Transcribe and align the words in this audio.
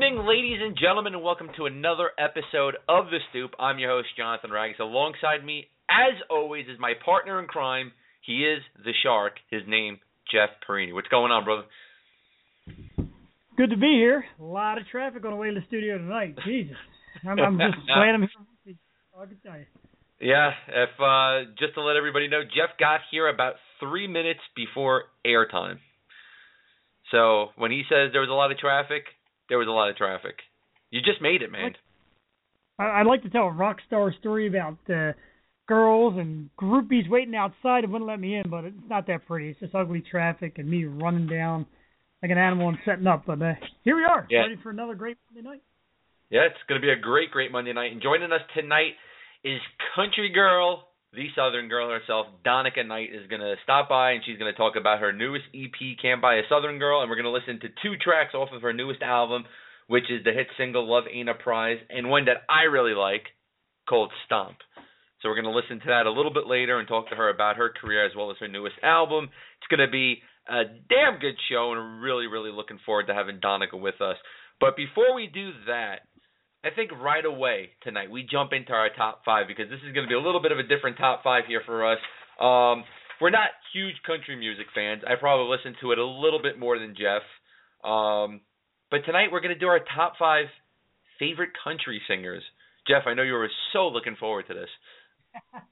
Good 0.00 0.06
evening, 0.06 0.26
ladies 0.26 0.58
and 0.62 0.78
gentlemen, 0.80 1.12
and 1.12 1.22
welcome 1.22 1.50
to 1.58 1.66
another 1.66 2.12
episode 2.18 2.76
of 2.88 3.10
The 3.10 3.18
Stoop. 3.28 3.50
I'm 3.58 3.78
your 3.78 3.90
host, 3.90 4.08
Jonathan 4.16 4.50
Rags. 4.50 4.78
Alongside 4.80 5.44
me, 5.44 5.66
as 5.90 6.14
always, 6.30 6.64
is 6.68 6.78
my 6.80 6.94
partner 7.04 7.38
in 7.38 7.46
crime. 7.46 7.92
He 8.22 8.46
is 8.46 8.62
the 8.82 8.92
Shark. 9.02 9.34
His 9.50 9.60
name, 9.68 9.98
Jeff 10.32 10.48
Perini. 10.66 10.94
What's 10.94 11.08
going 11.08 11.30
on, 11.30 11.44
brother? 11.44 11.64
Good 13.58 13.68
to 13.68 13.76
be 13.76 13.92
here. 13.92 14.24
A 14.40 14.42
lot 14.42 14.78
of 14.78 14.86
traffic 14.86 15.22
on 15.26 15.32
the 15.32 15.36
way 15.36 15.48
to 15.48 15.60
the 15.60 15.66
studio 15.66 15.98
tonight. 15.98 16.34
Jesus. 16.46 16.76
I'm, 17.22 17.38
I'm 17.38 17.58
just 17.58 17.86
glad 17.86 18.14
I'm 18.14 18.20
here. 18.22 18.76
I 19.20 19.26
can 19.26 19.36
tell 19.44 19.58
you. 19.58 19.66
Yeah, 20.18 20.52
if 20.66 20.90
uh, 20.98 21.50
just 21.58 21.74
to 21.74 21.82
let 21.82 21.96
everybody 21.96 22.26
know, 22.26 22.40
Jeff 22.42 22.78
got 22.78 23.00
here 23.10 23.28
about 23.28 23.56
three 23.78 24.08
minutes 24.08 24.40
before 24.56 25.04
airtime. 25.26 25.76
So 27.10 27.48
when 27.56 27.70
he 27.70 27.82
says 27.82 28.12
there 28.12 28.22
was 28.22 28.30
a 28.30 28.32
lot 28.32 28.50
of 28.50 28.56
traffic, 28.56 29.04
there 29.50 29.58
was 29.58 29.68
a 29.68 29.70
lot 29.70 29.90
of 29.90 29.96
traffic. 29.96 30.36
You 30.90 31.00
just 31.02 31.20
made 31.20 31.42
it, 31.42 31.52
man. 31.52 31.74
I'd 32.78 33.06
like 33.06 33.22
to 33.24 33.30
tell 33.30 33.42
a 33.42 33.52
rock 33.52 33.76
star 33.86 34.14
story 34.18 34.46
about 34.48 34.78
uh, 34.88 35.12
girls 35.68 36.14
and 36.16 36.48
groupies 36.58 37.10
waiting 37.10 37.34
outside 37.34 37.84
and 37.84 37.92
wouldn't 37.92 38.08
let 38.08 38.18
me 38.18 38.36
in, 38.36 38.48
but 38.48 38.64
it's 38.64 38.76
not 38.88 39.06
that 39.08 39.26
pretty. 39.26 39.50
It's 39.50 39.60
just 39.60 39.74
ugly 39.74 40.02
traffic 40.08 40.54
and 40.56 40.68
me 40.68 40.86
running 40.86 41.26
down 41.26 41.66
like 42.22 42.30
an 42.30 42.38
animal 42.38 42.68
and 42.70 42.78
setting 42.86 43.06
up. 43.06 43.24
But 43.26 43.42
uh, 43.42 43.52
here 43.84 43.96
we 43.96 44.04
are, 44.04 44.26
Yeah. 44.30 44.40
ready 44.40 44.56
for 44.62 44.70
another 44.70 44.94
great 44.94 45.18
Monday 45.30 45.46
night. 45.46 45.62
Yeah, 46.30 46.42
it's 46.46 46.56
going 46.68 46.80
to 46.80 46.86
be 46.86 46.92
a 46.92 46.96
great, 46.96 47.30
great 47.32 47.52
Monday 47.52 47.72
night. 47.72 47.92
And 47.92 48.00
joining 48.00 48.32
us 48.32 48.40
tonight 48.54 48.94
is 49.44 49.60
country 49.94 50.30
girl, 50.30 50.88
the 51.12 51.26
Southern 51.34 51.68
girl 51.68 51.90
herself, 51.90 52.26
Donica 52.44 52.84
Knight, 52.84 53.10
is 53.12 53.26
going 53.28 53.40
to 53.40 53.56
stop 53.64 53.88
by 53.88 54.12
and 54.12 54.22
she's 54.24 54.38
going 54.38 54.52
to 54.52 54.56
talk 54.56 54.74
about 54.76 55.00
her 55.00 55.12
newest 55.12 55.44
EP, 55.54 55.98
Can't 56.00 56.22
Buy 56.22 56.36
a 56.36 56.42
Southern 56.48 56.78
Girl. 56.78 57.00
And 57.00 57.10
we're 57.10 57.20
going 57.20 57.24
to 57.24 57.32
listen 57.32 57.58
to 57.60 57.74
two 57.82 57.96
tracks 58.00 58.34
off 58.34 58.50
of 58.52 58.62
her 58.62 58.72
newest 58.72 59.02
album, 59.02 59.44
which 59.88 60.04
is 60.10 60.22
the 60.24 60.32
hit 60.32 60.46
single 60.56 60.88
Love 60.88 61.04
Ain't 61.12 61.28
a 61.28 61.34
Prize, 61.34 61.78
and 61.90 62.08
one 62.08 62.26
that 62.26 62.46
I 62.48 62.70
really 62.70 62.94
like 62.94 63.24
called 63.88 64.12
Stomp. 64.26 64.58
So 65.20 65.28
we're 65.28 65.40
going 65.40 65.52
to 65.52 65.58
listen 65.58 65.80
to 65.80 65.88
that 65.88 66.06
a 66.06 66.12
little 66.12 66.32
bit 66.32 66.46
later 66.46 66.78
and 66.78 66.86
talk 66.86 67.10
to 67.10 67.16
her 67.16 67.28
about 67.28 67.56
her 67.56 67.70
career 67.70 68.06
as 68.06 68.12
well 68.16 68.30
as 68.30 68.36
her 68.38 68.48
newest 68.48 68.76
album. 68.82 69.24
It's 69.24 69.68
going 69.68 69.86
to 69.86 69.90
be 69.90 70.22
a 70.48 70.62
damn 70.64 71.18
good 71.20 71.36
show, 71.50 71.72
and 71.72 71.80
we're 71.80 72.00
really, 72.00 72.26
really 72.26 72.52
looking 72.52 72.78
forward 72.86 73.08
to 73.08 73.14
having 73.14 73.40
Donica 73.40 73.76
with 73.76 74.00
us. 74.00 74.16
But 74.60 74.76
before 74.76 75.14
we 75.14 75.26
do 75.26 75.50
that, 75.66 76.06
I 76.62 76.68
think 76.70 76.90
right 76.92 77.24
away 77.24 77.70
tonight 77.82 78.10
we 78.10 78.26
jump 78.30 78.52
into 78.52 78.72
our 78.72 78.90
top 78.94 79.22
five 79.24 79.46
because 79.48 79.70
this 79.70 79.80
is 79.86 79.94
going 79.94 80.06
to 80.06 80.08
be 80.08 80.14
a 80.14 80.20
little 80.20 80.42
bit 80.42 80.52
of 80.52 80.58
a 80.58 80.62
different 80.62 80.98
top 80.98 81.22
five 81.24 81.44
here 81.48 81.62
for 81.64 81.90
us. 81.90 81.98
Um, 82.38 82.84
we're 83.20 83.30
not 83.30 83.48
huge 83.72 83.96
country 84.06 84.36
music 84.36 84.66
fans. 84.74 85.02
I 85.06 85.14
probably 85.18 85.54
listen 85.56 85.74
to 85.80 85.92
it 85.92 85.98
a 85.98 86.04
little 86.04 86.40
bit 86.42 86.58
more 86.58 86.78
than 86.78 86.94
Jeff. 86.94 87.22
Um, 87.82 88.42
but 88.90 89.04
tonight 89.06 89.28
we're 89.32 89.40
going 89.40 89.54
to 89.54 89.58
do 89.58 89.68
our 89.68 89.80
top 89.96 90.14
five 90.18 90.46
favorite 91.18 91.50
country 91.64 92.00
singers. 92.06 92.42
Jeff, 92.86 93.04
I 93.06 93.14
know 93.14 93.22
you 93.22 93.32
were 93.34 93.50
so 93.72 93.88
looking 93.88 94.16
forward 94.16 94.46
to 94.48 94.54
this. 94.54 94.70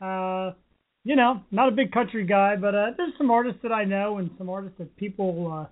Uh, 0.00 0.52
you 1.04 1.14
know, 1.14 1.42
not 1.50 1.68
a 1.68 1.72
big 1.72 1.92
country 1.92 2.24
guy, 2.24 2.56
but 2.56 2.74
uh, 2.74 2.86
there's 2.96 3.12
some 3.18 3.30
artists 3.30 3.60
that 3.62 3.70
I 3.70 3.84
know 3.84 4.16
and 4.16 4.30
some 4.38 4.48
artists 4.48 4.78
that 4.78 4.96
people 4.96 5.52
uh, 5.52 5.66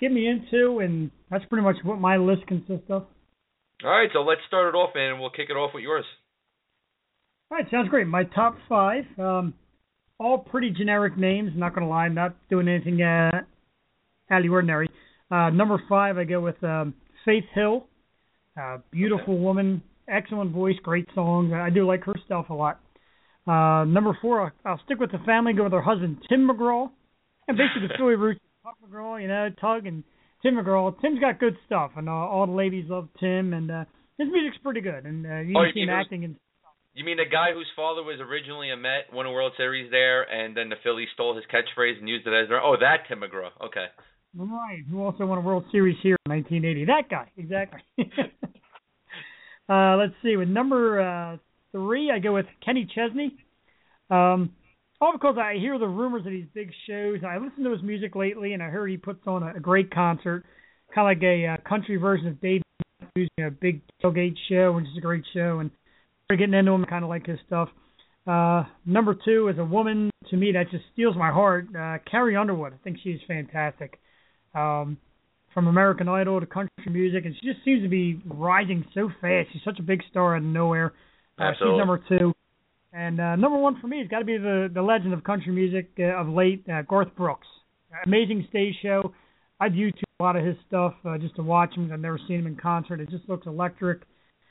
get 0.00 0.12
me 0.12 0.26
into, 0.26 0.80
and 0.80 1.10
that's 1.30 1.44
pretty 1.46 1.64
much 1.64 1.76
what 1.82 1.98
my 1.98 2.16
list 2.16 2.46
consists 2.46 2.90
of. 2.90 3.06
All 3.84 3.90
right, 3.90 4.08
so 4.12 4.20
let's 4.20 4.40
start 4.46 4.74
it 4.74 4.76
off, 4.76 4.94
man, 4.94 5.12
and 5.12 5.20
we'll 5.20 5.30
kick 5.30 5.46
it 5.50 5.54
off 5.54 5.72
with 5.74 5.82
yours. 5.82 6.04
All 7.50 7.58
right, 7.58 7.66
sounds 7.70 7.88
great. 7.88 8.06
My 8.06 8.24
top 8.24 8.56
five, 8.68 9.04
um, 9.18 9.54
all 10.18 10.38
pretty 10.38 10.70
generic 10.70 11.16
names. 11.18 11.52
Not 11.54 11.74
gonna 11.74 11.88
lie, 11.88 12.06
I'm 12.06 12.14
not 12.14 12.36
doing 12.48 12.68
anything 12.68 13.02
uh, 13.02 13.30
out 14.30 14.38
of 14.38 14.42
the 14.42 14.48
ordinary. 14.48 14.88
Uh, 15.30 15.50
number 15.50 15.82
five, 15.88 16.16
I 16.18 16.24
go 16.24 16.40
with 16.40 16.62
um, 16.62 16.94
Faith 17.24 17.44
Hill. 17.54 17.86
Uh, 18.60 18.78
beautiful 18.90 19.36
woman, 19.38 19.82
excellent 20.08 20.52
voice, 20.52 20.76
great 20.82 21.08
songs. 21.14 21.52
I 21.52 21.70
do 21.70 21.86
like 21.86 22.04
her 22.04 22.14
stuff 22.24 22.50
a 22.50 22.54
lot. 22.54 22.80
Uh, 23.46 23.84
number 23.84 24.16
four, 24.22 24.42
I'll, 24.42 24.52
I'll 24.64 24.80
stick 24.84 24.98
with 24.98 25.12
the 25.12 25.18
family. 25.26 25.52
Go 25.52 25.64
with 25.64 25.72
her 25.72 25.82
husband, 25.82 26.18
Tim 26.28 26.48
McGraw, 26.48 26.88
and 27.48 27.58
basically 27.58 27.88
the 27.88 27.94
Philly 27.98 28.14
roots. 28.14 28.40
Puck 28.64 28.78
McGraw, 28.82 29.20
you 29.20 29.28
know, 29.28 29.50
Tug 29.60 29.86
and 29.86 30.02
Tim 30.42 30.54
McGraw. 30.54 30.98
Tim's 31.02 31.20
got 31.20 31.38
good 31.38 31.54
stuff, 31.66 31.90
and 31.96 32.08
uh, 32.08 32.12
all 32.12 32.46
the 32.46 32.52
ladies 32.52 32.86
love 32.88 33.08
Tim, 33.20 33.52
and 33.52 33.70
uh, 33.70 33.84
his 34.16 34.26
music's 34.32 34.56
pretty 34.62 34.80
good. 34.80 35.04
And 35.04 35.26
uh, 35.26 35.40
you 35.40 35.54
Oh, 35.54 35.64
see 35.74 35.80
him 35.80 35.88
mean 35.88 35.94
acting 35.94 36.22
in 36.22 36.36
You 36.94 37.04
mean 37.04 37.18
the 37.18 37.30
guy 37.30 37.52
whose 37.52 37.68
father 37.76 38.02
was 38.02 38.20
originally 38.20 38.70
a 38.70 38.76
Met, 38.78 39.12
won 39.12 39.26
a 39.26 39.32
World 39.32 39.52
Series 39.58 39.90
there, 39.90 40.22
and 40.22 40.56
then 40.56 40.70
the 40.70 40.76
Phillies 40.82 41.08
stole 41.12 41.36
his 41.36 41.44
catchphrase 41.52 41.98
and 41.98 42.08
used 42.08 42.26
it 42.26 42.30
as 42.30 42.48
their? 42.48 42.62
Oh, 42.62 42.76
that 42.80 43.06
Tim 43.06 43.20
McGraw. 43.20 43.50
Okay. 43.66 43.84
Right, 44.34 44.82
who 44.90 45.04
also 45.04 45.26
won 45.26 45.36
a 45.36 45.42
World 45.42 45.64
Series 45.70 45.98
here 46.02 46.16
in 46.24 46.32
1980. 46.32 46.86
That 46.86 47.10
guy, 47.10 47.30
exactly. 47.36 47.80
uh, 49.68 49.96
let's 49.96 50.14
see. 50.22 50.36
With 50.38 50.48
number 50.48 51.02
uh, 51.02 51.36
three, 51.70 52.10
I 52.10 52.18
go 52.18 52.32
with 52.32 52.46
Kenny 52.64 52.88
Chesney. 52.94 53.36
Um, 54.08 54.52
all 55.04 55.12
because 55.12 55.36
I 55.38 55.54
hear 55.58 55.78
the 55.78 55.86
rumors 55.86 56.24
of 56.24 56.32
these 56.32 56.46
big 56.54 56.70
shows. 56.88 57.20
I 57.26 57.36
listened 57.36 57.64
to 57.64 57.72
his 57.72 57.82
music 57.82 58.14
lately, 58.14 58.54
and 58.54 58.62
I 58.62 58.66
heard 58.66 58.88
he 58.88 58.96
puts 58.96 59.20
on 59.26 59.42
a, 59.42 59.54
a 59.56 59.60
great 59.60 59.92
concert, 59.92 60.44
kind 60.94 61.06
of 61.06 61.16
like 61.16 61.22
a 61.22 61.46
uh, 61.46 61.68
country 61.68 61.96
version 61.96 62.28
of 62.28 62.40
Dave 62.40 62.62
you 63.14 63.28
know, 63.38 63.48
a 63.48 63.50
big 63.50 63.82
tailgate 64.02 64.34
show, 64.48 64.72
which 64.72 64.86
is 64.86 64.96
a 64.96 65.00
great 65.00 65.24
show. 65.34 65.58
And 65.60 65.70
we're 66.28 66.36
getting 66.36 66.54
into 66.54 66.72
him, 66.72 66.84
kind 66.86 67.04
of 67.04 67.10
like 67.10 67.26
his 67.26 67.38
stuff. 67.46 67.68
Uh, 68.26 68.64
number 68.86 69.14
two 69.24 69.48
is 69.48 69.58
a 69.58 69.64
woman 69.64 70.10
to 70.30 70.36
me 70.36 70.52
that 70.52 70.70
just 70.70 70.84
steals 70.94 71.14
my 71.16 71.30
heart. 71.30 71.66
Uh, 71.78 71.98
Carrie 72.10 72.36
Underwood. 72.36 72.72
I 72.72 72.76
think 72.82 72.96
she's 73.04 73.20
fantastic. 73.28 74.00
Um, 74.54 74.96
from 75.52 75.68
American 75.68 76.08
Idol 76.08 76.40
to 76.40 76.46
country 76.46 76.70
music, 76.90 77.26
and 77.26 77.34
she 77.40 77.46
just 77.46 77.64
seems 77.64 77.82
to 77.82 77.88
be 77.88 78.20
rising 78.26 78.84
so 78.94 79.10
fast. 79.20 79.50
She's 79.52 79.62
such 79.64 79.78
a 79.78 79.82
big 79.82 80.00
star 80.10 80.34
out 80.34 80.38
of 80.38 80.44
nowhere. 80.44 80.92
Uh, 81.38 81.52
she's 81.58 81.78
number 81.78 82.02
two. 82.08 82.32
And 82.94 83.20
uh, 83.20 83.34
number 83.36 83.58
one 83.58 83.80
for 83.80 83.88
me 83.88 83.98
has 83.98 84.08
got 84.08 84.20
to 84.20 84.24
be 84.24 84.38
the 84.38 84.70
the 84.72 84.82
legend 84.82 85.12
of 85.12 85.24
country 85.24 85.52
music 85.52 85.90
uh, 85.98 86.20
of 86.20 86.28
late, 86.28 86.64
uh, 86.72 86.82
Garth 86.82 87.14
Brooks. 87.16 87.46
Amazing 88.06 88.46
stage 88.48 88.74
show. 88.82 89.12
I'd 89.60 89.72
YouTube 89.72 90.02
a 90.20 90.22
lot 90.22 90.36
of 90.36 90.44
his 90.44 90.56
stuff 90.66 90.94
uh, 91.04 91.18
just 91.18 91.34
to 91.36 91.42
watch 91.42 91.74
him. 91.76 91.90
I've 91.92 92.00
never 92.00 92.18
seen 92.28 92.40
him 92.40 92.46
in 92.46 92.56
concert. 92.56 93.00
It 93.00 93.10
just 93.10 93.28
looks 93.28 93.46
electric. 93.46 94.02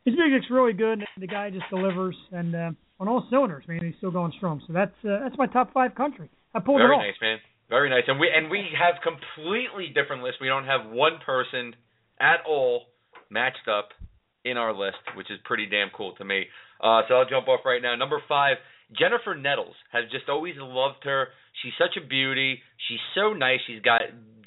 His 0.05 0.15
music's 0.17 0.49
really 0.51 0.73
good. 0.73 1.03
The 1.17 1.27
guy 1.27 1.49
just 1.49 1.65
delivers, 1.69 2.15
and 2.31 2.55
uh, 2.55 2.71
on 2.99 3.07
all 3.07 3.25
cylinders, 3.29 3.63
man. 3.67 3.79
He's 3.81 3.95
still 3.97 4.11
going 4.11 4.33
strong. 4.37 4.61
So 4.67 4.73
that's 4.73 4.95
uh, 5.05 5.19
that's 5.23 5.37
my 5.37 5.47
top 5.47 5.73
five 5.73 5.95
country. 5.95 6.29
I 6.53 6.59
pulled 6.59 6.79
Very 6.79 6.91
it 6.91 6.95
off. 6.95 7.01
Very 7.01 7.11
nice, 7.11 7.21
man. 7.21 7.37
Very 7.69 7.89
nice. 7.89 8.03
And 8.07 8.19
we 8.19 8.29
and 8.29 8.51
we 8.51 8.67
have 8.77 8.95
completely 9.01 9.87
different 9.87 10.21
lists. 10.23 10.39
We 10.41 10.47
don't 10.47 10.65
have 10.65 10.91
one 10.91 11.19
person 11.25 11.75
at 12.19 12.43
all 12.45 12.83
matched 13.29 13.67
up 13.71 13.89
in 14.43 14.57
our 14.57 14.73
list, 14.73 14.99
which 15.15 15.31
is 15.31 15.39
pretty 15.45 15.65
damn 15.65 15.89
cool 15.95 16.13
to 16.15 16.25
me. 16.25 16.43
Uh, 16.81 17.01
so 17.07 17.15
I'll 17.15 17.29
jump 17.29 17.47
off 17.47 17.61
right 17.65 17.81
now. 17.81 17.95
Number 17.95 18.21
five, 18.27 18.57
Jennifer 18.97 19.35
Nettles. 19.35 19.75
Have 19.91 20.09
just 20.11 20.29
always 20.29 20.55
loved 20.57 21.03
her. 21.03 21.27
She's 21.61 21.73
such 21.77 21.97
a 21.97 22.05
beauty. 22.05 22.59
She's 22.87 22.99
so 23.15 23.33
nice. 23.33 23.59
She's 23.67 23.81
got 23.81 24.01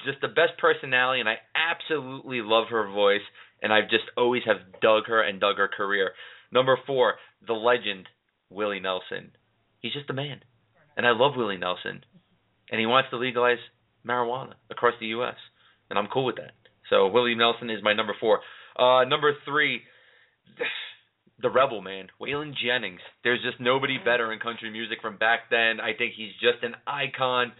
just 0.05 0.21
the 0.21 0.27
best 0.27 0.57
personality, 0.59 1.19
and 1.19 1.29
I 1.29 1.37
absolutely 1.55 2.41
love 2.41 2.67
her 2.69 2.91
voice. 2.91 3.25
And 3.61 3.73
I've 3.73 3.89
just 3.89 4.05
always 4.15 4.43
have 4.45 4.81
dug 4.81 5.07
her 5.07 5.21
and 5.21 5.39
dug 5.39 5.57
her 5.57 5.67
career. 5.67 6.11
Number 6.51 6.77
four, 6.85 7.15
the 7.45 7.53
legend 7.53 8.07
Willie 8.49 8.79
Nelson. 8.79 9.31
He's 9.79 9.93
just 9.93 10.09
a 10.09 10.13
man, 10.13 10.41
and 10.95 11.05
I 11.05 11.11
love 11.11 11.33
Willie 11.35 11.57
Nelson, 11.57 12.03
and 12.69 12.79
he 12.79 12.85
wants 12.85 13.09
to 13.09 13.17
legalize 13.17 13.57
marijuana 14.07 14.53
across 14.71 14.93
the 14.99 15.07
U.S. 15.07 15.35
and 15.89 15.99
I'm 15.99 16.07
cool 16.07 16.25
with 16.25 16.37
that. 16.37 16.51
So 16.89 17.07
Willie 17.07 17.35
Nelson 17.35 17.69
is 17.69 17.83
my 17.83 17.93
number 17.93 18.15
four. 18.19 18.39
Uh, 18.77 19.03
number 19.05 19.33
three, 19.45 19.81
the 21.41 21.49
Rebel 21.49 21.81
man, 21.81 22.07
Waylon 22.21 22.53
Jennings. 22.57 23.01
There's 23.23 23.41
just 23.43 23.59
nobody 23.59 23.97
better 24.03 24.33
in 24.33 24.39
country 24.39 24.71
music 24.71 24.99
from 25.01 25.17
back 25.17 25.49
then. 25.51 25.79
I 25.79 25.93
think 25.97 26.13
he's 26.17 26.33
just 26.41 26.63
an 26.63 26.75
icon. 26.87 27.51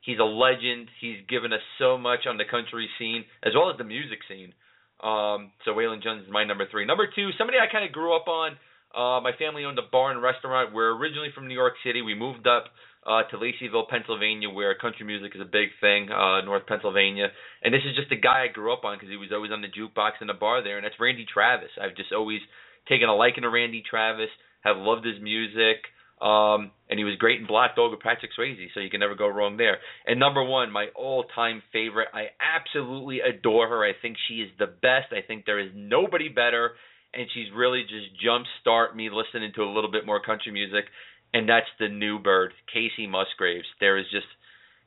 He's 0.00 0.18
a 0.18 0.24
legend. 0.24 0.88
He's 1.00 1.18
given 1.28 1.52
us 1.52 1.60
so 1.78 1.98
much 1.98 2.26
on 2.26 2.38
the 2.38 2.44
country 2.48 2.88
scene 2.98 3.24
as 3.42 3.52
well 3.54 3.70
as 3.70 3.76
the 3.76 3.84
music 3.84 4.20
scene. 4.28 4.54
Um, 5.02 5.52
so 5.64 5.72
Waylon 5.72 6.02
Jennings 6.02 6.26
is 6.26 6.32
my 6.32 6.44
number 6.44 6.64
three. 6.70 6.86
Number 6.86 7.06
two, 7.12 7.30
somebody 7.36 7.58
I 7.58 7.70
kind 7.70 7.84
of 7.84 7.92
grew 7.92 8.16
up 8.16 8.28
on. 8.28 8.56
Uh, 8.96 9.20
my 9.20 9.32
family 9.38 9.64
owned 9.64 9.78
a 9.78 9.84
bar 9.92 10.10
and 10.10 10.22
restaurant. 10.22 10.72
We're 10.72 10.96
originally 10.96 11.28
from 11.34 11.48
New 11.48 11.54
York 11.54 11.74
City. 11.84 12.00
We 12.00 12.14
moved 12.14 12.46
up 12.46 12.64
uh, 13.04 13.22
to 13.30 13.36
Laceyville, 13.36 13.88
Pennsylvania, 13.88 14.48
where 14.48 14.74
country 14.74 15.04
music 15.04 15.32
is 15.34 15.40
a 15.40 15.44
big 15.44 15.68
thing, 15.80 16.08
uh, 16.10 16.40
North 16.42 16.66
Pennsylvania. 16.66 17.28
And 17.62 17.74
this 17.74 17.82
is 17.84 17.94
just 17.94 18.10
a 18.10 18.16
guy 18.16 18.46
I 18.48 18.52
grew 18.52 18.72
up 18.72 18.84
on 18.84 18.96
because 18.96 19.10
he 19.10 19.16
was 19.16 19.28
always 19.32 19.52
on 19.52 19.60
the 19.60 19.68
jukebox 19.68 20.22
in 20.22 20.26
the 20.26 20.34
bar 20.34 20.64
there, 20.64 20.76
and 20.78 20.84
that's 20.84 20.98
Randy 20.98 21.26
Travis. 21.28 21.70
I've 21.76 21.94
just 21.94 22.12
always 22.12 22.40
taken 22.88 23.08
a 23.08 23.14
liking 23.14 23.42
to 23.42 23.50
Randy 23.50 23.82
Travis, 23.88 24.30
have 24.62 24.76
loved 24.76 25.04
his 25.04 25.20
music. 25.20 25.78
Um, 26.18 26.70
and 26.88 26.98
he 26.98 27.04
was 27.04 27.16
great 27.18 27.40
in 27.40 27.46
Black 27.46 27.76
Dog 27.76 27.90
with 27.90 28.00
Patrick 28.00 28.30
Swayze, 28.32 28.68
so 28.72 28.80
you 28.80 28.88
can 28.88 29.00
never 29.00 29.14
go 29.14 29.28
wrong 29.28 29.58
there. 29.58 29.76
And 30.06 30.18
number 30.18 30.42
one, 30.42 30.72
my 30.72 30.86
all-time 30.96 31.62
favorite. 31.74 32.08
I 32.14 32.28
absolutely 32.40 33.20
adore 33.20 33.68
her. 33.68 33.84
I 33.84 33.92
think 34.00 34.16
she 34.26 34.36
is 34.36 34.48
the 34.58 34.66
best. 34.66 35.12
I 35.12 35.20
think 35.20 35.44
there 35.44 35.58
is 35.58 35.72
nobody 35.74 36.30
better, 36.30 36.72
and 37.12 37.26
she's 37.34 37.52
really 37.54 37.82
just 37.82 38.18
jump-start 38.24 38.96
me 38.96 39.10
listening 39.12 39.52
to 39.56 39.62
a 39.62 39.70
little 39.70 39.90
bit 39.90 40.06
more 40.06 40.22
country 40.22 40.52
music. 40.52 40.86
And 41.34 41.46
that's 41.46 41.68
the 41.78 41.88
new 41.88 42.18
bird, 42.18 42.52
Kacey 42.74 43.06
Musgraves. 43.06 43.66
There 43.78 43.98
is 43.98 44.06
just, 44.10 44.24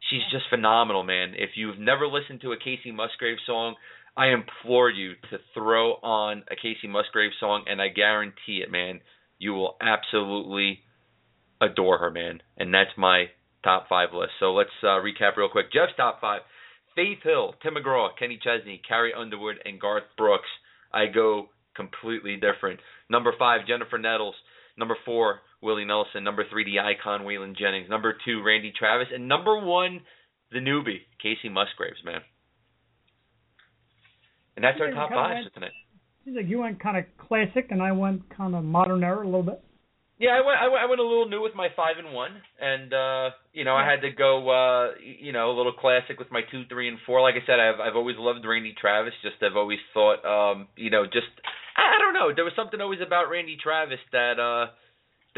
she's 0.09 0.25
just 0.31 0.49
phenomenal, 0.49 1.03
man. 1.03 1.33
If 1.37 1.51
you've 1.53 1.77
never 1.77 2.07
listened 2.07 2.41
to 2.41 2.53
a 2.53 2.57
Kacey 2.57 2.91
Musgraves 2.91 3.41
song, 3.45 3.75
I 4.17 4.27
implore 4.27 4.89
you 4.89 5.13
to 5.29 5.37
throw 5.53 5.93
on 5.93 6.43
a 6.51 6.55
Kacey 6.55 6.89
Musgrave 6.89 7.31
song, 7.39 7.65
and 7.67 7.81
I 7.81 7.87
guarantee 7.89 8.61
it, 8.63 8.71
man, 8.71 8.99
you 9.37 9.53
will 9.53 9.77
absolutely 9.81 10.79
adore 11.61 11.97
her, 11.99 12.11
man. 12.11 12.41
And 12.57 12.73
that's 12.73 12.91
my 12.97 13.25
top 13.63 13.87
five 13.87 14.09
list. 14.13 14.31
So 14.39 14.53
let's 14.53 14.69
uh, 14.83 14.99
recap 14.99 15.37
real 15.37 15.49
quick. 15.49 15.71
Jeff's 15.71 15.95
top 15.97 16.19
five: 16.21 16.41
Faith 16.95 17.19
Hill, 17.23 17.55
Tim 17.61 17.75
McGraw, 17.75 18.09
Kenny 18.17 18.39
Chesney, 18.41 18.81
Carrie 18.87 19.13
Underwood, 19.13 19.57
and 19.65 19.79
Garth 19.79 20.03
Brooks. 20.17 20.49
I 20.93 21.05
go 21.05 21.49
completely 21.75 22.35
different. 22.35 22.79
Number 23.09 23.33
five, 23.37 23.67
Jennifer 23.67 23.97
Nettles. 23.97 24.35
Number 24.77 24.97
four, 25.05 25.39
Willie 25.61 25.85
Nelson. 25.85 26.23
Number 26.23 26.45
three, 26.49 26.63
the 26.63 26.79
icon 26.79 27.21
Waylon 27.21 27.57
Jennings. 27.57 27.89
Number 27.89 28.15
two, 28.25 28.41
Randy 28.43 28.73
Travis. 28.77 29.07
And 29.13 29.27
number 29.27 29.59
one, 29.59 30.01
the 30.51 30.59
newbie, 30.59 31.01
Kacey 31.23 31.51
Musgraves, 31.51 32.03
man. 32.03 32.21
And 34.59 34.67
that's 34.67 34.75
our 34.81 34.91
top 34.91 35.07
five 35.15 35.47
for 35.47 35.55
tonight. 35.55 35.71
Seems 36.25 36.35
like 36.35 36.51
you 36.51 36.59
went 36.59 36.83
kind 36.83 36.97
of 36.97 37.05
classic, 37.15 37.71
and 37.71 37.81
I 37.81 37.93
went 37.93 38.27
kind 38.35 38.55
of 38.55 38.65
modern 38.65 39.05
era 39.05 39.23
a 39.23 39.25
little 39.25 39.41
bit. 39.41 39.63
Yeah, 40.19 40.35
I 40.35 40.43
went, 40.43 40.59
I 40.59 40.67
went 40.67 40.83
I 40.83 40.85
went 40.91 40.99
a 40.99 41.07
little 41.07 41.29
new 41.29 41.41
with 41.41 41.55
my 41.55 41.69
five 41.77 41.95
and 41.95 42.11
one, 42.13 42.35
and 42.59 42.91
uh, 42.91 43.29
you 43.55 43.63
know 43.63 43.71
I 43.79 43.87
had 43.87 44.03
to 44.03 44.11
go 44.11 44.51
uh, 44.51 44.99
you 44.99 45.31
know 45.31 45.47
a 45.49 45.55
little 45.55 45.71
classic 45.71 46.19
with 46.19 46.27
my 46.29 46.41
two, 46.51 46.67
three, 46.67 46.89
and 46.89 46.99
four. 47.07 47.21
Like 47.21 47.35
I 47.39 47.45
said, 47.47 47.55
I've 47.55 47.79
I've 47.79 47.95
always 47.95 48.19
loved 48.19 48.43
Randy 48.43 48.75
Travis. 48.75 49.13
Just 49.23 49.39
I've 49.39 49.55
always 49.55 49.79
thought 49.93 50.19
um, 50.27 50.67
you 50.75 50.89
know 50.89 51.05
just 51.05 51.31
I, 51.79 51.95
I 51.95 51.97
don't 52.03 52.13
know 52.13 52.35
there 52.35 52.43
was 52.43 52.51
something 52.59 52.81
always 52.81 52.99
about 52.99 53.31
Randy 53.31 53.55
Travis 53.55 54.03
that 54.11 54.43
uh, 54.43 54.75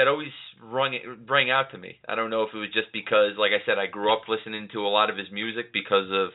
that 0.01 0.07
always 0.07 0.33
rung 0.57 0.97
rang 1.29 1.51
out 1.51 1.69
to 1.73 1.77
me. 1.77 2.01
I 2.09 2.15
don't 2.15 2.31
know 2.31 2.41
if 2.41 2.50
it 2.56 2.57
was 2.57 2.73
just 2.73 2.89
because 2.91 3.38
like 3.38 3.53
I 3.53 3.62
said 3.69 3.77
I 3.77 3.85
grew 3.85 4.12
up 4.12 4.25
listening 4.25 4.68
to 4.73 4.81
a 4.81 4.89
lot 4.89 5.12
of 5.12 5.15
his 5.15 5.29
music 5.31 5.69
because 5.71 6.09
of 6.09 6.33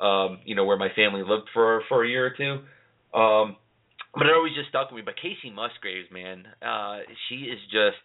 um, 0.00 0.40
you 0.44 0.54
know 0.54 0.64
where 0.64 0.76
my 0.76 0.88
family 0.94 1.22
lived 1.22 1.48
for 1.52 1.82
for 1.88 2.04
a 2.04 2.08
year 2.08 2.26
or 2.26 2.34
two. 2.36 3.18
Um, 3.18 3.56
but 4.14 4.26
it 4.26 4.32
always 4.34 4.54
just 4.54 4.68
stuck 4.68 4.90
with 4.90 4.96
me. 4.96 5.02
But 5.04 5.16
Kacey 5.16 5.54
Musgraves, 5.54 6.08
man, 6.10 6.44
uh, 6.62 7.00
she 7.28 7.46
is 7.46 7.58
just 7.70 8.00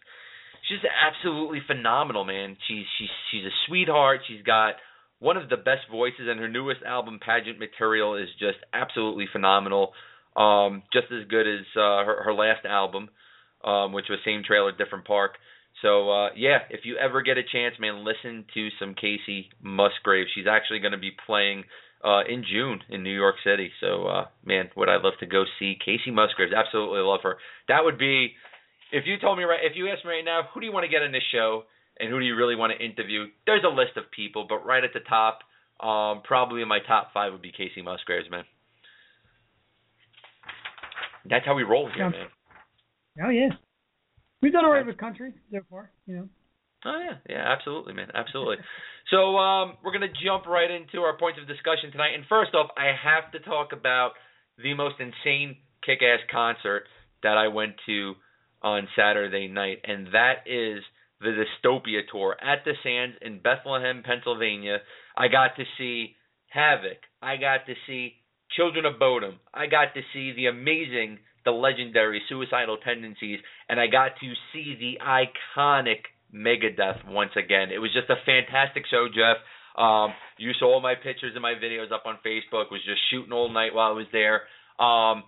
she's 0.68 0.78
absolutely 0.84 1.60
phenomenal, 1.66 2.24
man. 2.24 2.56
She's 2.68 2.84
she's 2.98 3.08
she's 3.30 3.44
a 3.44 3.54
sweetheart. 3.66 4.20
She's 4.28 4.42
got 4.42 4.74
one 5.18 5.36
of 5.36 5.48
the 5.48 5.56
best 5.56 5.88
voices, 5.90 6.26
and 6.28 6.40
her 6.40 6.48
newest 6.48 6.82
album, 6.82 7.20
Pageant 7.24 7.58
Material, 7.58 8.16
is 8.16 8.28
just 8.38 8.58
absolutely 8.72 9.26
phenomenal. 9.32 9.92
Um, 10.36 10.82
just 10.92 11.06
as 11.12 11.28
good 11.28 11.46
as 11.46 11.66
uh, 11.76 12.04
her 12.04 12.22
her 12.24 12.34
last 12.34 12.64
album, 12.64 13.08
um, 13.64 13.92
which 13.92 14.06
was 14.08 14.18
Same 14.24 14.42
Trailer, 14.46 14.72
Different 14.72 15.06
Park. 15.06 15.32
So 15.80 16.10
uh, 16.10 16.28
yeah, 16.36 16.58
if 16.70 16.80
you 16.84 16.96
ever 16.96 17.22
get 17.22 17.38
a 17.38 17.42
chance, 17.42 17.74
man, 17.78 18.04
listen 18.04 18.44
to 18.54 18.68
some 18.78 18.94
Kacey 18.94 19.46
Musgraves. 19.62 20.30
She's 20.34 20.46
actually 20.50 20.80
going 20.80 20.92
to 20.92 20.98
be 20.98 21.12
playing 21.26 21.64
uh, 22.04 22.22
in 22.28 22.44
June 22.50 22.80
in 22.90 23.02
New 23.02 23.14
York 23.14 23.36
City. 23.44 23.70
So, 23.80 24.06
uh, 24.06 24.26
man, 24.44 24.70
would 24.76 24.88
I 24.88 24.96
love 24.96 25.14
to 25.20 25.26
go 25.26 25.44
see 25.58 25.76
Kacey 25.86 26.12
Musgraves? 26.12 26.52
Absolutely 26.52 27.00
love 27.00 27.20
her. 27.22 27.38
That 27.68 27.84
would 27.84 27.98
be, 27.98 28.34
if 28.90 29.04
you 29.06 29.18
told 29.18 29.38
me 29.38 29.44
right, 29.44 29.60
if 29.62 29.76
you 29.76 29.88
asked 29.88 30.04
me 30.04 30.10
right 30.12 30.24
now, 30.24 30.42
who 30.52 30.60
do 30.60 30.66
you 30.66 30.72
want 30.72 30.84
to 30.84 30.90
get 30.90 31.02
on 31.02 31.12
this 31.12 31.22
show 31.30 31.64
and 31.98 32.10
who 32.10 32.18
do 32.18 32.24
you 32.24 32.36
really 32.36 32.56
want 32.56 32.72
to 32.76 32.84
interview? 32.84 33.26
There's 33.46 33.64
a 33.64 33.74
list 33.74 33.96
of 33.96 34.10
people, 34.10 34.46
but 34.48 34.66
right 34.66 34.82
at 34.82 34.90
the 34.92 35.00
top, 35.00 35.40
um, 35.80 36.22
probably 36.24 36.62
in 36.62 36.68
my 36.68 36.78
top 36.86 37.12
five 37.12 37.32
would 37.32 37.42
be 37.42 37.52
Kacey 37.52 37.82
Musgraves, 37.82 38.30
man. 38.30 38.44
That's 41.28 41.46
how 41.46 41.54
we 41.54 41.62
roll 41.62 41.88
here, 41.94 42.10
man. 42.10 42.26
Oh 43.24 43.28
yeah, 43.28 43.48
we've 44.40 44.52
done 44.52 44.64
alright 44.64 44.86
with 44.86 44.96
country 44.96 45.32
so 45.52 45.60
far, 45.70 45.90
you 46.06 46.16
know. 46.16 46.28
Oh 46.84 46.98
yeah, 46.98 47.18
yeah, 47.28 47.44
absolutely, 47.46 47.94
man, 47.94 48.08
absolutely. 48.14 48.56
so 49.10 49.36
um, 49.36 49.76
we're 49.84 49.92
gonna 49.92 50.12
jump 50.24 50.46
right 50.46 50.70
into 50.70 51.00
our 51.00 51.16
points 51.16 51.38
of 51.40 51.46
discussion 51.46 51.90
tonight. 51.92 52.14
And 52.14 52.24
first 52.28 52.54
off, 52.54 52.70
I 52.76 52.92
have 52.92 53.30
to 53.32 53.40
talk 53.40 53.72
about 53.72 54.12
the 54.58 54.74
most 54.74 54.96
insane 55.00 55.56
kick-ass 55.84 56.20
concert 56.30 56.84
that 57.22 57.36
I 57.38 57.48
went 57.48 57.74
to 57.86 58.14
on 58.62 58.88
Saturday 58.96 59.48
night, 59.48 59.78
and 59.84 60.08
that 60.08 60.46
is 60.46 60.82
the 61.20 61.44
Dystopia 61.44 62.00
tour 62.10 62.36
at 62.40 62.64
the 62.64 62.72
Sands 62.82 63.16
in 63.22 63.40
Bethlehem, 63.40 64.02
Pennsylvania. 64.04 64.78
I 65.16 65.28
got 65.28 65.56
to 65.56 65.64
see 65.78 66.16
Havok. 66.54 66.98
I 67.20 67.36
got 67.36 67.66
to 67.66 67.74
see 67.86 68.14
Children 68.56 68.86
of 68.86 68.98
Bodom. 68.98 69.38
I 69.54 69.66
got 69.66 69.94
to 69.94 70.00
see 70.12 70.32
the 70.32 70.46
amazing, 70.46 71.18
the 71.44 71.52
legendary 71.52 72.22
Suicidal 72.28 72.78
Tendencies, 72.78 73.40
and 73.68 73.80
I 73.80 73.86
got 73.86 74.12
to 74.20 74.32
see 74.52 74.76
the 74.78 74.98
iconic 75.04 76.02
Megadeth 76.34 77.06
once 77.08 77.32
again. 77.36 77.70
It 77.70 77.78
was 77.78 77.92
just 77.92 78.10
a 78.10 78.16
fantastic 78.24 78.84
show, 78.90 79.06
Jeff. 79.08 79.36
Um, 79.76 80.12
you 80.38 80.52
saw 80.58 80.74
all 80.74 80.80
my 80.80 80.94
pictures 80.94 81.32
and 81.34 81.42
my 81.42 81.54
videos 81.54 81.92
up 81.92 82.04
on 82.06 82.18
Facebook. 82.24 82.70
Was 82.70 82.84
just 82.84 83.00
shooting 83.10 83.32
all 83.32 83.52
night 83.52 83.74
while 83.74 83.90
I 83.90 83.94
was 83.94 84.06
there. 84.12 84.42
Um, 84.78 85.24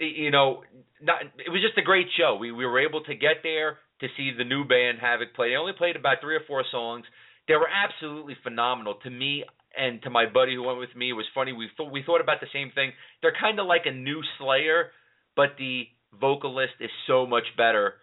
you 0.00 0.30
know, 0.30 0.62
not, 1.00 1.22
it 1.22 1.50
was 1.50 1.62
just 1.62 1.78
a 1.78 1.82
great 1.82 2.06
show. 2.16 2.36
We 2.40 2.52
we 2.52 2.66
were 2.66 2.80
able 2.80 3.02
to 3.04 3.14
get 3.14 3.42
there 3.42 3.78
to 4.00 4.08
see 4.16 4.32
the 4.36 4.44
new 4.44 4.64
band 4.64 4.98
Havok 4.98 5.34
play. 5.34 5.50
They 5.50 5.56
only 5.56 5.72
played 5.76 5.96
about 5.96 6.18
three 6.20 6.34
or 6.34 6.42
four 6.46 6.64
songs. 6.70 7.04
They 7.46 7.54
were 7.54 7.68
absolutely 7.68 8.36
phenomenal 8.42 8.94
to 9.02 9.10
me 9.10 9.44
and 9.76 10.02
to 10.02 10.10
my 10.10 10.26
buddy 10.26 10.54
who 10.54 10.62
went 10.64 10.78
with 10.78 10.94
me. 10.96 11.10
It 11.10 11.14
was 11.14 11.26
funny. 11.34 11.52
We 11.52 11.68
thought 11.76 11.92
we 11.92 12.02
thought 12.04 12.20
about 12.20 12.40
the 12.40 12.48
same 12.52 12.72
thing. 12.74 12.92
They're 13.22 13.34
kind 13.38 13.60
of 13.60 13.66
like 13.66 13.82
a 13.86 13.92
new 13.92 14.20
Slayer, 14.38 14.90
but 15.36 15.50
the 15.58 15.84
vocalist 16.18 16.74
is 16.80 16.90
so 17.06 17.26
much 17.26 17.44
better 17.56 17.94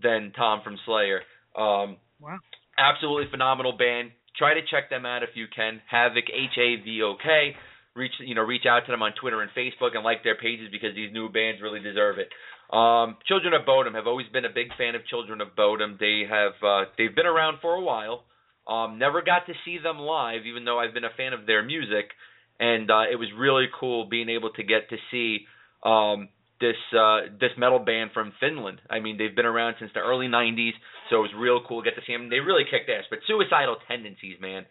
than 0.00 0.32
Tom 0.36 0.60
from 0.62 0.78
Slayer. 0.86 1.22
Um, 1.56 1.96
wow. 2.20 2.38
Absolutely 2.78 3.30
phenomenal 3.30 3.72
band. 3.72 4.10
Try 4.36 4.54
to 4.54 4.60
check 4.70 4.90
them 4.90 5.06
out 5.06 5.22
if 5.22 5.30
you 5.34 5.46
can. 5.54 5.80
Havok 5.90 6.28
H 6.28 6.56
A 6.58 6.84
V 6.84 7.02
O 7.02 7.14
K. 7.16 7.56
Reach 7.94 8.12
you 8.20 8.34
know 8.34 8.42
reach 8.42 8.66
out 8.68 8.84
to 8.84 8.92
them 8.92 9.02
on 9.02 9.12
Twitter 9.18 9.40
and 9.40 9.50
Facebook 9.56 9.94
and 9.94 10.04
like 10.04 10.22
their 10.22 10.36
pages 10.36 10.68
because 10.70 10.94
these 10.94 11.12
new 11.12 11.30
bands 11.30 11.62
really 11.62 11.80
deserve 11.80 12.18
it. 12.18 12.28
Um, 12.70 13.16
Children 13.26 13.54
of 13.54 13.64
Bodom 13.64 13.94
have 13.94 14.06
always 14.06 14.26
been 14.32 14.44
a 14.44 14.52
big 14.52 14.68
fan 14.76 14.94
of 14.94 15.06
Children 15.06 15.40
of 15.40 15.56
Bodom. 15.56 15.96
They 15.98 16.24
have 16.28 16.52
uh, 16.62 16.84
they've 16.98 17.14
been 17.14 17.26
around 17.26 17.58
for 17.62 17.74
a 17.74 17.80
while. 17.80 18.24
Um, 18.68 18.98
never 18.98 19.22
got 19.22 19.46
to 19.46 19.52
see 19.64 19.78
them 19.78 19.98
live, 19.98 20.44
even 20.44 20.64
though 20.64 20.78
I've 20.78 20.92
been 20.92 21.04
a 21.04 21.16
fan 21.16 21.32
of 21.32 21.46
their 21.46 21.62
music, 21.62 22.10
and 22.58 22.90
uh, 22.90 23.04
it 23.10 23.16
was 23.16 23.28
really 23.38 23.66
cool 23.78 24.08
being 24.08 24.28
able 24.28 24.50
to 24.50 24.62
get 24.64 24.90
to 24.90 24.96
see 25.10 25.46
um, 25.84 26.28
this 26.60 26.76
uh, 26.96 27.20
this 27.40 27.50
metal 27.58 27.78
band 27.78 28.10
from 28.12 28.32
Finland. 28.40 28.80
I 28.88 29.00
mean, 29.00 29.18
they've 29.18 29.34
been 29.34 29.46
around 29.46 29.76
since 29.78 29.90
the 29.94 30.00
early 30.00 30.26
'90s, 30.26 30.72
so 31.10 31.16
it 31.16 31.28
was 31.28 31.34
real 31.36 31.60
cool 31.66 31.82
to 31.82 31.90
get 31.90 31.96
to 31.98 32.02
see 32.06 32.12
them. 32.12 32.30
They 32.30 32.40
really 32.40 32.64
kicked 32.64 32.88
ass. 32.90 33.04
But 33.10 33.20
Suicidal 33.26 33.76
Tendencies, 33.88 34.36
man, 34.40 34.64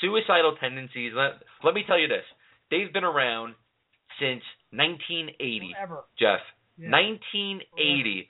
Suicidal 0.00 0.56
Tendencies. 0.60 1.12
Let, 1.14 1.42
let 1.64 1.74
me 1.74 1.84
tell 1.86 1.98
you 1.98 2.08
this: 2.08 2.24
they've 2.70 2.92
been 2.92 3.04
around 3.04 3.54
since 4.18 4.42
1980. 4.72 5.72
Forever. 5.74 6.04
Jeff, 6.18 6.40
Yeah. 6.76 6.90
1980, 6.90 8.28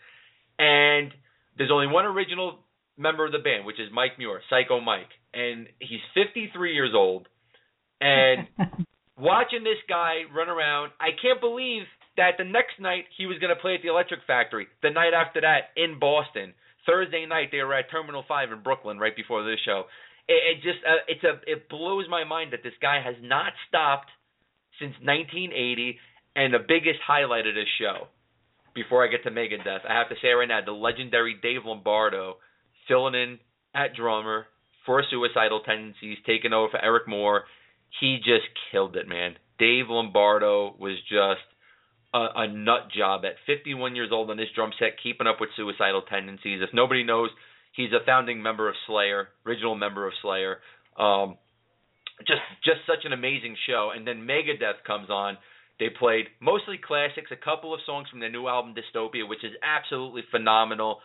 and 0.58 1.12
there's 1.58 1.70
only 1.72 1.86
one 1.88 2.04
original 2.06 2.60
member 2.96 3.26
of 3.26 3.32
the 3.32 3.38
band, 3.38 3.64
which 3.66 3.80
is 3.80 3.88
Mike 3.92 4.18
Muir, 4.18 4.40
Psycho 4.50 4.80
Mike, 4.80 5.10
and 5.34 5.66
he's 5.80 6.00
53 6.14 6.74
years 6.74 6.92
old. 6.94 7.26
And 8.00 8.46
watching 9.18 9.64
this 9.64 9.78
guy 9.88 10.22
run 10.34 10.48
around, 10.48 10.92
I 11.00 11.08
can't 11.20 11.40
believe 11.40 11.82
that 12.20 12.36
the 12.36 12.44
next 12.44 12.76
night 12.78 13.08
he 13.16 13.24
was 13.24 13.40
going 13.40 13.48
to 13.48 13.60
play 13.60 13.74
at 13.74 13.82
the 13.82 13.88
Electric 13.88 14.20
Factory. 14.26 14.68
The 14.84 14.90
night 14.90 15.16
after 15.16 15.40
that 15.40 15.72
in 15.74 15.98
Boston. 15.98 16.52
Thursday 16.84 17.24
night 17.24 17.48
they 17.50 17.64
were 17.64 17.72
at 17.72 17.90
Terminal 17.90 18.24
Five 18.28 18.52
in 18.52 18.62
Brooklyn 18.62 18.98
right 18.98 19.16
before 19.16 19.42
this 19.42 19.58
show. 19.64 19.84
It, 20.28 20.40
it 20.52 20.56
just 20.62 20.84
uh, 20.84 21.00
it's 21.08 21.24
a 21.24 21.40
it 21.50 21.68
blows 21.68 22.04
my 22.10 22.24
mind 22.24 22.52
that 22.52 22.62
this 22.62 22.76
guy 22.80 23.00
has 23.02 23.16
not 23.22 23.52
stopped 23.68 24.12
since 24.78 24.92
1980. 25.00 25.98
And 26.36 26.54
the 26.54 26.60
biggest 26.60 27.00
highlight 27.04 27.46
of 27.46 27.54
this 27.54 27.68
show, 27.80 28.06
before 28.72 29.04
I 29.04 29.10
get 29.10 29.24
to 29.24 29.30
Megadeth, 29.30 29.82
I 29.88 29.98
have 29.98 30.08
to 30.10 30.14
say 30.22 30.28
right 30.28 30.46
now, 30.46 30.60
the 30.64 30.72
legendary 30.72 31.36
Dave 31.42 31.64
Lombardo 31.64 32.36
filling 32.86 33.14
in 33.14 33.38
at 33.74 33.96
drummer 33.96 34.46
for 34.86 35.02
Suicidal 35.10 35.60
Tendencies, 35.60 36.18
taking 36.26 36.52
over 36.52 36.70
for 36.70 36.84
Eric 36.84 37.08
Moore. 37.08 37.44
He 37.98 38.18
just 38.18 38.46
killed 38.70 38.96
it, 38.96 39.08
man. 39.08 39.34
Dave 39.58 39.86
Lombardo 39.88 40.76
was 40.78 40.96
just 41.08 41.49
a, 42.12 42.26
a 42.36 42.48
nut 42.48 42.88
job 42.96 43.24
at 43.24 43.34
51 43.46 43.94
years 43.94 44.10
old 44.12 44.30
on 44.30 44.36
this 44.36 44.48
drum 44.54 44.72
set, 44.78 45.00
keeping 45.02 45.26
up 45.26 45.40
with 45.40 45.50
Suicidal 45.56 46.02
Tendencies. 46.02 46.60
If 46.62 46.70
nobody 46.74 47.04
knows, 47.04 47.30
he's 47.72 47.92
a 47.92 48.04
founding 48.04 48.42
member 48.42 48.68
of 48.68 48.74
Slayer, 48.86 49.28
original 49.46 49.74
member 49.74 50.06
of 50.06 50.12
Slayer. 50.22 50.58
Um, 50.98 51.36
just 52.26 52.42
just 52.64 52.80
such 52.86 53.04
an 53.04 53.12
amazing 53.12 53.56
show. 53.66 53.92
And 53.94 54.06
then 54.06 54.26
Megadeth 54.26 54.84
comes 54.86 55.10
on. 55.10 55.38
They 55.78 55.88
played 55.88 56.26
mostly 56.40 56.76
classics, 56.76 57.30
a 57.32 57.42
couple 57.42 57.72
of 57.72 57.80
songs 57.86 58.08
from 58.10 58.20
their 58.20 58.30
new 58.30 58.46
album 58.46 58.74
Dystopia, 58.74 59.26
which 59.26 59.44
is 59.44 59.52
absolutely 59.62 60.22
phenomenal. 60.30 60.98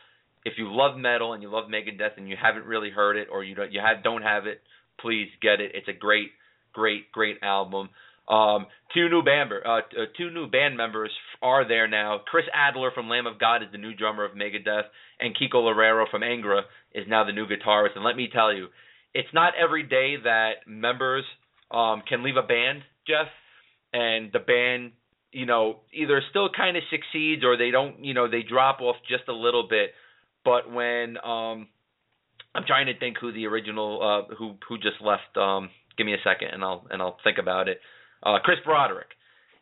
If 0.43 0.53
you 0.57 0.67
love 0.69 0.97
metal 0.97 1.33
and 1.33 1.41
you 1.41 1.49
love 1.49 1.69
Megadeth 1.69 2.17
and 2.17 2.27
you 2.27 2.35
haven't 2.41 2.65
really 2.65 2.89
heard 2.89 3.15
it 3.15 3.29
or 3.31 3.43
you 3.43 3.55
don't 3.55 3.71
you 3.71 3.79
have 3.79 4.03
don't 4.03 4.21
have 4.21 4.47
it, 4.47 4.61
please 4.99 5.29
get 5.41 5.61
it. 5.61 5.71
It's 5.73 5.87
a 5.87 5.93
great, 5.93 6.31
great, 6.73 7.11
great 7.11 7.37
album. 7.41 7.89
Um, 8.27 8.65
two 8.93 9.07
new 9.09 9.21
band 9.21 9.51
uh, 9.51 9.69
uh, 9.69 9.81
two 10.17 10.31
new 10.31 10.47
band 10.47 10.77
members 10.77 11.11
are 11.41 11.67
there 11.67 11.87
now. 11.87 12.21
Chris 12.25 12.45
Adler 12.53 12.91
from 12.91 13.07
Lamb 13.07 13.27
of 13.27 13.39
God 13.39 13.61
is 13.61 13.69
the 13.71 13.77
new 13.77 13.93
drummer 13.93 14.25
of 14.25 14.31
Megadeth, 14.31 14.85
and 15.19 15.35
Kiko 15.35 15.55
Loureiro 15.55 16.09
from 16.09 16.21
Angra 16.21 16.61
is 16.93 17.05
now 17.07 17.23
the 17.23 17.31
new 17.31 17.45
guitarist. 17.45 17.95
And 17.95 18.03
let 18.03 18.15
me 18.15 18.29
tell 18.33 18.53
you, 18.53 18.67
it's 19.13 19.33
not 19.33 19.53
every 19.61 19.83
day 19.83 20.15
that 20.23 20.67
members 20.67 21.23
um, 21.69 22.01
can 22.07 22.23
leave 22.23 22.37
a 22.37 22.45
band, 22.45 22.81
Jeff, 23.07 23.27
and 23.93 24.31
the 24.33 24.39
band, 24.39 24.93
you 25.31 25.45
know, 25.45 25.81
either 25.93 26.21
still 26.31 26.49
kind 26.49 26.77
of 26.77 26.83
succeeds 26.89 27.43
or 27.43 27.57
they 27.57 27.69
don't, 27.69 28.03
you 28.03 28.13
know, 28.13 28.29
they 28.29 28.41
drop 28.41 28.81
off 28.81 28.95
just 29.07 29.27
a 29.27 29.33
little 29.33 29.67
bit. 29.69 29.91
But 30.43 30.71
when 30.71 31.17
um, 31.23 31.67
I'm 32.55 32.63
trying 32.65 32.87
to 32.87 32.97
think 32.97 33.17
who 33.19 33.33
the 33.33 33.45
original 33.45 33.99
uh, 34.01 34.33
who 34.35 34.55
who 34.67 34.77
just 34.77 35.01
left. 35.01 35.35
Um, 35.35 35.69
give 35.97 36.05
me 36.05 36.13
a 36.13 36.23
second, 36.23 36.49
and 36.53 36.63
I'll 36.63 36.87
and 36.89 37.01
I'll 37.01 37.17
think 37.23 37.37
about 37.37 37.67
it. 37.67 37.81
Uh, 38.25 38.39
Chris 38.43 38.57
Broderick, 38.65 39.07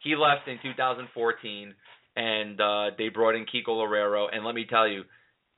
he 0.02 0.16
left 0.16 0.48
in 0.48 0.58
2014, 0.62 1.74
and 2.16 2.62
uh, 2.62 2.86
they 2.98 3.10
brought 3.10 3.36
in 3.36 3.46
Kiko 3.46 3.70
Loureiro. 3.70 4.28
And 4.32 4.46
let 4.46 4.56
me 4.56 4.66
tell 4.70 4.88
you, 4.88 5.04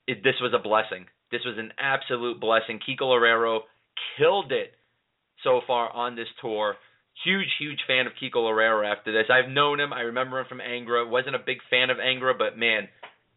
it, 0.06 0.22
this 0.24 0.34
was 0.40 0.52
a 0.54 0.62
blessing. 0.62 1.06
This 1.30 1.42
was 1.44 1.56
an 1.58 1.72
absolute 1.78 2.40
blessing. 2.40 2.80
Kiko 2.80 3.02
Loureiro 3.02 3.60
killed 4.18 4.52
it 4.52 4.74
so 5.44 5.60
far 5.66 5.90
on 5.92 6.16
this 6.16 6.28
tour. 6.40 6.76
Huge, 7.24 7.48
huge 7.58 7.78
fan 7.86 8.06
of 8.06 8.12
Kiko 8.20 8.36
Loureiro 8.36 8.84
after 8.84 9.12
this. 9.12 9.30
I've 9.30 9.50
known 9.50 9.80
him. 9.80 9.92
I 9.92 10.00
remember 10.00 10.40
him 10.40 10.46
from 10.48 10.58
Angra. 10.58 11.08
Wasn't 11.08 11.34
a 11.34 11.40
big 11.44 11.58
fan 11.70 11.90
of 11.90 11.96
Angra, 11.98 12.36
but 12.36 12.58
man, 12.58 12.88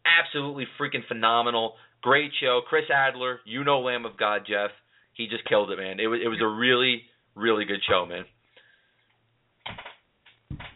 absolutely 0.04 0.66
freaking 0.78 1.06
phenomenal. 1.06 1.74
Great 2.02 2.32
show. 2.40 2.60
Chris 2.66 2.84
Adler, 2.92 3.40
you 3.44 3.64
know 3.64 3.80
Lamb 3.80 4.04
of 4.04 4.16
God, 4.16 4.42
Jeff. 4.46 4.70
He 5.14 5.28
just 5.28 5.44
killed 5.48 5.70
it, 5.70 5.76
man. 5.76 6.00
It 6.00 6.06
was 6.06 6.20
it 6.24 6.28
was 6.28 6.40
a 6.40 6.46
really, 6.46 7.02
really 7.34 7.64
good 7.64 7.80
show, 7.88 8.06
man. 8.06 8.24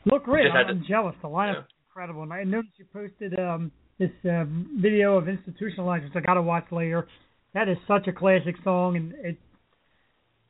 Look 0.06 0.24
great. 0.24 0.46
I'm 0.50 0.82
to, 0.82 0.88
jealous. 0.88 1.14
The 1.22 1.28
lineup 1.28 1.54
yeah. 1.54 1.60
is 1.60 1.66
incredible. 1.88 2.22
And 2.22 2.32
I 2.32 2.44
noticed 2.44 2.74
you 2.76 2.86
posted 2.92 3.38
um, 3.38 3.72
this 3.98 4.10
uh, 4.28 4.44
video 4.80 5.16
of 5.16 5.28
Institutionalized, 5.28 6.04
which 6.04 6.12
I 6.16 6.20
got 6.20 6.34
to 6.34 6.42
watch 6.42 6.66
later. 6.70 7.06
That 7.54 7.68
is 7.68 7.76
such 7.86 8.08
a 8.08 8.12
classic 8.12 8.56
song, 8.64 8.96
and 8.96 9.12
it 9.24 9.38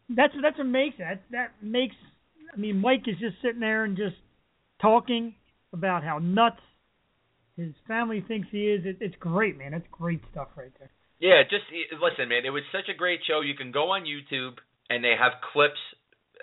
that's 0.09 0.33
that's 0.43 0.59
what 0.59 0.67
makes 0.67 0.97
that 0.99 1.23
that 1.31 1.53
makes. 1.63 1.95
I 2.53 2.57
mean, 2.57 2.79
Mike 2.79 3.03
is 3.07 3.17
just 3.19 3.37
sitting 3.43 3.61
there 3.61 3.85
and 3.85 3.97
just 3.97 4.17
talking 4.81 5.35
about 5.73 6.03
how 6.03 6.19
nuts 6.19 6.61
his 7.57 7.73
family 7.87 8.25
thinks 8.27 8.49
he 8.51 8.65
is. 8.65 8.85
It, 8.85 8.99
it's 9.01 9.15
great, 9.21 9.59
man. 9.59 9.75
It's 9.75 9.87
great 9.91 10.21
stuff 10.31 10.49
right 10.57 10.73
there. 10.79 10.91
Yeah, 11.21 11.43
just 11.43 11.65
listen, 11.93 12.29
man. 12.29 12.45
It 12.45 12.51
was 12.51 12.63
such 12.73 12.89
a 12.93 12.97
great 12.97 13.21
show. 13.27 13.41
You 13.41 13.55
can 13.55 13.71
go 13.71 13.91
on 13.91 14.05
YouTube 14.05 14.59
and 14.91 15.03
they 15.03 15.15
have 15.19 15.33
clips, 15.53 15.81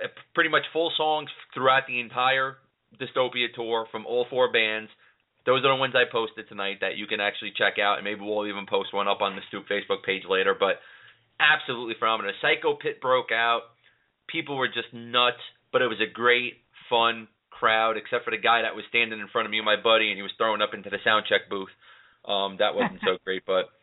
uh, 0.03 0.07
pretty 0.33 0.49
much 0.49 0.63
full 0.73 0.91
songs 0.95 1.29
throughout 1.53 1.83
the 1.87 1.99
entire 1.99 2.57
Dystopia 2.99 3.53
tour 3.53 3.87
from 3.91 4.05
all 4.05 4.25
four 4.29 4.51
bands. 4.51 4.89
Those 5.45 5.65
are 5.65 5.73
the 5.73 5.79
ones 5.79 5.95
I 5.95 6.05
posted 6.11 6.47
tonight 6.47 6.77
that 6.81 6.97
you 6.97 7.07
can 7.07 7.19
actually 7.19 7.53
check 7.57 7.79
out, 7.79 7.97
and 7.97 8.03
maybe 8.03 8.21
we'll 8.21 8.47
even 8.47 8.65
post 8.69 8.93
one 8.93 9.07
up 9.07 9.21
on 9.21 9.35
the 9.35 9.41
Stoop 9.47 9.65
Facebook 9.67 10.03
page 10.05 10.23
later. 10.29 10.55
But 10.57 10.77
absolutely 11.39 11.95
phenomenal. 11.97 12.33
Psycho 12.41 12.75
Pit 12.75 13.01
broke 13.01 13.31
out. 13.31 13.73
People 14.29 14.57
were 14.57 14.67
just 14.67 14.93
nuts, 14.93 15.41
but 15.73 15.81
it 15.81 15.87
was 15.87 15.99
a 15.99 16.11
great, 16.11 16.61
fun 16.89 17.27
crowd, 17.49 17.97
except 17.97 18.25
for 18.25 18.31
the 18.31 18.41
guy 18.41 18.61
that 18.61 18.75
was 18.75 18.85
standing 18.89 19.19
in 19.19 19.27
front 19.29 19.45
of 19.45 19.51
me 19.51 19.57
and 19.57 19.65
my 19.65 19.81
buddy, 19.81 20.09
and 20.09 20.17
he 20.17 20.23
was 20.23 20.31
throwing 20.37 20.61
up 20.61 20.73
into 20.73 20.89
the 20.89 21.01
sound 21.03 21.25
check 21.27 21.49
booth. 21.49 21.73
Um, 22.25 22.57
that 22.59 22.75
wasn't 22.75 23.01
so 23.01 23.17
great, 23.25 23.43
but 23.45 23.73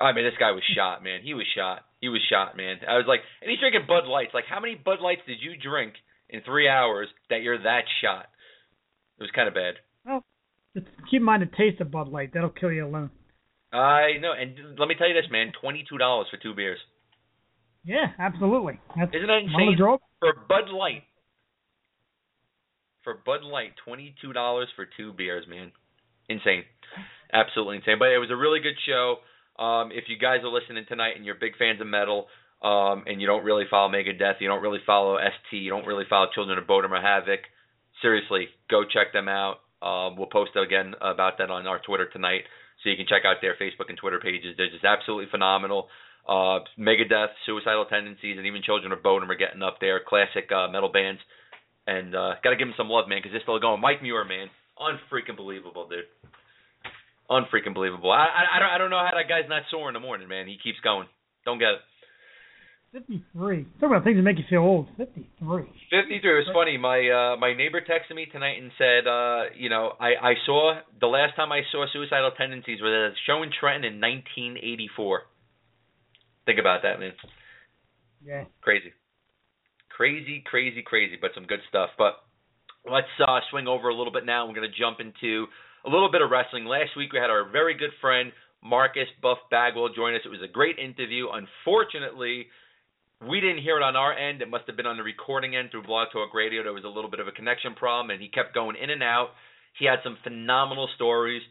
I 0.00 0.12
mean, 0.12 0.24
this 0.24 0.38
guy 0.38 0.50
was 0.50 0.62
shot, 0.74 1.02
man. 1.02 1.20
He 1.22 1.34
was 1.34 1.46
shot. 1.54 1.86
He 2.00 2.08
was 2.08 2.20
shot, 2.28 2.56
man. 2.56 2.82
I 2.86 2.98
was 2.98 3.06
like, 3.06 3.20
and 3.40 3.50
he's 3.50 3.60
drinking 3.60 3.86
Bud 3.86 4.06
Lights. 4.10 4.34
Like, 4.34 4.50
how 4.50 4.60
many 4.60 4.74
Bud 4.74 4.98
Lights 5.00 5.22
did 5.26 5.38
you 5.40 5.54
drink 5.56 5.94
in 6.28 6.42
three 6.42 6.68
hours 6.68 7.08
that 7.30 7.42
you're 7.42 7.62
that 7.62 7.86
shot? 8.02 8.26
It 9.18 9.22
was 9.22 9.30
kind 9.34 9.48
of 9.48 9.54
bad. 9.54 9.74
Well, 10.04 10.24
keep 11.10 11.20
in 11.20 11.22
mind 11.22 11.42
the 11.42 11.56
taste 11.56 11.80
of 11.80 11.90
Bud 11.90 12.08
Light. 12.08 12.32
That'll 12.34 12.50
kill 12.50 12.72
you 12.72 12.86
alone. 12.86 13.10
I 13.72 14.18
know, 14.20 14.32
and 14.32 14.78
let 14.78 14.88
me 14.88 14.94
tell 14.96 15.08
you 15.08 15.14
this, 15.14 15.30
man. 15.30 15.52
Twenty-two 15.60 15.98
dollars 15.98 16.28
for 16.30 16.36
two 16.36 16.54
beers. 16.54 16.78
Yeah, 17.84 18.06
absolutely. 18.18 18.80
That's 18.96 19.12
Isn't 19.14 19.26
that 19.26 19.42
insane? 19.44 19.76
For 19.76 20.32
Bud 20.48 20.70
Light. 20.72 21.02
For 23.02 23.18
Bud 23.26 23.42
Light, 23.42 23.72
twenty-two 23.84 24.32
dollars 24.32 24.68
for 24.76 24.86
two 24.96 25.12
beers, 25.12 25.44
man. 25.48 25.72
Insane, 26.28 26.62
absolutely 27.32 27.76
insane. 27.76 27.96
But 27.98 28.08
it 28.08 28.18
was 28.18 28.30
a 28.30 28.36
really 28.36 28.60
good 28.60 28.78
show. 28.86 29.16
Um, 29.62 29.90
if 29.92 30.04
you 30.08 30.18
guys 30.18 30.40
are 30.42 30.48
listening 30.48 30.84
tonight 30.88 31.12
and 31.16 31.24
you're 31.24 31.34
big 31.34 31.56
fans 31.58 31.80
of 31.80 31.86
metal, 31.86 32.26
um, 32.62 33.04
and 33.06 33.20
you 33.20 33.26
don't 33.26 33.44
really 33.44 33.64
follow 33.68 33.92
Megadeth, 33.92 34.40
you 34.40 34.48
don't 34.48 34.62
really 34.62 34.80
follow 34.86 35.18
ST, 35.18 35.60
you 35.62 35.70
don't 35.70 35.86
really 35.86 36.06
follow 36.08 36.26
Children 36.34 36.58
of 36.58 36.66
Bodom 36.66 36.92
or 36.92 37.02
Havok, 37.02 37.44
seriously, 38.02 38.48
go 38.70 38.84
check 38.84 39.12
them 39.12 39.28
out. 39.28 39.58
Um, 39.82 40.16
we'll 40.16 40.32
post 40.32 40.52
again 40.56 40.94
about 41.00 41.38
that 41.38 41.50
on 41.50 41.66
our 41.66 41.78
Twitter 41.78 42.08
tonight, 42.08 42.42
so 42.82 42.88
you 42.88 42.96
can 42.96 43.06
check 43.06 43.22
out 43.26 43.36
their 43.42 43.54
Facebook 43.60 43.88
and 43.88 43.98
Twitter 43.98 44.18
pages. 44.18 44.54
They're 44.56 44.70
just 44.70 44.84
absolutely 44.84 45.30
phenomenal. 45.30 45.88
Uh, 46.26 46.64
Megadeth, 46.80 47.36
Suicidal 47.44 47.84
Tendencies, 47.84 48.38
and 48.38 48.46
even 48.46 48.62
Children 48.62 48.92
of 48.92 49.02
Bodom 49.02 49.28
are 49.28 49.36
getting 49.36 49.62
up 49.62 49.76
there. 49.80 50.00
Classic 50.00 50.48
uh, 50.50 50.72
metal 50.72 50.88
bands, 50.90 51.20
and 51.86 52.16
uh, 52.16 52.40
gotta 52.42 52.56
give 52.56 52.66
them 52.66 52.74
some 52.78 52.88
love, 52.88 53.08
man, 53.08 53.18
because 53.18 53.32
they're 53.32 53.44
still 53.44 53.60
going. 53.60 53.80
Mike 53.80 54.00
Muir, 54.00 54.24
man, 54.24 54.48
unfreaking 54.80 55.36
believable, 55.36 55.86
dude. 55.86 56.08
Unfreaking 57.28 57.74
believable. 57.74 58.10
I, 58.10 58.24
I 58.24 58.56
I 58.56 58.58
don't 58.58 58.72
I 58.72 58.78
don't 58.78 58.90
know 58.90 59.04
how 59.04 59.12
that 59.16 59.28
guy's 59.28 59.48
not 59.48 59.62
sore 59.70 59.88
in 59.88 59.94
the 59.94 60.00
morning, 60.00 60.28
man. 60.28 60.46
He 60.46 60.56
keeps 60.62 60.80
going. 60.80 61.08
Don't 61.44 61.58
get 61.58 61.76
it. 61.76 61.80
53. 62.94 63.66
Talk 63.80 63.90
about 63.90 64.04
things 64.04 64.16
that 64.16 64.22
make 64.22 64.38
you 64.38 64.44
feel 64.48 64.62
old. 64.62 64.86
53. 64.96 65.26
53. 65.42 66.14
It 66.14 66.22
was 66.22 66.50
funny. 66.54 66.78
My 66.78 67.02
uh 67.02 67.36
my 67.36 67.52
neighbor 67.52 67.82
texted 67.82 68.14
me 68.14 68.26
tonight 68.30 68.62
and 68.62 68.70
said, 68.78 69.10
uh, 69.10 69.50
you 69.58 69.68
know, 69.68 69.98
I 69.98 70.14
I 70.14 70.34
saw 70.46 70.78
the 71.00 71.08
last 71.10 71.34
time 71.34 71.50
I 71.50 71.62
saw 71.72 71.86
Suicidal 71.92 72.30
Tendencies 72.38 72.78
was 72.80 72.94
at 72.94 73.18
a 73.18 73.22
show 73.26 73.42
in 73.42 73.50
Trenton 73.50 73.82
in 73.82 73.98
1984. 73.98 75.22
Think 76.46 76.60
about 76.60 76.82
that, 76.86 77.00
man. 77.00 77.10
Yeah. 78.22 78.44
Crazy. 78.62 78.94
Crazy, 79.90 80.44
crazy, 80.46 80.82
crazy, 80.86 81.18
but 81.20 81.32
some 81.34 81.46
good 81.46 81.66
stuff. 81.68 81.90
But 81.98 82.22
let's 82.86 83.10
uh 83.18 83.40
swing 83.50 83.66
over 83.66 83.88
a 83.88 83.94
little 83.94 84.12
bit 84.12 84.24
now. 84.24 84.46
We're 84.46 84.54
going 84.54 84.70
to 84.70 84.78
jump 84.78 85.02
into 85.02 85.50
a 85.84 85.90
little 85.90 86.12
bit 86.12 86.22
of 86.22 86.30
wrestling. 86.30 86.64
Last 86.64 86.94
week 86.96 87.12
we 87.12 87.18
had 87.18 87.30
our 87.30 87.50
very 87.50 87.74
good 87.74 87.92
friend 88.00 88.30
Marcus 88.62 89.10
Buff 89.20 89.38
Bagwell 89.50 89.90
join 89.98 90.14
us. 90.14 90.22
It 90.24 90.30
was 90.30 90.46
a 90.46 90.50
great 90.50 90.78
interview. 90.78 91.26
Unfortunately, 91.34 92.46
we 93.28 93.40
didn't 93.40 93.62
hear 93.62 93.76
it 93.76 93.82
on 93.82 93.96
our 93.96 94.12
end. 94.12 94.42
It 94.42 94.50
must 94.50 94.66
have 94.66 94.76
been 94.76 94.86
on 94.86 94.96
the 94.96 95.02
recording 95.02 95.56
end 95.56 95.70
through 95.70 95.84
Blog 95.84 96.08
Talk 96.12 96.34
Radio. 96.34 96.62
There 96.62 96.72
was 96.72 96.84
a 96.84 96.88
little 96.88 97.10
bit 97.10 97.20
of 97.20 97.28
a 97.28 97.32
connection 97.32 97.74
problem, 97.74 98.10
and 98.10 98.20
he 98.20 98.28
kept 98.28 98.54
going 98.54 98.76
in 98.80 98.90
and 98.90 99.02
out. 99.02 99.30
He 99.78 99.86
had 99.86 100.00
some 100.04 100.18
phenomenal 100.22 100.88
stories, 100.94 101.42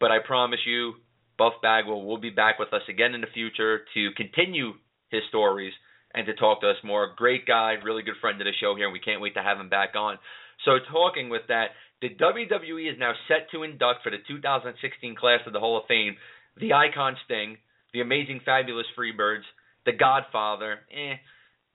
but 0.00 0.10
I 0.10 0.18
promise 0.24 0.60
you, 0.66 0.94
Buff 1.38 1.54
Bagwell 1.62 2.04
will 2.04 2.18
be 2.18 2.30
back 2.30 2.58
with 2.58 2.72
us 2.72 2.82
again 2.88 3.14
in 3.14 3.20
the 3.20 3.32
future 3.34 3.80
to 3.94 4.10
continue 4.16 4.72
his 5.10 5.22
stories 5.28 5.72
and 6.14 6.26
to 6.26 6.34
talk 6.34 6.60
to 6.62 6.70
us 6.70 6.76
more. 6.82 7.12
Great 7.16 7.46
guy, 7.46 7.74
really 7.84 8.02
good 8.02 8.16
friend 8.20 8.40
of 8.40 8.46
the 8.46 8.52
show 8.60 8.74
here, 8.74 8.86
and 8.86 8.92
we 8.92 9.00
can't 9.00 9.20
wait 9.20 9.34
to 9.34 9.42
have 9.42 9.60
him 9.60 9.68
back 9.68 9.94
on. 9.94 10.18
So, 10.64 10.78
talking 10.90 11.28
with 11.28 11.42
that, 11.48 11.76
the 12.00 12.08
WWE 12.08 12.90
is 12.90 12.98
now 12.98 13.12
set 13.28 13.50
to 13.52 13.62
induct 13.62 14.02
for 14.02 14.10
the 14.10 14.24
2016 14.26 15.16
class 15.16 15.40
of 15.46 15.52
the 15.52 15.60
Hall 15.60 15.76
of 15.76 15.84
Fame 15.86 16.16
the 16.58 16.72
Icon 16.72 17.16
Sting, 17.24 17.58
the 17.92 18.00
Amazing 18.00 18.40
Fabulous 18.44 18.86
Freebirds, 18.98 19.44
the 19.86 19.92
Godfather, 19.92 20.80
eh, 20.92 21.16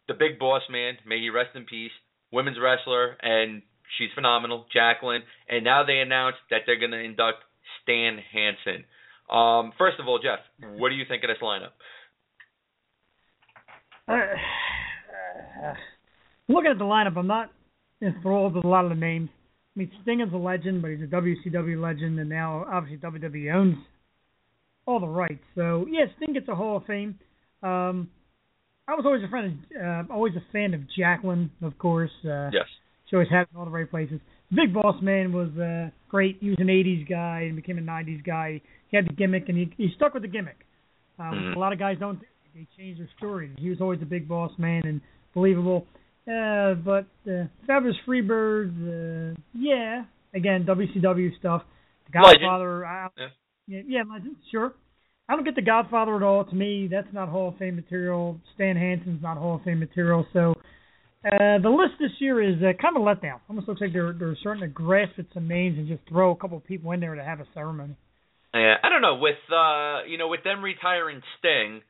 the 0.07 0.13
Big 0.13 0.37
Boss 0.37 0.61
Man, 0.69 0.97
may 1.07 1.19
he 1.19 1.29
rest 1.29 1.55
in 1.55 1.65
peace, 1.65 1.91
women's 2.31 2.57
wrestler, 2.61 3.17
and 3.21 3.63
she's 3.97 4.09
phenomenal, 4.13 4.65
Jacqueline. 4.71 5.23
And 5.49 5.63
now 5.63 5.83
they 5.85 5.97
announced 5.97 6.39
that 6.51 6.61
they're 6.65 6.79
going 6.79 6.91
to 6.91 6.99
induct 6.99 7.39
Stan 7.81 8.19
Hansen. 8.31 8.85
Um, 9.31 9.71
first 9.77 9.99
of 9.99 10.07
all, 10.07 10.19
Jeff, 10.19 10.39
what 10.77 10.89
do 10.89 10.95
you 10.95 11.05
think 11.07 11.23
of 11.23 11.29
this 11.29 11.37
lineup? 11.41 11.71
Uh, 14.07 14.35
uh, 15.65 15.73
looking 16.49 16.71
at 16.71 16.77
the 16.77 16.83
lineup, 16.83 17.17
I'm 17.17 17.27
not 17.27 17.49
enthralled 18.01 18.55
with 18.55 18.65
a 18.65 18.67
lot 18.67 18.83
of 18.83 18.89
the 18.89 18.95
names. 18.95 19.29
I 19.75 19.79
mean, 19.79 19.91
Sting 20.01 20.19
is 20.19 20.33
a 20.33 20.37
legend, 20.37 20.81
but 20.81 20.91
he's 20.91 21.01
a 21.01 21.05
WCW 21.05 21.81
legend, 21.81 22.19
and 22.19 22.29
now 22.29 22.65
obviously 22.69 22.97
WWE 22.97 23.53
owns 23.53 23.77
all 24.85 24.99
the 24.99 25.07
rights. 25.07 25.43
So, 25.55 25.85
yeah, 25.89 26.05
Sting 26.17 26.33
gets 26.33 26.49
a 26.49 26.55
Hall 26.55 26.77
of 26.77 26.85
Fame. 26.85 27.17
Um, 27.63 28.09
I 28.87 28.95
was 28.95 29.05
always 29.05 29.23
a 29.23 29.27
friend, 29.29 29.59
of, 29.75 30.09
uh, 30.09 30.13
always 30.13 30.33
a 30.35 30.43
fan 30.51 30.73
of 30.73 30.81
Jacqueline, 30.97 31.51
of 31.61 31.77
course. 31.77 32.11
Uh, 32.25 32.49
yes. 32.51 32.65
She 33.09 33.15
always 33.15 33.29
had 33.29 33.41
it 33.41 33.49
in 33.53 33.57
all 33.59 33.65
the 33.65 33.71
right 33.71 33.89
places. 33.89 34.19
Big 34.53 34.73
Boss 34.73 35.01
Man 35.01 35.31
was 35.31 35.49
uh, 35.57 35.91
great. 36.09 36.37
He 36.41 36.49
was 36.49 36.57
an 36.59 36.67
'80s 36.67 37.07
guy 37.07 37.41
and 37.41 37.55
became 37.55 37.77
a 37.77 37.81
'90s 37.81 38.23
guy. 38.25 38.61
He 38.89 38.97
had 38.97 39.05
the 39.07 39.13
gimmick, 39.13 39.47
and 39.49 39.57
he 39.57 39.71
he 39.77 39.89
stuck 39.95 40.13
with 40.13 40.23
the 40.23 40.29
gimmick. 40.29 40.65
Uh, 41.19 41.23
Mhm. 41.23 41.55
A 41.55 41.59
lot 41.59 41.71
of 41.73 41.79
guys 41.79 41.97
don't. 41.99 42.19
They 42.53 42.67
change 42.77 42.97
their 42.97 43.07
story. 43.17 43.49
He 43.57 43.69
was 43.69 43.79
always 43.79 44.01
a 44.01 44.05
big 44.05 44.27
boss 44.27 44.51
man 44.57 44.81
and 44.85 44.99
believable. 45.33 45.87
Uh, 46.27 46.73
but 46.75 47.05
uh, 47.29 47.45
Fabulous 47.65 47.95
Freebird, 48.05 49.31
uh, 49.35 49.39
yeah, 49.53 50.03
again 50.33 50.65
WCW 50.65 51.37
stuff. 51.39 51.63
The 52.11 52.19
Legend. 52.19 52.41
Godfather, 52.41 52.85
I, 52.85 53.07
Yeah. 53.17 53.27
yeah, 53.67 53.81
yeah, 53.87 54.03
Legend, 54.09 54.35
sure. 54.51 54.73
I 55.31 55.35
don't 55.35 55.45
get 55.45 55.55
the 55.55 55.61
Godfather 55.61 56.17
at 56.17 56.23
all. 56.23 56.43
To 56.43 56.53
me, 56.53 56.89
that's 56.91 57.07
not 57.13 57.29
Hall 57.29 57.47
of 57.49 57.57
Fame 57.57 57.77
material. 57.77 58.37
Stan 58.53 58.75
Hansen's 58.75 59.23
not 59.23 59.37
Hall 59.37 59.55
of 59.55 59.61
Fame 59.63 59.79
material. 59.79 60.27
So 60.33 60.55
uh, 61.25 61.57
the 61.63 61.69
list 61.69 61.93
this 62.01 62.11
year 62.19 62.43
is 62.43 62.57
uh, 62.57 62.73
kind 62.81 62.97
of 62.97 63.01
a 63.01 63.05
letdown. 63.05 63.39
Almost 63.47 63.69
looks 63.69 63.79
like 63.79 63.93
they're 63.93 64.11
they're 64.11 64.35
starting 64.41 64.59
to 64.59 64.67
grasp 64.67 65.13
at 65.19 65.27
some 65.33 65.47
names 65.47 65.77
and 65.77 65.87
just 65.87 66.01
throw 66.09 66.31
a 66.31 66.35
couple 66.35 66.57
of 66.57 66.65
people 66.65 66.91
in 66.91 66.99
there 66.99 67.15
to 67.15 67.23
have 67.23 67.39
a 67.39 67.45
ceremony. 67.53 67.95
Yeah, 68.53 68.75
I 68.83 68.89
don't 68.89 69.01
know 69.01 69.19
with 69.21 69.37
uh 69.49 70.03
you 70.05 70.17
know 70.17 70.27
with 70.27 70.43
them 70.43 70.61
retiring 70.61 71.21
Sting, 71.39 71.81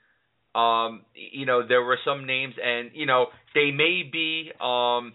um 0.54 1.02
you 1.16 1.48
know 1.48 1.68
there 1.68 1.82
were 1.82 1.98
some 2.06 2.28
names 2.28 2.54
and 2.64 2.92
you 2.94 3.08
know 3.08 3.26
they 3.56 3.72
may 3.72 4.04
be 4.04 4.52
um 4.62 5.14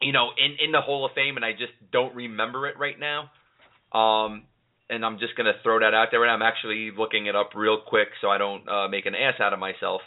you 0.00 0.12
know 0.12 0.28
in 0.38 0.64
in 0.64 0.70
the 0.70 0.80
Hall 0.80 1.04
of 1.04 1.10
Fame 1.16 1.34
and 1.34 1.44
I 1.44 1.50
just 1.50 1.72
don't 1.90 2.14
remember 2.14 2.68
it 2.68 2.76
right 2.78 2.96
now. 2.96 3.30
Um 3.92 4.44
and 4.90 5.04
I'm 5.04 5.18
just 5.18 5.34
going 5.36 5.46
to 5.46 5.58
throw 5.62 5.78
that 5.80 5.94
out 5.94 6.08
there 6.10 6.22
and 6.22 6.30
I'm 6.30 6.42
actually 6.42 6.90
looking 6.96 7.26
it 7.26 7.34
up 7.36 7.50
real 7.54 7.78
quick 7.86 8.08
so 8.20 8.28
I 8.28 8.38
don't 8.38 8.68
uh 8.68 8.88
make 8.88 9.06
an 9.06 9.14
ass 9.14 9.34
out 9.40 9.52
of 9.52 9.58
myself. 9.58 10.00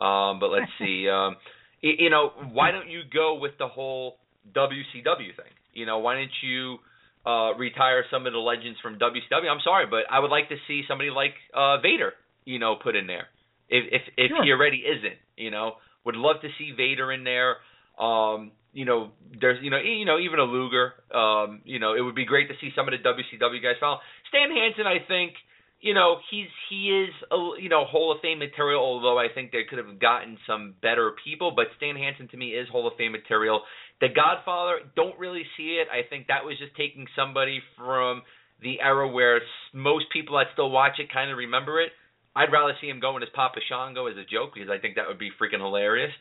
Um 0.00 0.38
but 0.40 0.50
let's 0.50 0.70
see 0.78 1.08
um 1.08 1.36
y- 1.82 1.96
you 1.98 2.10
know 2.10 2.32
why 2.52 2.70
don't 2.70 2.88
you 2.90 3.02
go 3.12 3.34
with 3.38 3.52
the 3.58 3.68
whole 3.68 4.16
WCW 4.54 5.34
thing? 5.36 5.52
You 5.72 5.86
know, 5.86 5.98
why 5.98 6.14
don't 6.14 6.30
you 6.42 6.78
uh, 7.26 7.54
retire 7.56 8.04
some 8.10 8.26
of 8.26 8.32
the 8.32 8.38
legends 8.38 8.78
from 8.80 8.98
WCW. 8.98 9.48
I'm 9.50 9.60
sorry, 9.62 9.86
but 9.86 10.04
I 10.10 10.18
would 10.18 10.30
like 10.30 10.48
to 10.48 10.56
see 10.66 10.82
somebody 10.88 11.10
like 11.10 11.34
uh, 11.54 11.78
Vader, 11.80 12.12
you 12.44 12.58
know, 12.58 12.76
put 12.82 12.96
in 12.96 13.06
there. 13.06 13.26
If 13.68 13.84
if 13.92 14.02
if 14.16 14.28
Sure. 14.30 14.44
he 14.44 14.50
already 14.52 14.78
isn't, 14.78 15.18
you 15.36 15.50
know, 15.50 15.74
would 16.04 16.16
love 16.16 16.36
to 16.42 16.48
see 16.58 16.72
Vader 16.76 17.12
in 17.12 17.24
there. 17.24 17.56
Um, 18.02 18.52
you 18.72 18.84
know, 18.86 19.10
there's 19.40 19.62
you 19.62 19.70
know 19.70 19.78
you 19.78 20.04
know 20.06 20.18
even 20.18 20.38
a 20.38 20.44
Luger. 20.44 20.94
Um, 21.14 21.60
you 21.64 21.78
know, 21.78 21.94
it 21.94 22.00
would 22.00 22.14
be 22.14 22.24
great 22.24 22.48
to 22.48 22.54
see 22.60 22.70
some 22.74 22.88
of 22.88 22.92
the 22.92 22.98
WCW 23.06 23.62
guys 23.62 23.76
follow. 23.80 23.98
Stan 24.28 24.50
Hansen, 24.50 24.86
I 24.86 25.04
think, 25.06 25.34
you 25.80 25.94
know, 25.94 26.16
he's 26.30 26.48
he 26.68 26.90
is 26.90 27.14
a 27.30 27.60
you 27.60 27.68
know 27.68 27.84
Hall 27.84 28.12
of 28.12 28.20
Fame 28.20 28.38
material. 28.38 28.80
Although 28.80 29.18
I 29.18 29.28
think 29.32 29.52
they 29.52 29.64
could 29.68 29.78
have 29.78 30.00
gotten 30.00 30.38
some 30.46 30.74
better 30.82 31.12
people, 31.24 31.52
but 31.54 31.66
Stan 31.76 31.96
Hansen 31.96 32.28
to 32.28 32.36
me 32.36 32.50
is 32.50 32.68
Hall 32.68 32.86
of 32.86 32.94
Fame 32.96 33.12
material. 33.12 33.62
The 34.00 34.08
Godfather, 34.08 34.80
don't 34.94 35.18
really 35.18 35.44
see 35.56 35.78
it. 35.82 35.88
I 35.90 36.08
think 36.08 36.28
that 36.28 36.44
was 36.44 36.58
just 36.58 36.76
taking 36.76 37.06
somebody 37.16 37.60
from 37.76 38.22
the 38.62 38.80
era 38.80 39.08
where 39.08 39.40
most 39.72 40.06
people 40.12 40.36
that 40.36 40.46
still 40.52 40.70
watch 40.70 40.98
it 40.98 41.12
kind 41.12 41.30
of 41.30 41.38
remember 41.38 41.80
it. 41.80 41.90
I'd 42.34 42.52
rather 42.52 42.74
see 42.80 42.88
him 42.88 43.00
going 43.00 43.22
as 43.22 43.28
Papa 43.34 43.58
Shango 43.68 44.06
as 44.06 44.16
a 44.16 44.22
joke 44.22 44.54
because 44.54 44.70
I 44.70 44.78
think 44.78 44.96
that 44.96 45.08
would 45.08 45.18
be 45.18 45.30
freaking 45.40 45.58
hilarious. 45.58 46.12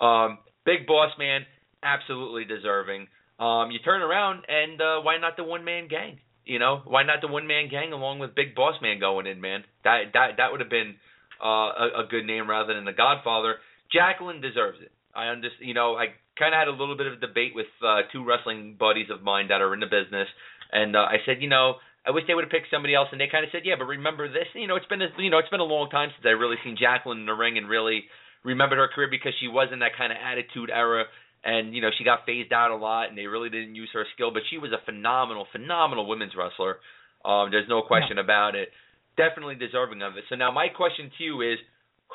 Um, 0.00 0.38
Big 0.64 0.86
Boss 0.86 1.10
Man, 1.18 1.42
absolutely 1.82 2.44
deserving. 2.44 3.08
Um, 3.38 3.70
you 3.70 3.78
turn 3.84 4.02
around 4.02 4.44
and 4.48 4.80
uh, 4.80 5.00
why 5.02 5.18
not 5.18 5.36
the 5.36 5.44
one 5.44 5.64
man 5.64 5.88
gang? 5.88 6.18
You 6.46 6.58
know, 6.58 6.82
why 6.86 7.02
not 7.02 7.20
the 7.20 7.28
one 7.28 7.46
man 7.46 7.68
gang 7.68 7.92
along 7.92 8.20
with 8.20 8.34
Big 8.34 8.54
Boss 8.54 8.80
Man 8.80 9.00
going 9.00 9.26
in, 9.26 9.40
man? 9.40 9.64
That 9.82 10.14
that 10.14 10.38
that 10.38 10.52
would 10.52 10.60
have 10.60 10.70
been 10.70 10.94
uh, 11.42 11.74
a, 11.74 11.86
a 12.00 12.04
good 12.08 12.24
name 12.24 12.48
rather 12.48 12.72
than 12.72 12.84
the 12.84 12.94
Godfather. 12.94 13.56
Jacqueline 13.92 14.40
deserves 14.40 14.78
it. 14.80 14.92
I 15.14 15.26
understand. 15.26 15.66
You 15.66 15.74
know, 15.74 15.96
I 15.96 16.14
kind 16.38 16.54
of 16.54 16.58
had 16.58 16.68
a 16.68 16.70
little 16.70 16.96
bit 16.96 17.06
of 17.06 17.14
a 17.14 17.26
debate 17.26 17.52
with 17.54 17.66
uh, 17.82 18.06
two 18.12 18.24
wrestling 18.24 18.76
buddies 18.78 19.10
of 19.10 19.22
mine 19.22 19.48
that 19.48 19.60
are 19.60 19.74
in 19.74 19.80
the 19.80 19.90
business, 19.90 20.28
and 20.70 20.94
uh, 20.94 21.00
I 21.10 21.18
said, 21.26 21.42
you 21.42 21.48
know, 21.48 21.82
I 22.06 22.14
wish 22.14 22.22
they 22.28 22.34
would 22.34 22.44
have 22.44 22.54
picked 22.54 22.70
somebody 22.70 22.94
else, 22.94 23.08
and 23.10 23.20
they 23.20 23.26
kind 23.26 23.42
of 23.42 23.50
said, 23.50 23.62
yeah, 23.66 23.74
but 23.76 23.90
remember 23.90 24.30
this. 24.30 24.46
You 24.54 24.70
know, 24.70 24.76
it's 24.76 24.86
been 24.86 25.02
a, 25.02 25.10
you 25.18 25.30
know 25.30 25.38
it's 25.38 25.50
been 25.50 25.60
a 25.60 25.66
long 25.66 25.90
time 25.90 26.10
since 26.14 26.24
I 26.24 26.38
really 26.38 26.56
seen 26.62 26.78
Jacqueline 26.78 27.18
in 27.20 27.26
the 27.26 27.34
ring 27.34 27.58
and 27.58 27.68
really 27.68 28.06
remembered 28.46 28.78
her 28.78 28.86
career 28.86 29.08
because 29.10 29.34
she 29.40 29.48
was 29.48 29.68
in 29.72 29.80
that 29.80 29.98
kind 29.98 30.12
of 30.12 30.18
attitude 30.22 30.70
era. 30.70 31.10
And 31.46 31.74
you 31.74 31.80
know 31.80 31.90
she 31.96 32.02
got 32.02 32.26
phased 32.26 32.52
out 32.52 32.72
a 32.72 32.76
lot, 32.76 33.08
and 33.08 33.16
they 33.16 33.26
really 33.26 33.50
didn't 33.50 33.76
use 33.76 33.88
her 33.92 34.04
skill. 34.14 34.32
But 34.32 34.42
she 34.50 34.58
was 34.58 34.72
a 34.72 34.84
phenomenal, 34.84 35.46
phenomenal 35.52 36.08
women's 36.08 36.32
wrestler. 36.36 36.78
Um, 37.24 37.50
there's 37.52 37.68
no 37.68 37.82
question 37.82 38.18
about 38.18 38.56
it. 38.56 38.70
Definitely 39.16 39.54
deserving 39.54 40.02
of 40.02 40.16
it. 40.16 40.24
So 40.28 40.34
now 40.34 40.50
my 40.50 40.66
question 40.68 41.10
to 41.16 41.24
you 41.24 41.40
is, 41.42 41.58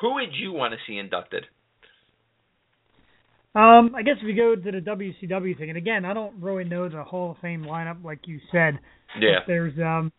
who 0.00 0.14
would 0.14 0.34
you 0.38 0.52
want 0.52 0.74
to 0.74 0.78
see 0.86 0.98
inducted? 0.98 1.46
Um, 3.54 3.94
I 3.94 4.02
guess 4.02 4.16
if 4.22 4.28
you 4.28 4.36
go 4.36 4.54
to 4.54 4.70
the 4.70 4.80
WCW 4.80 5.58
thing, 5.58 5.70
and 5.70 5.78
again, 5.78 6.04
I 6.04 6.14
don't 6.14 6.40
really 6.40 6.64
know 6.64 6.88
the 6.88 7.02
Hall 7.02 7.32
of 7.32 7.36
Fame 7.38 7.64
lineup 7.64 8.04
like 8.04 8.20
you 8.26 8.38
said. 8.50 8.78
Yeah. 9.18 9.40
But 9.40 9.46
There's 9.46 9.78
um, 9.78 10.12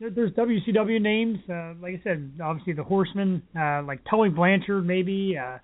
there, 0.00 0.10
there's 0.10 0.32
WCW 0.32 1.00
names. 1.00 1.38
Uh, 1.48 1.74
like 1.80 1.94
I 1.94 2.00
said, 2.04 2.32
obviously 2.42 2.72
the 2.74 2.84
Horsemen, 2.84 3.42
uh, 3.58 3.82
like 3.82 4.00
Tully 4.08 4.30
Blanchard, 4.30 4.86
maybe, 4.86 5.36
uh, 5.36 5.58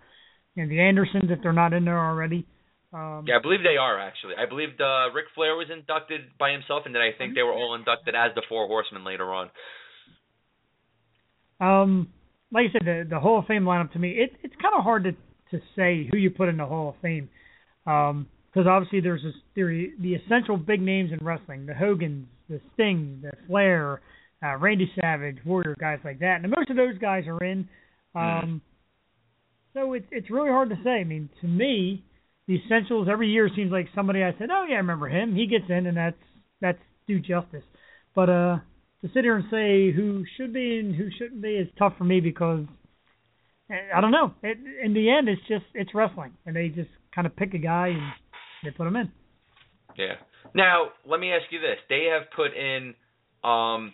and 0.56 0.70
the 0.70 0.80
Andersons 0.80 1.30
if 1.30 1.40
they're 1.42 1.52
not 1.52 1.72
in 1.72 1.84
there 1.84 1.98
already. 1.98 2.46
Um, 2.94 3.24
Yeah, 3.26 3.38
I 3.38 3.42
believe 3.42 3.60
they 3.64 3.76
are 3.76 3.98
actually. 3.98 4.34
I 4.38 4.46
believe 4.46 4.68
uh, 4.80 5.10
Ric 5.12 5.26
Flair 5.34 5.56
was 5.56 5.66
inducted 5.70 6.20
by 6.38 6.52
himself, 6.52 6.82
and 6.86 6.94
then 6.94 7.02
I 7.02 7.10
think 7.18 7.34
they 7.34 7.42
were 7.42 7.52
all 7.52 7.74
inducted 7.74 8.14
as 8.14 8.30
the 8.36 8.42
Four 8.48 8.68
Horsemen 8.68 9.04
later 9.04 9.34
on. 9.34 9.50
Um, 11.60 12.08
like 12.52 12.66
I 12.70 12.72
said, 12.72 12.86
the 12.86 13.06
the 13.10 13.20
Hall 13.20 13.40
of 13.40 13.46
Fame 13.46 13.64
lineup 13.64 13.92
to 13.92 13.98
me, 13.98 14.10
it 14.12 14.30
it's 14.42 14.54
kind 14.62 14.74
of 14.76 14.84
hard 14.84 15.04
to 15.04 15.12
to 15.50 15.64
say 15.76 16.08
who 16.10 16.16
you 16.16 16.30
put 16.30 16.48
in 16.48 16.56
the 16.56 16.66
Hall 16.66 16.90
of 16.90 16.94
Fame, 17.02 17.28
because 17.84 18.66
obviously 18.68 19.00
there's 19.00 19.22
this 19.22 19.34
theory, 19.54 19.92
the 20.00 20.14
essential 20.14 20.56
big 20.56 20.80
names 20.80 21.10
in 21.12 21.24
wrestling, 21.24 21.66
the 21.66 21.74
Hogans, 21.74 22.26
the 22.48 22.60
Sting, 22.74 23.20
the 23.22 23.32
Flair, 23.46 24.00
uh, 24.42 24.56
Randy 24.56 24.90
Savage, 25.00 25.38
Warrior, 25.44 25.76
guys 25.78 25.98
like 26.04 26.20
that, 26.20 26.40
and 26.42 26.50
most 26.50 26.70
of 26.70 26.76
those 26.76 26.96
guys 26.98 27.24
are 27.26 27.42
in. 27.42 27.68
Um, 28.14 28.62
so 29.72 29.92
it's 29.94 30.06
it's 30.12 30.30
really 30.30 30.50
hard 30.50 30.70
to 30.70 30.76
say. 30.84 31.00
I 31.00 31.04
mean, 31.04 31.28
to 31.40 31.48
me, 31.48 32.04
the 32.46 32.56
essentials 32.56 33.08
every 33.10 33.28
year 33.28 33.48
seems 33.54 33.72
like 33.72 33.88
somebody 33.94 34.22
I 34.22 34.34
said, 34.38 34.48
oh 34.52 34.64
yeah, 34.68 34.76
I 34.76 34.78
remember 34.78 35.08
him. 35.08 35.34
He 35.34 35.46
gets 35.46 35.64
in, 35.68 35.86
and 35.86 35.96
that's 35.96 36.16
that's 36.60 36.78
due 37.06 37.20
justice. 37.20 37.64
But 38.14 38.28
uh, 38.28 38.58
to 39.00 39.08
sit 39.12 39.24
here 39.24 39.36
and 39.36 39.44
say 39.50 39.92
who 39.92 40.24
should 40.36 40.52
be 40.52 40.78
and 40.78 40.94
who 40.94 41.08
shouldn't 41.18 41.42
be 41.42 41.56
is 41.56 41.68
tough 41.78 41.94
for 41.98 42.04
me 42.04 42.20
because 42.20 42.64
eh, 43.70 43.74
I 43.94 44.00
don't 44.00 44.12
know. 44.12 44.34
It, 44.42 44.58
in 44.82 44.94
the 44.94 45.10
end, 45.10 45.28
it's 45.28 45.42
just 45.48 45.64
it's 45.74 45.94
wrestling, 45.94 46.32
and 46.46 46.54
they 46.54 46.68
just 46.68 46.90
kind 47.14 47.26
of 47.26 47.36
pick 47.36 47.54
a 47.54 47.58
guy 47.58 47.88
and 47.88 48.12
they 48.62 48.70
put 48.70 48.86
him 48.86 48.96
in. 48.96 49.10
Yeah. 49.96 50.14
Now, 50.54 50.88
let 51.06 51.20
me 51.20 51.32
ask 51.32 51.44
you 51.50 51.60
this: 51.60 51.78
They 51.88 52.08
have 52.12 52.30
put 52.34 52.56
in, 52.56 52.94
um, 53.42 53.92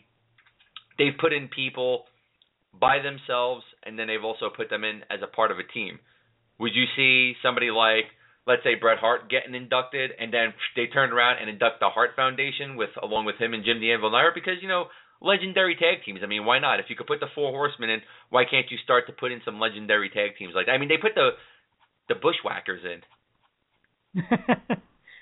they've 0.99 1.19
put 1.19 1.33
in 1.33 1.49
people 1.49 2.05
by 2.79 2.99
themselves, 3.03 3.65
and 3.85 3.99
then 3.99 4.07
they've 4.07 4.25
also 4.25 4.51
put 4.55 4.71
them 4.71 4.85
in 4.85 5.03
as 5.11 5.21
a 5.23 5.27
part 5.27 5.51
of 5.51 5.59
a 5.59 5.73
team. 5.73 5.99
Would 6.59 6.73
you 6.75 6.85
see 6.97 7.35
somebody 7.43 7.71
like, 7.71 8.05
let's 8.46 8.62
say, 8.62 8.74
Bret 8.74 8.98
Hart 8.98 9.31
getting 9.31 9.55
inducted, 9.55 10.11
and 10.18 10.33
then 10.33 10.55
they 10.76 10.87
turn 10.87 11.12
around 11.12 11.38
and 11.40 11.48
induct 11.48 11.81
the 11.81 11.88
Hart 11.88 12.11
Foundation 12.16 12.76
with 12.76 12.90
along 13.03 13.26
with 13.26 13.37
him 13.37 13.55
and 13.55 13.64
Jim 13.64 13.81
the 13.81 13.92
Anvil 13.92 14.11
Nair? 14.11 14.33
Because 14.35 14.62
you 14.62 14.68
know, 14.68 14.87
legendary 15.20 15.74
tag 15.74 16.05
teams. 16.05 16.20
I 16.22 16.26
mean, 16.26 16.44
why 16.44 16.59
not? 16.59 16.81
If 16.81 16.87
you 16.88 16.96
could 16.96 17.07
put 17.07 17.20
the 17.20 17.33
Four 17.35 17.50
Horsemen 17.50 17.90
in, 17.90 18.00
why 18.31 18.44
can't 18.50 18.70
you 18.70 18.79
start 18.83 19.07
to 19.07 19.12
put 19.12 19.33
in 19.33 19.40
some 19.44 19.61
legendary 19.61 20.09
tag 20.09 20.37
teams 20.38 20.53
like 20.55 20.66
that? 20.66 20.72
I 20.72 20.79
mean, 20.79 20.88
they 20.88 20.98
put 21.00 21.14
the 21.14 21.31
the 22.09 22.14
Bushwhackers 22.14 22.83
in. 22.85 24.22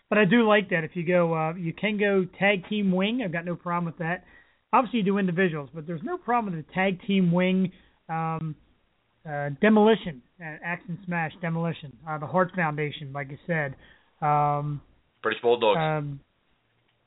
but 0.09 0.19
I 0.19 0.25
do 0.25 0.49
like 0.49 0.71
that. 0.71 0.85
If 0.85 0.93
you 0.95 1.07
go, 1.07 1.35
uh, 1.35 1.55
you 1.55 1.73
can 1.73 1.99
go 1.99 2.27
tag 2.39 2.69
team 2.69 2.93
wing. 2.93 3.23
I've 3.25 3.33
got 3.33 3.45
no 3.45 3.57
problem 3.57 3.85
with 3.85 3.99
that. 3.99 4.25
Obviously, 4.73 5.01
you 5.01 5.05
do 5.05 5.19
individuals, 5.19 5.71
but 5.75 5.87
there's 5.87 6.03
no 6.03 6.17
problem 6.17 6.55
with 6.55 6.67
the 6.67 6.73
tag 6.73 7.01
team 7.07 7.33
wing. 7.33 7.73
Um, 8.09 8.55
uh, 9.29 9.51
demolition, 9.61 10.23
uh, 10.41 10.57
Axe 10.65 10.83
and 10.89 10.99
Smash, 11.05 11.33
demolition. 11.41 11.97
Uh, 12.09 12.19
the 12.19 12.27
Hart 12.27 12.53
Foundation, 12.55 13.13
like 13.13 13.29
I 13.29 13.39
said. 13.47 13.75
Um, 14.27 14.81
British 15.23 15.43
Bulldogs. 15.43 15.79
um, 15.79 16.21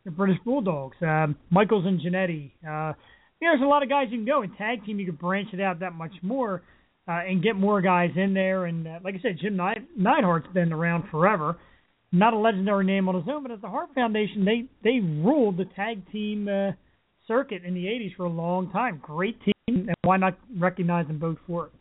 the 0.05 0.11
British 0.11 0.37
Bulldogs, 0.43 0.97
um, 1.01 1.35
Michaels 1.49 1.85
and 1.85 1.99
Jannetty. 1.99 2.51
Uh, 2.65 2.93
you 3.39 3.47
know, 3.47 3.53
there's 3.53 3.61
a 3.61 3.65
lot 3.65 3.83
of 3.83 3.89
guys 3.89 4.07
you 4.09 4.17
can 4.17 4.25
go 4.25 4.41
in 4.41 4.51
tag 4.55 4.85
team. 4.85 4.99
You 4.99 5.05
can 5.05 5.15
branch 5.15 5.49
it 5.53 5.61
out 5.61 5.79
that 5.79 5.93
much 5.93 6.13
more 6.21 6.63
uh, 7.07 7.21
and 7.27 7.43
get 7.43 7.55
more 7.55 7.81
guys 7.81 8.11
in 8.15 8.33
there. 8.33 8.65
And 8.65 8.87
uh, 8.87 8.99
like 9.03 9.15
I 9.15 9.21
said, 9.21 9.37
Jim 9.41 9.57
Neid- 9.57 9.87
Neidhart's 9.99 10.51
been 10.53 10.73
around 10.73 11.09
forever. 11.09 11.57
Not 12.11 12.33
a 12.33 12.37
legendary 12.37 12.85
name 12.85 13.07
on 13.07 13.15
his 13.15 13.23
own, 13.29 13.41
but 13.43 13.51
at 13.51 13.61
the 13.61 13.69
Hart 13.69 13.89
Foundation, 13.95 14.43
they 14.43 14.65
they 14.83 14.99
ruled 14.99 15.57
the 15.57 15.65
tag 15.75 16.11
team 16.11 16.47
uh, 16.47 16.71
circuit 17.25 17.63
in 17.63 17.73
the 17.73 17.85
'80s 17.85 18.15
for 18.17 18.25
a 18.25 18.29
long 18.29 18.69
time. 18.71 18.99
Great 19.01 19.39
team, 19.43 19.53
and 19.67 19.95
why 20.03 20.17
not 20.17 20.37
recognize 20.57 21.07
them 21.07 21.19
both 21.19 21.37
for 21.47 21.67
it? 21.67 21.71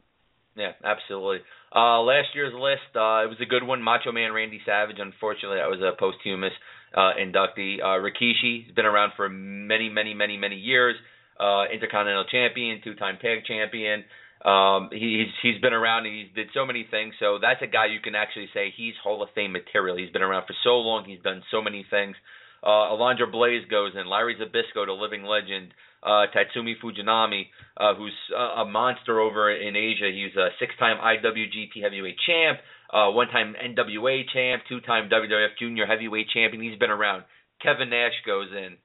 Yeah, 0.57 0.73
absolutely. 0.85 1.39
Uh, 1.75 2.03
last 2.03 2.29
year's 2.35 2.53
list, 2.55 2.91
uh, 2.97 3.23
it 3.23 3.31
was 3.31 3.39
a 3.41 3.47
good 3.47 3.63
one. 3.63 3.83
Macho 3.83 4.11
Man 4.13 4.33
Randy 4.33 4.61
Savage. 4.67 4.97
Unfortunately, 4.99 5.59
that 5.59 5.71
was 5.71 5.81
a 5.81 5.97
posthumous 5.97 6.53
uh, 6.97 7.13
inductee. 7.21 7.79
Uh, 7.81 8.03
Rikishi 8.03 8.67
has 8.67 8.75
been 8.75 8.85
around 8.87 9.13
for 9.17 9.29
many, 9.29 9.89
many, 9.89 10.13
many, 10.13 10.37
many 10.37 10.57
years. 10.57 10.97
Uh, 11.39 11.65
Intercontinental 11.73 12.25
Champion, 12.25 12.81
two-time 12.83 13.19
Tag 13.23 13.45
Champion. 13.47 14.05
Um, 14.45 14.89
he, 14.93 15.25
he's 15.25 15.53
he's 15.55 15.61
been 15.63 15.73
around. 15.73 16.07
And 16.07 16.17
he's 16.17 16.35
did 16.35 16.49
so 16.53 16.67
many 16.67 16.87
things. 16.91 17.15
So 17.21 17.39
that's 17.41 17.63
a 17.63 17.67
guy 17.67 17.87
you 17.87 18.01
can 18.01 18.15
actually 18.15 18.49
say 18.53 18.75
he's 18.77 18.95
Hall 19.03 19.23
of 19.23 19.29
Fame 19.35 19.53
material. 19.53 19.97
He's 19.97 20.11
been 20.11 20.23
around 20.23 20.47
for 20.47 20.55
so 20.65 20.77
long. 20.81 21.05
He's 21.07 21.23
done 21.23 21.43
so 21.51 21.63
many 21.63 21.87
things. 21.89 22.17
Uh, 22.63 22.93
Alundra 22.93 23.31
Blaze 23.31 23.65
goes 23.71 23.93
in. 23.95 24.09
Larry 24.09 24.37
Zbyszko, 24.37 24.85
the 24.87 24.93
living 24.93 25.23
legend. 25.23 25.73
Uh, 26.03 26.25
Tatsumi 26.35 26.75
Fujinami, 26.83 27.47
uh, 27.77 27.95
who's 27.95 28.15
a, 28.35 28.63
a 28.63 28.65
monster 28.65 29.21
over 29.21 29.51
in 29.51 29.77
Asia. 29.77 30.11
He's 30.13 30.35
a 30.37 30.49
six-time 30.59 30.97
IWGP 30.97 31.83
Heavyweight 31.83 32.17
Champ, 32.27 32.59
uh, 32.93 33.11
one-time 33.11 33.55
NWA 33.63 34.23
Champ, 34.33 34.63
two-time 34.69 35.11
WWF 35.11 35.59
Junior 35.59 35.85
Heavyweight 35.87 36.29
Champion. 36.31 36.63
He's 36.63 36.79
been 36.79 36.91
around. 36.91 37.25
Kevin 37.63 37.91
Nash 37.91 38.15
goes 38.25 38.49
in. 38.51 38.77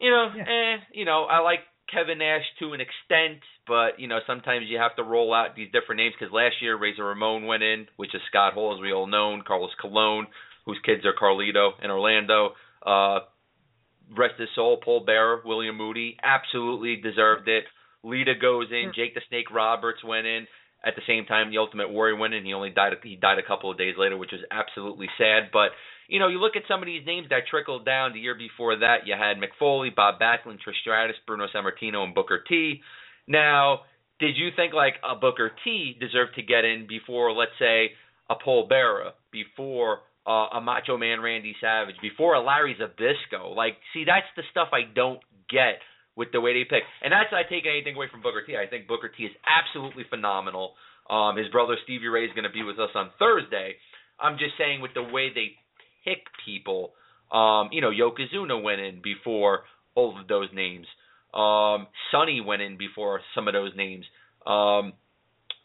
You 0.00 0.10
know, 0.10 0.32
Yeah. 0.34 0.44
eh, 0.48 0.78
you 0.92 1.04
know, 1.04 1.24
I 1.24 1.38
like 1.40 1.60
Kevin 1.92 2.18
Nash 2.18 2.44
to 2.58 2.72
an 2.72 2.80
extent, 2.80 3.42
but 3.66 4.00
you 4.00 4.08
know, 4.08 4.18
sometimes 4.26 4.66
you 4.68 4.78
have 4.78 4.96
to 4.96 5.02
roll 5.04 5.32
out 5.34 5.54
these 5.54 5.70
different 5.72 5.98
names 6.00 6.14
because 6.18 6.32
last 6.32 6.56
year 6.62 6.76
Razor 6.76 7.04
Ramon 7.04 7.46
went 7.46 7.62
in, 7.62 7.86
which 7.96 8.14
is 8.14 8.22
Scott 8.28 8.54
Hall, 8.54 8.74
as 8.74 8.80
we 8.80 8.92
all 8.92 9.06
know, 9.06 9.40
Carlos 9.46 9.70
Colon, 9.80 10.26
whose 10.66 10.78
kids 10.84 11.04
are 11.04 11.12
Carlito 11.14 11.72
and 11.82 11.92
Orlando. 11.92 12.54
Uh, 12.84 13.20
rest 14.16 14.34
his 14.38 14.48
soul, 14.54 14.78
Paul 14.82 15.04
Bearer, 15.04 15.42
William 15.44 15.76
Moody, 15.76 16.16
absolutely 16.22 16.96
deserved 16.96 17.48
it. 17.48 17.64
Lita 18.02 18.34
goes 18.40 18.68
in, 18.70 18.92
Jake 18.94 19.14
the 19.14 19.20
Snake 19.28 19.50
Roberts 19.50 20.02
went 20.04 20.26
in. 20.26 20.46
At 20.82 20.96
the 20.96 21.02
same 21.06 21.26
time, 21.26 21.50
the 21.50 21.58
Ultimate 21.58 21.90
Warrior 21.90 22.16
went 22.16 22.32
in. 22.32 22.44
He 22.44 22.54
only 22.54 22.70
died. 22.70 22.94
He 23.02 23.16
died 23.16 23.38
a 23.38 23.46
couple 23.46 23.70
of 23.70 23.76
days 23.76 23.96
later, 23.98 24.16
which 24.16 24.32
was 24.32 24.40
absolutely 24.50 25.08
sad. 25.18 25.50
But 25.52 25.72
you 26.08 26.18
know, 26.18 26.28
you 26.28 26.40
look 26.40 26.56
at 26.56 26.62
some 26.66 26.80
of 26.80 26.86
these 26.86 27.06
names 27.06 27.28
that 27.30 27.46
trickled 27.48 27.84
down. 27.84 28.12
The 28.12 28.18
year 28.18 28.34
before 28.34 28.76
that, 28.76 29.06
you 29.06 29.14
had 29.14 29.36
Mick 29.36 29.54
Foley, 29.58 29.90
Bob 29.94 30.18
Backlund, 30.18 30.58
Trish 30.66 30.80
Stratus, 30.80 31.16
Bruno 31.26 31.46
Sammartino, 31.54 32.02
and 32.02 32.14
Booker 32.14 32.42
T. 32.48 32.80
Now, 33.28 33.80
did 34.18 34.36
you 34.36 34.48
think 34.56 34.74
like 34.74 34.94
a 35.08 35.14
Booker 35.14 35.52
T 35.62 35.96
deserved 36.00 36.34
to 36.34 36.42
get 36.42 36.64
in 36.64 36.86
before, 36.88 37.32
let's 37.32 37.52
say, 37.58 37.90
a 38.28 38.34
Paul 38.34 38.66
Bearer, 38.68 39.12
before 39.30 40.00
uh, 40.30 40.58
a 40.58 40.60
Macho 40.60 40.96
Man 40.96 41.20
Randy 41.20 41.56
Savage, 41.60 41.96
before 42.00 42.34
a 42.34 42.40
Larry 42.40 42.76
Zbyszko? 42.78 43.56
Like, 43.56 43.76
see, 43.92 44.04
that's 44.04 44.30
the 44.36 44.42
stuff 44.50 44.68
I 44.72 44.82
don't 44.94 45.20
get 45.50 45.82
with 46.16 46.28
the 46.32 46.40
way 46.40 46.52
they 46.52 46.64
pick. 46.68 46.84
And 47.02 47.12
that's 47.12 47.32
not 47.32 47.46
taking 47.50 47.70
anything 47.70 47.96
away 47.96 48.06
from 48.10 48.22
Booker 48.22 48.44
T. 48.46 48.56
I 48.56 48.68
think 48.68 48.86
Booker 48.86 49.08
T 49.08 49.24
is 49.24 49.32
absolutely 49.42 50.04
phenomenal. 50.08 50.74
Um, 51.08 51.36
his 51.36 51.48
brother 51.48 51.76
Stevie 51.82 52.08
Ray 52.08 52.24
is 52.24 52.32
going 52.34 52.44
to 52.44 52.52
be 52.52 52.62
with 52.62 52.78
us 52.78 52.90
on 52.94 53.10
Thursday. 53.18 53.74
I'm 54.20 54.38
just 54.38 54.52
saying 54.56 54.80
with 54.80 54.94
the 54.94 55.02
way 55.02 55.30
they 55.34 55.56
pick 56.04 56.22
people. 56.44 56.92
Um, 57.32 57.70
you 57.72 57.80
know, 57.80 57.90
Yokozuna 57.90 58.62
went 58.62 58.80
in 58.80 59.00
before 59.02 59.60
all 59.94 60.18
of 60.18 60.28
those 60.28 60.48
names. 60.54 60.86
Um, 61.34 61.86
Sonny 62.10 62.40
went 62.40 62.62
in 62.62 62.76
before 62.76 63.20
some 63.34 63.48
of 63.48 63.54
those 63.54 63.72
names. 63.76 64.04
Um, 64.46 64.92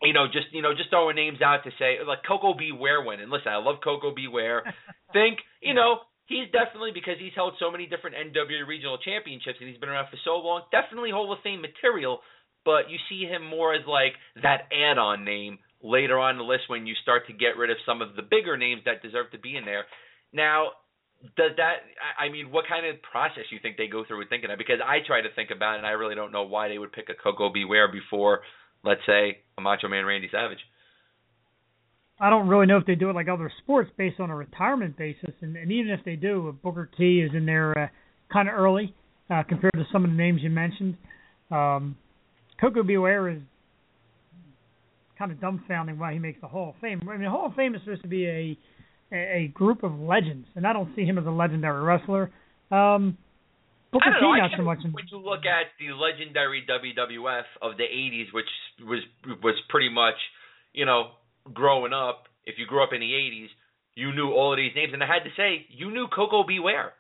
you 0.05 0.13
know, 0.13 0.27
just 0.27 0.47
you 0.51 0.61
know, 0.61 0.73
just 0.73 0.89
throwing 0.89 1.15
names 1.15 1.41
out 1.41 1.63
to 1.63 1.71
say 1.79 1.97
like 2.05 2.19
Koko 2.27 2.53
B. 2.53 2.71
Ware 2.71 3.03
went 3.03 3.21
in. 3.21 3.29
Listen, 3.29 3.51
I 3.51 3.57
love 3.57 3.77
Koko 3.83 4.13
B. 4.13 4.27
Ware. 4.27 4.63
Think, 5.13 5.39
you 5.61 5.73
know, 5.73 5.99
he's 6.25 6.49
definitely 6.51 6.91
because 6.93 7.15
he's 7.19 7.35
held 7.35 7.53
so 7.59 7.71
many 7.71 7.85
different 7.85 8.15
NWA 8.15 8.67
regional 8.67 8.97
championships 8.97 9.57
and 9.59 9.69
he's 9.69 9.79
been 9.79 9.89
around 9.89 10.09
for 10.09 10.17
so 10.23 10.37
long, 10.37 10.63
definitely 10.71 11.11
Hall 11.11 11.31
of 11.31 11.39
Fame 11.43 11.61
material. 11.61 12.19
But 12.65 12.89
you 12.89 12.97
see 13.09 13.25
him 13.29 13.45
more 13.45 13.75
as 13.75 13.85
like 13.85 14.13
that 14.41 14.65
add-on 14.73 15.23
name 15.23 15.59
later 15.83 16.17
on 16.17 16.37
the 16.37 16.43
list 16.43 16.63
when 16.67 16.87
you 16.87 16.95
start 17.03 17.27
to 17.27 17.33
get 17.33 17.57
rid 17.57 17.69
of 17.69 17.77
some 17.85 18.01
of 18.01 18.15
the 18.15 18.23
bigger 18.23 18.57
names 18.57 18.81
that 18.85 19.03
deserve 19.03 19.29
to 19.31 19.39
be 19.39 19.55
in 19.55 19.65
there. 19.65 19.85
Now, 20.33 20.71
does 21.37 21.51
that? 21.57 21.85
I 22.01 22.25
I 22.25 22.29
mean, 22.29 22.51
what 22.51 22.65
kind 22.67 22.85
of 22.85 23.01
process 23.01 23.45
you 23.51 23.59
think 23.61 23.77
they 23.77 23.87
go 23.87 24.03
through 24.05 24.19
with 24.19 24.29
thinking 24.29 24.49
that? 24.49 24.57
Because 24.57 24.81
I 24.83 24.99
try 25.05 25.21
to 25.21 25.33
think 25.35 25.49
about 25.55 25.75
it, 25.75 25.77
and 25.79 25.87
I 25.87 25.91
really 25.91 26.15
don't 26.15 26.31
know 26.31 26.43
why 26.43 26.67
they 26.67 26.77
would 26.77 26.91
pick 26.91 27.09
a 27.09 27.13
Koko 27.13 27.51
B. 27.53 27.65
Ware 27.65 27.91
before, 27.91 28.41
let's 28.86 29.02
say, 29.06 29.39
a 29.58 29.62
Macho 29.62 29.88
Man 29.88 30.06
Randy 30.06 30.30
Savage. 30.32 30.60
I 32.19 32.30
don't 32.30 32.48
really 32.48 32.65
know 32.65 32.78
if 32.78 32.86
they 32.86 32.95
do 32.95 33.10
it 33.10 33.13
like 33.13 33.28
other 33.28 33.52
sports 33.63 33.91
based 33.98 34.19
on 34.19 34.30
a 34.30 34.36
retirement 34.36 34.98
basis, 34.98 35.34
and, 35.41 35.56
and 35.58 35.71
even 35.71 35.91
if 35.91 36.00
they 36.06 36.15
do, 36.15 36.58
Booker 36.63 36.89
T 36.98 37.19
is 37.19 37.32
in 37.36 37.45
there 37.45 37.78
uh, 37.78 37.88
kind 38.32 38.48
of 38.48 38.56
early 38.56 38.95
uh, 39.30 39.43
compared 39.48 39.74
to 39.74 39.86
some 39.91 40.06
of 40.06 40.12
the 40.12 40.15
names 40.15 40.41
you 40.41 40.50
mentioned. 40.50 40.98
Um, 41.52 41.98
Koko 42.62 42.84
B. 42.84 42.98
Ware 42.98 43.30
is 43.30 43.39
kind 45.19 45.32
of 45.32 45.39
dumbfounding 45.39 45.98
why 45.98 46.13
he 46.13 46.19
makes 46.19 46.39
the 46.39 46.48
Hall 46.48 46.69
of 46.69 46.82
Fame. 46.82 47.02
I 47.04 47.12
mean, 47.13 47.24
the 47.24 47.30
Hall 47.30 47.48
of 47.48 47.56
Fame 47.56 47.76
is 47.76 47.82
supposed 47.82 48.04
to 48.04 48.08
be 48.08 48.26
a 48.28 48.58
a, 49.12 49.15
a 49.15 49.48
group 49.54 49.84
of 49.84 50.00
legends, 50.00 50.48
and 50.56 50.65
I 50.65 50.74
don't 50.74 50.95
see 50.95 51.04
him 51.04 51.17
as 51.17 51.26
a 51.26 51.32
legendary 51.32 51.84
wrestler. 51.84 52.32
Um, 52.71 53.17
Booker 53.91 54.13
T 54.19 54.21
know. 54.21 54.34
Not 54.36 54.52
so 54.58 54.63
much. 54.63 54.80
When 54.84 55.06
you 55.12 55.17
look 55.19 55.45
at 55.45 55.71
the 55.80 55.93
legendary 55.93 56.65
WWF 56.67 57.48
of 57.62 57.78
the 57.78 57.84
'80s, 57.84 58.34
which 58.34 58.50
was 58.82 59.02
was 59.43 59.56
pretty 59.69 59.89
much, 59.89 60.15
you 60.74 60.86
know, 60.86 61.12
growing 61.54 61.93
up. 61.93 62.28
If 62.45 62.56
you 62.60 62.65
grew 62.67 62.84
up 62.84 62.93
in 62.93 63.00
the 63.00 63.10
'80s, 63.10 63.50
you 63.95 64.13
knew 64.13 64.32
all 64.32 64.54
of 64.54 64.58
these 64.58 64.76
names, 64.76 64.93
and 64.93 65.02
I 65.02 65.08
had 65.08 65.24
to 65.24 65.34
say, 65.36 65.65
you 65.69 65.89
knew 65.89 66.08
Koko 66.13 66.43
B. 66.43 66.60
Ware. 66.60 66.93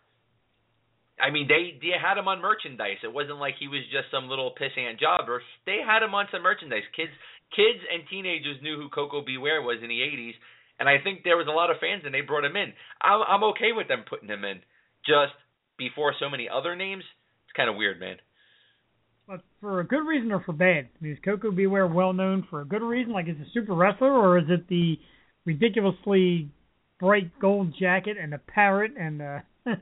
I 1.19 1.31
mean, 1.31 1.47
they 1.47 1.79
they 1.79 1.95
had 1.95 2.17
him 2.17 2.27
on 2.27 2.41
merchandise. 2.41 2.99
It 3.03 3.13
wasn't 3.13 3.39
like 3.39 3.55
he 3.59 3.67
was 3.67 3.83
just 3.91 4.11
some 4.11 4.27
little 4.27 4.51
pissant 4.51 4.99
jobber. 4.99 5.41
They 5.65 5.79
had 5.85 6.03
him 6.03 6.15
on 6.15 6.27
some 6.31 6.43
merchandise. 6.43 6.83
Kids, 6.95 7.11
kids, 7.55 7.79
and 7.87 8.03
teenagers 8.09 8.59
knew 8.61 8.75
who 8.75 8.89
Koko 8.89 9.23
B. 9.23 9.37
Ware 9.37 9.61
was 9.61 9.79
in 9.81 9.87
the 9.87 10.03
'80s, 10.03 10.35
and 10.79 10.89
I 10.89 10.99
think 10.99 11.23
there 11.23 11.37
was 11.37 11.47
a 11.47 11.55
lot 11.55 11.71
of 11.71 11.79
fans, 11.79 12.03
and 12.03 12.13
they 12.13 12.19
brought 12.19 12.43
him 12.43 12.55
in. 12.55 12.73
I'm 12.99 13.23
I'm 13.23 13.43
okay 13.55 13.71
with 13.71 13.87
them 13.87 14.03
putting 14.07 14.27
him 14.27 14.43
in. 14.43 14.59
Just 15.07 15.35
before 15.77 16.13
so 16.19 16.29
many 16.29 16.47
other 16.49 16.75
names, 16.75 17.03
it's 17.45 17.55
kind 17.55 17.69
of 17.69 17.75
weird, 17.75 17.99
man. 17.99 18.17
but 19.27 19.41
for 19.61 19.79
a 19.79 19.87
good 19.87 20.05
reason 20.05 20.31
or 20.31 20.41
for 20.41 20.53
bad? 20.53 20.87
I 20.99 21.03
mean, 21.03 21.13
is 21.13 21.19
Koko 21.23 21.51
B. 21.51 21.67
Ware 21.67 21.87
well 21.87 22.13
known 22.13 22.45
for 22.49 22.61
a 22.61 22.65
good 22.65 22.81
reason, 22.81 23.13
like 23.13 23.27
is 23.27 23.37
a 23.37 23.49
super 23.53 23.73
wrestler, 23.73 24.11
or 24.11 24.37
is 24.37 24.45
it 24.49 24.67
the 24.67 24.97
ridiculously 25.45 26.49
bright 26.99 27.31
gold 27.39 27.73
jacket 27.79 28.17
and 28.19 28.31
the 28.31 28.37
parrot 28.37 28.93
and 28.97 29.21
uh 29.21 29.39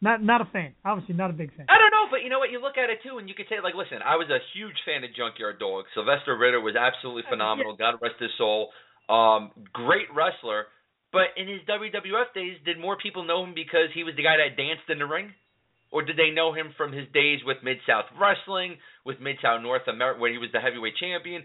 not 0.00 0.22
not 0.22 0.40
a 0.40 0.44
fan. 0.46 0.74
Obviously 0.84 1.14
not 1.14 1.30
a 1.30 1.32
big 1.32 1.54
fan. 1.56 1.66
I 1.68 1.78
don't 1.78 1.90
know, 1.90 2.06
but 2.10 2.22
you 2.22 2.30
know 2.30 2.38
what? 2.38 2.50
You 2.50 2.60
look 2.60 2.78
at 2.78 2.90
it 2.90 2.98
too, 3.02 3.18
and 3.18 3.28
you 3.28 3.34
could 3.34 3.46
say, 3.48 3.56
like, 3.62 3.74
listen, 3.74 3.98
I 4.04 4.16
was 4.16 4.28
a 4.30 4.38
huge 4.56 4.76
fan 4.86 5.04
of 5.04 5.10
Junkyard 5.14 5.58
Dog. 5.58 5.84
Sylvester 5.94 6.36
Ritter 6.36 6.60
was 6.60 6.74
absolutely 6.76 7.24
phenomenal. 7.28 7.76
God 7.76 7.94
rest 8.00 8.16
his 8.18 8.30
soul. 8.38 8.70
Um, 9.08 9.50
great 9.72 10.08
wrestler. 10.14 10.66
But 11.12 11.34
in 11.36 11.48
his 11.48 11.60
WWF 11.66 12.30
days, 12.34 12.56
did 12.64 12.78
more 12.78 12.96
people 12.96 13.24
know 13.24 13.42
him 13.42 13.54
because 13.54 13.90
he 13.94 14.04
was 14.04 14.14
the 14.16 14.22
guy 14.22 14.36
that 14.38 14.56
danced 14.56 14.86
in 14.88 14.98
the 14.98 15.06
ring? 15.06 15.34
Or 15.90 16.02
did 16.06 16.16
they 16.16 16.30
know 16.30 16.54
him 16.54 16.70
from 16.78 16.92
his 16.92 17.08
days 17.12 17.40
with 17.44 17.58
Mid 17.66 17.78
South 17.82 18.06
Wrestling, 18.14 18.78
with 19.04 19.18
Mid 19.18 19.36
South 19.42 19.60
North 19.60 19.88
America, 19.90 20.20
where 20.20 20.30
he 20.30 20.38
was 20.38 20.50
the 20.54 20.60
heavyweight 20.62 20.94
champion? 21.02 21.42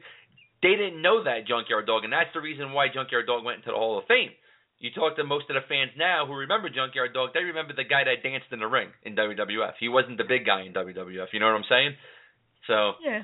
They 0.61 0.77
didn't 0.77 1.01
know 1.01 1.23
that 1.25 1.47
Junkyard 1.49 1.87
Dog, 1.89 2.03
and 2.05 2.13
that's 2.13 2.29
the 2.33 2.41
reason 2.41 2.71
why 2.71 2.87
Junkyard 2.93 3.25
Dog 3.25 3.43
went 3.43 3.65
into 3.65 3.71
the 3.73 3.77
Hall 3.81 3.97
of 3.97 4.05
Fame. 4.05 4.29
You 4.77 4.91
talk 4.93 5.15
to 5.17 5.23
most 5.23 5.49
of 5.49 5.55
the 5.57 5.65
fans 5.65 5.91
now 5.97 6.27
who 6.27 6.33
remember 6.45 6.69
Junkyard 6.69 7.13
Dog, 7.13 7.33
they 7.33 7.41
remember 7.41 7.73
the 7.73 7.87
guy 7.87 8.03
that 8.05 8.21
danced 8.21 8.51
in 8.51 8.59
the 8.59 8.67
ring 8.69 8.89
in 9.01 9.15
WWF. 9.15 9.73
He 9.79 9.89
wasn't 9.89 10.17
the 10.17 10.29
big 10.29 10.45
guy 10.45 10.61
in 10.61 10.73
WWF. 10.73 11.33
You 11.33 11.39
know 11.39 11.47
what 11.49 11.57
I'm 11.57 11.69
saying? 11.69 11.95
So 12.67 12.93
Yeah. 13.01 13.23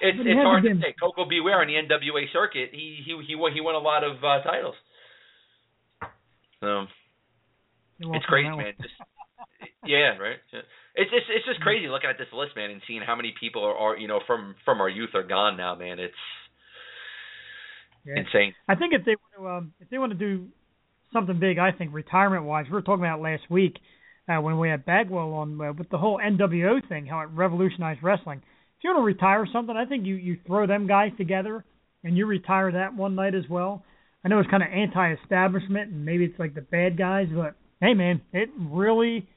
it's 0.00 0.18
it's 0.20 0.42
hard 0.46 0.62
to 0.62 0.78
say. 0.78 0.94
Koko 0.98 1.24
B. 1.24 1.40
Ware 1.40 1.60
on 1.60 1.66
the 1.66 1.74
NWA 1.74 2.30
circuit, 2.32 2.70
he 2.70 3.02
he 3.02 3.18
he 3.26 3.34
won 3.34 3.52
he 3.52 3.60
won 3.60 3.74
a 3.74 3.82
lot 3.82 4.04
of 4.04 4.22
uh, 4.22 4.42
titles. 4.42 4.76
So 6.62 6.86
it's 8.14 8.24
crazy, 8.26 8.48
man. 8.56 8.72
Just, 8.80 8.94
yeah, 9.84 10.16
right. 10.16 10.38
It's 10.94 11.10
it's 11.12 11.26
it's 11.28 11.46
just 11.46 11.60
crazy 11.60 11.88
looking 11.88 12.08
at 12.08 12.18
this 12.18 12.32
list, 12.32 12.52
man, 12.56 12.70
and 12.70 12.80
seeing 12.86 13.02
how 13.02 13.16
many 13.16 13.34
people 13.38 13.64
are, 13.64 13.74
are 13.76 13.96
you 13.96 14.08
know 14.08 14.20
from 14.26 14.54
from 14.64 14.80
our 14.80 14.88
youth 14.88 15.10
are 15.14 15.26
gone 15.26 15.56
now, 15.56 15.74
man. 15.74 15.98
It's 15.98 16.14
Yeah. 18.04 18.18
insane. 18.18 18.54
I 18.68 18.74
think 18.74 18.94
if 18.94 19.04
they 19.04 19.12
want 19.12 19.34
to, 19.36 19.48
um, 19.48 19.72
if 19.80 19.88
they 19.90 19.98
want 19.98 20.12
to 20.12 20.18
do 20.18 20.48
something 21.12 21.38
big, 21.38 21.58
I 21.58 21.72
think 21.72 21.92
retirement 21.92 22.44
wise, 22.44 22.66
we 22.66 22.72
were 22.72 22.82
talking 22.82 23.04
about 23.04 23.20
last 23.20 23.42
week 23.50 23.76
uh, 24.28 24.40
when 24.40 24.58
we 24.58 24.68
had 24.68 24.84
Bagwell 24.84 25.32
on 25.32 25.60
uh, 25.60 25.72
with 25.72 25.88
the 25.90 25.98
whole 25.98 26.18
NWO 26.18 26.86
thing, 26.88 27.06
how 27.06 27.20
it 27.20 27.28
revolutionized 27.32 28.02
wrestling. 28.02 28.38
If 28.38 28.84
you 28.84 28.90
want 28.90 29.00
to 29.02 29.04
retire 29.06 29.46
something, 29.52 29.76
I 29.76 29.84
think 29.84 30.06
you 30.06 30.16
you 30.16 30.38
throw 30.46 30.66
them 30.66 30.86
guys 30.86 31.12
together 31.16 31.64
and 32.04 32.16
you 32.16 32.26
retire 32.26 32.72
that 32.72 32.94
one 32.94 33.14
night 33.14 33.34
as 33.34 33.44
well. 33.48 33.84
I 34.24 34.28
know 34.28 34.38
it's 34.38 34.50
kind 34.50 34.62
of 34.62 34.68
anti-establishment 34.72 35.90
and 35.90 36.04
maybe 36.04 36.24
it's 36.24 36.38
like 36.38 36.54
the 36.54 36.60
bad 36.60 36.96
guys, 36.96 37.28
but 37.34 37.54
hey, 37.80 37.94
man, 37.94 38.22
it 38.32 38.50
really, 38.56 39.28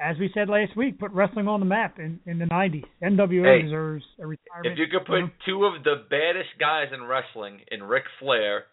as 0.00 0.16
we 0.18 0.30
said 0.32 0.48
last 0.48 0.76
week, 0.76 0.98
put 0.98 1.12
wrestling 1.12 1.46
on 1.46 1.60
the 1.60 1.66
map 1.66 1.98
in 1.98 2.20
in 2.26 2.38
the 2.38 2.46
'90s. 2.46 2.84
NWO 3.02 3.44
Hey, 3.44 3.62
deserves 3.62 4.04
a 4.18 4.26
retirement. 4.26 4.72
If 4.72 4.78
you 4.78 4.86
could 4.90 5.06
put 5.06 5.30
two 5.46 5.64
of 5.64 5.84
the 5.84 6.04
baddest 6.08 6.50
guys 6.58 6.88
in 6.92 7.04
wrestling 7.04 7.60
in 7.70 7.82
Ric 7.82 8.04
Flair 8.18 8.64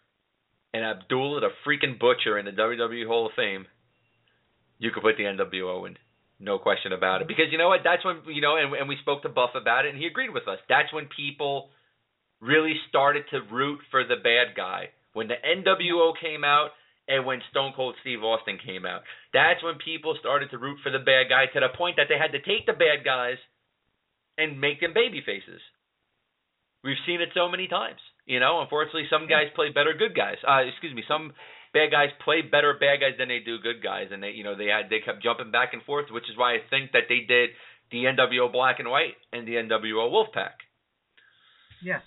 and 0.72 0.84
Abdullah 0.84 1.40
the 1.40 1.50
freaking 1.66 1.98
Butcher 1.98 2.38
in 2.38 2.46
the 2.46 2.52
WWE 2.52 3.06
Hall 3.06 3.26
of 3.26 3.32
Fame, 3.36 3.66
you 4.78 4.90
could 4.90 5.02
put 5.02 5.16
the 5.16 5.24
NWO 5.24 5.86
in. 5.86 5.96
No 6.40 6.58
question 6.58 6.92
about 6.92 7.22
it. 7.22 7.28
Because 7.28 7.46
you 7.52 7.58
know 7.58 7.68
what? 7.68 7.80
That's 7.84 8.04
when 8.04 8.16
you 8.26 8.40
know, 8.40 8.56
and, 8.56 8.74
and 8.74 8.88
we 8.88 8.96
spoke 9.00 9.22
to 9.22 9.28
Buff 9.28 9.50
about 9.54 9.84
it, 9.86 9.90
and 9.90 9.98
he 9.98 10.06
agreed 10.06 10.30
with 10.30 10.48
us. 10.48 10.58
That's 10.68 10.92
when 10.92 11.08
people 11.14 11.68
really 12.40 12.74
started 12.88 13.24
to 13.30 13.40
root 13.52 13.78
for 13.92 14.02
the 14.02 14.16
bad 14.16 14.56
guy. 14.56 14.88
When 15.12 15.28
the 15.28 15.36
NWO 15.36 16.12
came 16.20 16.44
out 16.44 16.70
and 17.08 17.26
when 17.26 17.40
Stone 17.50 17.72
Cold 17.74 17.94
Steve 18.00 18.22
Austin 18.22 18.58
came 18.64 18.86
out. 18.86 19.02
That's 19.32 19.62
when 19.62 19.74
people 19.82 20.16
started 20.20 20.50
to 20.50 20.58
root 20.58 20.78
for 20.82 20.90
the 20.90 21.02
bad 21.02 21.28
guy 21.28 21.46
to 21.52 21.60
the 21.60 21.76
point 21.76 21.96
that 21.96 22.06
they 22.08 22.18
had 22.18 22.32
to 22.32 22.40
take 22.40 22.66
the 22.66 22.72
bad 22.72 23.04
guys 23.04 23.38
and 24.38 24.60
make 24.60 24.80
them 24.80 24.94
baby 24.94 25.22
faces. 25.24 25.60
We've 26.84 27.00
seen 27.06 27.20
it 27.20 27.30
so 27.34 27.48
many 27.48 27.68
times. 27.68 28.00
You 28.26 28.40
know, 28.40 28.60
unfortunately, 28.60 29.06
some 29.10 29.26
guys 29.28 29.50
play 29.54 29.70
better 29.70 29.94
good 29.94 30.14
guys. 30.14 30.38
Uh, 30.46 30.62
excuse 30.66 30.94
me, 30.94 31.02
some 31.06 31.32
bad 31.74 31.90
guys 31.90 32.10
play 32.24 32.42
better 32.42 32.74
bad 32.78 33.00
guys 33.02 33.18
than 33.18 33.28
they 33.28 33.40
do 33.40 33.58
good 33.58 33.82
guys, 33.82 34.08
and 34.10 34.22
they, 34.22 34.30
you 34.30 34.44
know, 34.44 34.56
they 34.56 34.66
had 34.66 34.90
they 34.90 35.00
kept 35.04 35.22
jumping 35.22 35.50
back 35.50 35.74
and 35.74 35.82
forth, 35.82 36.06
which 36.10 36.30
is 36.30 36.38
why 36.38 36.54
I 36.54 36.58
think 36.70 36.92
that 36.92 37.10
they 37.10 37.26
did 37.26 37.50
the 37.90 38.04
NWO 38.06 38.50
Black 38.50 38.78
and 38.78 38.88
White 38.88 39.18
and 39.32 39.46
the 39.46 39.58
NWO 39.58 40.10
Wolfpack. 40.10 40.62
Yes. 41.82 42.02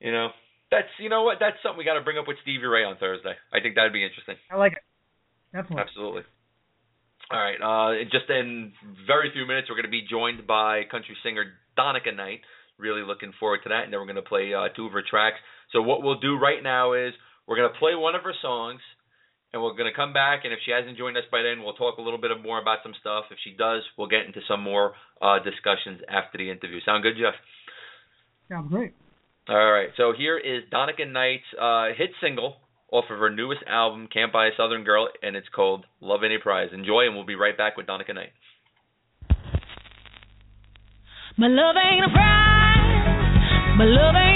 You 0.00 0.12
know, 0.12 0.28
that's 0.70 0.88
you 0.98 1.08
know 1.08 1.22
what 1.22 1.38
that's 1.40 1.56
something 1.62 1.78
we 1.78 1.84
got 1.84 1.98
to 1.98 2.06
bring 2.06 2.18
up 2.18 2.28
with 2.28 2.38
Stevie 2.42 2.66
Ray 2.66 2.84
on 2.84 2.96
Thursday. 2.96 3.34
I 3.52 3.60
think 3.60 3.74
that'd 3.74 3.92
be 3.92 4.04
interesting. 4.04 4.36
I 4.50 4.56
like 4.56 4.72
it. 4.72 4.84
Definitely. 5.52 5.82
Absolutely. 5.82 6.22
All 7.30 7.38
right. 7.38 7.58
Uh, 7.62 8.04
just 8.10 8.30
in 8.30 8.72
very 9.06 9.30
few 9.32 9.46
minutes, 9.46 9.68
we're 9.68 9.76
going 9.76 9.86
to 9.86 9.90
be 9.90 10.06
joined 10.08 10.46
by 10.46 10.82
country 10.90 11.16
singer 11.22 11.44
Donica 11.76 12.10
Knight. 12.12 12.40
Really 12.78 13.02
looking 13.02 13.32
forward 13.38 13.60
to 13.64 13.68
that. 13.70 13.84
And 13.84 13.92
then 13.92 14.00
we're 14.00 14.10
going 14.10 14.18
to 14.18 14.26
play 14.26 14.54
uh, 14.54 14.70
two 14.74 14.86
of 14.86 14.92
her 14.92 15.02
tracks. 15.02 15.36
So 15.72 15.82
what 15.82 16.02
we'll 16.02 16.18
do 16.18 16.38
right 16.38 16.62
now 16.62 16.94
is 16.94 17.12
we're 17.46 17.56
going 17.56 17.70
to 17.70 17.78
play 17.78 17.94
one 17.94 18.14
of 18.14 18.22
her 18.22 18.34
songs, 18.42 18.80
and 19.52 19.62
we're 19.62 19.74
going 19.74 19.90
to 19.90 19.94
come 19.94 20.12
back. 20.12 20.42
And 20.42 20.52
if 20.52 20.58
she 20.64 20.70
hasn't 20.70 20.98
joined 20.98 21.16
us 21.16 21.26
by 21.30 21.42
then, 21.42 21.62
we'll 21.62 21.74
talk 21.74 21.98
a 21.98 22.02
little 22.02 22.18
bit 22.20 22.30
more 22.42 22.60
about 22.60 22.78
some 22.82 22.94
stuff. 22.98 23.26
If 23.30 23.38
she 23.42 23.54
does, 23.54 23.82
we'll 23.98 24.10
get 24.10 24.26
into 24.26 24.40
some 24.48 24.62
more 24.62 24.94
uh, 25.22 25.38
discussions 25.38 26.02
after 26.10 26.38
the 26.38 26.50
interview. 26.50 26.80
Sound 26.86 27.02
good, 27.02 27.14
Jeff? 27.14 27.34
Sounds 28.48 28.70
great. 28.70 28.94
All 29.48 29.72
right. 29.72 29.88
So 29.96 30.12
here 30.16 30.38
is 30.38 30.62
Donica 30.70 31.04
Knight's 31.06 31.42
uh, 31.60 31.88
hit 31.96 32.10
single 32.20 32.56
off 32.92 33.04
of 33.10 33.18
her 33.18 33.30
newest 33.30 33.62
album, 33.68 34.08
Can't 34.12 34.32
Buy 34.32 34.46
a 34.46 34.50
Southern 34.56 34.84
Girl, 34.84 35.08
and 35.22 35.36
it's 35.36 35.48
called 35.54 35.86
Love 36.00 36.20
Ain't 36.24 36.34
a 36.34 36.38
Prize. 36.40 36.70
Enjoy, 36.72 37.06
and 37.06 37.14
we'll 37.14 37.26
be 37.26 37.36
right 37.36 37.56
back 37.56 37.76
with 37.76 37.86
Donica 37.86 38.12
Knight. 38.12 38.32
My 41.36 41.46
love 41.48 41.76
ain't 41.76 42.04
a 42.04 42.10
prize. 42.12 43.78
My 43.78 43.86
love 43.86 44.14
ain't 44.14 44.29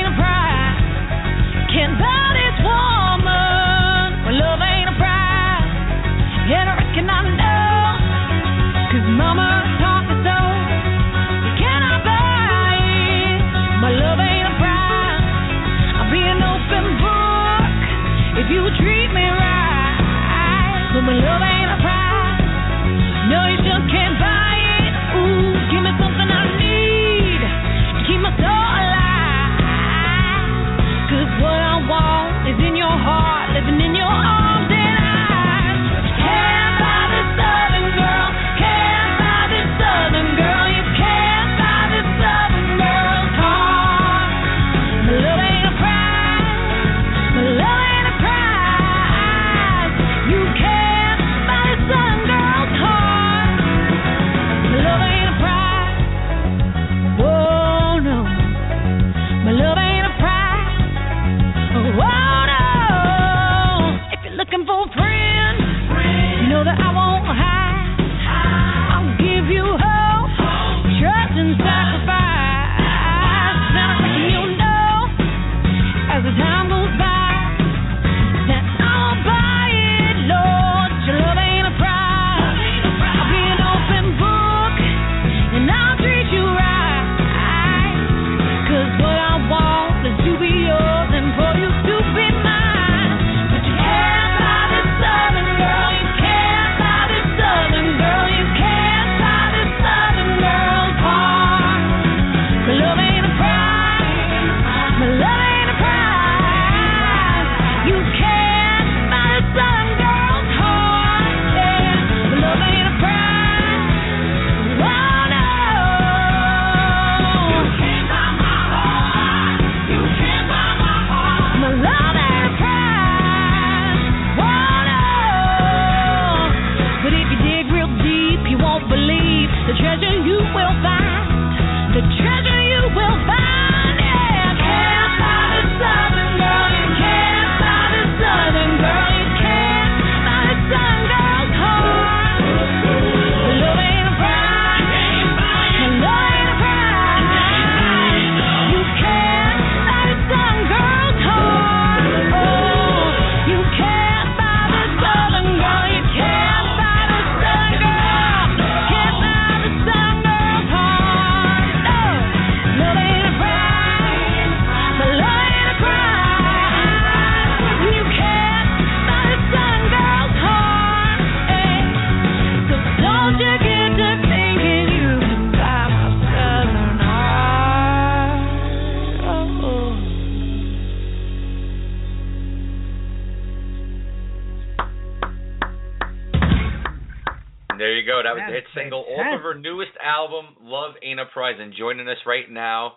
her 189.55 189.61
newest 189.61 189.93
album, 190.03 190.57
Love 190.61 190.95
Ain't 191.03 191.21
a 191.21 191.27
Prize. 191.27 191.57
And 191.59 191.73
joining 191.77 192.09
us 192.09 192.17
right 192.27 192.51
now 192.51 192.95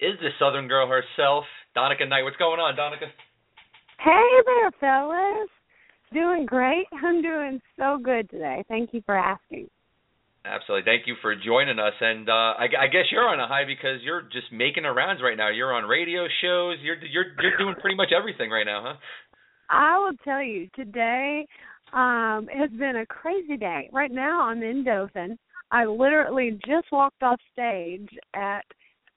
is 0.00 0.14
the 0.20 0.30
Southern 0.38 0.68
girl 0.68 0.88
herself, 0.88 1.44
Donica 1.74 2.06
Knight. 2.06 2.22
What's 2.22 2.36
going 2.36 2.60
on, 2.60 2.76
Donica? 2.76 3.06
Hey 3.98 4.28
there, 4.46 4.70
fellas. 4.78 5.48
Doing 6.12 6.46
great. 6.46 6.86
I'm 7.04 7.22
doing 7.22 7.60
so 7.78 7.98
good 8.02 8.30
today. 8.30 8.64
Thank 8.68 8.90
you 8.92 9.02
for 9.04 9.18
asking. 9.18 9.68
Absolutely. 10.44 10.84
Thank 10.84 11.06
you 11.06 11.16
for 11.20 11.34
joining 11.34 11.78
us. 11.78 11.92
And 12.00 12.28
uh, 12.28 12.54
I, 12.56 12.66
I 12.80 12.86
guess 12.86 13.10
you're 13.10 13.28
on 13.28 13.40
a 13.40 13.48
high 13.48 13.64
because 13.66 14.00
you're 14.02 14.22
just 14.22 14.52
making 14.52 14.84
the 14.84 14.90
rounds 14.92 15.20
right 15.22 15.36
now. 15.36 15.50
You're 15.50 15.74
on 15.74 15.84
radio 15.84 16.26
shows. 16.40 16.76
You're 16.80 17.04
you're 17.04 17.34
you're 17.42 17.58
doing 17.58 17.74
pretty 17.80 17.96
much 17.96 18.10
everything 18.16 18.48
right 18.48 18.64
now, 18.64 18.82
huh? 18.86 18.94
I 19.68 19.98
will 19.98 20.16
tell 20.24 20.42
you, 20.42 20.68
today 20.76 21.46
um 21.92 22.48
has 22.54 22.70
been 22.70 22.96
a 23.02 23.06
crazy 23.06 23.56
day. 23.56 23.90
Right 23.92 24.12
now 24.12 24.42
I'm 24.42 24.62
in 24.62 24.84
Dothan. 24.84 25.38
I 25.70 25.84
literally 25.84 26.58
just 26.66 26.86
walked 26.92 27.22
off 27.22 27.40
stage 27.52 28.08
at 28.34 28.64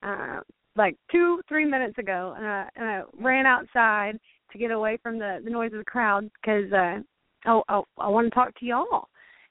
uh 0.04 0.42
like 0.76 0.96
two, 1.12 1.42
three 1.50 1.66
minutes 1.66 1.98
ago 1.98 2.34
and 2.38 2.48
I, 2.48 2.70
and 2.78 2.86
I 2.90 3.02
ran 3.20 3.46
outside 3.46 4.18
to 4.52 4.58
get 4.58 4.72
away 4.72 4.98
from 5.04 5.20
the, 5.20 5.40
the 5.44 5.50
noise 5.50 5.74
of 5.74 5.80
the 5.80 5.86
crowd 5.86 6.30
because 6.42 6.72
uh 6.72 7.00
oh, 7.48 7.64
oh 7.70 7.86
I 7.98 8.08
want 8.08 8.28
to 8.28 8.36
talk 8.36 8.58
to 8.60 8.66
y'all. 8.66 9.08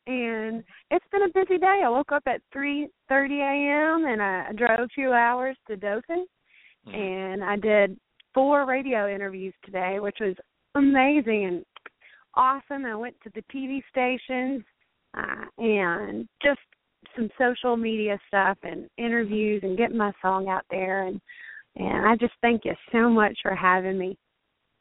And 0.06 0.64
it's 0.90 1.04
been 1.12 1.22
a 1.22 1.28
busy 1.34 1.58
day. 1.58 1.82
I 1.84 1.88
woke 1.88 2.10
up 2.12 2.22
at 2.26 2.40
three 2.52 2.88
thirty 3.08 3.40
AM 3.40 4.06
and 4.06 4.22
I 4.22 4.52
drove 4.56 4.88
two 4.94 5.12
hours 5.12 5.56
to 5.68 5.76
Dothan 5.76 6.26
Mhm. 6.86 6.94
and 6.94 7.44
I 7.44 7.56
did 7.56 7.98
four 8.32 8.64
radio 8.64 9.12
interviews 9.12 9.54
today, 9.64 10.00
which 10.00 10.16
was 10.20 10.34
amazing 10.74 11.44
and 11.44 11.64
awesome. 12.34 12.86
I 12.86 12.94
went 12.94 13.16
to 13.22 13.30
the 13.34 13.42
TV 13.52 13.82
stations 13.90 14.64
uh, 15.14 15.44
and 15.58 16.28
just 16.42 16.60
some 17.16 17.28
social 17.38 17.76
media 17.76 18.18
stuff 18.28 18.58
and 18.62 18.88
interviews 18.98 19.60
and 19.62 19.78
getting 19.78 19.96
my 19.96 20.12
song 20.22 20.48
out 20.48 20.64
there 20.70 21.06
and 21.06 21.20
and 21.76 22.06
I 22.06 22.16
just 22.16 22.32
thank 22.42 22.64
you 22.64 22.72
so 22.90 23.08
much 23.08 23.38
for 23.42 23.54
having 23.54 23.96
me. 23.96 24.18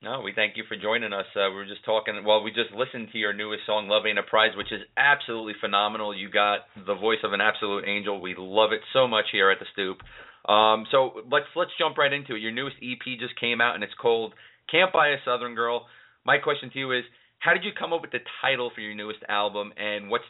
No, 0.01 0.21
we 0.21 0.31
thank 0.33 0.55
you 0.55 0.63
for 0.67 0.77
joining 0.77 1.11
us. 1.11 1.25
Uh, 1.35 1.49
we 1.49 1.55
were 1.55 1.65
just 1.65 1.83
talking. 1.83 2.23
Well, 2.25 2.41
we 2.41 2.51
just 2.51 2.71
listened 2.71 3.09
to 3.11 3.17
your 3.17 3.33
newest 3.33 3.65
song, 3.65 3.89
"Love 3.89 4.05
Ain't 4.05 4.17
a 4.17 4.23
Prize," 4.23 4.55
which 4.55 4.71
is 4.71 4.81
absolutely 4.95 5.55
phenomenal. 5.59 6.15
You 6.15 6.29
got 6.29 6.61
the 6.87 6.95
voice 6.95 7.19
of 7.23 7.33
an 7.33 7.41
absolute 7.41 7.85
angel. 7.85 8.21
We 8.21 8.33
love 8.37 8.71
it 8.71 8.81
so 8.93 9.07
much 9.07 9.25
here 9.31 9.51
at 9.51 9.59
the 9.59 9.65
Stoop. 9.73 10.01
Um, 10.47 10.87
so 10.89 11.21
let's 11.29 11.47
let's 11.53 11.71
jump 11.77 11.97
right 11.97 12.13
into 12.13 12.35
it. 12.35 12.39
Your 12.39 12.53
newest 12.53 12.77
EP 12.81 13.19
just 13.19 13.35
came 13.39 13.59
out, 13.59 13.75
and 13.75 13.83
it's 13.83 13.93
called 13.95 14.33
"Can't 14.71 14.93
Buy 14.93 15.09
a 15.09 15.17
Southern 15.25 15.53
Girl." 15.53 15.85
My 16.23 16.37
question 16.37 16.69
to 16.69 16.79
you 16.79 16.91
is, 16.93 17.03
how 17.39 17.53
did 17.53 17.65
you 17.65 17.71
come 17.77 17.91
up 17.91 18.01
with 18.01 18.11
the 18.11 18.23
title 18.41 18.69
for 18.73 18.79
your 18.79 18.95
newest 18.95 19.19
album, 19.27 19.73
and 19.75 20.09
what's 20.09 20.25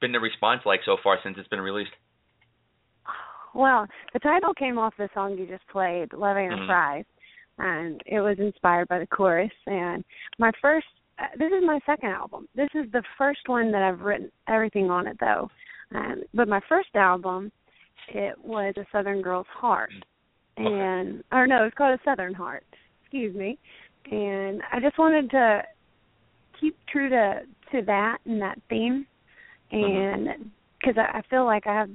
been 0.00 0.12
the 0.12 0.20
response 0.20 0.62
like 0.64 0.80
so 0.84 0.96
far 1.02 1.18
since 1.22 1.36
it's 1.38 1.48
been 1.48 1.60
released? 1.60 1.92
Well, 3.54 3.86
the 4.12 4.20
title 4.20 4.54
came 4.54 4.78
off 4.78 4.94
the 4.96 5.08
song 5.12 5.36
you 5.36 5.46
just 5.46 5.66
played, 5.68 6.12
"Love 6.12 6.36
Ain't 6.36 6.52
Mhm. 6.52 6.64
a 6.64 6.66
Prize," 6.66 7.04
and 7.58 8.00
it 8.06 8.20
was 8.20 8.38
inspired 8.38 8.88
by 8.88 8.98
the 9.00 9.06
chorus. 9.06 9.52
And 9.66 10.04
my 10.38 10.52
first, 10.62 10.86
uh, 11.18 11.26
this 11.36 11.52
is 11.52 11.64
my 11.64 11.80
second 11.84 12.10
album. 12.10 12.48
This 12.54 12.70
is 12.74 12.90
the 12.92 13.02
first 13.18 13.48
one 13.48 13.72
that 13.72 13.82
I've 13.82 14.02
written 14.02 14.30
everything 14.46 14.90
on 14.90 15.06
it 15.06 15.18
though. 15.18 15.50
Um, 15.92 16.22
but 16.32 16.46
my 16.46 16.60
first 16.68 16.94
album, 16.94 17.50
it 18.08 18.38
was 18.38 18.76
a 18.76 18.86
Southern 18.92 19.20
Girl's 19.20 19.48
Heart, 19.48 19.92
Okay. 20.58 20.72
and 20.72 21.24
or 21.32 21.46
no, 21.48 21.64
it's 21.64 21.74
called 21.74 21.98
a 21.98 22.02
Southern 22.04 22.34
Heart. 22.34 22.64
Excuse 23.02 23.34
me. 23.34 23.58
And 24.10 24.62
I 24.70 24.78
just 24.78 24.96
wanted 24.96 25.30
to 25.30 25.66
keep 26.52 26.76
true 26.86 27.08
to 27.08 27.44
to 27.72 27.82
that 27.82 28.18
and 28.24 28.40
that 28.40 28.60
theme, 28.68 29.06
and 29.72 30.50
because 30.80 30.96
I, 30.96 31.18
I 31.18 31.22
feel 31.28 31.44
like 31.44 31.66
I 31.66 31.74
have 31.74 31.90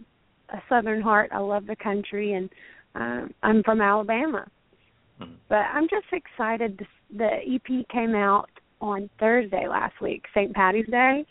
a 0.50 0.62
southern 0.70 1.02
heart. 1.02 1.32
I 1.34 1.40
love 1.40 1.66
the 1.66 1.76
country, 1.76 2.34
and 2.34 2.50
um, 2.96 3.34
I'm 3.44 3.64
from 3.64 3.82
Alabama. 3.82 4.48
Mhm. 5.22 5.36
But 5.48 5.66
I'm 5.74 5.88
just 5.90 6.08
excited. 6.12 6.86
The 7.16 7.40
EP 7.48 7.88
came 7.90 8.16
out 8.16 8.50
on 8.82 9.10
Thursday 9.20 9.68
last 9.68 10.00
week, 10.02 10.24
St. 10.34 10.54
Patty's 10.54 10.88
Day, 10.88 11.26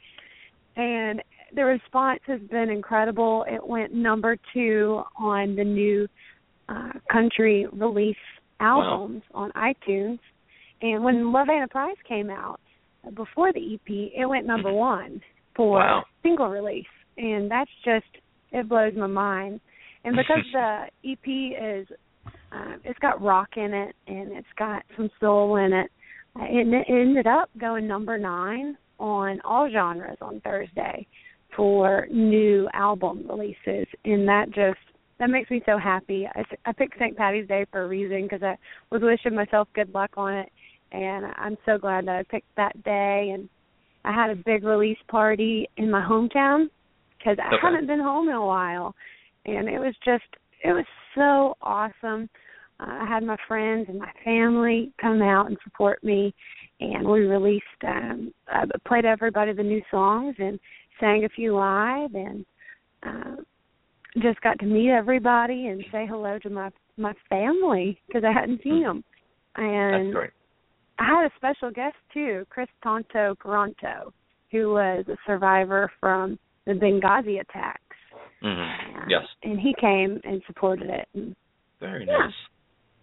and 0.76 1.22
the 1.54 1.64
response 1.64 2.20
has 2.26 2.40
been 2.50 2.70
incredible. 2.70 3.44
It 3.48 3.64
went 3.64 3.92
number 3.92 4.36
two 4.52 5.02
on 5.16 5.54
the 5.54 5.64
new 5.64 6.08
uh, 6.68 6.92
country 7.10 7.66
release 7.72 8.16
albums 8.60 9.22
on 9.34 9.52
iTunes, 9.52 10.18
and 10.80 11.04
when 11.04 11.32
Love 11.32 11.48
Ain't 11.50 11.64
a 11.64 11.68
Prize 11.68 11.96
came 12.08 12.30
out 12.30 12.60
uh, 13.06 13.10
before 13.10 13.52
the 13.52 13.74
EP, 13.74 14.12
it 14.16 14.26
went 14.26 14.46
number 14.46 14.72
one 14.72 15.20
for 15.56 15.78
Wow. 15.78 16.04
single 16.22 16.48
release, 16.48 16.86
and 17.16 17.50
that's 17.50 17.70
just 17.84 18.06
it 18.52 18.68
blows 18.68 18.94
my 18.96 19.06
mind. 19.06 19.60
And 20.04 20.16
because 20.16 20.44
the 20.52 20.86
EP 21.04 21.26
is, 21.26 21.86
uh, 22.52 22.76
it's 22.84 22.98
got 23.00 23.20
rock 23.22 23.48
in 23.56 23.72
it 23.74 23.94
and 24.06 24.32
it's 24.32 24.46
got 24.56 24.82
some 24.96 25.10
soul 25.20 25.56
in 25.56 25.72
it, 25.72 25.90
it, 26.36 26.66
it 26.66 26.86
ended 26.88 27.26
up 27.26 27.50
going 27.58 27.86
number 27.86 28.18
nine 28.18 28.76
on 28.98 29.40
all 29.44 29.68
genres 29.70 30.18
on 30.20 30.40
Thursday 30.40 31.06
for 31.56 32.06
new 32.10 32.68
album 32.72 33.24
releases, 33.28 33.86
and 34.04 34.26
that 34.28 34.46
just 34.48 34.78
that 35.18 35.30
makes 35.30 35.50
me 35.50 35.62
so 35.64 35.78
happy. 35.78 36.26
I, 36.34 36.42
I 36.66 36.72
picked 36.72 36.98
St. 36.98 37.16
Patty's 37.16 37.46
Day 37.46 37.64
for 37.70 37.84
a 37.84 37.88
reason 37.88 38.22
because 38.22 38.42
I 38.42 38.56
was 38.90 39.00
wishing 39.02 39.34
myself 39.34 39.68
good 39.74 39.92
luck 39.94 40.10
on 40.16 40.34
it, 40.34 40.48
and 40.90 41.26
I'm 41.36 41.56
so 41.64 41.78
glad 41.78 42.06
that 42.06 42.16
I 42.16 42.22
picked 42.24 42.54
that 42.56 42.82
day. 42.82 43.30
And 43.32 43.48
I 44.04 44.12
had 44.12 44.30
a 44.30 44.36
big 44.36 44.64
release 44.64 44.98
party 45.08 45.68
in 45.76 45.90
my 45.90 46.02
hometown 46.02 46.68
because 47.18 47.38
I 47.38 47.54
Okay. 47.54 47.58
haven't 47.62 47.86
been 47.86 48.00
home 48.00 48.28
in 48.28 48.34
a 48.34 48.46
while, 48.46 48.94
and 49.46 49.68
it 49.68 49.78
was 49.78 49.94
just 50.04 50.24
it 50.62 50.72
was 50.72 50.86
so 51.14 51.56
awesome. 51.62 52.28
Uh, 52.80 52.98
I 53.02 53.06
had 53.06 53.22
my 53.22 53.36
friends 53.46 53.86
and 53.88 53.98
my 53.98 54.10
family 54.24 54.92
come 55.00 55.22
out 55.22 55.46
and 55.46 55.56
support 55.62 56.02
me, 56.02 56.34
and 56.80 57.06
we 57.06 57.20
released. 57.20 57.64
Um, 57.86 58.32
I 58.48 58.64
played 58.86 59.04
everybody 59.04 59.52
the 59.52 59.62
new 59.62 59.82
songs 59.90 60.34
and 60.38 60.58
sang 61.00 61.24
a 61.24 61.28
few 61.28 61.54
live, 61.54 62.14
and 62.14 62.44
uh, 63.04 63.36
just 64.20 64.40
got 64.40 64.58
to 64.60 64.66
meet 64.66 64.90
everybody 64.90 65.68
and 65.68 65.84
say 65.90 66.06
hello 66.06 66.38
to 66.40 66.50
my 66.50 66.70
my 66.96 67.14
family 67.28 68.00
because 68.06 68.24
I 68.24 68.32
hadn't 68.32 68.62
seen 68.62 68.82
them. 68.82 69.04
And 69.56 70.06
That's 70.06 70.14
great. 70.14 70.30
I 70.98 71.04
had 71.04 71.24
a 71.26 71.30
special 71.36 71.70
guest 71.70 71.96
too, 72.12 72.46
Kris 72.50 72.68
Tanto 72.82 73.34
Paronto, 73.42 74.12
who 74.50 74.72
was 74.72 75.04
a 75.08 75.16
survivor 75.26 75.90
from 76.00 76.38
the 76.66 76.72
Benghazi 76.72 77.40
attacks. 77.40 77.80
hmm 78.40 78.48
And, 78.48 79.10
Yes. 79.10 79.26
and 79.42 79.58
he 79.58 79.74
came 79.80 80.20
and 80.24 80.42
supported 80.46 80.88
it. 80.90 81.08
And 81.14 81.34
Very 81.80 82.04
Yeah. 82.06 82.18
nice. 82.18 82.34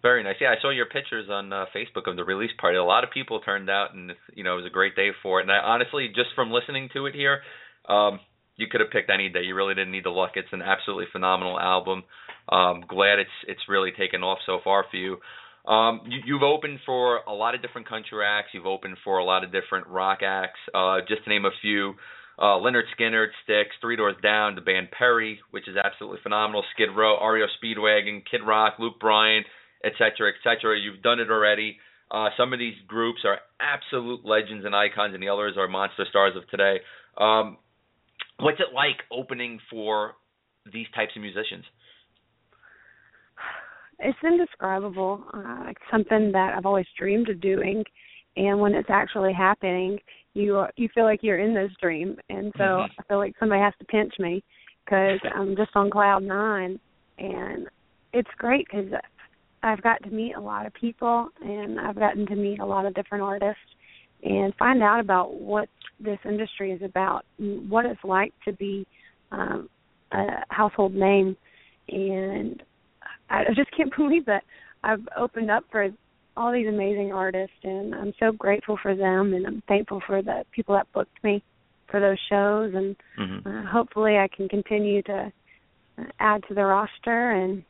Very 0.02 0.24
nice. 0.24 0.36
Yeah, 0.40 0.50
I 0.50 0.60
saw 0.60 0.70
your 0.70 0.86
pictures 0.86 1.30
on 1.30 1.52
uh, 1.52 1.66
Facebook 1.66 2.08
of 2.08 2.16
the 2.16 2.24
release 2.24 2.50
party. 2.58 2.76
A 2.76 2.82
lot 2.82 3.04
of 3.04 3.10
people 3.12 3.38
turned 3.38 3.70
out, 3.70 3.94
and 3.94 4.12
you 4.34 4.42
know 4.42 4.54
it 4.54 4.56
was 4.56 4.66
a 4.66 4.70
great 4.70 4.96
day 4.96 5.10
for 5.22 5.38
it. 5.38 5.42
And 5.42 5.52
I 5.52 5.58
honestly, 5.58 6.08
just 6.08 6.30
from 6.34 6.50
listening 6.50 6.88
to 6.94 7.06
it 7.06 7.14
here, 7.14 7.42
um, 7.88 8.18
you 8.56 8.66
could 8.66 8.80
have 8.80 8.90
picked 8.90 9.10
any 9.10 9.28
day. 9.28 9.42
You 9.42 9.54
really 9.54 9.74
didn't 9.74 9.92
need 9.92 10.04
the 10.04 10.10
luck. 10.10 10.32
It's 10.34 10.52
an 10.52 10.60
absolutely 10.62 11.06
phenomenal 11.12 11.58
album. 11.60 12.02
Um, 12.48 12.80
glad 12.88 13.20
it's 13.20 13.30
it's 13.46 13.68
really 13.68 13.92
taken 13.92 14.24
off 14.24 14.38
so 14.44 14.58
far 14.64 14.84
for 14.90 14.96
you. 14.96 15.18
Um, 15.64 16.00
you, 16.08 16.18
you've 16.26 16.42
opened 16.42 16.80
for 16.84 17.20
a 17.28 17.32
lot 17.32 17.54
of 17.54 17.62
different 17.62 17.88
country 17.88 18.24
acts. 18.26 18.48
You've 18.52 18.66
opened 18.66 18.96
for 19.04 19.18
a 19.18 19.24
lot 19.24 19.44
of 19.44 19.52
different 19.52 19.86
rock 19.86 20.18
acts. 20.22 20.58
Uh, 20.74 20.98
just 21.08 21.24
to 21.24 21.30
name 21.30 21.44
a 21.44 21.50
few, 21.60 21.94
uh, 22.38 22.58
Lynyrd 22.58 22.84
Skynyrd, 22.98 23.28
Styx, 23.44 23.70
Three 23.80 23.96
Doors 23.96 24.16
Down, 24.22 24.54
the 24.54 24.60
band 24.60 24.88
Perry, 24.90 25.40
which 25.50 25.68
is 25.68 25.76
absolutely 25.76 26.18
phenomenal. 26.22 26.64
Skid 26.74 26.88
Row, 26.96 27.16
REO 27.24 27.46
Speedwagon, 27.62 28.22
Kid 28.28 28.40
Rock, 28.46 28.74
Luke 28.78 28.98
Bryan, 29.00 29.44
etc., 29.84 30.32
etc. 30.34 30.78
You've 30.78 31.02
done 31.02 31.20
it 31.20 31.30
already. 31.30 31.78
Uh, 32.10 32.28
some 32.36 32.52
of 32.52 32.58
these 32.58 32.74
groups 32.86 33.20
are 33.24 33.38
absolute 33.60 34.24
legends 34.24 34.64
and 34.66 34.74
icons, 34.74 35.14
and 35.14 35.22
the 35.22 35.28
others 35.28 35.54
are 35.56 35.68
monster 35.68 36.04
stars 36.10 36.34
of 36.36 36.48
today. 36.50 36.80
Um, 37.16 37.56
what's 38.38 38.60
it 38.60 38.74
like 38.74 38.98
opening 39.10 39.60
for 39.70 40.12
these 40.70 40.86
types 40.94 41.12
of 41.16 41.22
musicians? 41.22 41.64
It's 44.02 44.18
indescribable. 44.24 45.24
Uh, 45.32 45.70
it's 45.70 45.80
something 45.90 46.32
that 46.32 46.54
I've 46.56 46.66
always 46.66 46.86
dreamed 46.98 47.28
of 47.28 47.40
doing, 47.40 47.84
and 48.36 48.60
when 48.60 48.74
it's 48.74 48.90
actually 48.90 49.32
happening, 49.32 49.98
you 50.34 50.56
are, 50.56 50.70
you 50.76 50.88
feel 50.94 51.04
like 51.04 51.20
you're 51.22 51.38
in 51.38 51.54
this 51.54 51.70
dream, 51.80 52.16
and 52.28 52.52
so 52.56 52.64
Mhm. 52.64 52.90
I 52.98 53.02
feel 53.04 53.18
like 53.18 53.34
somebody 53.38 53.60
has 53.60 53.74
to 53.78 53.84
pinch 53.84 54.18
me 54.18 54.42
because 54.84 55.20
I'm 55.34 55.54
just 55.56 55.70
on 55.74 55.90
cloud 55.90 56.22
nine, 56.22 56.80
and 57.18 57.68
it's 58.12 58.30
great 58.38 58.66
because 58.66 58.92
I've 59.62 59.82
got 59.82 60.02
to 60.02 60.10
meet 60.10 60.34
a 60.34 60.40
lot 60.40 60.66
of 60.66 60.74
people, 60.74 61.28
and 61.40 61.78
I've 61.78 61.98
gotten 61.98 62.26
to 62.26 62.34
meet 62.34 62.58
a 62.58 62.66
lot 62.66 62.86
of 62.86 62.94
different 62.94 63.22
artists, 63.22 63.62
and 64.22 64.54
find 64.56 64.82
out 64.82 65.00
about 65.00 65.34
what 65.34 65.68
this 66.00 66.18
industry 66.24 66.72
is 66.72 66.82
about, 66.82 67.24
and 67.38 67.70
what 67.70 67.86
it's 67.86 68.02
like 68.04 68.32
to 68.44 68.52
be 68.54 68.86
um, 69.30 69.68
a 70.12 70.44
household 70.48 70.94
name, 70.94 71.36
and 71.88 72.62
I 73.32 73.54
just 73.54 73.70
can't 73.76 73.94
believe 73.96 74.26
that 74.26 74.44
I've 74.84 75.06
opened 75.16 75.50
up 75.50 75.64
for 75.70 75.88
all 76.36 76.52
these 76.52 76.66
amazing 76.68 77.12
artists, 77.12 77.56
and 77.62 77.94
I'm 77.94 78.12
so 78.18 78.32
grateful 78.32 78.78
for 78.82 78.94
them, 78.96 79.34
and 79.34 79.46
I'm 79.46 79.62
thankful 79.68 80.00
for 80.06 80.22
the 80.22 80.44
people 80.52 80.74
that 80.74 80.90
booked 80.92 81.22
me 81.22 81.42
for 81.90 82.00
those 82.00 82.18
shows, 82.30 82.72
and 82.74 82.96
Mm-hmm. 83.20 83.46
uh, 83.46 83.70
hopefully 83.70 84.16
I 84.16 84.28
can 84.34 84.48
continue 84.48 85.02
to 85.02 85.32
uh, 85.98 86.02
add 86.18 86.42
to 86.48 86.54
the 86.54 86.64
roster, 86.64 87.30
and 87.32 87.62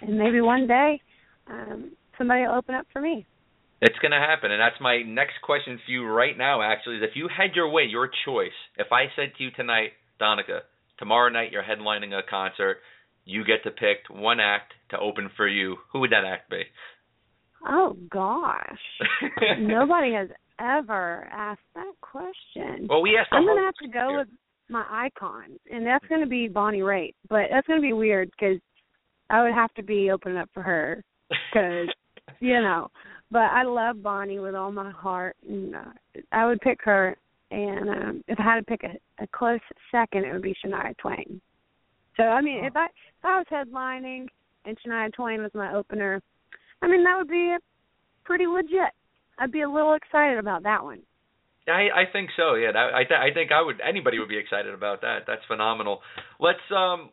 and 0.00 0.18
maybe 0.18 0.40
one 0.40 0.66
day 0.66 1.00
um, 1.50 1.92
somebody 2.16 2.42
will 2.42 2.54
open 2.54 2.74
up 2.74 2.86
for 2.92 3.00
me. 3.02 3.26
It's 3.82 3.98
going 3.98 4.12
to 4.12 4.18
happen, 4.18 4.50
and 4.50 4.60
that's 4.60 4.80
my 4.80 5.02
next 5.02 5.34
question 5.42 5.78
for 5.84 5.92
you 5.92 6.06
right 6.06 6.36
now. 6.36 6.62
Actually, 6.62 6.96
is 6.96 7.02
if 7.02 7.14
you 7.14 7.28
had 7.28 7.54
your 7.54 7.68
way, 7.70 7.82
your 7.84 8.08
choice. 8.24 8.56
If 8.78 8.88
I 8.90 9.04
said 9.14 9.32
to 9.36 9.44
you 9.44 9.50
tonight, 9.50 9.90
Donica, 10.18 10.60
tomorrow 10.98 11.28
night 11.28 11.52
you're 11.52 11.62
headlining 11.62 12.18
a 12.18 12.22
concert, 12.28 12.78
you 13.26 13.44
get 13.44 13.62
to 13.64 13.70
pick 13.70 14.08
one 14.08 14.40
act 14.40 14.72
to 14.90 14.98
open 14.98 15.30
for 15.36 15.46
you. 15.46 15.76
Who 15.92 16.00
would 16.00 16.12
that 16.12 16.24
act 16.24 16.48
be? 16.48 16.62
Oh 17.68 17.96
gosh, 18.10 18.78
nobody 19.58 20.12
has 20.14 20.28
ever 20.60 21.28
asked 21.32 21.60
that 21.74 21.92
question. 22.00 22.86
Well, 22.88 23.02
we 23.02 23.18
asked. 23.18 23.30
I'm 23.32 23.44
gonna 23.44 23.64
have 23.64 23.74
to 23.82 23.88
go 23.88 24.18
with 24.18 24.28
my 24.68 24.84
icon, 24.88 25.58
and 25.70 25.84
that's 25.84 26.06
gonna 26.06 26.26
be 26.26 26.48
Bonnie 26.48 26.80
Raitt. 26.80 27.14
But 27.28 27.46
that's 27.50 27.66
gonna 27.66 27.80
be 27.80 27.92
weird 27.92 28.30
because 28.30 28.60
I 29.28 29.42
would 29.42 29.52
have 29.52 29.74
to 29.74 29.82
be 29.82 30.10
opening 30.10 30.38
up 30.38 30.48
for 30.54 30.62
her 30.62 31.02
because 31.28 31.88
you 32.40 32.60
know. 32.60 32.88
But 33.28 33.50
I 33.50 33.64
love 33.64 34.02
Bonnie 34.04 34.38
with 34.38 34.54
all 34.54 34.70
my 34.70 34.92
heart, 34.92 35.36
and 35.48 35.74
uh, 35.74 36.20
I 36.30 36.46
would 36.46 36.60
pick 36.60 36.78
her. 36.84 37.16
And 37.50 37.88
um, 37.90 38.24
if 38.28 38.38
I 38.38 38.42
had 38.42 38.56
to 38.56 38.64
pick 38.64 38.82
a, 38.84 39.22
a 39.22 39.26
close 39.28 39.60
second, 39.90 40.24
it 40.24 40.32
would 40.32 40.42
be 40.42 40.54
Shania 40.64 40.96
Twain. 40.98 41.40
So 42.16 42.22
I 42.24 42.40
mean, 42.40 42.64
if 42.64 42.76
I 42.76 42.86
if 42.86 43.24
I 43.24 43.38
was 43.38 43.46
headlining 43.50 44.26
and 44.64 44.76
Shania 44.84 45.12
Twain 45.12 45.42
was 45.42 45.50
my 45.54 45.74
opener, 45.74 46.22
I 46.82 46.88
mean, 46.88 47.04
that 47.04 47.16
would 47.16 47.28
be 47.28 47.56
pretty 48.24 48.46
legit. 48.46 48.92
I'd 49.38 49.52
be 49.52 49.62
a 49.62 49.70
little 49.70 49.94
excited 49.94 50.38
about 50.38 50.62
that 50.62 50.82
one. 50.82 51.02
I 51.68 51.88
I 51.94 52.04
think 52.12 52.30
so. 52.36 52.54
Yeah, 52.54 52.72
that, 52.72 52.94
I 52.94 53.04
th- 53.04 53.20
I 53.20 53.34
think 53.34 53.52
I 53.52 53.62
would 53.62 53.80
anybody 53.86 54.18
would 54.18 54.28
be 54.28 54.38
excited 54.38 54.72
about 54.72 55.00
that. 55.02 55.20
That's 55.26 55.42
phenomenal. 55.46 56.00
Let's 56.40 56.60
um 56.74 57.10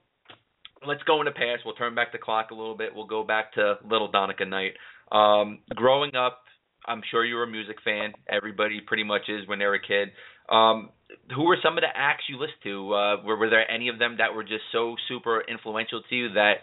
let's 0.86 1.04
go 1.04 1.20
in 1.22 1.26
the 1.26 1.32
past. 1.32 1.64
We'll 1.66 1.76
turn 1.76 1.96
back 1.96 2.12
the 2.12 2.18
clock 2.18 2.52
a 2.52 2.56
little 2.56 2.78
bit. 2.78 2.94
We'll 2.94 3.08
go 3.08 3.24
back 3.24 3.54
to 3.54 3.76
Little 3.90 4.12
Donica 4.12 4.46
Knight. 4.46 4.74
Um, 5.12 5.60
growing 5.76 6.16
up, 6.16 6.44
I'm 6.86 7.02
sure 7.10 7.26
you 7.26 7.36
were 7.36 7.44
a 7.44 7.52
music 7.52 7.78
fan. 7.84 8.14
Everybody 8.28 8.82
pretty 8.86 9.04
much 9.04 9.24
is 9.28 9.48
when 9.48 9.60
they're 9.60 9.74
a 9.74 9.82
kid. 9.82 10.10
Um, 10.50 10.90
who 11.36 11.44
were 11.44 11.58
some 11.64 11.78
of 11.78 11.82
the 11.82 11.88
acts 11.96 12.24
you 12.30 12.38
listened 12.38 12.64
to? 12.64 12.94
Uh, 12.94 13.24
were 13.24 13.38
were 13.38 13.50
there 13.50 13.70
any 13.70 13.90
of 13.90 14.00
them 14.00 14.18
that 14.18 14.34
were 14.36 14.44
just 14.44 14.64
so 14.72 14.96
super 15.08 15.42
influential 15.48 16.02
to 16.10 16.16
you 16.16 16.30
that 16.34 16.54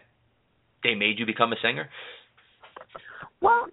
they 0.83 0.95
made 0.95 1.19
you 1.19 1.27
become 1.27 1.53
a 1.53 1.57
singer? 1.63 1.89
Well, 3.41 3.69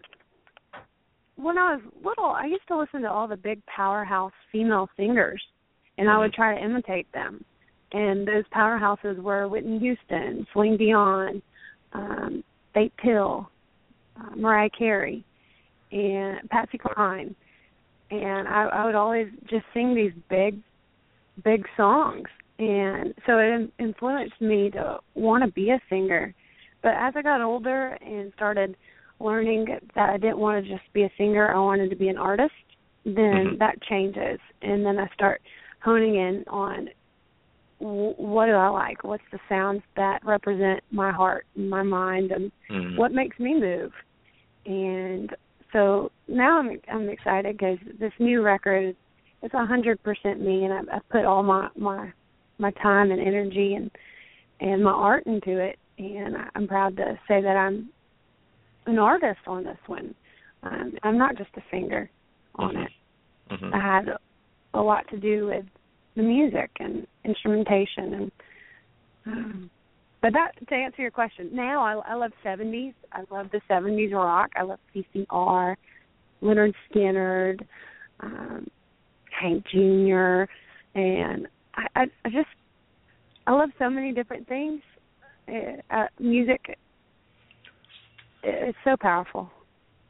when 1.35 1.57
I 1.57 1.75
was 1.75 1.81
little, 2.03 2.25
I 2.25 2.45
used 2.45 2.67
to 2.69 2.77
listen 2.77 3.01
to 3.01 3.11
all 3.11 3.27
the 3.27 3.37
big 3.37 3.61
powerhouse 3.65 4.31
female 4.51 4.89
singers, 4.97 5.41
and 5.97 6.09
I 6.09 6.17
would 6.17 6.33
try 6.33 6.55
to 6.55 6.63
imitate 6.63 7.11
them. 7.13 7.43
And 7.91 8.27
those 8.27 8.43
powerhouses 8.53 9.17
were 9.21 9.47
Whitney 9.47 9.79
Houston, 9.79 10.45
Celine 10.51 10.77
Dion, 10.77 11.41
um, 11.93 12.43
Faith 12.73 12.91
Hill, 13.01 13.49
uh, 14.19 14.35
Mariah 14.35 14.69
Carey, 14.77 15.23
and 15.91 16.49
Patsy 16.49 16.77
Cline. 16.77 17.35
And 18.09 18.47
I, 18.47 18.63
I 18.65 18.85
would 18.85 18.95
always 18.95 19.27
just 19.49 19.65
sing 19.73 19.93
these 19.93 20.13
big, 20.29 20.59
big 21.43 21.65
songs. 21.75 22.27
And 22.59 23.13
so 23.25 23.37
it 23.37 23.71
influenced 23.79 24.39
me 24.41 24.71
to 24.71 24.99
want 25.15 25.43
to 25.43 25.51
be 25.51 25.69
a 25.71 25.79
singer. 25.89 26.33
But 26.81 26.93
as 26.95 27.13
I 27.15 27.21
got 27.21 27.41
older 27.41 27.97
and 28.01 28.31
started 28.33 28.75
learning 29.19 29.65
that 29.95 30.09
I 30.09 30.17
didn't 30.17 30.37
want 30.37 30.63
to 30.63 30.71
just 30.71 30.91
be 30.93 31.03
a 31.03 31.11
singer, 31.17 31.53
I 31.53 31.59
wanted 31.59 31.89
to 31.89 31.95
be 31.95 32.07
an 32.07 32.17
artist, 32.17 32.53
then 33.03 33.13
Mhm. 33.15 33.59
that 33.59 33.81
changes. 33.83 34.39
And 34.61 34.85
then 34.85 34.97
I 34.99 35.07
start 35.09 35.41
honing 35.81 36.15
in 36.15 36.43
on 36.47 36.89
what 37.79 38.47
do 38.47 38.53
I 38.53 38.69
like? 38.69 39.03
What's 39.03 39.29
the 39.31 39.39
sounds 39.47 39.83
that 39.95 40.23
represent 40.25 40.83
my 40.89 41.11
heart 41.11 41.45
and 41.55 41.69
my 41.69 41.83
mind 41.83 42.31
and 42.31 42.51
Mhm. 42.69 42.95
what 42.95 43.11
makes 43.11 43.37
me 43.37 43.53
move? 43.59 43.93
And 44.65 45.35
so 45.77 46.11
now 46.27 46.57
I'm 46.59 46.79
I'm 46.91 47.09
excited 47.09 47.55
because 47.57 47.77
this 47.99 48.11
new 48.19 48.41
record 48.41 48.95
is 49.43 49.51
a 49.53 49.65
hundred 49.65 50.01
percent 50.01 50.41
me, 50.41 50.63
and 50.65 50.73
I, 50.73 50.95
I 50.95 50.99
put 51.11 51.23
all 51.23 51.43
my 51.43 51.69
my 51.77 52.11
my 52.57 52.71
time 52.71 53.11
and 53.11 53.21
energy 53.21 53.75
and 53.75 53.91
and 54.59 54.83
my 54.83 54.91
art 54.91 55.25
into 55.27 55.59
it, 55.59 55.77
and 55.99 56.35
I'm 56.55 56.67
proud 56.67 56.97
to 56.97 57.19
say 57.27 57.41
that 57.41 57.55
I'm 57.55 57.89
an 58.87 58.97
artist 58.97 59.39
on 59.45 59.63
this 59.63 59.77
one. 59.85 60.15
Um, 60.63 60.93
I'm 61.03 61.17
not 61.17 61.37
just 61.37 61.51
a 61.57 61.61
singer 61.69 62.09
on 62.55 62.73
Mhm. 62.73 62.85
it. 62.85 62.91
Mhm. 63.51 63.73
I 63.73 63.79
had 63.79 64.17
a 64.73 64.81
lot 64.81 65.07
to 65.09 65.17
do 65.17 65.45
with 65.45 65.65
the 66.15 66.23
music 66.23 66.71
and 66.79 67.05
instrumentation 67.23 68.13
and 68.15 68.31
um 69.27 69.69
but 70.21 70.33
that 70.33 70.51
to 70.67 70.75
answer 70.75 71.01
your 71.01 71.11
question 71.11 71.49
now 71.53 71.81
I, 71.81 72.11
I 72.11 72.15
love 72.15 72.31
70s 72.45 72.93
I 73.11 73.23
love 73.31 73.47
the 73.51 73.61
70s 73.69 74.13
rock 74.13 74.51
I 74.55 74.63
love 74.63 74.79
CCR 74.95 75.75
Lynyrd 76.41 76.73
Skynyrd 76.91 77.65
um 78.19 78.67
Hank 79.39 79.65
Jr 79.71 80.45
and 80.95 81.47
I, 81.75 81.87
I 81.95 82.05
I 82.25 82.29
just 82.29 82.47
I 83.45 83.51
love 83.53 83.69
so 83.79 83.89
many 83.89 84.13
different 84.13 84.47
things 84.47 84.81
uh, 85.47 85.95
uh 85.95 86.07
music 86.19 86.77
it's 88.43 88.77
so 88.83 88.95
powerful 88.99 89.51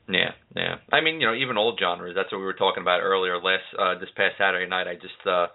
Yeah, 0.10 0.32
yeah. 0.56 0.76
I 0.92 1.02
mean, 1.02 1.20
you 1.20 1.28
know, 1.28 1.36
even 1.36 1.58
old 1.58 1.80
genres. 1.80 2.16
That's 2.16 2.32
what 2.32 2.40
we 2.40 2.46
were 2.46 2.54
talking 2.54 2.82
about 2.82 3.02
earlier. 3.02 3.36
Last 3.42 3.68
uh, 3.78 4.00
this 4.00 4.10
past 4.16 4.36
Saturday 4.38 4.70
night, 4.70 4.88
I 4.88 4.96
just 4.96 5.20
uh, 5.26 5.48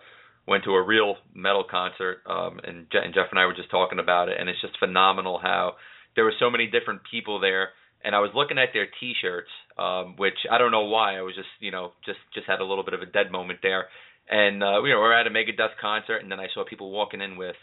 went 0.47 0.64
to 0.64 0.72
a 0.72 0.82
real 0.82 1.16
metal 1.34 1.64
concert, 1.68 2.18
um, 2.26 2.61
and, 2.64 2.86
Je- 2.90 2.99
and 3.03 3.14
Jeff 3.14 3.26
and 3.30 3.38
I 3.38 3.47
were 3.47 3.55
just 3.55 3.70
talking 3.70 3.99
about 3.99 4.28
it, 4.28 4.36
and 4.38 4.49
it's 4.49 4.61
just 4.61 4.78
phenomenal 4.78 5.38
how 5.43 5.74
there 6.16 6.24
were 6.24 6.34
so 6.38 6.51
many 6.51 6.66
different 6.66 7.03
people 7.11 7.40
there. 7.40 7.70
And 8.05 8.16
I 8.16 8.18
was 8.18 8.32
looking 8.34 8.59
at 8.59 8.70
their 8.74 8.88
T-shirts, 8.99 9.51
um, 9.78 10.16
which 10.16 10.38
I 10.51 10.59
don't 10.59 10.72
know 10.72 10.86
why. 10.86 11.16
I 11.16 11.22
was 11.22 11.36
just, 11.36 11.49
you 11.61 11.70
know, 11.70 11.93
just 12.05 12.18
just 12.34 12.49
had 12.49 12.59
a 12.59 12.64
little 12.64 12.82
bit 12.82 12.95
of 12.95 13.03
a 13.03 13.07
dead 13.07 13.30
moment 13.30 13.61
there. 13.62 13.86
And 14.28 14.62
uh, 14.62 14.82
you 14.82 14.90
know, 14.90 14.99
we're 14.99 15.14
at 15.14 15.28
a 15.28 15.30
Megadeth 15.30 15.78
concert, 15.80 16.18
and 16.18 16.30
then 16.30 16.40
I 16.40 16.49
saw 16.53 16.64
people 16.64 16.90
walking 16.90 17.20
in 17.20 17.36
with 17.36 17.55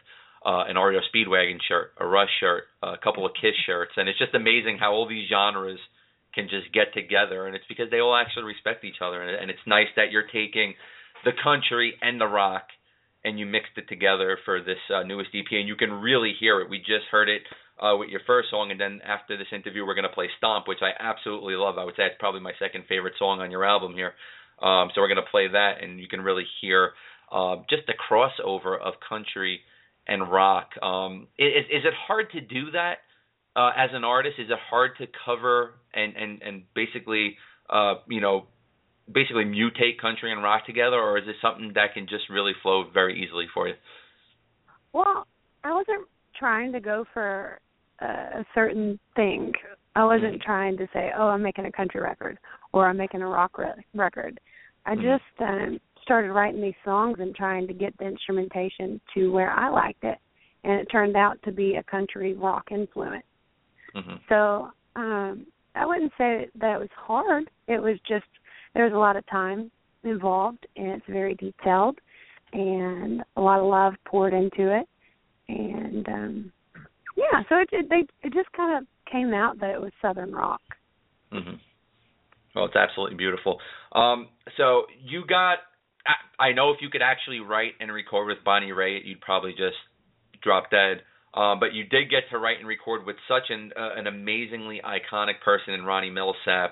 uh, 0.46 0.64
an 0.68 0.78
REO 0.78 1.02
Speedwagon 1.14 1.60
shirt, 1.68 1.92
a 2.00 2.08
Rush 2.08 2.30
shirt, 2.40 2.64
a 2.82 2.96
couple 3.04 3.26
of 3.26 3.34
Kiss 3.36 3.56
shirts, 3.66 3.92
and 3.98 4.08
it's 4.08 4.18
just 4.18 4.34
amazing 4.34 4.78
how 4.80 4.94
all 4.94 5.08
these 5.08 5.28
genres 5.28 5.80
can 6.34 6.48
just 6.48 6.72
get 6.74 6.94
together 6.94 7.48
and 7.48 7.56
it's 7.56 7.66
because 7.68 7.90
they 7.90 8.00
all 8.00 8.16
actually 8.16 8.46
respect 8.46 8.84
each 8.84 9.02
other 9.02 9.22
and, 9.22 9.36
and 9.36 9.50
it's 9.50 9.66
nice 9.66 9.90
that 9.96 10.12
you're 10.12 10.30
taking 10.30 10.74
the 11.26 11.32
country 11.44 11.94
and 12.02 12.20
the 12.20 12.28
rock 12.28 12.64
and 13.24 13.38
you 13.38 13.46
mixed 13.46 13.78
it 13.78 13.90
together 13.90 14.38
for 14.46 14.62
this 14.62 14.80
uh, 14.94 15.04
newest 15.04 15.30
EP 15.34 15.46
and 15.52 15.68
you 15.68 15.76
can 15.76 15.92
really 15.92 16.34
hear 16.40 16.62
it. 16.62 16.70
We 16.70 16.80
just 16.80 17.06
heard 17.12 17.30
it 17.30 17.42
uh, 17.82 17.96
with 17.98 18.10
your 18.10 18.22
first 18.26 18.50
song 18.50 18.72
and 18.72 18.80
then 18.80 19.02
after 19.06 19.38
this 19.38 19.48
interview 19.52 19.86
we're 19.86 19.96
going 19.96 20.08
to 20.08 20.14
play 20.14 20.30
stomp 20.38 20.68
which 20.68 20.80
i 20.82 20.92
absolutely 21.00 21.56
love. 21.56 21.78
I 21.78 21.86
would 21.86 21.96
say 21.96 22.04
it's 22.04 22.16
probably 22.20 22.42
my 22.42 22.54
second 22.60 22.86
favorite 22.88 23.14
song 23.20 23.42
on 23.42 23.52
your 23.52 23.66
album 23.66 23.94
here. 23.94 24.14
Um, 24.62 24.90
so 24.94 25.02
we're 25.02 25.08
going 25.08 25.24
to 25.24 25.32
play 25.32 25.48
that 25.48 25.82
and 25.82 26.00
you 26.00 26.08
can 26.08 26.22
really 26.22 26.46
hear 26.62 26.92
uh, 27.32 27.58
just 27.70 27.84
the 27.88 27.94
crossover 27.94 28.80
of 28.80 28.94
country 29.08 29.62
and 30.08 30.32
rock. 30.32 30.72
Um, 30.82 31.28
is, 31.38 31.66
is 31.70 31.86
it 31.86 31.94
hard 32.08 32.32
to 32.32 32.42
do 32.42 32.72
that 32.72 33.00
uh, 33.56 33.72
as 33.76 33.90
an 33.94 34.04
artist, 34.04 34.36
is 34.40 34.50
it 34.50 34.58
hard 34.70 34.92
to 34.98 35.08
cover 35.26 35.74
and 35.94 36.16
and 36.16 36.42
and 36.42 36.64
basically, 36.74 37.36
uh, 37.70 37.96
you 38.08 38.22
know, 38.22 38.48
basically 39.12 39.46
mutate 39.46 40.00
country 40.00 40.32
and 40.32 40.44
rock 40.44 40.66
together, 40.66 40.98
or 40.98 41.18
is 41.18 41.28
it 41.28 41.36
something 41.42 41.72
that 41.76 41.94
can 41.94 42.08
just 42.08 42.30
really 42.30 42.54
flow 42.62 42.86
very 42.94 43.22
easily 43.22 43.46
for 43.54 43.68
you? 43.68 43.74
Well, 44.94 45.26
I 45.64 45.74
wasn't 45.74 46.08
trying 46.38 46.72
to 46.74 46.80
go 46.80 47.06
for 47.14 47.60
a, 48.00 48.46
certain 48.56 49.00
thing. 49.16 49.52
I 49.96 50.06
wasn't 50.06 50.42
trying 50.42 50.78
to 50.78 50.88
say, 50.94 51.12
"Oh, 51.18 51.28
I'm 51.28 51.42
making 51.42 51.66
a 51.66 51.72
country 51.72 52.02
record" 52.02 52.38
or 52.72 52.88
"I'm 52.88 52.98
making 52.98 53.22
a 53.22 53.28
rock 53.28 53.58
re- 53.58 53.84
record." 53.94 54.40
I 54.86 54.96
Mhm. 54.96 55.02
just 55.02 55.42
um, 55.42 55.80
started 56.02 56.32
writing 56.32 56.62
these 56.62 56.74
songs 56.86 57.20
and 57.20 57.36
trying 57.36 57.68
to 57.68 57.74
get 57.74 57.96
the 57.98 58.06
instrumentation 58.06 59.02
to 59.14 59.32
where 59.32 59.52
I 59.52 59.70
liked 59.70 60.04
it, 60.04 60.18
and 60.64 60.74
it 60.80 60.86
turned 60.86 61.18
out 61.18 61.42
to 61.44 61.52
be 61.52 61.76
a 61.76 61.84
country 61.84 62.34
rock 62.34 62.72
influence. 62.72 63.26
hmm 63.94 64.16
So 64.30 64.72
um, 64.96 65.46
I 65.76 65.86
wouldn't 65.86 66.14
say 66.18 66.50
that 66.56 66.76
it 66.76 66.80
was 66.80 66.90
hard. 66.96 67.50
It 67.68 67.82
was 67.82 68.00
just 68.08 68.26
there 68.74 68.86
was 68.86 68.94
a 68.94 68.98
lot 68.98 69.16
of 69.16 69.26
time 69.28 69.72
involved, 70.04 70.66
and 70.76 70.88
it's 70.88 71.06
very 71.08 71.36
detailed, 71.36 72.00
and 72.54 73.22
a 73.36 73.42
lot 73.42 73.60
of 73.60 73.66
love 73.66 73.94
poured 74.06 74.34
into 74.34 74.78
it, 74.80 74.88
and 75.48 76.08
um, 76.08 76.52
yeah. 77.16 77.44
So 77.50 77.56
it 77.58 77.70
it, 77.72 77.90
they, 77.90 78.28
it 78.28 78.34
just 78.34 78.52
kind 78.54 78.78
of 78.78 78.88
came 79.12 79.34
out 79.34 79.60
that 79.60 79.72
it 79.72 79.82
was 79.82 79.92
southern 80.02 80.32
rock. 80.32 80.62
hmm 81.32 81.56
Well, 82.56 82.66
it's 82.66 82.76
absolutely 82.76 83.18
beautiful. 83.18 83.60
Um, 83.94 84.30
so 84.58 84.84
you 85.04 85.24
got. 85.28 85.58
I, 86.08 86.46
I 86.50 86.52
know 86.54 86.72
if 86.72 86.78
you 86.82 86.90
could 86.90 87.02
actually 87.02 87.42
write 87.42 87.74
and 87.80 87.92
record 87.92 88.28
with 88.28 88.38
Bonnie 88.46 88.72
Raitt, 88.72 89.06
you'd 89.06 89.22
probably 89.22 89.52
just 89.52 89.78
drop 90.42 90.72
dead. 90.72 91.02
Um, 91.34 91.60
but 91.60 91.74
you 91.74 91.84
did 91.84 92.10
get 92.10 92.24
to 92.32 92.40
write 92.40 92.58
and 92.58 92.68
record 92.68 93.06
with 93.06 93.18
such 93.28 93.50
an 93.50 93.72
uh, 93.78 93.96
an 93.96 94.08
amazingly 94.08 94.82
iconic 94.84 95.42
person 95.44 95.74
in 95.74 95.84
Ronnie 95.84 96.10
Milsap. 96.10 96.72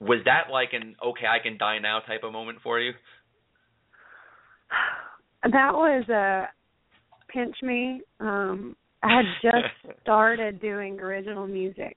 Was 0.00 0.20
that 0.24 0.50
like 0.52 0.70
an 0.72 0.96
okay, 1.04 1.26
I 1.26 1.42
can 1.42 1.58
die 1.58 1.78
now 1.78 2.00
type 2.00 2.22
of 2.22 2.32
moment 2.32 2.58
for 2.62 2.80
you? 2.80 2.92
That 5.44 5.72
was 5.72 6.08
a 6.08 6.48
pinch 7.32 7.54
me. 7.62 8.02
Um, 8.18 8.74
I 9.04 9.18
had 9.18 9.24
just 9.42 9.96
started 10.02 10.60
doing 10.60 10.98
original 10.98 11.46
music 11.46 11.96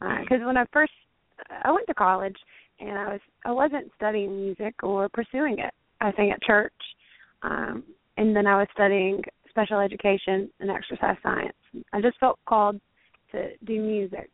because 0.00 0.40
when 0.42 0.56
I 0.56 0.64
first 0.72 0.92
I 1.62 1.70
went 1.70 1.86
to 1.88 1.94
college 1.94 2.36
and 2.80 2.98
I 2.98 3.12
was 3.12 3.20
I 3.44 3.52
wasn't 3.52 3.90
studying 3.96 4.36
music 4.36 4.74
or 4.82 5.08
pursuing 5.10 5.58
it. 5.58 5.74
I 6.00 6.12
sang 6.16 6.30
at 6.30 6.42
church, 6.42 6.72
um, 7.42 7.84
and 8.16 8.34
then 8.34 8.46
I 8.46 8.56
was 8.56 8.68
studying 8.72 9.22
special 9.50 9.80
education 9.80 10.50
and 10.60 10.70
exercise 10.70 11.16
science. 11.22 11.56
I 11.92 12.00
just 12.00 12.18
felt 12.18 12.38
called 12.48 12.80
to 13.32 13.50
do 13.64 13.80
music, 13.80 14.30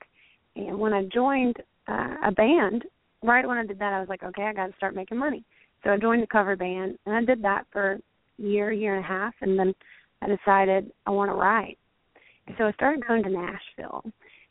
and 0.55 0.79
when 0.79 0.93
I 0.93 1.05
joined 1.13 1.57
uh, 1.89 2.15
a 2.27 2.33
band, 2.33 2.85
right 3.27 3.47
when 3.47 3.59
I 3.59 3.67
did 3.67 3.79
that, 3.79 3.93
I 3.93 4.01
was 4.01 4.09
like, 4.09 4.23
okay, 4.23 4.45
I 4.45 4.53
got 4.53 4.67
to 4.69 4.77
start 4.77 4.95
making 4.95 5.19
money. 5.19 5.45
So 5.85 5.91
I 5.91 5.99
joined 5.99 6.23
the 6.23 6.27
cover 6.27 6.57
band, 6.57 6.99
and 7.07 7.15
I 7.15 7.25
did 7.25 7.43
that 7.43 7.67
for 7.73 7.93
a 7.93 8.43
year, 8.43 8.73
year 8.73 8.97
and 8.97 9.05
a 9.05 9.09
half, 9.09 9.35
and 9.41 9.59
then 9.59 9.75
I 10.23 10.29
decided 10.29 10.91
I 11.07 11.11
want 11.11 11.31
to 11.31 11.35
write. 11.35 11.79
So 12.59 12.65
I 12.65 12.73
started 12.73 13.07
going 13.07 13.23
to 13.25 13.31
Nashville, 13.31 14.05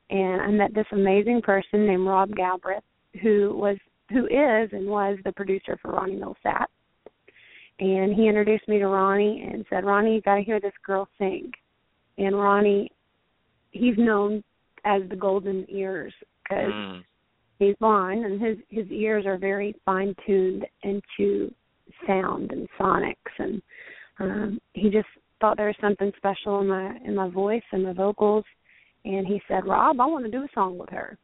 and 0.09 0.41
I 0.41 0.47
met 0.51 0.73
this 0.73 0.86
amazing 0.91 1.41
person 1.41 1.88
named 1.88 2.05
Rob 2.05 2.30
Galbraith, 2.36 2.84
who 3.21 3.55
was 3.55 3.78
who 4.11 4.26
is 4.26 4.69
and 4.71 4.88
was 4.88 5.17
the 5.23 5.32
producer 5.32 5.80
for 5.82 5.91
Ronnie 5.91 6.19
Milsap. 6.19 6.65
And 7.80 8.13
he 8.13 8.28
introduced 8.28 8.67
me 8.67 8.78
to 8.78 8.88
Ronnie 8.88 9.49
and 9.51 9.65
said, 9.69 9.84
Ronnie, 9.84 10.15
you 10.15 10.21
got 10.21 10.36
to 10.36 10.43
hear 10.43 10.59
this 10.59 10.73
girl 10.86 11.07
sing. 11.17 11.51
And 12.17 12.36
Ronnie, 12.38 12.91
he's 13.71 13.97
known 13.97 14.43
as 14.86 15.01
the 15.09 15.15
golden 15.15 15.65
ears 15.69 16.13
because 16.43 16.71
Mm. 16.71 17.03
He's 17.60 17.76
blind 17.80 18.26
and 18.26 18.41
his 18.41 18.58
his 18.70 18.88
ears 18.91 19.26
are 19.26 19.38
very 19.38 19.76
fine 19.86 20.16
tuned 20.26 20.66
into 20.84 21.53
sound 22.08 22.51
and 22.51 22.68
sonics 22.80 23.16
and 23.39 23.62
um 24.20 24.60
he 24.74 24.89
just 24.89 25.08
thought 25.39 25.58
there 25.58 25.68
was 25.68 25.76
something 25.82 26.12
special 26.18 26.62
in 26.62 26.68
my 26.68 26.95
in 27.06 27.16
my 27.16 27.30
voice 27.30 27.64
and 27.72 27.84
my 27.84 27.93
vocals 27.93 28.43
and 29.06 29.28
he 29.28 29.41
said 29.47 29.66
rob 29.66 29.99
i 29.99 30.06
want 30.06 30.26
to 30.26 30.32
do 30.32 30.43
a 30.43 30.47
song 30.53 30.78
with 30.78 30.89
her. 30.89 31.18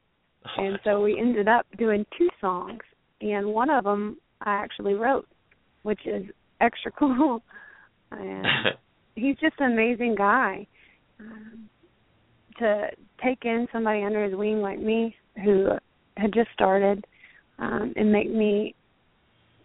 Oh, 0.46 0.64
and 0.64 0.80
so 0.84 1.02
we 1.02 1.20
ended 1.20 1.48
up 1.48 1.66
doing 1.78 2.06
two 2.18 2.30
songs 2.40 2.82
and 3.22 3.46
one 3.48 3.70
of 3.70 3.84
them 3.84 4.18
i 4.42 4.52
actually 4.52 4.94
wrote 4.94 5.28
which 5.84 6.06
is 6.06 6.26
extra 6.60 6.92
cool. 7.00 7.42
And 8.12 8.46
he's 9.16 9.38
just 9.38 9.56
an 9.60 9.74
amazing 9.74 10.16
guy. 10.18 10.68
Um, 11.20 11.70
to 12.60 12.88
take 13.24 13.40
in 13.44 13.68
somebody 13.72 14.04
under 14.04 14.24
his 14.24 14.36
wing 14.36 14.62
like 14.62 14.80
me 14.80 15.16
who 15.44 15.70
had 16.18 16.34
just 16.34 16.50
started 16.54 17.06
um 17.60 17.94
and 17.96 18.12
make 18.12 18.30
me 18.30 18.76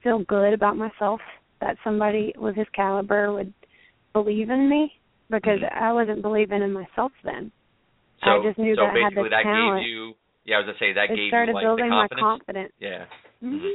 feel 0.03 0.23
good 0.25 0.53
about 0.53 0.77
myself 0.77 1.21
that 1.61 1.77
somebody 1.83 2.33
with 2.37 2.55
his 2.55 2.67
caliber 2.75 3.33
would 3.33 3.53
believe 4.13 4.51
in 4.51 4.69
me 4.69 4.93
because 5.31 5.59
Mhm. 5.61 5.73
I 5.73 5.93
wasn't 5.93 6.23
believing 6.23 6.63
in 6.63 6.73
myself 6.73 7.13
then. 7.25 7.51
so, 8.23 8.41
I 8.41 8.43
just 8.45 8.59
knew 8.59 8.75
so 8.77 8.83
that 8.83 8.95
I 8.97 9.01
had 9.01 9.15
the 9.15 9.29
that 9.29 9.43
talent. 9.43 9.83
gave 9.83 9.91
you. 9.91 10.15
Yeah, 10.45 10.57
I 10.57 10.59
was 10.61 10.67
gonna 10.67 10.79
say 10.79 10.93
that 10.93 11.11
it 11.11 11.17
gave 11.17 11.29
started 11.31 11.49
you 11.51 11.55
like 11.55 11.65
building 11.65 11.89
the 11.91 11.91
my 11.91 12.09
confidence. 12.09 12.25
confidence. 12.25 12.73
Yeah. 12.79 13.05
hmm 13.41 13.67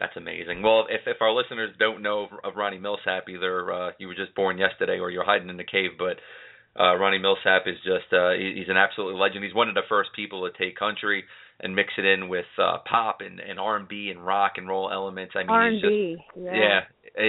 That's 0.00 0.16
amazing. 0.16 0.62
Well, 0.62 0.86
if 0.88 1.06
if 1.06 1.20
our 1.20 1.32
listeners 1.32 1.74
don't 1.78 2.02
know 2.02 2.24
of, 2.24 2.30
of 2.44 2.56
Ronnie 2.56 2.78
Milsap, 2.78 3.28
either 3.28 3.72
uh, 3.72 3.90
you 3.98 4.06
were 4.06 4.14
just 4.14 4.34
born 4.36 4.56
yesterday 4.58 5.00
or 5.00 5.10
you're 5.10 5.24
hiding 5.24 5.48
in 5.50 5.56
the 5.56 5.64
cave, 5.64 5.98
but 5.98 6.20
uh, 6.78 6.94
Ronnie 6.96 7.18
Milsap 7.18 7.66
is 7.66 7.76
just 7.82 8.12
uh, 8.12 8.30
he, 8.30 8.54
he's 8.58 8.68
an 8.68 8.76
absolute 8.76 9.16
legend. 9.16 9.42
He's 9.44 9.54
one 9.54 9.68
of 9.68 9.74
the 9.74 9.82
first 9.88 10.10
people 10.14 10.48
to 10.48 10.56
take 10.56 10.76
country 10.76 11.24
and 11.60 11.74
mix 11.74 11.92
it 11.98 12.04
in 12.04 12.28
with 12.28 12.46
uh, 12.58 12.78
pop 12.88 13.18
and, 13.20 13.40
and 13.40 13.58
R&B 13.58 14.10
and 14.14 14.24
rock 14.24 14.52
and 14.56 14.68
roll 14.68 14.90
elements. 14.92 15.34
I 15.36 15.40
mean, 15.40 15.50
R 15.50 15.70
he's 15.70 15.72
and 15.72 15.80
just 15.82 15.90
B. 15.90 16.16
Yeah. 16.44 16.54
yeah, 16.54 16.80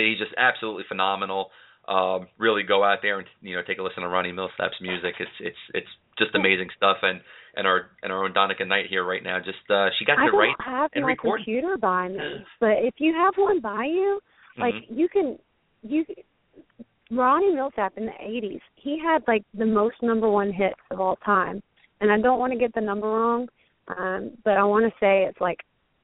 he's 0.07 0.19
just 0.19 0.31
absolutely 0.37 0.83
phenomenal. 0.87 1.49
Um, 1.87 2.27
really 2.37 2.61
go 2.61 2.83
out 2.83 2.99
there 3.01 3.17
and 3.17 3.27
you 3.41 3.55
know 3.55 3.63
take 3.65 3.79
a 3.79 3.81
listen 3.81 4.03
to 4.03 4.09
Ronnie 4.09 4.31
Milsap's 4.31 4.79
music. 4.79 5.15
It's 5.19 5.31
it's 5.39 5.57
it's 5.73 5.87
just 6.19 6.35
amazing 6.35 6.69
stuff. 6.77 6.97
And 7.01 7.19
and 7.55 7.65
our 7.65 7.87
and 8.03 8.11
our 8.13 8.23
own 8.23 8.33
Donica 8.33 8.63
Knight 8.65 8.85
here 8.89 9.03
right 9.03 9.23
now, 9.23 9.39
just 9.39 9.57
uh, 9.71 9.89
she 9.97 10.05
got 10.05 10.19
I 10.19 10.25
to 10.25 10.31
don't 10.31 10.39
write 10.39 10.55
have 10.63 10.91
and 10.93 11.03
my 11.03 11.09
record. 11.11 11.39
computer 11.39 11.77
by 11.77 12.07
me, 12.09 12.45
but 12.59 12.77
if 12.83 12.93
you 12.97 13.13
have 13.15 13.33
one 13.37 13.59
by 13.59 13.85
you, 13.85 14.19
like 14.59 14.75
Mhm. 14.75 14.85
you 14.89 15.09
can 15.09 15.39
you 15.81 16.05
Ronnie 17.11 17.53
Milsap 17.55 17.97
in 17.97 18.05
the 18.05 18.13
eighties, 18.21 18.61
he 18.75 18.99
had 18.99 19.23
like 19.27 19.43
the 19.55 19.65
most 19.65 19.95
number 20.03 20.29
one 20.29 20.51
hits 20.53 20.75
of 20.91 20.99
all 20.99 21.15
time. 21.25 21.63
And 22.01 22.11
I 22.11 22.21
don't 22.21 22.39
want 22.39 22.53
to 22.53 22.59
get 22.59 22.73
the 22.75 22.81
number 22.81 23.07
wrong, 23.07 23.49
um, 23.97 24.31
but 24.43 24.57
I 24.57 24.63
want 24.63 24.85
to 24.85 24.99
say 24.99 25.23
it's 25.23 25.39
like 25.41 25.59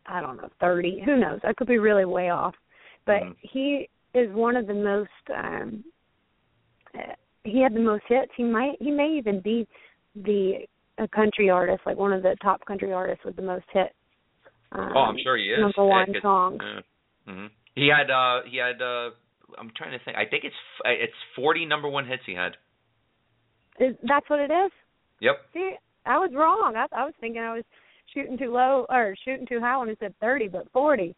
I 0.07 0.21
don't 0.21 0.37
know, 0.37 0.49
thirty. 0.59 1.01
Who 1.05 1.17
knows? 1.17 1.39
I 1.43 1.53
could 1.53 1.67
be 1.67 1.77
really 1.79 2.05
way 2.05 2.29
off. 2.29 2.55
But 3.05 3.21
Mhm. 3.23 3.35
he 3.41 3.89
is 4.13 4.31
one 4.33 4.55
of 4.55 4.67
the 4.67 4.73
most 4.73 5.09
um 5.35 5.83
uh, 6.97 7.13
he 7.43 7.61
had 7.61 7.73
the 7.73 7.79
most 7.79 8.03
hits. 8.07 8.31
He 8.35 8.43
might 8.43 8.77
he 8.79 8.91
may 8.91 9.09
even 9.17 9.39
be 9.41 9.67
the 10.15 10.65
a 10.97 11.07
country 11.09 11.49
artist, 11.49 11.81
like 11.85 11.97
one 11.97 12.13
of 12.13 12.23
the 12.23 12.35
top 12.41 12.63
country 12.65 12.93
artists 12.93 13.25
with 13.25 13.35
the 13.35 13.41
most 13.41 13.65
hits. 13.73 13.93
Um, 14.71 14.91
Oh, 14.95 15.01
I'm 15.01 15.17
sure 15.21 15.37
he 15.37 15.43
is. 15.51 15.59
Number 15.59 15.73
Yeah, 15.83 15.83
one 15.83 16.13
'cause- 16.13 16.21
songs. 16.21 16.61
Yeah. 16.63 16.81
hmm 17.33 17.47
He 17.75 17.87
had 17.87 18.09
uh 18.09 18.43
he 18.43 18.57
had 18.57 18.81
uh 18.81 19.11
I'm 19.57 19.69
trying 19.71 19.91
to 19.97 19.99
think. 20.03 20.17
I 20.17 20.25
think 20.25 20.43
it's 20.43 20.55
it's 20.85 21.13
40 21.35 21.65
number 21.65 21.87
one 21.87 22.05
hits 22.05 22.23
he 22.25 22.33
had. 22.33 22.57
Is, 23.79 23.95
that's 24.03 24.29
what 24.29 24.39
it 24.39 24.51
is. 24.51 24.71
Yep. 25.19 25.35
See, 25.53 25.75
I 26.05 26.17
was 26.17 26.31
wrong. 26.33 26.75
I, 26.75 26.85
I 26.95 27.05
was 27.05 27.13
thinking 27.19 27.41
I 27.41 27.55
was 27.55 27.63
shooting 28.13 28.37
too 28.37 28.51
low 28.51 28.85
or 28.89 29.15
shooting 29.25 29.47
too 29.47 29.59
high 29.59 29.77
when 29.77 29.89
it 29.89 29.97
said 29.99 30.13
thirty, 30.21 30.47
but 30.47 30.71
forty. 30.71 31.15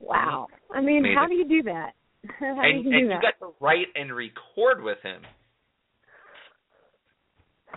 Wow. 0.00 0.46
I 0.74 0.80
mean, 0.80 1.04
how 1.14 1.26
do 1.26 1.34
you 1.34 1.46
do 1.46 1.62
that? 1.64 1.92
how 2.38 2.62
and 2.62 2.82
do 2.82 2.90
you 2.90 2.96
and 2.96 3.08
do 3.08 3.14
you 3.14 3.20
got 3.20 3.38
to 3.46 3.52
write 3.60 3.86
and 3.94 4.14
record 4.14 4.82
with 4.82 4.98
him. 5.02 5.22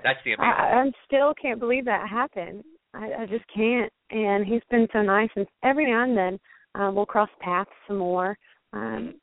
That's 0.03 0.19
the 0.25 0.33
amazing. 0.33 0.53
I, 0.53 0.81
I 0.81 0.91
still 1.05 1.33
can't 1.39 1.59
believe 1.59 1.85
that 1.85 2.09
happened. 2.09 2.63
I, 2.93 3.21
I 3.21 3.25
just 3.27 3.45
can't. 3.53 3.91
And 4.11 4.45
he's 4.45 4.61
been 4.69 4.87
so 4.91 5.01
nice. 5.01 5.29
And 5.35 5.45
every 5.63 5.85
now 5.89 6.03
and 6.03 6.17
then 6.17 6.39
um, 6.75 6.95
we'll 6.95 7.05
cross 7.05 7.29
paths 7.39 7.69
some 7.87 7.97
more. 7.97 8.37
Um, 8.73 9.15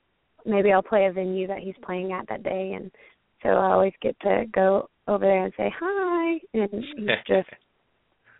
maybe 0.46 0.72
I'll 0.72 0.82
play 0.82 1.06
a 1.06 1.12
venue 1.12 1.46
that 1.48 1.58
he's 1.58 1.74
playing 1.84 2.12
at 2.12 2.28
that 2.28 2.42
day, 2.42 2.72
and 2.76 2.90
so 3.42 3.48
I 3.50 3.72
always 3.72 3.92
get 4.02 4.18
to 4.20 4.44
go 4.52 4.88
over 5.08 5.24
there 5.24 5.44
and 5.44 5.52
say 5.56 5.72
hi. 5.78 6.40
And 6.54 6.70
he's 6.72 7.08
just 7.26 7.48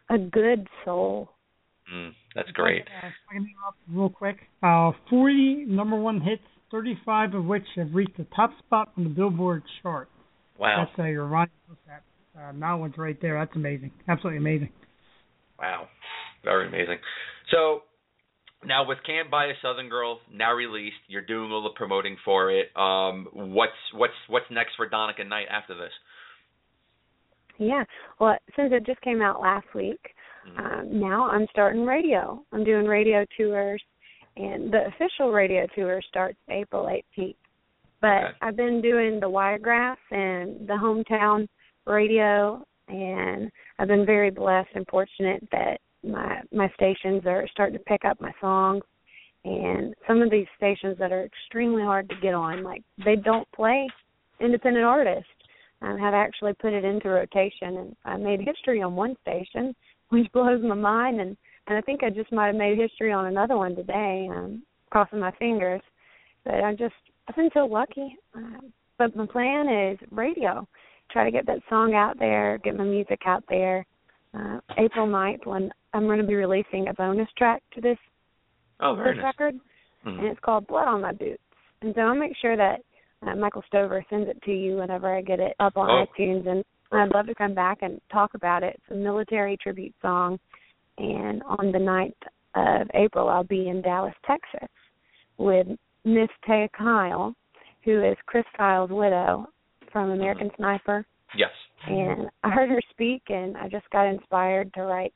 a 0.09 0.19
good 0.19 0.67
soul. 0.85 1.31
mm, 1.93 2.11
that's 2.35 2.51
great. 2.53 2.83
Uh, 2.83 3.09
if 3.09 3.13
I 3.31 3.35
can 3.35 3.43
interrupt 3.43 3.79
real 3.93 4.09
quick. 4.09 4.37
Uh, 4.63 4.93
40 5.09 5.67
number 5.69 5.97
one 5.97 6.21
hits, 6.21 6.43
35 6.71 7.35
of 7.35 7.45
which 7.45 7.65
have 7.77 7.89
reached 7.95 8.17
the 8.17 8.27
top 8.37 8.51
spot 8.59 8.93
on 8.97 9.05
the 9.05 9.11
Billboard 9.11 9.63
chart. 9.83 10.09
Wow. 10.59 10.87
That's 10.87 10.99
uh, 10.99 11.05
your 11.05 11.27
Ronnie 11.27 11.51
Milsap. 11.69 12.01
Uh, 12.37 12.53
that 12.59 12.75
one's 12.75 12.95
right 12.97 13.21
there. 13.21 13.39
That's 13.39 13.57
amazing. 13.57 13.91
Absolutely 14.09 14.39
amazing. 14.39 14.71
Wow. 15.59 15.89
Very 16.45 16.69
amazing. 16.69 16.99
So 17.51 17.83
now 18.65 18.87
with 18.87 18.99
Can't 19.07 19.31
Buy 19.31 19.47
a 19.47 19.55
Southern 19.63 19.89
Girl 19.89 20.21
now 20.33 20.53
released, 20.53 20.97
you're 21.09 21.23
doing 21.23 21.51
all 21.51 21.63
the 21.63 21.71
promoting 21.71 22.17
for 22.25 22.51
it. 22.51 22.69
Um 22.77 23.29
what's 23.33 23.73
what's 23.95 24.13
what's 24.29 24.51
next 24.51 24.73
for 24.77 24.89
Donica 24.89 25.25
Knight 25.25 25.47
after 25.51 25.75
this? 25.75 25.93
Yeah. 27.59 27.85
Well, 28.19 28.39
since 28.57 28.73
it 28.73 28.87
just 28.87 29.01
came 29.03 29.21
out 29.21 29.41
last 29.41 29.67
week, 29.75 30.15
Mhm. 30.47 30.59
um, 30.59 31.01
now 31.01 31.29
I'm 31.31 31.47
starting 31.49 31.85
radio. 31.85 32.43
I'm 32.53 32.65
doing 32.65 32.87
radio 32.87 33.27
tours, 33.37 33.83
and 34.37 34.73
the 34.73 34.87
official 34.87 35.31
radio 35.33 35.67
tour 35.75 36.01
starts 36.09 36.39
April 36.49 36.89
18th. 36.89 37.37
But 38.01 38.25
Okay. 38.25 38.35
I've 38.41 38.57
been 38.57 38.81
doing 38.81 39.21
the 39.21 39.29
Wiregrass 39.29 39.99
and 40.11 40.67
the 40.67 40.73
hometown 40.73 41.47
radio, 41.85 42.65
and 42.89 43.53
I've 43.79 43.89
been 43.89 44.07
very 44.07 44.31
blessed 44.31 44.71
and 44.75 44.87
fortunate 44.89 45.47
that 45.51 45.83
my 46.03 46.41
my 46.53 46.71
stations 46.75 47.23
are 47.27 47.47
starting 47.51 47.79
to 47.79 47.85
pick 47.85 48.05
up 48.05 48.21
my 48.21 48.33
songs. 48.41 48.83
And 49.45 49.95
some 50.07 50.21
of 50.21 50.31
these 50.31 50.47
stations 50.57 50.97
that 50.99 51.13
are 51.13 51.25
extremely 51.25 51.83
hard 51.83 52.09
to 52.11 52.15
get 52.21 52.35
on, 52.35 52.63
like 52.63 52.83
they 53.05 53.17
don't 53.17 53.51
play 53.53 53.89
independent 54.39 54.85
artists, 54.85 55.31
have 55.81 56.13
actually 56.13 56.53
put 56.55 56.75
it 56.75 56.85
into 56.85 57.09
rotation. 57.09 57.77
And 57.79 57.97
I 58.05 58.17
made 58.17 58.41
history 58.41 58.83
on 58.83 58.95
one 58.95 59.17
station, 59.23 59.75
which 60.11 60.31
blows 60.33 60.63
my 60.63 60.75
mind. 60.75 61.21
And 61.21 61.37
and 61.67 61.79
I 61.79 61.81
think 61.83 62.03
I 62.03 62.11
just 62.11 62.33
might 62.33 62.49
have 62.49 62.57
made 62.57 62.79
history 62.79 63.13
on 63.13 63.27
another 63.27 63.57
one 63.57 63.75
today. 63.75 64.29
Um, 64.31 64.63
crossing 64.91 65.21
my 65.21 65.33
fingers, 65.39 65.81
but 66.45 66.55
I 66.55 66.75
just 66.75 66.95
I've 67.29 67.37
been 67.37 67.51
so 67.55 67.67
lucky. 67.67 68.17
Um, 68.35 68.73
but 68.99 69.17
my 69.17 69.27
plan 69.27 69.69
is 69.69 69.99
radio. 70.11 70.67
Try 71.11 71.25
to 71.25 71.31
get 71.31 71.47
that 71.47 71.61
song 71.69 71.95
out 71.95 72.19
there, 72.19 72.59
get 72.63 72.77
my 72.77 72.85
music 72.85 73.21
out 73.27 73.45
there. 73.49 73.87
Uh, 74.33 74.61
April 74.79 75.07
9th, 75.07 75.45
when 75.47 75.71
I'm 75.93 76.07
going 76.07 76.21
to 76.21 76.27
be 76.27 76.35
releasing 76.35 76.89
a 76.89 76.95
bonus 76.95 77.29
track 77.37 77.63
to 77.75 77.81
this 77.81 77.99
Oh, 78.83 78.97
this 78.97 79.17
nice. 79.17 79.25
record, 79.25 79.55
Mhm. 80.07 80.19
and 80.19 80.27
it's 80.29 80.41
called 80.41 80.67
Blood 80.67 80.89
on 80.89 81.03
My 81.03 81.13
Boots. 81.13 81.43
And 81.83 81.95
so 81.95 82.01
I'll 82.03 82.15
make 82.15 82.37
sure 82.37 82.57
that 82.57 82.81
uh, 83.23 83.35
Michael 83.37 83.63
Stover 83.67 84.03
sends 84.09 84.31
it 84.31 84.41
to 84.45 84.51
you 84.53 84.77
whenever 84.77 85.15
I 85.15 85.21
get 85.21 85.41
it 85.41 85.55
up 85.61 85.77
on 85.77 85.91
Oh. 85.91 86.07
iTunes. 86.07 86.47
And 86.47 86.65
I'd 86.91 87.13
love 87.13 87.27
to 87.27 87.35
come 87.35 87.53
back 87.53 87.83
and 87.83 88.01
talk 88.11 88.33
about 88.35 88.63
it. 88.63 88.77
It's 88.77 88.91
a 88.91 88.95
military 88.95 89.59
tribute 89.59 89.95
song. 90.01 90.39
And 90.97 91.43
on 91.43 91.71
the 91.71 91.79
9th 91.79 92.17
of 92.55 92.91
April, 92.95 93.29
I'll 93.29 93.45
be 93.45 93.69
in 93.69 93.83
Dallas, 93.83 94.15
Texas 94.25 94.69
with 95.37 95.67
Miss 96.05 96.31
Taya 96.49 96.73
Kyle, 96.73 97.35
who 97.83 98.03
is 98.03 98.17
Chris 98.25 98.47
Kyle's 98.57 98.91
widow 98.91 99.47
from 99.93 100.11
American 100.11 100.51
Sniper. 100.57 101.05
Yes. 101.35 101.51
And 101.87 102.31
I 102.43 102.51
heard 102.51 102.71
her 102.71 102.81
speak, 102.91 103.23
and 103.29 103.57
I 103.57 103.69
just 103.69 103.89
got 103.91 104.07
inspired 104.07 104.73
to 104.75 104.83
write 104.83 105.15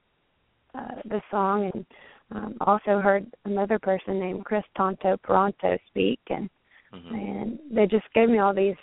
uh, 0.75 1.03
the 1.05 1.21
song. 1.31 1.71
And 1.73 1.87
um, 2.31 2.57
also 2.61 3.01
heard 3.01 3.27
another 3.45 3.79
person 3.79 4.19
named 4.19 4.45
Kris 4.45 4.65
Tanto 4.77 5.17
Paronto 5.19 5.79
speak, 5.91 6.21
and 6.31 6.49
Mhm. 6.95 7.11
and 7.13 7.59
they 7.71 7.87
just 7.87 8.11
gave 8.15 8.29
me 8.29 8.39
all 8.39 8.55
these 8.55 8.77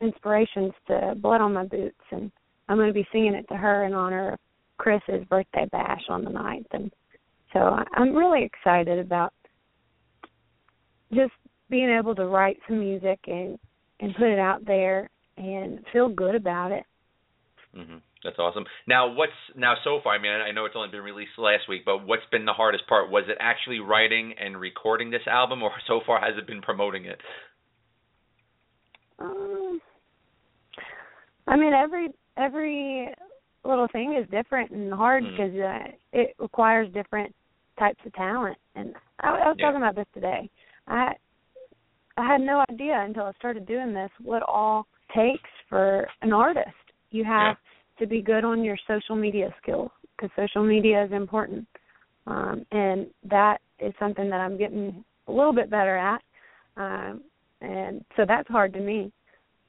inspirations 0.00 0.72
to 0.86 1.14
Blood 1.16 1.40
on 1.40 1.54
My 1.54 1.64
Boots, 1.64 2.04
and 2.10 2.30
I'm 2.68 2.76
going 2.76 2.88
to 2.88 2.94
be 2.94 3.08
singing 3.12 3.34
it 3.34 3.48
to 3.48 3.56
her 3.56 3.84
in 3.84 3.94
honor 3.94 4.32
of 4.32 4.40
Chris's 4.78 5.24
birthday 5.28 5.66
bash 5.72 6.02
on 6.08 6.24
the 6.24 6.30
ninth, 6.30 6.66
and 6.72 6.92
so 7.52 7.82
I'm 7.94 8.14
really 8.14 8.44
excited 8.44 8.98
about 8.98 9.32
just 11.12 11.32
being 11.70 11.88
able 11.88 12.14
to 12.14 12.26
write 12.26 12.58
some 12.66 12.80
music 12.80 13.18
and 13.26 13.58
and 14.00 14.14
put 14.14 14.26
it 14.26 14.38
out 14.38 14.62
there 14.66 15.08
and 15.38 15.84
feel 15.90 16.08
good 16.08 16.34
about 16.34 16.70
it. 16.70 16.84
Hmm 17.76 17.96
That's 18.24 18.38
awesome. 18.38 18.64
Now, 18.88 19.12
what's 19.12 19.32
now 19.54 19.74
so 19.84 20.00
far? 20.02 20.14
I 20.14 20.18
mean, 20.18 20.32
I 20.32 20.50
know 20.50 20.64
it's 20.64 20.74
only 20.76 20.88
been 20.88 21.02
released 21.02 21.38
last 21.38 21.68
week, 21.68 21.82
but 21.84 22.06
what's 22.06 22.22
been 22.32 22.46
the 22.46 22.52
hardest 22.52 22.86
part? 22.88 23.10
Was 23.10 23.24
it 23.28 23.36
actually 23.38 23.80
writing 23.80 24.34
and 24.40 24.58
recording 24.58 25.10
this 25.10 25.26
album, 25.26 25.62
or 25.62 25.72
so 25.86 26.00
far 26.06 26.20
has 26.20 26.36
it 26.38 26.46
been 26.46 26.62
promoting 26.62 27.04
it? 27.04 27.20
Um, 29.18 29.80
I 31.46 31.56
mean, 31.56 31.72
every 31.72 32.08
every 32.36 33.08
little 33.64 33.88
thing 33.92 34.16
is 34.20 34.28
different 34.30 34.70
and 34.70 34.92
hard 34.92 35.24
because 35.24 35.52
uh, 35.54 35.90
it 36.12 36.34
requires 36.38 36.92
different 36.92 37.34
types 37.78 37.98
of 38.06 38.12
talent. 38.14 38.56
And 38.74 38.94
I, 39.20 39.28
I 39.28 39.48
was 39.48 39.56
Yeah. 39.58 39.66
talking 39.66 39.82
about 39.82 39.96
this 39.96 40.06
today. 40.14 40.50
I 40.86 41.12
I 42.16 42.26
had 42.26 42.40
no 42.40 42.64
idea 42.70 43.02
until 43.06 43.24
I 43.24 43.32
started 43.38 43.66
doing 43.66 43.92
this 43.92 44.10
what 44.22 44.42
all 44.42 44.86
takes 45.14 45.50
for 45.68 46.06
an 46.22 46.32
artist. 46.32 46.70
You 47.10 47.24
have 47.24 47.56
to 47.98 48.06
be 48.06 48.20
good 48.20 48.44
on 48.44 48.64
your 48.64 48.76
social 48.86 49.16
media 49.16 49.54
skills 49.62 49.90
because 50.16 50.30
social 50.36 50.64
media 50.64 51.04
is 51.04 51.12
important, 51.12 51.66
um, 52.26 52.64
and 52.72 53.06
that 53.30 53.58
is 53.78 53.92
something 53.98 54.28
that 54.30 54.40
I'm 54.40 54.56
getting 54.58 55.04
a 55.28 55.32
little 55.32 55.52
bit 55.52 55.70
better 55.70 55.96
at. 55.96 56.22
Um, 56.76 57.22
and 57.60 58.04
so 58.16 58.24
that's 58.26 58.48
hard 58.48 58.72
to 58.74 58.80
me, 58.80 59.12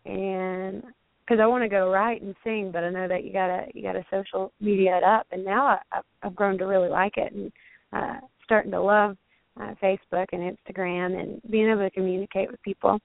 and 0.05 0.83
because 1.27 1.41
I 1.41 1.47
want 1.47 1.63
to 1.63 1.69
go 1.69 1.89
write 1.89 2.21
and 2.21 2.35
sing, 2.43 2.69
but 2.71 2.83
I 2.83 2.89
know 2.89 3.07
that 3.07 3.23
you 3.23 3.33
gotta 3.33 3.65
you 3.73 3.81
gotta 3.81 4.05
social 4.09 4.51
media 4.61 4.97
it 4.97 5.03
up, 5.03 5.27
and 5.31 5.43
now 5.43 5.65
I, 5.67 5.77
I've- 5.91 6.07
I've 6.23 6.35
grown 6.35 6.57
to 6.57 6.65
really 6.65 6.89
like 6.89 7.17
it 7.17 7.31
and 7.33 7.51
uh, 7.93 8.19
starting 8.43 8.71
to 8.71 8.81
love 8.81 9.17
uh, 9.59 9.73
Facebook 9.81 10.27
and 10.31 10.57
Instagram 10.57 11.19
and 11.19 11.41
being 11.49 11.69
able 11.69 11.81
to 11.81 11.91
communicate 11.91 12.49
with 12.51 12.61
people. 12.63 12.99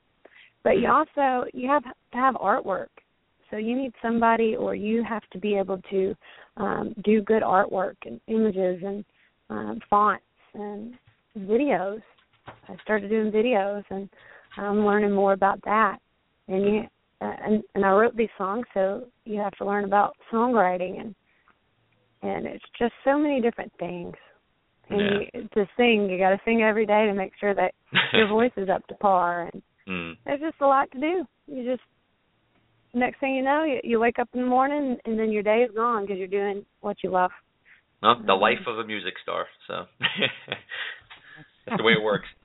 But 0.65 0.79
you 0.79 0.89
also 0.89 1.47
you 1.53 1.69
have 1.69 1.83
to 1.85 1.91
have 2.13 2.35
artwork, 2.37 2.89
so 3.53 3.59
you 3.59 3.77
need 3.77 3.93
somebody, 4.01 4.57
or 4.57 4.75
you 4.75 5.05
have 5.05 5.23
to 5.31 5.39
be 5.39 5.57
able 5.57 5.81
to 5.91 6.15
um, 6.57 6.95
do 7.05 7.21
good 7.21 7.43
artwork 7.43 7.97
and 8.07 8.19
images 8.27 8.83
and 8.85 9.05
um, 9.51 9.79
fonts 9.91 10.25
and 10.55 10.95
videos. 11.41 12.01
I 12.47 12.77
started 12.83 13.11
doing 13.11 13.31
videos, 13.31 13.85
and 13.91 14.09
I'm 14.57 14.87
learning 14.87 15.13
more 15.13 15.35
about 15.35 15.61
that. 15.65 15.99
And 16.49 16.65
you 16.65 16.81
uh, 17.21 17.37
and 17.45 17.63
and 17.75 17.85
I 17.85 17.91
wrote 17.91 18.17
these 18.17 18.29
songs, 18.39 18.65
so 18.73 19.05
you 19.27 19.39
have 19.39 19.53
to 19.59 19.67
learn 19.67 19.85
about 19.85 20.17
songwriting 20.33 21.01
and 21.01 21.15
and 22.23 22.47
it's 22.47 22.65
just 22.79 22.95
so 23.05 23.19
many 23.19 23.41
different 23.41 23.73
things. 23.79 24.15
And 24.89 25.01
Yeah. 25.01 25.21
you, 25.35 25.49
to 25.55 25.69
sing, 25.77 26.09
you 26.09 26.19
got 26.19 26.31
to 26.31 26.41
sing 26.45 26.63
every 26.63 26.87
day 26.87 27.07
to 27.07 27.13
make 27.13 27.33
sure 27.39 27.55
that 27.55 27.75
your 28.15 28.29
voice 28.37 28.53
is 28.57 28.69
up 28.69 28.87
to 28.87 28.95
par. 28.95 29.51
And 29.53 29.63
Mm. 29.89 30.17
there's 30.25 30.41
just 30.41 30.61
a 30.61 30.67
lot 30.67 30.91
to 30.93 31.01
do. 31.01 31.27
You 31.49 31.65
just 31.65 31.83
next 32.95 33.21
thing 33.21 33.35
you 33.35 33.43
know, 33.43 33.65
you, 33.65 33.81
you 33.85 34.01
wake 34.01 34.19
up 34.19 34.29
in 34.35 34.41
the 34.41 34.47
morning 34.47 34.97
and 35.05 35.19
then 35.19 35.31
your 35.31 35.43
day 35.43 35.65
is 35.69 35.75
gone 35.75 36.03
because 36.03 36.19
you're 36.19 36.29
doing 36.29 36.65
what 36.81 36.97
you 37.03 37.11
love. 37.11 37.31
Well, 38.03 38.21
the 38.27 38.35
life 38.35 38.67
of 38.67 38.79
a 38.79 38.85
music 38.85 39.15
star. 39.23 39.47
So 39.69 39.85
that's 41.67 41.77
the 41.77 41.85
way 41.85 41.93
it 41.93 42.03
works. 42.03 42.27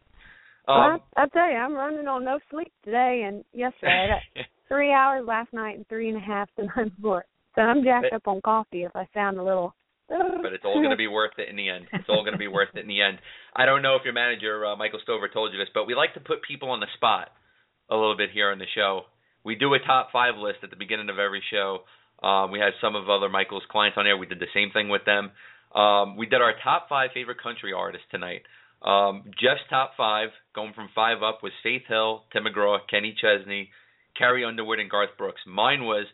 Um, 0.69 0.75
well, 0.75 1.03
I, 1.15 1.23
I 1.23 1.27
tell 1.27 1.49
you, 1.49 1.55
I'm 1.55 1.71
running 1.71 2.09
on 2.09 2.25
no 2.25 2.39
sleep 2.51 2.73
today 2.83 3.23
and 3.25 3.45
yesterday. 3.53 4.19
I 4.35 4.39
got 4.41 4.45
three 4.67 4.91
hours 4.91 5.25
last 5.25 5.53
night 5.53 5.77
and 5.77 5.87
three 5.87 6.09
and 6.09 6.17
a 6.17 6.19
half 6.19 6.49
the 6.57 6.63
night 6.63 6.93
before. 6.93 7.23
So 7.55 7.61
I'm 7.61 7.85
jacked 7.85 8.13
up 8.13 8.27
on 8.27 8.41
coffee 8.41 8.83
if 8.83 8.93
I 8.93 9.07
sound 9.13 9.37
a 9.37 9.43
little. 9.43 9.73
but 10.09 10.51
it's 10.51 10.65
all 10.65 10.79
going 10.81 10.89
to 10.89 10.97
be 10.97 11.07
worth 11.07 11.31
it 11.37 11.47
in 11.47 11.55
the 11.55 11.69
end. 11.69 11.85
It's 11.93 12.09
all 12.09 12.21
going 12.23 12.33
to 12.33 12.37
be 12.37 12.49
worth 12.49 12.75
it 12.75 12.81
in 12.81 12.87
the 12.89 13.01
end. 13.01 13.19
I 13.55 13.65
don't 13.65 13.81
know 13.81 13.95
if 13.95 14.03
your 14.03 14.13
manager 14.13 14.65
uh, 14.65 14.75
Michael 14.75 14.99
Stover 15.03 15.29
told 15.29 15.53
you 15.53 15.57
this, 15.57 15.69
but 15.73 15.87
we 15.87 15.95
like 15.95 16.13
to 16.15 16.19
put 16.19 16.43
people 16.45 16.69
on 16.69 16.81
the 16.81 16.87
spot 16.95 17.29
a 17.89 17.95
little 17.95 18.17
bit 18.17 18.31
here 18.33 18.51
on 18.51 18.59
the 18.59 18.67
show. 18.75 19.03
We 19.47 19.55
do 19.55 19.73
a 19.73 19.79
top 19.79 20.09
five 20.11 20.35
list 20.35 20.59
at 20.63 20.71
the 20.71 20.75
beginning 20.75 21.09
of 21.09 21.19
every 21.19 21.41
show. 21.49 21.87
Um, 22.21 22.51
we 22.51 22.59
had 22.59 22.73
some 22.81 22.95
of 22.95 23.09
other 23.09 23.29
Michael's 23.29 23.63
clients 23.71 23.97
on 23.97 24.03
there. 24.03 24.17
We 24.17 24.25
did 24.25 24.39
the 24.39 24.51
same 24.53 24.71
thing 24.71 24.89
with 24.89 25.05
them. 25.05 25.31
Um, 25.73 26.17
we 26.17 26.25
did 26.25 26.41
our 26.41 26.53
top 26.63 26.89
five 26.89 27.11
favorite 27.13 27.41
country 27.41 27.71
artists 27.71 28.07
tonight. 28.11 28.41
Um, 28.81 29.23
Jeff's 29.39 29.63
top 29.69 29.91
five, 29.95 30.29
going 30.53 30.73
from 30.73 30.89
five 30.93 31.23
up, 31.23 31.39
was 31.41 31.53
Faith 31.63 31.83
Hill, 31.87 32.23
Tim 32.33 32.43
McGraw, 32.43 32.79
Kenny 32.91 33.15
Chesney, 33.15 33.69
Carrie 34.17 34.43
Underwood, 34.43 34.79
and 34.79 34.89
Garth 34.89 35.15
Brooks. 35.17 35.41
Mine 35.47 35.85
was 35.85 36.07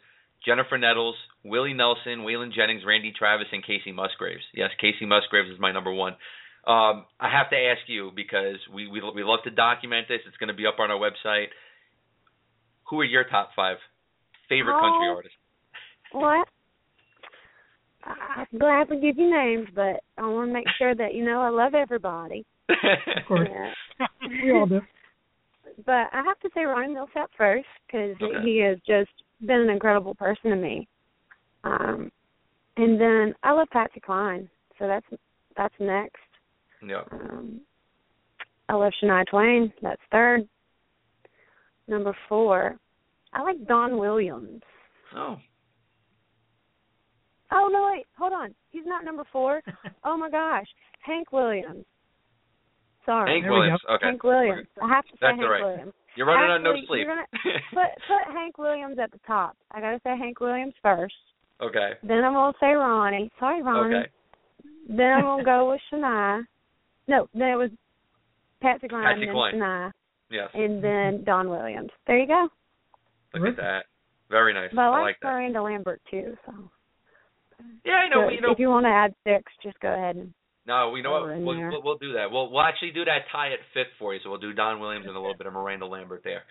Jennifer 0.46 0.78
Nettles, 0.78 1.16
Willie 1.44 1.74
Nelson, 1.74 2.20
Waylon 2.20 2.54
Jennings, 2.54 2.84
Randy 2.86 3.14
Travis, 3.18 3.48
and 3.52 3.66
Kacey 3.66 3.94
Musgraves. 3.94 4.44
Yes, 4.54 4.70
Kacey 4.82 5.08
Musgraves 5.08 5.50
is 5.50 5.60
my 5.60 5.72
number 5.72 5.92
one. 5.92 6.14
Um, 6.68 7.06
I 7.20 7.30
have 7.32 7.50
to 7.50 7.58
ask 7.58 7.82
you 7.88 8.12
because 8.16 8.58
we 8.74 8.88
we 8.88 9.02
we 9.16 9.24
love 9.24 9.40
to 9.44 9.52
document 9.52 10.08
this. 10.08 10.22
It's 10.28 10.38
going 10.38 10.48
to 10.48 10.54
be 10.54 10.66
up 10.66 10.80
on 10.80 10.92
our 10.92 11.00
website. 11.00 11.48
Who 12.94 13.00
are 13.02 13.06
your 13.06 13.24
top 13.24 13.50
five 13.56 13.78
favorite 14.48 14.80
country 14.80 15.08
Oh. 15.10 15.16
artists? 15.16 15.38
What? 16.12 16.48
I- 18.04 18.46
I'm 18.52 18.60
glad 18.60 18.88
to 18.90 18.98
give 18.98 19.18
you 19.18 19.32
names, 19.32 19.68
but 19.74 20.04
I 20.16 20.28
want 20.28 20.50
to 20.50 20.54
make 20.54 20.68
sure 20.78 20.94
that 20.94 21.16
you 21.16 21.26
know 21.26 21.42
I 21.42 21.50
love 21.50 21.74
everybody. 21.74 22.46
Of 22.70 23.26
course. 23.28 23.50
Yeah. 23.50 24.08
we 24.44 24.52
all 24.52 24.68
do. 24.68 24.82
But 25.88 26.14
I 26.14 26.22
have 26.24 26.40
to 26.42 26.52
say 26.54 26.66
Ronnie 26.66 26.94
Milsap 26.94 27.30
first 27.36 27.66
because 27.88 28.16
Okay. 28.22 28.42
he 28.46 28.60
has 28.60 28.78
just 28.86 29.10
been 29.44 29.62
an 29.62 29.70
incredible 29.72 30.14
person 30.14 30.52
to 30.52 30.56
me. 30.56 30.88
Um, 31.64 32.12
and 32.78 33.02
then 33.02 33.34
I 33.42 33.54
love 33.54 33.70
Patsy 33.72 34.02
Cline, 34.02 34.48
so 34.78 34.86
that's 34.86 35.08
that's 35.58 35.74
next. 35.80 36.22
yeah. 36.86 37.06
Um, 37.12 37.60
I 38.70 38.74
love 38.76 38.94
Shania 39.02 39.26
Twain. 39.26 39.74
That's 39.82 40.02
third. 40.12 40.48
Number 41.88 42.16
four, 42.30 42.78
I 43.34 43.42
like 43.42 43.66
Don 43.68 43.98
Williams. 43.98 44.62
Oh. 45.16 45.38
Oh 47.52 47.70
no, 47.72 47.90
wait, 47.92 48.06
hold 48.18 48.34
on. 48.34 48.54
He's 48.72 48.86
not 48.86 49.06
number 49.06 49.24
four. 49.32 49.62
Oh 50.06 50.18
my 50.18 50.30
gosh, 50.30 50.68
Hank 51.02 51.32
Williams. 51.32 51.86
Sorry, 53.06 53.32
Hank 53.32 53.44
There 53.44 53.52
Williams. 53.54 53.80
Okay. 53.90 54.06
Hank 54.06 54.24
Williams. 54.24 54.68
I 54.82 54.88
have 54.90 55.06
to 55.06 55.12
say 55.14 55.18
That's 55.22 55.32
Hank 55.32 55.42
all 55.44 55.50
right. 55.50 55.64
Williams. 55.64 55.94
You're 56.16 56.28
running 56.28 56.52
on 56.52 56.64
no 56.64 56.74
sleep. 56.88 57.08
you're 57.08 57.16
Put 57.74 57.90
put 58.08 58.34
Hank 58.34 58.58
Williams 58.58 58.98
at 59.02 59.12
the 59.12 59.20
top. 59.26 59.56
I 59.72 59.80
gotta 59.80 60.00
say 60.04 60.18
Hank 60.18 60.40
Williams 60.42 60.74
first. 60.82 61.16
okay. 61.62 61.92
Then 62.04 62.24
I'm 62.24 62.34
gonna 62.34 62.54
say 62.60 62.74
Ronnie. 62.74 63.32
Sorry, 63.40 63.62
Ronnie. 63.64 63.96
Okay. 63.96 64.10
Then 64.90 65.12
I'm 65.14 65.24
gonna 65.24 65.44
go 65.44 65.70
with 65.72 65.82
Shania. 65.94 66.44
No, 67.08 67.28
then 67.34 67.48
it 67.50 67.56
was 67.56 67.70
Patsy 68.62 68.88
Cline, 68.88 69.04
Patsy 69.06 69.26
then 69.26 69.34
Cline. 69.34 69.54
Shania, 69.56 69.92
Yes. 70.30 70.50
and 70.54 70.84
then 70.84 71.24
Don 71.24 71.50
Williams. 71.50 71.90
There 72.08 72.18
you 72.20 72.28
go. 72.28 72.48
Look 73.34 73.50
at 73.50 73.58
that. 73.58 73.86
Very 74.30 74.54
nice. 74.54 74.72
But 74.74 74.82
I 74.82 74.86
I 74.86 74.90
like, 74.90 75.02
like 75.02 75.20
that. 75.22 75.28
Miranda 75.28 75.62
Lambert 75.62 76.02
too. 76.10 76.38
So, 76.46 76.54
Yeah, 77.86 77.94
I 77.94 78.10
know. 78.10 78.28
So 78.28 78.30
You 78.30 78.42
know. 78.42 78.52
if 78.52 78.60
you 78.60 78.70
want 78.70 78.86
to 78.86 78.90
add 78.90 79.14
six, 79.24 79.52
just 79.62 79.80
go 79.80 79.94
ahead 79.94 80.16
and 80.16 80.34
No, 80.66 80.92
we 80.92 81.02
know 81.02 81.12
what 81.12 81.28
we'll, 81.38 81.58
we'll 81.60 81.84
we'll 81.84 81.98
do 81.98 82.14
that. 82.14 82.32
We'll 82.32 82.50
we'll 82.52 82.62
actually 82.64 82.92
do 82.92 83.06
that 83.06 83.26
tie 83.32 83.52
at 83.54 83.60
fifth 83.74 83.94
for 84.00 84.14
you. 84.14 84.20
So 84.24 84.30
we'll 84.30 84.40
do 84.40 84.54
Don 84.54 84.80
Williams 84.80 85.06
and 85.08 85.16
a 85.16 85.20
little 85.20 85.38
bit 85.38 85.48
of 85.48 85.54
Miranda 85.54 85.86
Lambert 85.86 86.22
there. 86.24 86.44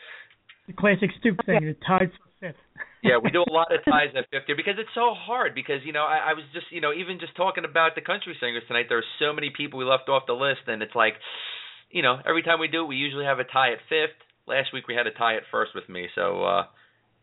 The 0.67 0.75
classic 0.75 1.11
stoop 1.19 1.39
thing. 1.45 1.63
You're 1.63 1.75
tied 1.87 2.11
for 2.13 2.29
fifth. 2.41 2.57
Yeah, 3.03 3.19
we 3.19 3.33
do 3.33 3.43
a 3.43 3.51
lot 3.51 3.75
of 3.75 3.83
ties 3.91 4.15
at 4.17 4.31
fifth 4.31 4.47
here 4.47 4.55
because 4.55 4.79
it's 4.79 4.95
so 4.95 5.11
hard. 5.11 5.57
Because 5.57 5.83
you 5.85 5.93
know, 5.93 6.05
I, 6.07 6.31
I 6.31 6.33
was 6.35 6.45
just 6.55 6.67
you 6.71 6.81
know 6.81 6.93
even 6.93 7.19
just 7.19 7.35
talking 7.35 7.65
about 7.65 7.97
the 7.97 8.01
country 8.01 8.37
singers 8.39 8.63
tonight. 8.69 8.87
There 8.89 8.99
are 8.99 9.13
so 9.19 9.33
many 9.33 9.51
people 9.51 9.81
we 9.81 9.85
left 9.85 10.09
off 10.09 10.23
the 10.31 10.39
list, 10.39 10.69
and 10.69 10.83
it's 10.85 10.95
like, 10.95 11.15
you 11.91 12.03
know, 12.03 12.19
every 12.25 12.43
time 12.45 12.61
we 12.61 12.69
do, 12.69 12.85
it, 12.85 12.87
we 12.87 12.95
usually 12.95 13.25
have 13.25 13.41
a 13.41 13.45
tie 13.45 13.73
at 13.73 13.83
fifth. 13.89 14.15
Last 14.53 14.73
week 14.75 14.87
we 14.87 14.95
had 14.95 15.09
a 15.09 15.17
tie 15.17 15.37
at 15.41 15.49
first 15.51 15.73
with 15.75 15.89
me. 15.89 16.09
So 16.15 16.45
uh 16.45 16.65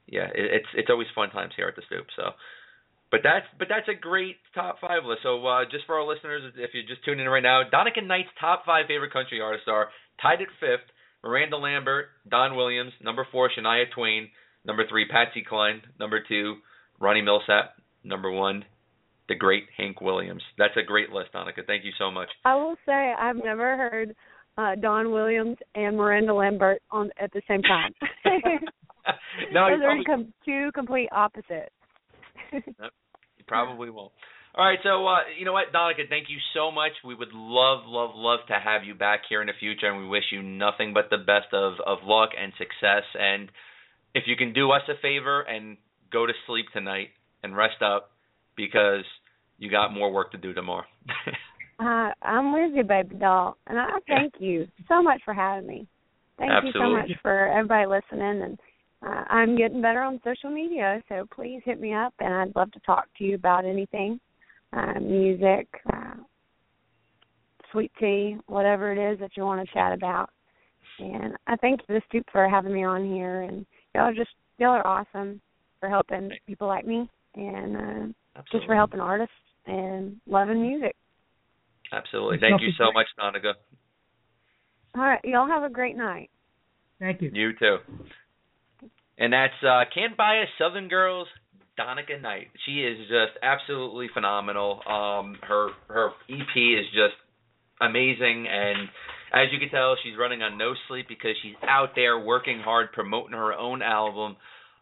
yeah, 0.08 0.28
it, 0.34 0.48
it's 0.58 0.72
it's 0.74 0.90
always 0.90 1.08
fun 1.14 1.30
times 1.30 1.54
here 1.56 1.70
at 1.70 1.76
the 1.78 1.86
Stoop. 1.86 2.08
So. 2.18 2.34
But 3.12 3.22
that's 3.24 3.50
but 3.58 3.68
that's 3.74 3.90
a 3.90 3.98
great 4.00 4.38
top 4.54 4.78
five 4.80 5.02
list. 5.04 5.22
So 5.24 5.42
uh, 5.42 5.66
just 5.66 5.86
for 5.88 5.96
our 5.98 6.06
listeners, 6.06 6.54
if 6.56 6.70
you're 6.76 6.86
just 6.86 7.04
tuning 7.04 7.26
in 7.26 7.32
right 7.32 7.42
now, 7.42 7.64
Donica 7.66 8.02
Knight's 8.02 8.30
top 8.40 8.66
five 8.70 8.86
favorite 8.86 9.12
country 9.12 9.42
artists 9.42 9.66
are 9.68 9.90
tied 10.22 10.42
at 10.46 10.48
fifth, 10.60 10.86
Miranda 11.24 11.58
Lambert, 11.58 12.06
Don 12.30 12.56
Williams, 12.56 12.94
number 13.02 13.26
four, 13.32 13.50
Shania 13.50 13.86
Twain, 13.96 14.30
number 14.64 14.84
three, 14.88 15.08
Patsy 15.08 15.42
Cline, 15.42 15.82
number 16.00 16.20
two, 16.22 16.58
Ronnie 17.00 17.24
Milsap, 17.24 17.70
number 18.04 18.30
one, 18.30 18.64
the 19.28 19.34
great 19.34 19.64
Hank 19.76 20.02
Williams. 20.02 20.44
That's 20.60 20.78
a 20.78 20.86
great 20.86 21.10
list, 21.10 21.32
Donica. 21.34 21.62
Thank 21.66 21.86
you 21.86 21.94
so 21.98 22.12
much. 22.12 22.30
I 22.46 22.56
will 22.58 22.76
say 22.86 23.14
I've 23.18 23.44
never 23.44 23.76
heard 23.76 24.16
uh 24.58 24.76
Don 24.76 25.12
Williams 25.12 25.58
and 25.76 25.98
Miranda 25.98 26.34
Lambert 26.34 26.82
on 26.92 27.10
at 27.20 27.32
the 27.34 27.42
same 27.48 27.62
time. 27.62 27.94
no, 29.54 29.68
you 29.68 29.78
Those 29.78 29.86
are 29.86 30.04
com- 30.06 30.34
two 30.46 30.72
complete 30.74 31.10
opposites. 31.12 31.74
you 32.52 33.44
probably 33.48 33.90
won't. 33.90 34.12
All 34.56 34.66
right, 34.66 34.80
so 34.84 35.06
uh, 35.06 35.20
you 35.38 35.46
know 35.46 35.54
what, 35.54 35.72
Donica, 35.72 36.02
thank 36.10 36.28
you 36.28 36.38
so 36.56 36.72
much. 36.72 36.92
We 37.06 37.14
would 37.14 37.34
love, 37.34 37.84
love, 37.86 38.12
love 38.16 38.40
to 38.48 38.56
have 38.56 38.84
you 38.84 38.96
back 38.96 39.22
here 39.30 39.42
in 39.42 39.48
the 39.48 39.54
future, 39.60 39.88
and 39.88 40.02
we 40.02 40.08
wish 40.08 40.24
you 40.32 40.42
nothing 40.42 40.94
but 40.94 41.10
the 41.12 41.18
best 41.18 41.54
of 41.54 41.74
of 41.86 42.00
luck 42.04 42.32
and 42.38 42.52
success. 42.58 43.04
And 43.18 43.50
if 44.16 44.24
you 44.26 44.36
can 44.36 44.54
do 44.54 44.72
us 44.72 44.82
a 44.90 45.00
favor 45.02 45.42
and 45.42 45.78
go 46.12 46.26
to 46.26 46.34
sleep 46.48 46.66
tonight 46.74 47.10
and 47.44 47.56
rest 47.56 47.82
up, 47.82 48.12
because 48.58 49.06
you 49.60 49.70
got 49.70 49.94
more 49.94 50.12
work 50.12 50.32
to 50.32 50.38
do 50.38 50.54
tomorrow. 50.54 50.86
Uh, 51.80 52.10
I'm 52.22 52.52
with 52.52 52.72
you, 52.76 52.84
baby 52.84 53.16
doll, 53.16 53.58
and 53.68 53.80
I 53.80 53.88
thank 54.08 54.34
you 54.40 54.68
so 54.90 55.02
much 55.02 55.22
for 55.24 55.34
having 55.34 55.68
me. 55.68 55.88
Thank 56.38 56.64
you 56.64 56.72
so 56.74 56.90
much 56.90 57.12
for 57.22 57.48
everybody 57.48 57.86
listening, 57.86 58.42
and 58.44 58.60
uh, 59.06 59.24
I'm 59.30 59.58
getting 59.58 59.82
better 59.82 60.02
on 60.02 60.20
social 60.26 60.50
media, 60.50 61.02
so 61.08 61.26
please 61.34 61.62
hit 61.64 61.80
me 61.80 61.94
up, 61.94 62.14
and 62.20 62.34
I'd 62.34 62.56
love 62.56 62.72
to 62.74 62.80
talk 62.82 63.06
to 63.18 63.24
you 63.24 63.36
about 63.36 63.64
anything, 63.64 64.20
uh, 64.74 65.00
music, 65.00 65.68
uh, 65.94 66.16
sweet 67.72 67.92
tea, 67.98 68.36
whatever 68.48 68.92
it 68.92 69.14
is 69.14 69.20
that 69.20 69.32
you 69.38 69.44
want 69.44 69.66
to 69.66 69.74
chat 69.74 69.94
about. 69.94 70.30
And 71.00 71.36
I 71.48 71.56
thank 71.58 71.86
the 71.88 72.02
Stoop 72.10 72.26
for 72.30 72.50
having 72.50 72.74
me 72.74 72.84
on 72.84 73.06
here, 73.06 73.44
and 73.44 73.66
y'all 73.96 74.06
are 74.06 74.14
just 74.14 74.32
y'all 74.58 74.72
are 74.72 74.86
awesome 74.86 75.40
for 75.80 75.88
helping 75.88 76.30
people 76.46 76.68
like 76.68 76.86
me, 76.86 77.10
and 77.36 77.78
uh, 77.78 78.14
Absolutely. 78.36 78.52
just 78.52 78.66
for 78.66 78.76
helping 78.76 79.00
artists 79.00 79.34
and 79.66 80.18
loving 80.28 80.62
music. 80.62 80.96
Absolutely. 81.92 82.36
It's 82.36 82.42
Thank 82.42 82.62
you 82.62 82.72
so 82.78 82.86
great. 82.86 82.94
much, 82.94 83.08
Donica. 83.18 83.54
All 84.96 85.04
right, 85.04 85.20
y'all 85.24 85.48
have 85.48 85.64
a 85.64 85.70
great 85.70 85.96
night. 85.96 86.30
Thank 87.00 87.22
you. 87.22 87.32
You 87.34 87.52
too. 87.58 87.78
And 89.18 89.32
that's 89.34 89.54
uh 89.64 89.84
Can't 89.94 90.18
Buy 90.18 90.36
a 90.36 90.46
Southern 90.58 90.88
Girls 90.88 91.28
Donica 91.78 92.20
Knight. 92.20 92.48
She 92.66 92.82
is 92.84 92.98
just 93.08 93.38
absolutely 93.44 94.08
phenomenal. 94.14 94.82
Um 94.88 95.38
her 95.44 95.70
her 95.88 96.10
EP 96.30 96.56
is 96.56 96.86
just 96.88 97.16
amazing 97.82 98.48
and 98.50 98.90
as 99.32 99.48
you 99.54 99.60
can 99.60 99.70
tell 99.70 99.96
she's 100.04 100.18
running 100.18 100.42
on 100.42 100.58
no 100.58 100.74
sleep 100.88 101.08
because 101.08 101.36
she's 101.42 101.56
out 101.64 101.90
there 101.96 102.20
working 102.20 102.60
hard 102.60 102.92
promoting 102.92 103.34
her 103.34 103.54
own 103.54 103.82
album. 103.82 104.36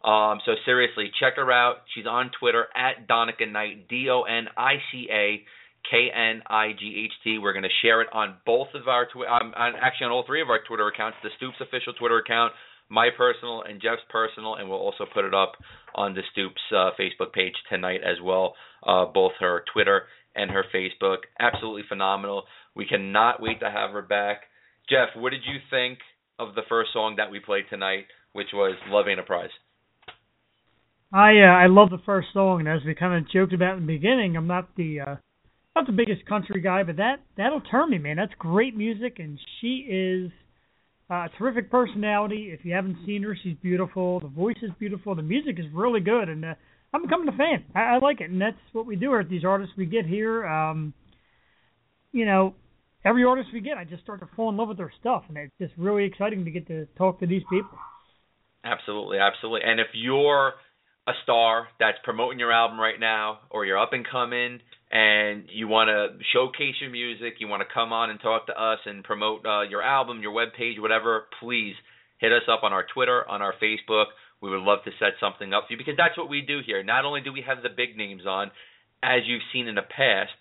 Um 0.03 0.39
so 0.45 0.53
seriously, 0.65 1.11
check 1.19 1.35
her 1.35 1.51
out. 1.51 1.77
She's 1.93 2.07
on 2.07 2.31
Twitter 2.39 2.67
at 2.75 3.07
Donica 3.07 3.45
Knight, 3.45 3.87
D 3.87 4.07
O 4.09 4.23
N 4.23 4.47
I 4.55 4.75
C 4.91 5.07
A 5.11 5.43
K 5.89 6.09
N 6.13 6.41
I 6.47 6.71
G 6.77 7.03
H 7.05 7.13
T. 7.23 7.37
We're 7.37 7.53
going 7.53 7.63
to 7.63 7.79
share 7.81 8.01
it 8.01 8.07
on 8.13 8.35
both 8.45 8.67
of 8.75 8.87
our 8.87 9.07
twi- 9.11 9.27
um, 9.27 9.53
on 9.55 9.73
actually 9.81 10.05
on 10.05 10.11
all 10.11 10.25
three 10.25 10.41
of 10.41 10.49
our 10.49 10.59
Twitter 10.67 10.87
accounts, 10.87 11.17
the 11.23 11.29
Stoops 11.37 11.57
official 11.61 11.93
Twitter 11.93 12.17
account, 12.17 12.53
my 12.89 13.09
personal 13.15 13.63
and 13.63 13.81
Jeff's 13.81 14.05
personal, 14.09 14.55
and 14.55 14.69
we'll 14.69 14.79
also 14.79 15.05
put 15.13 15.25
it 15.25 15.33
up 15.33 15.53
on 15.95 16.13
the 16.13 16.21
Stoops 16.31 16.61
uh, 16.71 16.91
Facebook 16.99 17.33
page 17.33 17.53
tonight 17.69 18.01
as 18.03 18.17
well. 18.23 18.55
Uh, 18.85 19.05
both 19.05 19.33
her 19.39 19.63
Twitter 19.73 20.03
and 20.35 20.51
her 20.51 20.65
Facebook, 20.73 21.17
absolutely 21.39 21.83
phenomenal. 21.87 22.43
We 22.75 22.85
cannot 22.85 23.41
wait 23.41 23.59
to 23.61 23.71
have 23.71 23.91
her 23.91 24.03
back. 24.03 24.41
Jeff, 24.89 25.09
what 25.15 25.31
did 25.31 25.41
you 25.45 25.59
think 25.69 25.99
of 26.39 26.53
the 26.55 26.61
first 26.69 26.93
song 26.93 27.15
that 27.17 27.31
we 27.31 27.39
played 27.39 27.65
tonight, 27.69 28.05
which 28.33 28.47
was 28.53 28.75
"Love 28.89 29.07
Ain't 29.07 29.19
a 29.19 29.23
Prize"? 29.23 29.49
I 31.11 31.39
uh, 31.39 31.55
I 31.55 31.67
love 31.67 31.89
the 31.89 32.01
first 32.05 32.27
song, 32.33 32.59
and 32.59 32.69
as 32.69 32.85
we 32.85 32.93
kind 32.93 33.13
of 33.13 33.31
joked 33.31 33.53
about 33.53 33.77
in 33.77 33.85
the 33.85 33.93
beginning, 33.93 34.35
I'm 34.35 34.47
not 34.47 34.75
the 34.75 34.99
uh, 34.99 35.15
not 35.77 35.85
the 35.85 35.93
biggest 35.93 36.25
country 36.25 36.59
guy, 36.59 36.83
but 36.83 36.97
that 36.97 37.17
that'll 37.35 37.61
turn 37.61 37.91
me, 37.91 37.99
man. 37.99 38.15
That's 38.15 38.33
great 38.39 38.75
music, 38.75 39.17
and 39.19 39.39
she 39.61 39.85
is 39.87 40.31
uh, 41.09 41.25
a 41.25 41.29
terrific 41.37 41.69
personality. 41.69 42.49
If 42.51 42.65
you 42.65 42.73
haven't 42.73 42.97
seen 43.05 43.23
her, 43.23 43.37
she's 43.41 43.55
beautiful. 43.61 44.19
The 44.19 44.27
voice 44.27 44.57
is 44.63 44.71
beautiful. 44.79 45.13
The 45.15 45.21
music 45.21 45.59
is 45.59 45.65
really 45.73 45.99
good, 45.99 46.29
and 46.29 46.43
uh, 46.43 46.53
I'm 46.93 47.03
becoming 47.03 47.27
a 47.27 47.37
fan. 47.37 47.65
I, 47.75 47.95
I 47.95 47.97
like 47.99 48.21
it, 48.21 48.29
and 48.31 48.41
that's 48.41 48.57
what 48.73 48.87
we 48.87 48.95
do 48.95 49.11
here 49.11 49.19
at 49.19 49.29
these 49.29 49.45
artists 49.45 49.75
we 49.77 49.85
get 49.85 50.05
here. 50.05 50.47
Um, 50.47 50.93
you 52.11 52.25
know, 52.25 52.55
every 53.05 53.23
artist 53.23 53.49
we 53.53 53.61
get, 53.61 53.77
I 53.77 53.83
just 53.83 54.01
start 54.01 54.19
to 54.21 54.29
fall 54.35 54.49
in 54.49 54.57
love 54.57 54.69
with 54.69 54.77
their 54.77 54.93
stuff, 54.99 55.25
and 55.29 55.37
it's 55.37 55.53
just 55.61 55.73
really 55.77 56.05
exciting 56.05 56.43
to 56.45 56.51
get 56.51 56.67
to 56.67 56.87
talk 56.97 57.19
to 57.19 57.27
these 57.27 57.43
people. 57.51 57.77
Absolutely, 58.63 59.19
absolutely. 59.19 59.61
And 59.63 59.79
if 59.79 59.87
you're 59.93 60.53
a 61.07 61.13
star 61.23 61.67
that's 61.79 61.97
promoting 62.03 62.39
your 62.39 62.51
album 62.51 62.79
right 62.79 62.99
now, 62.99 63.39
or 63.51 63.63
you're 63.63 63.77
up 63.77 63.93
and 63.93 64.05
coming, 64.09 64.59
and 64.91 65.43
you 65.51 65.67
want 65.67 65.89
to 65.89 66.17
showcase 66.33 66.75
your 66.79 66.89
music, 66.89 67.35
you 67.39 67.47
want 67.47 67.61
to 67.61 67.73
come 67.73 67.91
on 67.91 68.09
and 68.09 68.19
talk 68.19 68.47
to 68.47 68.53
us 68.53 68.79
and 68.85 69.03
promote 69.03 69.45
uh, 69.45 69.63
your 69.63 69.81
album, 69.81 70.21
your 70.21 70.31
web 70.31 70.49
page, 70.57 70.77
whatever, 70.79 71.25
please 71.41 71.73
hit 72.19 72.31
us 72.31 72.43
up 72.51 72.63
on 72.63 72.71
our 72.71 72.85
Twitter, 72.93 73.27
on 73.29 73.41
our 73.41 73.53
Facebook. 73.61 74.05
We 74.41 74.49
would 74.49 74.61
love 74.61 74.79
to 74.85 74.91
set 74.99 75.19
something 75.19 75.53
up 75.53 75.65
for 75.67 75.73
you 75.73 75.77
because 75.77 75.97
that's 75.97 76.17
what 76.17 76.29
we 76.29 76.41
do 76.41 76.59
here. 76.65 76.83
Not 76.83 77.05
only 77.05 77.21
do 77.21 77.33
we 77.33 77.43
have 77.45 77.63
the 77.63 77.69
big 77.75 77.97
names 77.97 78.25
on, 78.25 78.51
as 79.03 79.21
you've 79.25 79.41
seen 79.51 79.67
in 79.67 79.75
the 79.75 79.81
past, 79.81 80.31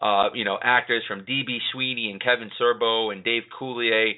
uh, 0.00 0.34
you 0.34 0.44
know, 0.44 0.58
actors 0.60 1.04
from 1.06 1.20
DB 1.20 1.58
Sweeney 1.72 2.10
and 2.10 2.20
Kevin 2.20 2.50
Sorbo 2.60 3.12
and 3.12 3.22
Dave 3.22 3.42
Coulier 3.58 4.14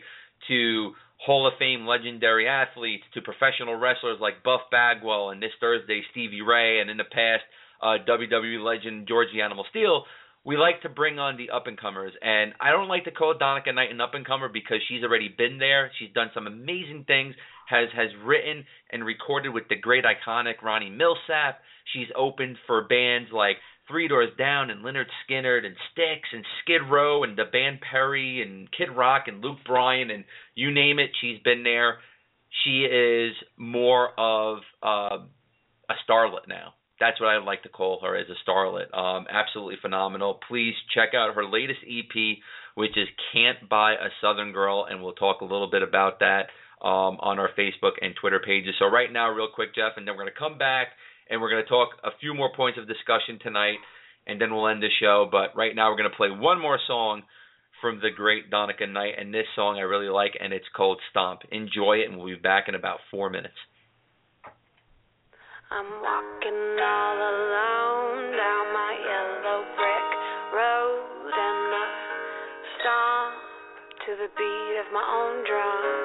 to 0.48 0.92
Hall 1.18 1.46
of 1.46 1.54
Fame 1.58 1.86
legendary 1.86 2.48
athletes 2.48 3.04
to 3.14 3.20
professional 3.20 3.76
wrestlers 3.76 4.18
like 4.20 4.42
Buff 4.42 4.62
Bagwell 4.70 5.30
and 5.30 5.42
this 5.42 5.52
Thursday 5.60 6.02
Stevie 6.10 6.42
Ray 6.42 6.80
and 6.80 6.90
in 6.90 6.96
the 6.96 7.04
past 7.04 7.42
uh, 7.82 7.98
WWE 8.06 8.62
legend 8.64 9.08
Georgie 9.08 9.40
Animal 9.40 9.64
Steele. 9.70 10.04
We 10.44 10.58
like 10.58 10.82
to 10.82 10.90
bring 10.90 11.18
on 11.18 11.38
the 11.38 11.50
up 11.50 11.66
and 11.66 11.80
comers, 11.80 12.12
and 12.20 12.52
I 12.60 12.70
don't 12.70 12.88
like 12.88 13.04
to 13.04 13.10
call 13.10 13.34
Donica 13.38 13.72
Knight 13.72 13.90
an 13.90 14.02
up 14.02 14.12
and 14.12 14.26
comer 14.26 14.50
because 14.52 14.76
she's 14.88 15.02
already 15.02 15.28
been 15.28 15.58
there. 15.58 15.90
She's 15.98 16.12
done 16.12 16.30
some 16.34 16.46
amazing 16.46 17.04
things. 17.06 17.34
Has 17.66 17.88
has 17.96 18.10
written 18.22 18.66
and 18.92 19.06
recorded 19.06 19.54
with 19.54 19.64
the 19.70 19.76
great 19.76 20.04
iconic 20.04 20.60
Ronnie 20.62 20.90
Milsap. 20.90 21.54
She's 21.94 22.08
opened 22.14 22.58
for 22.66 22.86
bands 22.86 23.30
like 23.32 23.56
Three 23.88 24.08
Doors 24.08 24.30
Down 24.38 24.70
and 24.70 24.84
Lynyrd 24.84 25.06
Skynyrd 25.24 25.64
and 25.64 25.76
Styx 25.92 26.28
and 26.32 26.44
Skid 26.62 26.82
Row 26.90 27.22
and 27.24 27.36
the 27.36 27.44
band 27.44 27.80
Perry 27.90 28.42
and 28.42 28.68
Kid 28.70 28.90
Rock 28.94 29.24
and 29.26 29.42
Luke 29.42 29.58
Bryan 29.66 30.10
and 30.10 30.24
you 30.54 30.70
name 30.70 30.98
it, 30.98 31.10
she's 31.20 31.38
been 31.42 31.62
there. 31.62 31.98
She 32.64 32.84
is 32.84 33.34
more 33.56 34.08
of 34.18 34.58
uh, 34.82 35.18
a 35.88 35.94
starlet 36.08 36.48
now. 36.48 36.74
That's 37.04 37.20
what 37.20 37.28
I 37.28 37.36
like 37.36 37.62
to 37.64 37.68
call 37.68 38.00
her 38.00 38.16
as 38.16 38.26
a 38.30 38.50
starlet. 38.50 38.96
Um, 38.96 39.26
absolutely 39.30 39.76
phenomenal. 39.82 40.40
Please 40.48 40.72
check 40.94 41.10
out 41.14 41.34
her 41.34 41.44
latest 41.44 41.80
EP, 41.84 42.38
which 42.76 42.96
is 42.96 43.08
"Can't 43.34 43.68
Buy 43.68 43.92
a 43.92 44.08
Southern 44.22 44.52
Girl," 44.52 44.86
and 44.88 45.02
we'll 45.02 45.12
talk 45.12 45.42
a 45.42 45.44
little 45.44 45.70
bit 45.70 45.82
about 45.82 46.20
that 46.20 46.48
um, 46.80 47.20
on 47.20 47.38
our 47.38 47.50
Facebook 47.58 48.00
and 48.00 48.14
Twitter 48.18 48.40
pages. 48.40 48.74
So 48.78 48.86
right 48.86 49.12
now, 49.12 49.28
real 49.28 49.48
quick, 49.54 49.74
Jeff, 49.74 49.98
and 49.98 50.08
then 50.08 50.14
we're 50.16 50.22
going 50.22 50.32
to 50.32 50.38
come 50.38 50.56
back 50.56 50.88
and 51.28 51.40
we're 51.40 51.50
going 51.50 51.62
to 51.62 51.68
talk 51.68 51.90
a 52.04 52.10
few 52.20 52.32
more 52.32 52.50
points 52.56 52.78
of 52.78 52.88
discussion 52.88 53.38
tonight, 53.42 53.78
and 54.26 54.40
then 54.40 54.54
we'll 54.54 54.68
end 54.68 54.82
the 54.82 54.88
show. 55.00 55.28
But 55.30 55.54
right 55.54 55.76
now, 55.76 55.90
we're 55.90 55.98
going 55.98 56.10
to 56.10 56.16
play 56.16 56.30
one 56.30 56.60
more 56.60 56.78
song 56.86 57.22
from 57.82 58.00
the 58.00 58.10
great 58.14 58.48
Donica 58.50 58.86
Knight, 58.86 59.14
and 59.18 59.32
this 59.32 59.46
song 59.54 59.76
I 59.76 59.82
really 59.82 60.08
like, 60.08 60.32
and 60.40 60.54
it's 60.54 60.64
called 60.74 61.00
Stomp. 61.10 61.42
Enjoy 61.52 62.00
it, 62.00 62.08
and 62.08 62.16
we'll 62.16 62.34
be 62.34 62.40
back 62.40 62.64
in 62.68 62.74
about 62.74 63.00
four 63.10 63.28
minutes. 63.28 63.56
I'm 65.74 65.90
walking 65.90 66.78
all 66.78 67.18
alone 67.18 68.30
down 68.30 68.64
my 68.70 68.94
yellow 68.94 69.66
brick 69.74 70.08
road 70.54 71.34
and 71.34 71.74
I 71.74 71.86
stomp 72.78 73.34
to 74.06 74.10
the 74.22 74.30
beat 74.38 74.76
of 74.78 74.92
my 74.94 75.02
own 75.02 75.42
drum. 75.42 76.03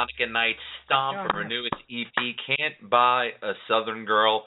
Donica 0.00 0.32
Knight, 0.32 0.56
Stomp 0.84 1.16
Yeah, 1.16 1.26
from 1.26 1.36
her 1.36 1.48
newest 1.48 1.74
EP, 1.90 2.36
Can't 2.46 2.90
Buy 2.90 3.30
a 3.42 3.52
Southern 3.68 4.04
Girl. 4.04 4.44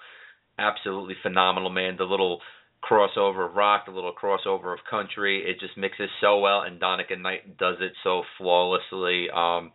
Absolutely 0.57 1.15
phenomenal, 1.21 1.69
man. 1.69 1.95
The 1.97 2.05
little 2.05 2.39
crossover 2.83 3.49
of 3.49 3.55
rock, 3.55 3.85
the 3.85 3.91
little 3.91 4.13
crossover 4.13 4.73
of 4.73 4.79
country, 4.89 5.43
it 5.45 5.59
just 5.59 5.77
mixes 5.77 6.09
so 6.21 6.39
well, 6.39 6.61
and 6.61 6.79
Donica 6.79 7.15
Knight 7.15 7.57
does 7.57 7.75
it 7.81 7.93
so 8.03 8.23
flawlessly. 8.37 9.27
Um, 9.33 9.71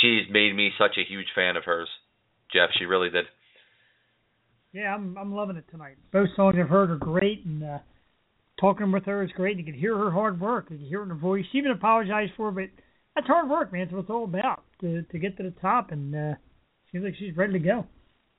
she's 0.00 0.22
made 0.30 0.54
me 0.54 0.70
such 0.78 0.96
a 0.96 1.08
huge 1.08 1.26
fan 1.34 1.56
of 1.56 1.64
hers, 1.64 1.88
Jeff. 2.52 2.70
She 2.78 2.84
really 2.84 3.10
did. 3.10 3.26
Yeah, 4.72 4.94
I'm 4.94 5.18
I'm 5.18 5.34
loving 5.34 5.56
it 5.56 5.64
tonight. 5.70 5.96
Both 6.12 6.28
songs 6.36 6.56
I've 6.58 6.68
heard 6.68 6.90
are 6.90 6.96
great, 6.96 7.44
and 7.44 7.64
uh, 7.64 7.78
talking 8.60 8.92
with 8.92 9.04
her 9.06 9.24
is 9.24 9.30
great. 9.32 9.58
You 9.58 9.64
can 9.64 9.74
hear 9.74 9.98
her 9.98 10.12
hard 10.12 10.40
work. 10.40 10.66
You 10.70 10.78
can 10.78 10.86
hear 10.86 11.00
it 11.00 11.04
in 11.04 11.08
her 11.08 11.14
voice. 11.16 11.44
She 11.50 11.58
even 11.58 11.72
apologized 11.72 12.32
for 12.36 12.50
it, 12.50 12.52
but 12.54 12.82
that's 13.14 13.26
hard 13.26 13.48
work, 13.48 13.72
man. 13.72 13.82
That's 13.82 13.92
what 13.92 14.00
it's 14.00 14.10
all 14.10 14.24
about 14.24 14.62
to 14.80 15.02
to 15.02 15.18
get 15.18 15.36
to 15.38 15.42
the 15.42 15.54
top, 15.60 15.90
and 15.92 16.14
uh, 16.14 16.34
seems 16.92 17.04
like 17.04 17.14
she's 17.18 17.36
ready 17.36 17.54
to 17.54 17.58
go. 17.58 17.86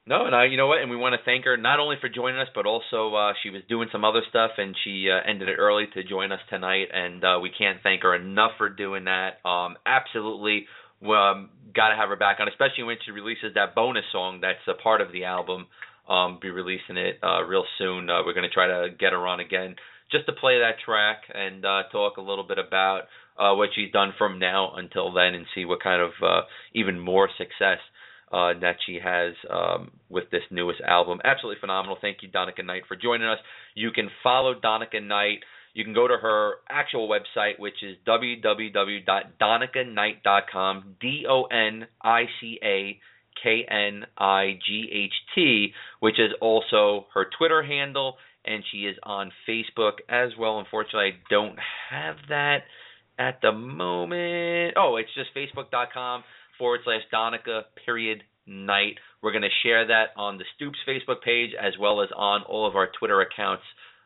No, 0.07 0.26
and 0.26 0.36
I, 0.36 0.45
you 0.45 0.57
know 0.57 0.65
what? 0.65 0.82
And 0.82 0.89
we 0.89 0.97
want 0.97 1.13
to 1.13 1.24
thank 1.24 1.45
her 1.45 1.57
not 1.57 1.80
only 1.80 1.95
for 2.01 2.09
joining 2.09 2.39
us, 2.39 2.47
but 2.55 2.65
also 2.65 3.13
uh, 3.13 3.34
she 3.43 3.51
was 3.51 3.61
doing 3.69 3.88
some 3.91 4.03
other 4.03 4.22
stuff, 4.30 4.51
and 4.57 4.76
she 4.84 5.07
uh, 5.11 5.30
ended 5.30 5.47
it 5.47 5.57
early 5.59 5.86
to 5.93 6.03
join 6.03 6.32
us 6.32 6.39
tonight. 6.49 6.88
And 6.91 7.24
uh, 7.24 7.39
we 7.41 7.51
can't 7.55 7.78
thank 7.84 8.01
her 8.01 8.15
enough 8.15 8.51
for 8.57 8.69
doing 8.69 9.05
that. 9.05 9.45
Um, 9.47 9.78
absolutely, 9.86 10.65
um, 11.03 11.51
got 11.76 11.89
to 11.89 11.95
have 11.95 12.09
her 12.09 12.15
back 12.15 12.38
on, 12.39 12.47
especially 12.47 12.86
when 12.86 12.97
she 13.05 13.11
releases 13.11 13.53
that 13.53 13.76
bonus 13.76 14.05
song 14.11 14.39
that's 14.41 14.65
a 14.67 14.82
part 14.82 15.01
of 15.01 15.11
the 15.11 15.26
album. 15.26 15.67
Um, 16.09 16.39
be 16.41 16.49
releasing 16.49 16.97
it 16.97 17.19
uh, 17.24 17.43
real 17.43 17.63
soon. 17.78 18.09
Uh, 18.09 18.26
we're 18.26 18.34
going 18.34 18.49
to 18.49 18.53
try 18.53 18.67
to 18.67 18.89
get 18.99 19.13
her 19.13 19.28
on 19.28 19.39
again 19.39 19.76
just 20.11 20.26
to 20.26 20.34
play 20.34 20.59
that 20.59 20.76
track 20.84 21.24
and 21.34 21.63
uh, 21.63 21.84
talk 21.91 22.17
a 22.17 22.22
little 22.22 22.43
bit 22.43 22.57
about 22.57 23.03
uh, 23.38 23.53
what 23.53 23.69
she's 23.75 23.91
done 23.91 24.13
from 24.17 24.39
now 24.39 24.73
until 24.75 25.13
then, 25.13 25.34
and 25.34 25.45
see 25.55 25.65
what 25.65 25.82
kind 25.82 26.01
of 26.01 26.11
uh, 26.23 26.41
even 26.73 26.99
more 26.99 27.29
success 27.38 27.79
uh, 28.32 28.53
that 28.61 28.77
she 28.86 28.99
has 29.03 29.34
um, 29.49 29.91
with 30.09 30.29
this 30.32 30.43
newest 30.51 30.79
album. 30.82 31.19
Absolutely 31.23 31.59
phenomenal. 31.59 31.97
Thank 31.99 32.17
you, 32.21 32.29
Donica 32.29 32.61
Knight, 32.63 32.84
for 32.88 32.95
joining 32.95 33.27
us. 33.27 33.39
You 33.75 33.91
can 33.91 34.09
follow 34.23 34.53
Donica 34.59 35.01
Knight. 35.01 35.39
You 35.73 35.84
can 35.84 35.93
go 35.93 36.07
to 36.07 36.17
her 36.17 36.53
actual 36.69 37.09
website, 37.09 37.59
which 37.59 37.82
is 37.82 37.97
www.donicaknight.com. 38.07 40.95
D 40.99 41.25
O 41.29 41.43
N 41.43 41.88
I 42.01 42.23
C 42.39 42.59
A 42.63 42.99
K 43.41 43.65
N 43.69 44.05
I 44.17 44.59
G 44.65 44.89
H 44.93 45.13
T, 45.36 45.73
which 45.99 46.19
is 46.19 46.32
also 46.41 47.05
her 47.13 47.27
Twitter 47.38 47.61
handle, 47.63 48.17
and 48.45 48.63
she 48.71 48.79
is 48.79 48.97
on 49.03 49.32
Facebook 49.47 49.99
as 50.09 50.32
well. 50.38 50.59
Unfortunately, 50.59 51.13
I 51.13 51.19
don't 51.29 51.57
have 51.89 52.15
that 52.29 52.63
at 53.22 53.39
the 53.41 53.51
moment. 53.51 54.74
Oh, 54.78 54.97
it's 54.97 55.13
just 55.13 55.30
facebook.com 55.36 56.24
forward 56.57 56.80
slash 56.84 57.01
Donica 57.11 57.65
period 57.86 58.24
Knight. 58.47 58.95
We're 59.22 59.32
going 59.32 59.43
to 59.43 59.49
share 59.63 59.88
that 59.88 60.07
on 60.17 60.39
the 60.39 60.45
Stoops 60.55 60.80
Facebook 60.88 61.22
page 61.24 61.51
as 61.59 61.74
well 61.80 62.01
as 62.01 62.09
on 62.15 62.41
all 62.43 62.67
of 62.67 62.76
our 62.76 62.89
Twitter 62.97 63.22
accounts 63.22 63.63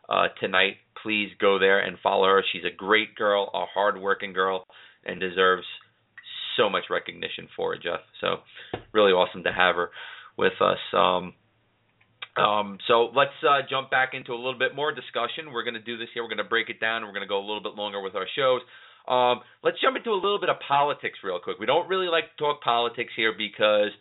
uh, 0.10 0.28
tonight. 0.42 0.76
Please 1.02 1.30
go 1.40 1.58
there 1.60 1.80
and 1.80 1.98
follow 2.04 2.28
her. 2.28 2.44
She's 2.52 2.66
a 2.66 2.76
great 2.76 3.16
girl, 3.16 3.50
a 3.54 3.64
hardworking 3.74 4.34
girl, 4.34 4.66
and 5.06 5.20
deserves 5.20 5.66
so 6.58 6.70
much 6.70 6.84
recognition 6.90 7.48
for 7.56 7.74
it, 7.74 7.84
Jeff. 7.84 8.02
So 8.20 8.38
really 8.94 9.12
awesome 9.12 9.44
to 9.44 9.54
have 9.54 9.76
her 9.76 9.92
with 10.38 10.60
us. 10.60 10.80
Um, 10.94 11.34
um, 12.36 12.80
so 12.88 13.12
let's 13.16 13.32
uh, 13.48 13.62
jump 13.70 13.90
back 13.90 14.10
into 14.14 14.34
a 14.34 14.36
little 14.36 14.60
bit 14.60 14.76
more 14.76 14.94
discussion. 14.94 15.54
We're 15.54 15.64
going 15.64 15.76
to 15.76 15.80
do 15.80 15.98
this 15.98 16.10
here. 16.14 16.22
We're 16.24 16.30
going 16.30 16.38
to 16.40 16.44
break 16.44 16.70
it 16.70 16.82
down. 16.82 17.04
We're 17.04 17.14
going 17.14 17.22
to 17.22 17.30
go 17.30 17.40
a 17.40 17.48
little 17.48 17.64
bit 17.64 17.76
longer 17.76 18.02
with 18.02 18.16
our 18.16 18.28
shows. 18.36 18.60
Um, 19.08 19.42
let's 19.64 19.78
jump 19.82 19.98
into 19.98 20.12
a 20.12 20.20
little 20.20 20.40
bit 20.40 20.50
of 20.50 20.58
politics 20.68 21.20
real 21.24 21.40
quick. 21.44 21.58
We 21.60 21.66
don't 21.66 21.88
really 21.88 22.08
like 22.08 22.26
to 22.36 22.44
talk 22.44 22.62
politics 22.62 23.14
here 23.16 23.34
because 23.38 23.92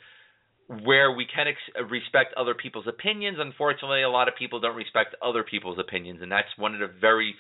where 0.66 1.12
we 1.12 1.26
can 1.26 1.46
ex- 1.48 1.90
respect 1.90 2.34
other 2.36 2.54
people's 2.54 2.86
opinions, 2.88 3.36
unfortunately, 3.40 4.02
a 4.02 4.08
lot 4.08 4.28
of 4.28 4.34
people 4.38 4.60
don't 4.60 4.76
respect 4.76 5.14
other 5.22 5.44
people's 5.44 5.78
opinions, 5.78 6.20
and 6.22 6.32
that's 6.32 6.48
one 6.56 6.72
of 6.74 6.80
the 6.80 6.88
very 7.00 7.34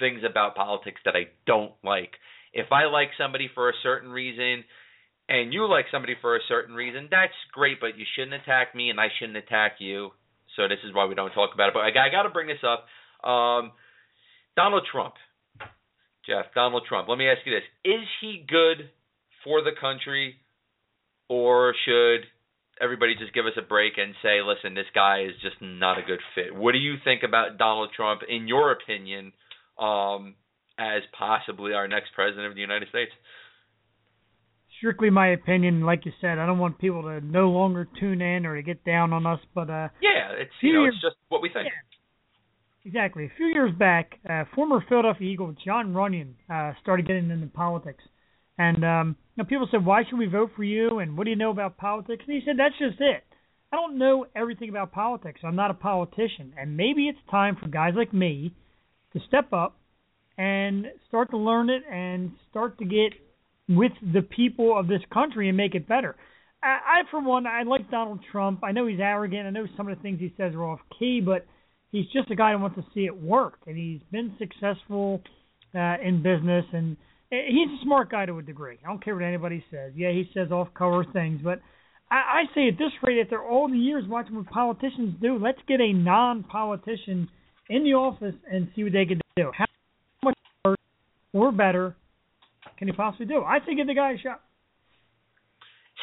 things 0.00 0.22
about 0.28 0.56
politics 0.56 1.00
that 1.04 1.14
I 1.14 1.28
don't 1.46 1.72
like. 1.84 2.10
If 2.52 2.72
I 2.72 2.86
like 2.86 3.10
somebody 3.16 3.48
for 3.54 3.68
a 3.68 3.72
certain 3.82 4.10
reason 4.10 4.64
and 5.28 5.52
you 5.52 5.68
like 5.68 5.84
somebody 5.92 6.14
for 6.20 6.34
a 6.34 6.40
certain 6.48 6.74
reason, 6.74 7.06
that's 7.10 7.36
great, 7.52 7.78
but 7.80 7.96
you 7.96 8.04
shouldn't 8.16 8.34
attack 8.34 8.74
me 8.74 8.90
and 8.90 8.98
I 8.98 9.08
shouldn't 9.18 9.38
attack 9.38 9.74
you. 9.78 10.10
So 10.56 10.66
this 10.66 10.78
is 10.84 10.92
why 10.92 11.04
we 11.06 11.14
don't 11.14 11.30
talk 11.30 11.50
about 11.54 11.68
it. 11.68 11.74
But 11.74 11.80
I, 11.80 12.08
I 12.08 12.10
got 12.10 12.24
to 12.24 12.30
bring 12.30 12.48
this 12.48 12.64
up. 12.66 13.28
Um, 13.28 13.70
Donald 14.56 14.88
Trump. 14.90 15.14
Jeff, 16.30 16.46
Donald 16.54 16.84
Trump. 16.88 17.08
Let 17.08 17.18
me 17.18 17.28
ask 17.28 17.40
you 17.44 17.52
this. 17.52 17.66
Is 17.84 18.06
he 18.20 18.46
good 18.46 18.90
for 19.42 19.62
the 19.62 19.72
country 19.80 20.36
or 21.28 21.74
should 21.84 22.26
everybody 22.80 23.14
just 23.18 23.34
give 23.34 23.46
us 23.46 23.52
a 23.58 23.62
break 23.62 23.94
and 23.98 24.14
say, 24.22 24.38
listen, 24.40 24.74
this 24.74 24.86
guy 24.94 25.24
is 25.24 25.34
just 25.42 25.56
not 25.60 25.98
a 25.98 26.02
good 26.02 26.20
fit? 26.34 26.54
What 26.54 26.72
do 26.72 26.78
you 26.78 26.94
think 27.04 27.22
about 27.26 27.58
Donald 27.58 27.90
Trump, 27.94 28.22
in 28.28 28.46
your 28.46 28.70
opinion, 28.70 29.32
um, 29.78 30.34
as 30.78 31.02
possibly 31.18 31.72
our 31.72 31.88
next 31.88 32.10
president 32.14 32.46
of 32.46 32.54
the 32.54 32.60
United 32.60 32.88
States? 32.88 33.10
Strictly 34.78 35.10
my 35.10 35.28
opinion, 35.32 35.82
like 35.82 36.06
you 36.06 36.12
said, 36.20 36.38
I 36.38 36.46
don't 36.46 36.58
want 36.58 36.78
people 36.78 37.02
to 37.02 37.20
no 37.20 37.50
longer 37.50 37.86
tune 37.98 38.22
in 38.22 38.46
or 38.46 38.56
to 38.56 38.62
get 38.62 38.84
down 38.84 39.12
on 39.12 39.26
us, 39.26 39.40
but 39.54 39.68
uh, 39.68 39.88
Yeah, 40.00 40.32
it's 40.38 40.52
you 40.62 40.72
know, 40.72 40.84
it's 40.84 41.00
just 41.02 41.16
what 41.28 41.42
we 41.42 41.50
think. 41.52 41.68
Exactly. 42.84 43.26
A 43.26 43.32
few 43.36 43.46
years 43.46 43.72
back, 43.78 44.18
uh, 44.28 44.44
former 44.54 44.82
Philadelphia 44.88 45.28
Eagle 45.30 45.54
Jon 45.64 45.92
Runyan 45.92 46.32
uh, 46.48 46.72
started 46.80 47.06
getting 47.06 47.30
into 47.30 47.46
politics, 47.48 48.02
and 48.56 48.84
um, 48.84 49.16
you 49.36 49.42
know, 49.42 49.48
people 49.48 49.68
said, 49.70 49.84
"Why 49.84 50.02
should 50.04 50.18
we 50.18 50.26
vote 50.26 50.52
for 50.56 50.64
you?" 50.64 50.98
And 50.98 51.16
what 51.16 51.24
do 51.24 51.30
you 51.30 51.36
know 51.36 51.50
about 51.50 51.76
politics? 51.76 52.24
And 52.26 52.34
he 52.34 52.42
said, 52.44 52.56
"That's 52.58 52.78
just 52.78 53.00
it. 53.00 53.22
I 53.72 53.76
don't 53.76 53.98
know 53.98 54.26
everything 54.34 54.70
about 54.70 54.92
politics. 54.92 55.40
I'm 55.44 55.56
not 55.56 55.70
a 55.70 55.74
politician, 55.74 56.54
and 56.58 56.76
maybe 56.76 57.06
it's 57.06 57.18
time 57.30 57.56
for 57.56 57.68
guys 57.68 57.92
like 57.96 58.14
me 58.14 58.54
to 59.12 59.20
step 59.28 59.52
up 59.52 59.76
and 60.38 60.86
start 61.06 61.30
to 61.32 61.36
learn 61.36 61.68
it 61.68 61.82
and 61.90 62.32
start 62.50 62.78
to 62.78 62.84
get 62.86 63.12
with 63.68 63.92
the 64.02 64.22
people 64.22 64.76
of 64.76 64.88
this 64.88 65.02
country 65.12 65.48
and 65.48 65.56
make 65.56 65.74
it 65.74 65.86
better." 65.86 66.16
I, 66.62 66.68
I 66.68 67.10
for 67.10 67.20
one, 67.20 67.46
I 67.46 67.62
like 67.64 67.90
Donald 67.90 68.20
Trump. 68.32 68.60
I 68.64 68.72
know 68.72 68.86
he's 68.86 69.00
arrogant. 69.00 69.46
I 69.46 69.50
know 69.50 69.66
some 69.76 69.86
of 69.86 69.96
the 69.96 70.02
things 70.02 70.18
he 70.18 70.32
says 70.38 70.54
are 70.54 70.64
off 70.64 70.80
key, 70.98 71.20
but 71.20 71.46
he's 71.92 72.06
just 72.12 72.30
a 72.30 72.36
guy 72.36 72.52
who 72.52 72.58
wants 72.58 72.76
to 72.76 72.84
see 72.94 73.06
it 73.06 73.16
work, 73.22 73.58
and 73.66 73.76
he's 73.76 74.00
been 74.10 74.34
successful 74.38 75.22
uh, 75.74 75.96
in 76.02 76.22
business, 76.22 76.64
and 76.72 76.96
uh, 77.32 77.36
he's 77.48 77.68
a 77.80 77.84
smart 77.84 78.10
guy 78.10 78.26
to 78.26 78.38
a 78.38 78.42
degree. 78.42 78.78
I 78.84 78.88
don't 78.88 79.04
care 79.04 79.14
what 79.14 79.24
anybody 79.24 79.64
says. 79.70 79.92
Yeah, 79.94 80.10
he 80.10 80.28
says 80.34 80.50
off-color 80.50 81.04
things, 81.12 81.40
but 81.42 81.60
I, 82.10 82.16
I 82.16 82.42
say 82.54 82.68
at 82.68 82.78
this 82.78 82.92
rate, 83.02 83.20
after 83.20 83.42
all 83.42 83.68
the 83.68 83.76
years 83.76 84.04
watching 84.08 84.36
what 84.36 84.46
politicians 84.46 85.14
do, 85.20 85.38
let's 85.38 85.60
get 85.68 85.80
a 85.80 85.92
non-politician 85.92 87.28
in 87.68 87.84
the 87.84 87.94
office 87.94 88.34
and 88.50 88.68
see 88.74 88.82
what 88.82 88.92
they 88.92 89.06
can 89.06 89.20
do. 89.36 89.52
How 89.56 89.66
much 90.24 90.36
worse 90.64 90.76
or 91.32 91.52
better 91.52 91.94
can 92.78 92.88
he 92.88 92.92
possibly 92.92 93.26
do? 93.26 93.42
I 93.42 93.58
say 93.60 93.76
give 93.76 93.86
the 93.86 93.94
guy 93.94 94.12
a 94.12 94.18
shot. 94.18 94.40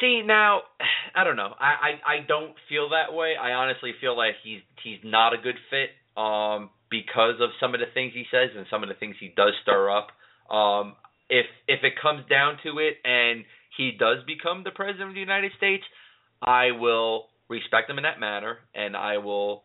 See 0.00 0.22
now, 0.24 0.60
I 1.14 1.24
don't 1.24 1.36
know. 1.36 1.54
I, 1.58 1.66
I 1.66 2.12
I 2.14 2.16
don't 2.26 2.54
feel 2.68 2.90
that 2.90 3.12
way. 3.14 3.34
I 3.40 3.52
honestly 3.52 3.92
feel 4.00 4.16
like 4.16 4.34
he's 4.42 4.60
he's 4.82 4.98
not 5.04 5.34
a 5.34 5.38
good 5.38 5.56
fit 5.70 5.90
um 6.20 6.70
because 6.90 7.34
of 7.40 7.50
some 7.60 7.74
of 7.74 7.80
the 7.80 7.86
things 7.92 8.12
he 8.14 8.24
says 8.30 8.50
and 8.56 8.66
some 8.70 8.82
of 8.82 8.88
the 8.88 8.94
things 8.94 9.16
he 9.20 9.32
does 9.36 9.52
stir 9.62 9.90
up. 9.90 10.08
Um 10.54 10.94
if 11.28 11.46
if 11.66 11.84
it 11.84 11.94
comes 12.00 12.24
down 12.28 12.58
to 12.64 12.78
it 12.78 12.96
and 13.04 13.44
he 13.76 13.92
does 13.98 14.18
become 14.26 14.64
the 14.64 14.70
president 14.70 15.10
of 15.10 15.14
the 15.14 15.20
United 15.20 15.52
States, 15.56 15.84
I 16.42 16.72
will 16.72 17.26
respect 17.48 17.90
him 17.90 17.98
in 17.98 18.04
that 18.04 18.20
matter 18.20 18.58
and 18.74 18.96
I 18.96 19.18
will 19.18 19.64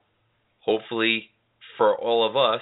hopefully 0.60 1.30
for 1.78 1.96
all 1.98 2.28
of 2.28 2.36
us, 2.36 2.62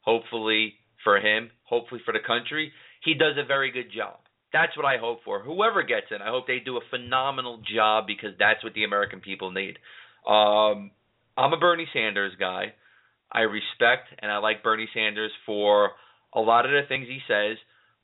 hopefully 0.00 0.74
for 1.04 1.18
him, 1.20 1.50
hopefully 1.64 2.00
for 2.04 2.12
the 2.12 2.24
country, 2.26 2.72
he 3.04 3.14
does 3.14 3.36
a 3.38 3.46
very 3.46 3.70
good 3.70 3.92
job. 3.94 4.18
That's 4.52 4.76
what 4.76 4.86
I 4.86 4.96
hope 4.98 5.20
for. 5.24 5.42
Whoever 5.42 5.82
gets 5.82 6.06
in, 6.10 6.22
I 6.22 6.30
hope 6.30 6.46
they 6.46 6.60
do 6.64 6.76
a 6.76 6.90
phenomenal 6.90 7.60
job 7.74 8.06
because 8.06 8.30
that's 8.38 8.64
what 8.64 8.74
the 8.74 8.84
American 8.84 9.20
people 9.20 9.50
need. 9.50 9.78
Um, 10.26 10.90
I'm 11.36 11.52
a 11.52 11.58
Bernie 11.58 11.88
Sanders 11.92 12.32
guy. 12.38 12.72
I 13.30 13.40
respect 13.40 14.08
and 14.18 14.32
I 14.32 14.38
like 14.38 14.62
Bernie 14.62 14.88
Sanders 14.94 15.32
for 15.44 15.90
a 16.34 16.40
lot 16.40 16.64
of 16.64 16.72
the 16.72 16.88
things 16.88 17.06
he 17.08 17.20
says. 17.28 17.58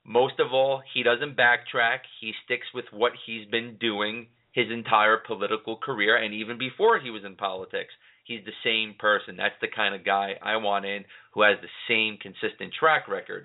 Most 0.04 0.38
of 0.38 0.52
all, 0.52 0.82
he 0.92 1.02
doesn't 1.02 1.36
backtrack. 1.36 2.00
He 2.20 2.32
sticks 2.44 2.66
with 2.74 2.84
what 2.92 3.12
he's 3.26 3.46
been 3.48 3.76
doing 3.80 4.26
his 4.52 4.70
entire 4.70 5.16
political 5.26 5.76
career 5.76 6.16
and 6.16 6.34
even 6.34 6.58
before 6.58 7.00
he 7.00 7.10
was 7.10 7.24
in 7.24 7.36
politics. 7.36 7.92
He's 8.24 8.44
the 8.44 8.52
same 8.64 8.94
person. 8.98 9.36
That's 9.36 9.54
the 9.60 9.68
kind 9.74 9.94
of 9.94 10.04
guy 10.04 10.34
I 10.42 10.56
want 10.56 10.86
in 10.86 11.04
who 11.32 11.42
has 11.42 11.58
the 11.60 11.68
same 11.88 12.18
consistent 12.18 12.72
track 12.78 13.08
record. 13.08 13.44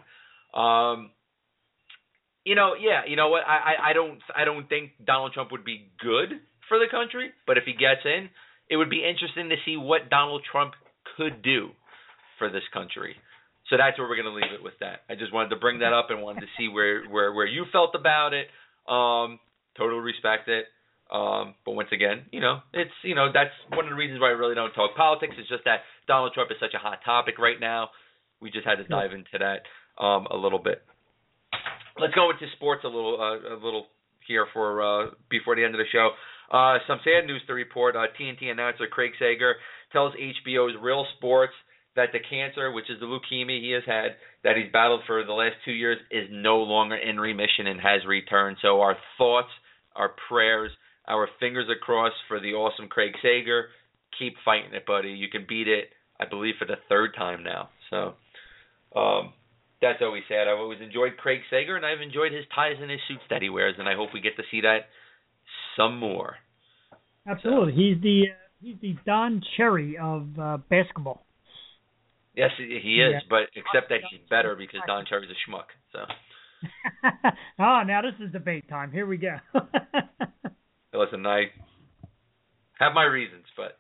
Um, 0.54 1.12
you 2.46 2.56
know, 2.56 2.74
yeah, 2.80 3.02
you 3.08 3.16
know 3.16 3.30
what? 3.30 3.44
I, 3.48 3.58
I 3.58 3.90
I 3.90 3.94
don't 3.94 4.20
I 4.36 4.46
don't 4.46 4.68
think 4.68 4.92
Donald 5.06 5.34
Trump 5.34 5.52
would 5.52 5.66
be 5.66 5.92
good 6.00 6.40
for 6.68 6.80
the 6.80 6.88
country, 6.90 7.32
but 7.46 7.58
if 7.58 7.66
he 7.66 7.74
gets 7.74 8.02
in, 8.06 8.30
it 8.70 8.78
would 8.78 8.90
be 8.90 9.04
interesting 9.04 9.50
to 9.50 9.56
see 9.66 9.76
what 9.78 10.10
Donald 10.10 10.44
Trump 10.50 10.74
could 11.18 11.42
do 11.42 11.70
for 12.38 12.50
this 12.50 12.64
country. 12.72 13.16
So 13.70 13.78
that's 13.78 14.00
where 14.00 14.08
we're 14.08 14.16
going 14.16 14.34
to 14.34 14.34
leave 14.34 14.54
it 14.54 14.64
with 14.64 14.74
that. 14.80 15.02
I 15.10 15.14
just 15.14 15.34
wanted 15.34 15.50
to 15.50 15.58
bring 15.58 15.80
that 15.80 15.94
up 15.94 16.10
and 16.10 16.22
wanted 16.22 16.42
to 16.42 16.52
see 16.58 16.68
where 16.68 17.06
where 17.06 17.34
where 17.34 17.46
you 17.46 17.66
felt 17.72 17.94
about 17.94 18.34
it. 18.34 18.48
Um, 18.90 19.40
totally 19.78 20.02
respect 20.02 20.48
it. 20.48 20.66
Um, 21.12 21.56
but 21.66 21.74
once 21.74 21.90
again, 21.92 22.26
you 22.32 22.40
know, 22.40 22.60
it's 22.74 22.94
you 23.04 23.16
know 23.16 23.30
that's 23.34 23.54
one 23.70 23.86
of 23.86 23.90
the 23.90 23.96
reasons 23.96 24.22
why 24.22 24.28
I 24.28 24.38
really 24.38 24.56
don't 24.56 24.74
talk 24.74 24.96
politics. 24.96 25.34
It's 25.38 25.50
just 25.50 25.66
that 25.66 25.82
Donald 26.08 26.34
Trump 26.34 26.52
is 26.52 26.58
such 26.60 26.74
a 26.74 26.80
hot 26.80 27.00
topic 27.04 27.38
right 27.38 27.60
now. 27.60 27.90
We 28.42 28.52
just 28.52 28.66
had 28.66 28.76
to 28.76 28.86
dive 28.86 29.12
into 29.12 29.38
that 29.40 29.66
um, 30.02 30.28
a 30.32 30.38
little 30.38 30.60
bit. 30.60 30.82
Let's 31.98 32.14
go 32.14 32.30
into 32.30 32.46
sports 32.56 32.84
a 32.84 32.88
little 32.88 33.18
uh, 33.20 33.56
a 33.56 33.58
little 33.64 33.88
here 34.28 34.46
for 34.54 34.82
uh, 34.82 35.12
before 35.30 35.56
the 35.56 35.64
end 35.64 35.74
of 35.74 35.80
the 35.80 35.90
show. 35.92 36.12
Uh, 36.52 36.78
some 36.88 37.00
sad 37.04 37.26
news 37.26 37.42
to 37.48 37.54
report. 37.54 37.96
Uh, 37.96 38.06
TNT 38.20 38.46
announcer 38.46 38.88
Craig 38.88 39.12
Sager 39.20 39.56
tells 39.92 40.14
HBO's 40.14 40.76
Real 40.82 41.06
Sports 41.18 41.54
that 41.96 42.10
the 42.14 42.20
cancer, 42.30 42.72
which 42.72 42.90
is 42.90 43.00
the 43.00 43.06
leukemia 43.06 43.60
he 43.60 43.72
has 43.72 43.84
had, 43.86 44.16
that 44.44 44.56
he's 44.56 44.72
battled 44.72 45.02
for 45.06 45.24
the 45.24 45.34
last 45.34 45.56
two 45.66 45.72
years, 45.72 45.98
is 46.12 46.28
no 46.32 46.58
longer 46.58 46.96
in 46.96 47.20
remission 47.20 47.68
and 47.68 47.80
has 47.82 48.06
returned. 48.08 48.58
So 48.62 48.82
our 48.82 48.96
thoughts, 49.18 49.50
our 49.96 50.12
prayers, 50.28 50.72
our 51.08 51.28
fingers 51.40 51.68
are 51.70 51.76
crossed 51.76 52.16
for 52.28 52.40
the 52.40 52.54
awesome 52.54 52.88
Craig 52.88 53.14
Sager. 53.22 53.66
Keep 54.18 54.36
fighting 54.46 54.74
it, 54.74 54.86
buddy. 54.86 55.10
You 55.10 55.30
can 55.30 55.46
beat 55.48 55.68
it. 55.68 55.90
I 56.20 56.26
believe 56.26 56.56
for 56.60 56.66
the 56.66 56.76
third 56.88 57.16
time 57.16 57.44
now. 57.44 57.70
So 57.90 58.14
um, 58.96 59.34
that's 59.82 60.00
always 60.02 60.24
sad. 60.28 60.48
I've 60.48 60.60
always 60.60 60.80
enjoyed 60.82 61.18
Craig 61.18 61.40
Sager, 61.50 61.76
and 61.76 61.86
I've 61.86 62.02
enjoyed 62.02 62.32
his 62.32 62.46
ties 62.54 62.76
and 62.82 62.92
his 62.92 63.00
suits 63.08 63.24
that 63.30 63.42
he 63.42 63.50
wears, 63.50 63.76
and 63.78 63.88
I 63.88 63.96
hope 63.96 64.10
we 64.14 64.22
get 64.22 64.36
to 64.38 64.44
see 64.52 64.62
that 64.62 64.90
some 65.76 65.98
more. 65.98 66.36
Absolutely, 67.28 67.74
he's 67.74 68.02
the 68.02 68.24
uh, 68.32 68.36
he's 68.62 68.76
the 68.82 68.96
Don 69.06 69.42
Cherry 69.58 69.98
of 69.98 70.28
uh, 70.40 70.58
basketball. 70.70 71.26
Yes, 72.36 72.52
he 72.58 72.64
is, 72.64 73.14
Yeah. 73.14 73.20
but 73.30 73.50
except 73.56 73.90
that 73.90 74.00
he's 74.10 74.22
better 74.30 74.56
because 74.56 74.82
Don 74.88 75.06
Cherry's 75.06 75.30
a 75.30 75.50
schmuck. 75.50 75.68
So 75.92 76.00
ah, 77.60 77.84
now 77.84 78.02
this 78.02 78.14
is 78.26 78.32
debate 78.32 78.70
time. 78.70 78.92
Here 78.92 79.06
we 79.06 79.18
go. 79.18 79.36
listen, 80.94 81.26
I 81.26 81.52
have 82.80 82.94
my 82.94 83.04
reasons, 83.04 83.46
but 83.58 83.78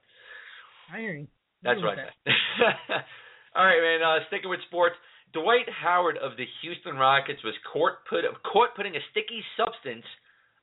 I 0.94 1.00
hear 1.00 1.14
you. 1.14 1.28
That's 1.64 1.80
right. 1.84 1.98
All 3.56 3.66
right, 3.66 3.82
man. 3.82 4.04
Uh, 4.04 4.20
sticking 4.28 4.50
with 4.50 4.60
sports, 4.68 4.96
Dwight 5.34 5.70
Howard 5.70 6.18
of 6.18 6.38
the 6.38 6.46
Houston 6.62 6.96
Rockets 6.96 7.44
was 7.44 7.54
caught 7.72 8.02
put 8.10 8.26
caught 8.44 8.76
putting 8.76 8.96
a 8.96 9.04
sticky 9.12 9.44
substance 9.58 10.06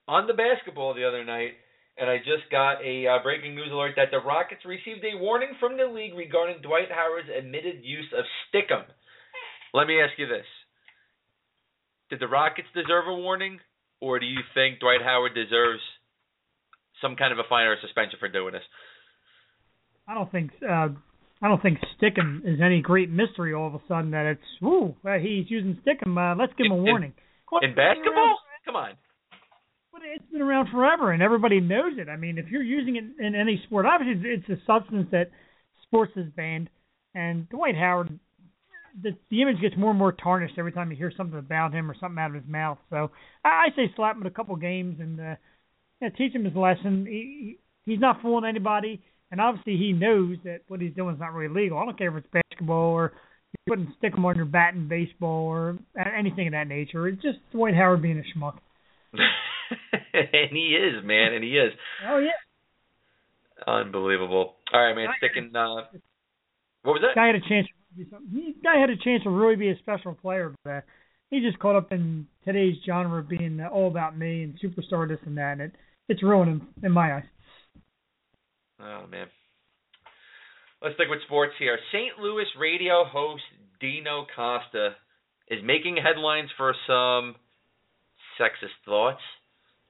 on 0.08 0.26
the 0.26 0.34
basketball 0.34 0.94
the 0.94 1.06
other 1.06 1.24
night, 1.24 1.54
and 1.98 2.10
I 2.10 2.18
just 2.18 2.50
got 2.50 2.82
a 2.82 3.06
uh, 3.06 3.22
breaking 3.22 3.54
news 3.54 3.70
alert 3.70 3.94
that 3.96 4.10
the 4.10 4.18
Rockets 4.18 4.64
received 4.64 5.04
a 5.04 5.18
warning 5.18 5.54
from 5.60 5.76
the 5.76 5.86
league 5.86 6.14
regarding 6.14 6.62
Dwight 6.62 6.90
Howard's 6.90 7.30
admitted 7.30 7.82
use 7.82 8.10
of 8.16 8.24
stickum. 8.46 8.82
Let 9.72 9.86
me 9.86 10.00
ask 10.00 10.18
you 10.18 10.26
this: 10.26 10.46
Did 12.10 12.20
the 12.20 12.28
Rockets 12.28 12.68
deserve 12.74 13.06
a 13.06 13.14
warning, 13.14 13.60
or 14.00 14.18
do 14.18 14.26
you 14.26 14.40
think 14.54 14.80
Dwight 14.80 15.02
Howard 15.02 15.34
deserves 15.34 15.82
some 17.00 17.14
kind 17.14 17.32
of 17.32 17.38
a 17.38 17.48
fine 17.48 17.66
or 17.66 17.74
a 17.74 17.80
suspension 17.80 18.18
for 18.18 18.28
doing 18.28 18.52
this? 18.52 18.66
I 20.08 20.14
don't 20.14 20.30
think 20.30 20.50
uh, 20.62 20.88
I 21.42 21.48
don't 21.48 21.60
think 21.60 21.78
Stickum 22.00 22.40
is 22.44 22.60
any 22.64 22.80
great 22.80 23.10
mystery. 23.10 23.52
All 23.52 23.66
of 23.66 23.74
a 23.74 23.80
sudden 23.88 24.12
that 24.12 24.26
it's 24.26 24.64
ooh 24.64 24.94
he's 25.20 25.50
using 25.50 25.78
Stickum. 25.86 26.16
Uh, 26.16 26.34
let's 26.38 26.52
give 26.56 26.66
him 26.66 26.72
a 26.72 26.76
warning. 26.76 27.12
In 27.62 27.74
basketball? 27.74 28.38
Come 28.64 28.76
on. 28.76 28.90
But 29.92 30.02
it's 30.14 30.30
been 30.30 30.42
around 30.42 30.68
forever, 30.70 31.12
and 31.12 31.22
everybody 31.22 31.60
knows 31.60 31.92
it. 31.96 32.08
I 32.08 32.16
mean, 32.16 32.38
if 32.38 32.46
you're 32.48 32.62
using 32.62 32.96
it 32.96 33.04
in 33.24 33.34
any 33.34 33.62
sport, 33.66 33.86
obviously 33.86 34.28
it's 34.28 34.48
a 34.48 34.62
substance 34.66 35.08
that 35.12 35.30
sports 35.84 36.12
has 36.16 36.26
banned. 36.36 36.68
And 37.14 37.48
Dwight 37.48 37.76
Howard, 37.76 38.18
the 39.02 39.16
the 39.30 39.42
image 39.42 39.60
gets 39.60 39.76
more 39.76 39.90
and 39.90 39.98
more 39.98 40.12
tarnished 40.12 40.58
every 40.58 40.72
time 40.72 40.90
you 40.90 40.96
hear 40.96 41.12
something 41.16 41.38
about 41.38 41.72
him 41.72 41.90
or 41.90 41.96
something 41.98 42.18
out 42.18 42.34
of 42.34 42.42
his 42.42 42.50
mouth. 42.50 42.78
So 42.90 43.10
I, 43.44 43.48
I 43.48 43.66
say 43.76 43.92
slap 43.94 44.16
him 44.16 44.22
in 44.22 44.26
a 44.26 44.30
couple 44.30 44.56
games 44.56 44.96
and 45.00 45.20
uh, 45.20 45.34
yeah, 46.00 46.08
teach 46.10 46.34
him 46.34 46.44
his 46.44 46.54
lesson. 46.54 47.06
He, 47.06 47.58
he 47.84 47.92
he's 47.92 48.00
not 48.00 48.20
fooling 48.20 48.44
anybody, 48.44 49.02
and 49.30 49.40
obviously 49.40 49.76
he 49.76 49.92
knows 49.92 50.36
that 50.44 50.60
what 50.68 50.80
he's 50.80 50.94
doing 50.94 51.14
is 51.14 51.20
not 51.20 51.32
really 51.32 51.52
legal. 51.52 51.78
I 51.78 51.84
don't 51.84 51.98
care 51.98 52.16
if 52.16 52.24
it's 52.24 52.32
basketball 52.32 52.92
or 52.92 53.12
you're 53.66 53.76
putting 53.76 53.92
stick 53.98 54.12
'em 54.16 54.24
on 54.24 54.36
your 54.36 54.44
bat 54.44 54.74
in 54.74 54.88
baseball 54.88 55.46
or 55.46 55.78
anything 55.96 56.48
of 56.48 56.52
that 56.52 56.68
nature. 56.68 57.08
It's 57.08 57.22
just 57.22 57.38
Dwight 57.52 57.74
Howard 57.74 58.02
being 58.02 58.18
a 58.18 58.38
schmuck. 58.38 58.58
and 59.12 60.50
he 60.50 60.76
is, 60.76 61.04
man, 61.04 61.32
and 61.32 61.44
he 61.44 61.50
is. 61.50 61.72
Oh 62.06 62.18
yeah. 62.18 62.30
Unbelievable. 63.66 64.56
All 64.72 64.80
right, 64.80 64.94
man, 64.94 65.08
sticking 65.18 65.54
uh 65.54 65.86
what 66.82 66.92
was 66.92 67.02
that? 67.02 67.16
guy 67.16 67.26
had 67.26 67.34
a 67.34 67.40
chance. 67.40 67.66
To 67.66 68.04
be 68.04 68.10
something. 68.10 68.28
He 68.30 68.54
guy 68.62 68.78
had 68.78 68.90
a 68.90 68.96
chance 68.96 69.24
to 69.24 69.30
really 69.30 69.56
be 69.56 69.70
a 69.70 69.78
special 69.78 70.14
player, 70.14 70.54
but 70.64 70.70
uh, 70.70 70.80
he 71.30 71.40
just 71.40 71.58
caught 71.58 71.74
up 71.74 71.90
in 71.90 72.28
today's 72.44 72.76
genre 72.86 73.18
of 73.18 73.28
being 73.28 73.60
uh, 73.60 73.68
all 73.68 73.88
about 73.88 74.16
me 74.16 74.44
and 74.44 74.58
superstar 74.60 75.08
this 75.08 75.18
and 75.26 75.36
that, 75.36 75.52
and 75.52 75.62
it 75.62 75.72
it's 76.08 76.22
ruined 76.22 76.50
him 76.50 76.68
in 76.84 76.92
my 76.92 77.16
eyes. 77.16 77.24
Oh 78.80 79.06
man. 79.10 79.26
Let's 80.82 80.94
stick 80.96 81.08
with 81.08 81.22
sports 81.26 81.54
here. 81.58 81.78
St. 81.90 82.18
Louis 82.20 82.44
radio 82.58 83.04
host 83.04 83.42
Dino 83.80 84.26
Costa 84.36 84.94
is 85.48 85.60
making 85.64 85.96
headlines 85.96 86.50
for 86.56 86.74
some 86.86 87.34
sexist 88.38 88.76
thoughts 88.84 89.22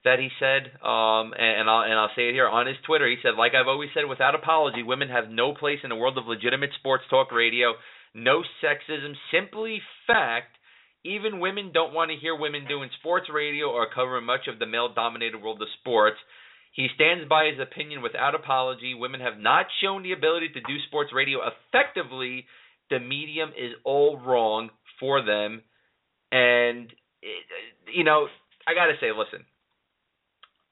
that 0.03 0.19
he 0.19 0.29
said. 0.39 0.71
Um, 0.79 1.33
and, 1.35 1.61
and 1.61 1.69
I'll 1.69 1.83
and 1.83 1.93
I'll 1.93 2.15
say 2.15 2.29
it 2.29 2.33
here 2.33 2.47
on 2.47 2.67
his 2.67 2.77
Twitter. 2.85 3.07
He 3.07 3.17
said, 3.21 3.35
"Like 3.37 3.53
I've 3.53 3.67
always 3.67 3.89
said, 3.93 4.07
without 4.07 4.35
apology, 4.35 4.83
women 4.83 5.09
have 5.09 5.29
no 5.29 5.53
place 5.53 5.79
in 5.83 5.89
the 5.89 5.95
world 5.95 6.17
of 6.17 6.25
legitimate 6.25 6.71
sports 6.79 7.03
talk 7.09 7.31
radio. 7.31 7.73
No 8.13 8.43
sexism, 8.63 9.13
simply 9.31 9.81
fact." 10.05 10.53
Even 11.05 11.39
women 11.39 11.71
don't 11.73 11.93
want 11.93 12.11
to 12.11 12.17
hear 12.17 12.35
women 12.35 12.67
doing 12.67 12.89
sports 12.99 13.27
radio 13.33 13.67
or 13.69 13.87
covering 13.93 14.25
much 14.25 14.47
of 14.47 14.59
the 14.59 14.65
male 14.65 14.91
dominated 14.93 15.41
world 15.41 15.61
of 15.61 15.69
sports. 15.79 16.17
He 16.77 16.87
stands 16.93 17.27
by 17.27 17.49
his 17.49 17.59
opinion 17.59 18.03
without 18.03 18.35
apology. 18.35 18.93
Women 18.93 19.19
have 19.19 19.39
not 19.39 19.65
shown 19.81 20.03
the 20.03 20.11
ability 20.11 20.49
to 20.49 20.61
do 20.61 20.77
sports 20.87 21.09
radio 21.11 21.39
effectively. 21.41 22.45
The 22.91 22.99
medium 22.99 23.49
is 23.49 23.73
all 23.83 24.19
wrong 24.19 24.69
for 24.99 25.25
them. 25.25 25.63
And, 26.31 26.93
you 27.91 28.03
know, 28.03 28.27
I 28.67 28.75
got 28.75 28.85
to 28.85 28.93
say, 29.01 29.07
listen, 29.09 29.43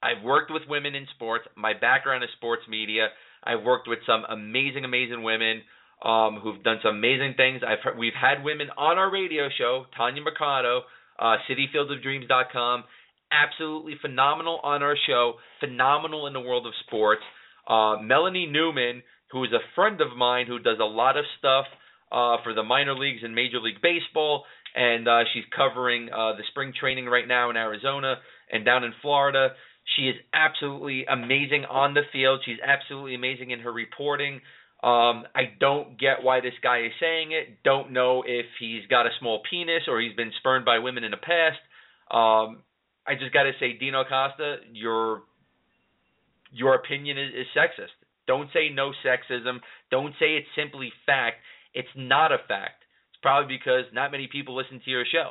I've 0.00 0.22
worked 0.22 0.52
with 0.52 0.62
women 0.68 0.94
in 0.94 1.08
sports. 1.16 1.44
My 1.56 1.72
background 1.74 2.22
is 2.22 2.30
sports 2.36 2.62
media. 2.68 3.08
I've 3.42 3.64
worked 3.64 3.88
with 3.88 3.98
some 4.06 4.22
amazing, 4.30 4.84
amazing 4.84 5.24
women 5.24 5.62
um, 6.04 6.38
who've 6.40 6.62
done 6.62 6.78
some 6.84 6.98
amazing 6.98 7.34
things. 7.36 7.62
I've 7.66 7.82
heard, 7.82 7.98
we've 7.98 8.14
had 8.14 8.44
women 8.44 8.68
on 8.78 8.96
our 8.96 9.10
radio 9.10 9.48
show, 9.58 9.86
Tanya 9.96 10.22
Mercado, 10.22 10.82
uh, 11.18 11.36
CityFieldOfDreams.com, 11.50 12.84
absolutely 13.32 13.94
phenomenal 14.00 14.60
on 14.62 14.82
our 14.82 14.96
show, 15.06 15.34
phenomenal 15.60 16.26
in 16.26 16.32
the 16.32 16.40
world 16.40 16.66
of 16.66 16.72
sports. 16.86 17.22
Uh, 17.66 17.96
Melanie 18.02 18.46
Newman, 18.46 19.02
who 19.32 19.44
is 19.44 19.50
a 19.52 19.64
friend 19.74 20.00
of 20.00 20.16
mine 20.16 20.46
who 20.46 20.58
does 20.58 20.78
a 20.80 20.84
lot 20.84 21.16
of 21.16 21.24
stuff 21.38 21.66
uh, 22.12 22.36
for 22.44 22.54
the 22.54 22.62
minor 22.62 22.94
leagues 22.94 23.20
and 23.22 23.34
Major 23.34 23.60
League 23.60 23.82
Baseball, 23.82 24.44
and 24.74 25.08
uh, 25.08 25.20
she's 25.32 25.44
covering 25.54 26.08
uh, 26.10 26.36
the 26.36 26.44
spring 26.50 26.72
training 26.78 27.06
right 27.06 27.26
now 27.26 27.50
in 27.50 27.56
Arizona 27.56 28.16
and 28.50 28.64
down 28.64 28.84
in 28.84 28.92
Florida. 29.02 29.50
She 29.96 30.02
is 30.02 30.16
absolutely 30.34 31.04
amazing 31.06 31.64
on 31.64 31.94
the 31.94 32.02
field. 32.12 32.40
She's 32.44 32.58
absolutely 32.64 33.14
amazing 33.14 33.50
in 33.50 33.60
her 33.60 33.72
reporting. 33.72 34.40
Um, 34.82 35.24
I 35.34 35.54
don't 35.58 35.98
get 35.98 36.22
why 36.22 36.40
this 36.40 36.52
guy 36.62 36.80
is 36.80 36.92
saying 37.00 37.32
it. 37.32 37.62
Don't 37.64 37.92
know 37.92 38.22
if 38.26 38.46
he's 38.60 38.86
got 38.88 39.06
a 39.06 39.10
small 39.18 39.42
penis 39.50 39.82
or 39.88 40.00
he's 40.00 40.14
been 40.14 40.32
spurned 40.38 40.64
by 40.64 40.78
women 40.78 41.02
in 41.02 41.12
the 41.12 41.16
past. 41.16 41.58
Um, 42.10 42.62
I 43.06 43.14
just 43.14 43.32
got 43.32 43.44
to 43.44 43.52
say, 43.60 43.74
Dino 43.78 44.04
Costa, 44.04 44.56
your 44.72 45.22
your 46.52 46.74
opinion 46.74 47.18
is, 47.18 47.30
is 47.34 47.46
sexist. 47.56 47.94
Don't 48.26 48.48
say 48.52 48.70
no 48.72 48.92
sexism. 49.04 49.58
Don't 49.90 50.12
say 50.18 50.36
it's 50.36 50.48
simply 50.56 50.92
fact. 51.04 51.36
It's 51.74 51.88
not 51.96 52.32
a 52.32 52.38
fact. 52.48 52.82
It's 53.10 53.20
probably 53.22 53.56
because 53.56 53.84
not 53.92 54.10
many 54.10 54.28
people 54.30 54.56
listen 54.56 54.80
to 54.84 54.90
your 54.90 55.04
show. 55.10 55.30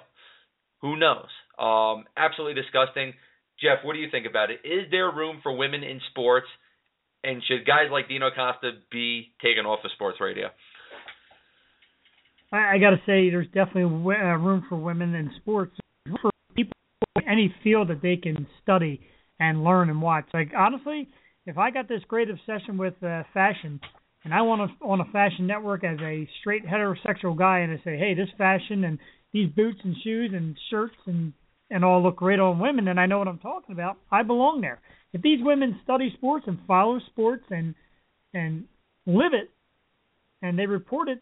Who 0.82 0.98
knows? 0.98 1.28
Um, 1.58 2.06
absolutely 2.16 2.62
disgusting. 2.62 3.14
Jeff, 3.60 3.80
what 3.84 3.94
do 3.94 4.00
you 4.00 4.10
think 4.12 4.26
about 4.30 4.52
it? 4.52 4.60
Is 4.64 4.92
there 4.92 5.12
room 5.12 5.40
for 5.42 5.56
women 5.56 5.84
in 5.84 6.00
sports? 6.12 6.48
And 7.24 7.42
should 7.48 7.66
guys 7.66 7.88
like 7.92 8.08
Dino 8.08 8.30
Costa 8.30 8.72
be 8.92 9.34
taken 9.42 9.66
off 9.66 9.80
of 9.84 9.92
sports 9.96 10.20
radio? 10.22 10.48
I, 12.52 12.76
I 12.76 12.78
got 12.78 12.92
to 12.92 12.98
say, 13.06 13.30
there's 13.30 13.48
definitely 13.48 13.90
w- 13.98 14.20
uh, 14.20 14.38
room 14.38 14.66
for 14.70 14.78
women 14.78 15.16
in 15.16 15.32
sports 15.38 15.76
for 16.22 16.30
any 17.36 17.54
field 17.64 17.90
that 17.90 18.02
they 18.02 18.16
can 18.16 18.48
study 18.64 19.02
and 19.40 19.64
learn 19.64 19.90
and 19.90 20.02
watch. 20.02 20.26
Like 20.34 20.52
honestly, 20.58 21.10
if 21.46 21.58
I 21.58 21.70
got 21.70 21.88
this 21.88 22.02
great 22.08 22.30
obsession 22.30 22.78
with 22.78 22.96
uh, 23.04 23.24
fashion, 23.34 23.80
and 24.24 24.34
I 24.34 24.42
want 24.42 24.72
to 24.80 24.86
on 24.86 25.02
a 25.02 25.12
fashion 25.12 25.46
network 25.46 25.84
as 25.84 26.00
a 26.02 26.28
straight 26.40 26.66
heterosexual 26.66 27.38
guy, 27.38 27.60
and 27.60 27.72
I 27.72 27.84
say, 27.84 27.98
hey, 27.98 28.14
this 28.16 28.30
fashion 28.38 28.86
and 28.86 28.98
these 29.34 29.50
boots 29.50 29.80
and 29.84 29.96
shoes 30.04 30.32
and 30.34 30.58
shirts 30.70 30.96
and 31.06 31.34
and 31.70 31.84
all 31.84 32.02
look 32.02 32.18
great 32.18 32.40
on 32.40 32.60
women, 32.60 32.88
and 32.88 33.00
I 33.00 33.08
know 33.08 33.20
what 33.20 33.28
I'm 33.28 33.40
talking 33.40 33.74
about. 33.74 33.98
I 34.12 34.24
belong 34.24 34.62
there. 34.62 34.80
If 35.14 35.22
these 35.22 35.40
women 35.42 35.80
study 35.84 36.14
sports 36.16 36.46
and 36.48 36.60
follow 36.68 37.00
sports 37.12 37.44
and 37.50 37.76
and 38.34 38.66
live 39.06 39.34
it, 39.34 39.50
and 40.42 40.58
they 40.58 40.66
report 40.66 41.10
it, 41.10 41.20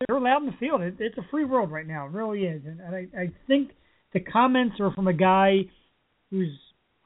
they're 0.00 0.16
allowed 0.16 0.42
in 0.42 0.46
the 0.46 0.56
field. 0.60 0.82
It, 0.82 0.96
it's 0.98 1.18
a 1.18 1.26
free 1.30 1.44
world 1.44 1.70
right 1.70 1.86
now. 1.86 2.06
It 2.06 2.12
really 2.12 2.44
is. 2.44 2.62
And 2.66 2.80
I, 2.82 3.06
I 3.18 3.32
think 3.46 3.70
the 4.14 4.20
comments 4.20 4.76
are 4.80 4.92
from 4.92 5.08
a 5.08 5.12
guy 5.12 5.66
who's 6.30 6.56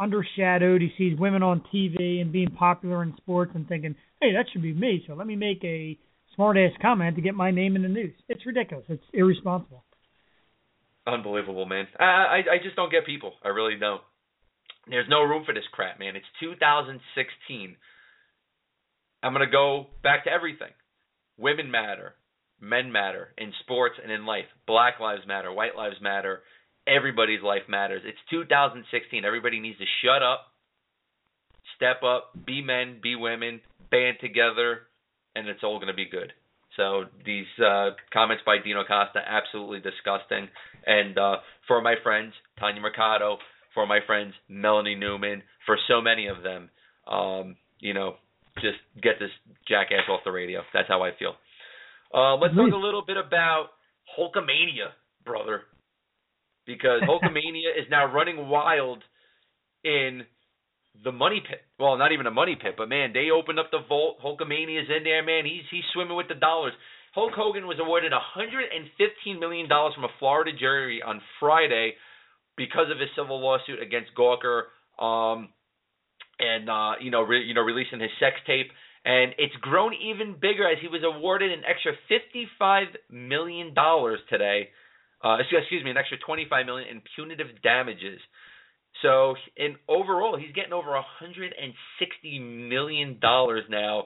undershadowed. 0.01 0.81
He 0.81 0.93
sees 0.97 1.19
women 1.19 1.43
on 1.43 1.63
TV 1.75 2.21
and 2.21 2.31
being 2.31 2.51
popular 2.51 3.03
in 3.03 3.15
sports 3.17 3.53
and 3.55 3.67
thinking, 3.67 3.97
hey, 4.21 4.33
that 4.35 4.47
should 4.53 4.63
be 4.63 4.73
me. 4.73 5.03
So 5.07 5.15
let 5.15 5.27
me 5.27 5.35
make 5.35 5.65
a 5.65 5.99
smart 6.37 6.57
ass 6.57 6.71
comment 6.81 7.17
to 7.17 7.23
get 7.23 7.35
my 7.35 7.51
name 7.51 7.75
in 7.75 7.83
the 7.83 7.89
news. 7.89 8.15
It's 8.29 8.47
ridiculous. 8.47 8.85
It's 8.89 9.03
irresponsible. 9.13 9.83
Unbelievable, 11.07 11.65
man. 11.65 11.89
I, 11.99 12.05
I 12.05 12.37
I 12.37 12.59
just 12.63 12.77
don't 12.77 12.93
get 12.93 13.07
people. 13.07 13.33
I 13.43 13.49
really 13.49 13.79
don't. 13.81 14.03
There's 14.89 15.09
no 15.09 15.23
room 15.23 15.45
for 15.45 15.55
this 15.55 15.65
crap, 15.73 15.99
man. 15.99 16.17
It's 16.17 16.27
2016. 16.41 17.77
I'm 19.23 19.33
gonna 19.33 19.51
go 19.51 19.87
back 20.03 20.25
to 20.25 20.31
everything. 20.31 20.69
Women 21.39 21.71
matter, 21.71 22.15
men 22.61 22.93
matter 22.93 23.29
in 23.39 23.53
sports 23.63 23.95
and 24.03 24.13
in 24.13 24.27
life. 24.27 24.45
Black 24.67 25.01
lives 25.01 25.23
matter, 25.27 25.51
white 25.51 25.77
lives 25.77 25.97
matter. 26.03 26.43
Everybody's 26.89 27.43
life 27.43 27.69
matters. 27.69 28.03
It's 28.05 28.19
2016. 28.31 29.25
Everybody 29.25 29.61
needs 29.61 29.79
to 29.79 29.85
shut 30.03 30.23
up, 30.23 30.47
step 31.77 32.03
up, 32.03 32.33
be 32.47 32.63
men, 32.63 32.99
be 33.03 33.15
women, 33.15 33.61
band 33.91 34.17
together, 34.21 34.89
and 35.37 35.49
it's 35.49 35.63
all 35.63 35.79
gonna 35.79 35.95
be 35.95 36.09
good. 36.09 36.33
So 36.77 37.05
these 37.27 37.47
uh, 37.65 37.91
comments 38.13 38.43
by 38.47 38.59
Dino 38.63 38.85
Costa 38.85 39.21
absolutely 39.27 39.81
disgusting. 39.81 40.49
And 40.87 41.19
uh, 41.19 41.37
for 41.67 41.83
my 41.83 41.97
friends 42.03 42.33
Tanya 42.59 42.81
Mercado, 42.81 43.39
for 43.75 43.87
my 43.87 43.99
friends 44.07 44.33
Melanie 44.49 44.95
Newman, 44.95 45.43
for 45.67 45.77
so 45.89 46.01
many 46.01 46.29
of 46.29 46.43
them, 46.43 46.71
um, 47.07 47.57
you 47.81 47.95
know, 47.95 48.15
just 48.57 48.79
get 49.03 49.19
this 49.19 49.31
jackass 49.69 50.09
off 50.09 50.21
the 50.25 50.33
radio. 50.33 50.63
That's 50.73 50.89
how 50.89 51.03
I 51.03 51.11
feel. 51.19 51.35
Uh, 52.15 52.37
let's 52.37 52.55
talk 52.55 52.73
a 52.73 52.77
little 52.77 53.05
bit 53.07 53.17
about 53.17 53.69
Hulkamania, 54.19 54.95
brother, 55.25 55.63
because 56.69 57.01
Hulkamania 57.09 57.73
is 57.75 57.91
now 57.91 58.13
running 58.13 58.49
wild 58.49 59.03
in 59.83 60.23
the 61.03 61.11
money 61.11 61.41
pit. 61.41 61.63
Well, 61.81 61.97
not 61.97 62.13
even 62.13 62.27
a 62.27 62.31
money 62.31 62.57
pit, 62.61 62.75
but 62.77 62.89
man, 62.89 63.13
they 63.13 63.31
opened 63.31 63.59
up 63.59 63.71
the 63.73 63.81
vault. 63.89 64.19
Hulkamania 64.23 64.83
is 64.83 64.89
in 64.95 65.03
there, 65.03 65.25
man. 65.25 65.45
He's 65.45 65.65
he's 65.71 65.89
swimming 65.93 66.17
with 66.17 66.29
the 66.29 66.35
dollars. 66.35 66.75
Hulk 67.15 67.33
Hogan 67.35 67.67
was 67.67 67.79
awarded 67.81 68.13
115 68.13 69.41
million 69.41 69.69
dollars 69.69 69.95
from 69.95 70.05
a 70.05 70.15
Florida 70.21 70.53
jury 70.57 71.03
on 71.03 71.21
Friday 71.41 71.95
because 72.57 72.91
of 72.93 73.01
his 73.01 73.09
civil 73.17 73.41
lawsuit 73.41 73.81
against 73.83 74.11
Gawker, 74.15 74.69
um, 75.01 75.49
and 76.39 76.69
uh, 76.69 76.93
you 77.01 77.11
know, 77.11 77.23
re- 77.23 77.45
you 77.45 77.55
know, 77.55 77.63
releasing 77.63 78.01
his 78.01 78.11
sex 78.21 78.37
tape. 78.47 78.69
And 79.05 79.33
it's 79.39 79.55
grown 79.63 79.95
even 79.95 80.35
bigger 80.35 80.69
as 80.69 80.77
he 80.83 80.89
was 80.89 81.01
awarded 81.03 81.51
an 81.51 81.63
extra 81.67 81.93
55 82.09 82.89
million 83.11 83.73
dollars 83.73 84.19
today. 84.29 84.69
Uh, 85.23 85.39
excuse 85.41 85.83
me, 85.83 85.91
an 85.91 85.97
extra 85.97 86.17
25 86.19 86.67
million 86.67 86.89
in 86.89 87.03
punitive 87.17 87.49
damages. 87.63 88.21
So 89.03 89.35
in 89.57 89.77
overall, 89.89 90.37
he's 90.39 90.55
getting 90.55 90.73
over 90.73 90.91
160 90.91 92.39
million 92.39 93.19
dollars 93.21 93.65
now 93.69 94.05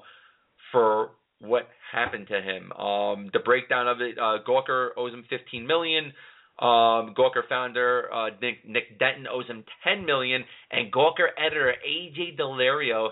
for 0.71 1.11
what 1.39 1.69
happened 1.93 2.29
to 2.29 2.41
him. 2.41 2.73
Um, 2.73 3.31
the 3.33 3.41
breakdown 3.41 3.89
of 3.89 4.01
it: 4.01 4.19
uh, 4.19 4.39
Gawker 4.47 4.91
owes 4.97 5.13
him 5.13 5.25
15 5.29 5.67
million. 5.67 6.13
Um, 6.59 7.15
Gawker 7.17 7.49
founder 7.49 8.13
uh, 8.13 8.31
Nick, 8.41 8.67
Nick 8.69 8.99
Denton 8.99 9.27
owes 9.27 9.47
him 9.47 9.65
10 9.85 10.05
million, 10.05 10.45
and 10.71 10.93
Gawker 10.93 11.29
editor 11.39 11.75
AJ 11.87 12.39
Daulerio 12.39 13.11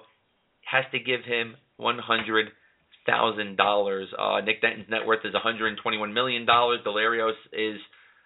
has 0.70 0.84
to 0.92 0.98
give 0.98 1.24
him 1.24 1.56
100 1.78 2.48
thousand 3.10 3.56
dollars. 3.56 4.08
Uh, 4.16 4.40
Nick 4.40 4.62
Denton's 4.62 4.88
net 4.88 5.06
worth 5.06 5.24
is 5.24 5.34
121 5.34 6.14
million 6.14 6.46
dollars. 6.46 6.80
Daulerio 6.86 7.30
is 7.52 7.80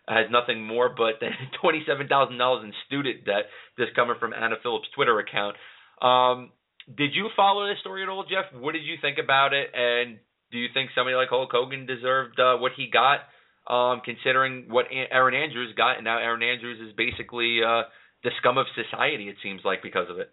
has 0.06 0.26
nothing 0.30 0.66
more 0.66 0.90
but 0.94 1.14
twenty-seven 1.60 2.08
thousand 2.08 2.36
dollars 2.38 2.64
in 2.64 2.72
student 2.86 3.24
debt. 3.24 3.48
This 3.78 3.88
coming 3.96 4.16
from 4.20 4.32
Anna 4.34 4.56
Phillips' 4.62 4.88
Twitter 4.94 5.18
account. 5.18 5.56
Um, 6.02 6.52
did 6.96 7.14
you 7.14 7.30
follow 7.34 7.66
this 7.66 7.80
story 7.80 8.02
at 8.02 8.08
all, 8.08 8.24
Jeff? 8.24 8.52
What 8.60 8.72
did 8.72 8.84
you 8.84 8.96
think 9.00 9.16
about 9.22 9.54
it? 9.54 9.70
And 9.72 10.18
do 10.52 10.58
you 10.58 10.68
think 10.74 10.90
somebody 10.94 11.16
like 11.16 11.28
Hulk 11.30 11.50
Hogan 11.50 11.86
deserved 11.86 12.38
uh, 12.38 12.56
what 12.58 12.72
he 12.76 12.90
got, 12.92 13.24
um, 13.66 14.02
considering 14.04 14.66
what 14.68 14.86
Erin 14.92 15.34
Andrews 15.34 15.72
got? 15.76 15.96
And 15.96 16.04
now 16.04 16.18
Erin 16.18 16.42
Andrews 16.42 16.78
is 16.86 16.94
basically 16.94 17.60
uh, 17.64 17.88
the 18.22 18.30
scum 18.38 18.58
of 18.58 18.66
society. 18.76 19.28
It 19.28 19.36
seems 19.42 19.62
like 19.64 19.82
because 19.82 20.08
of 20.10 20.18
it. 20.18 20.30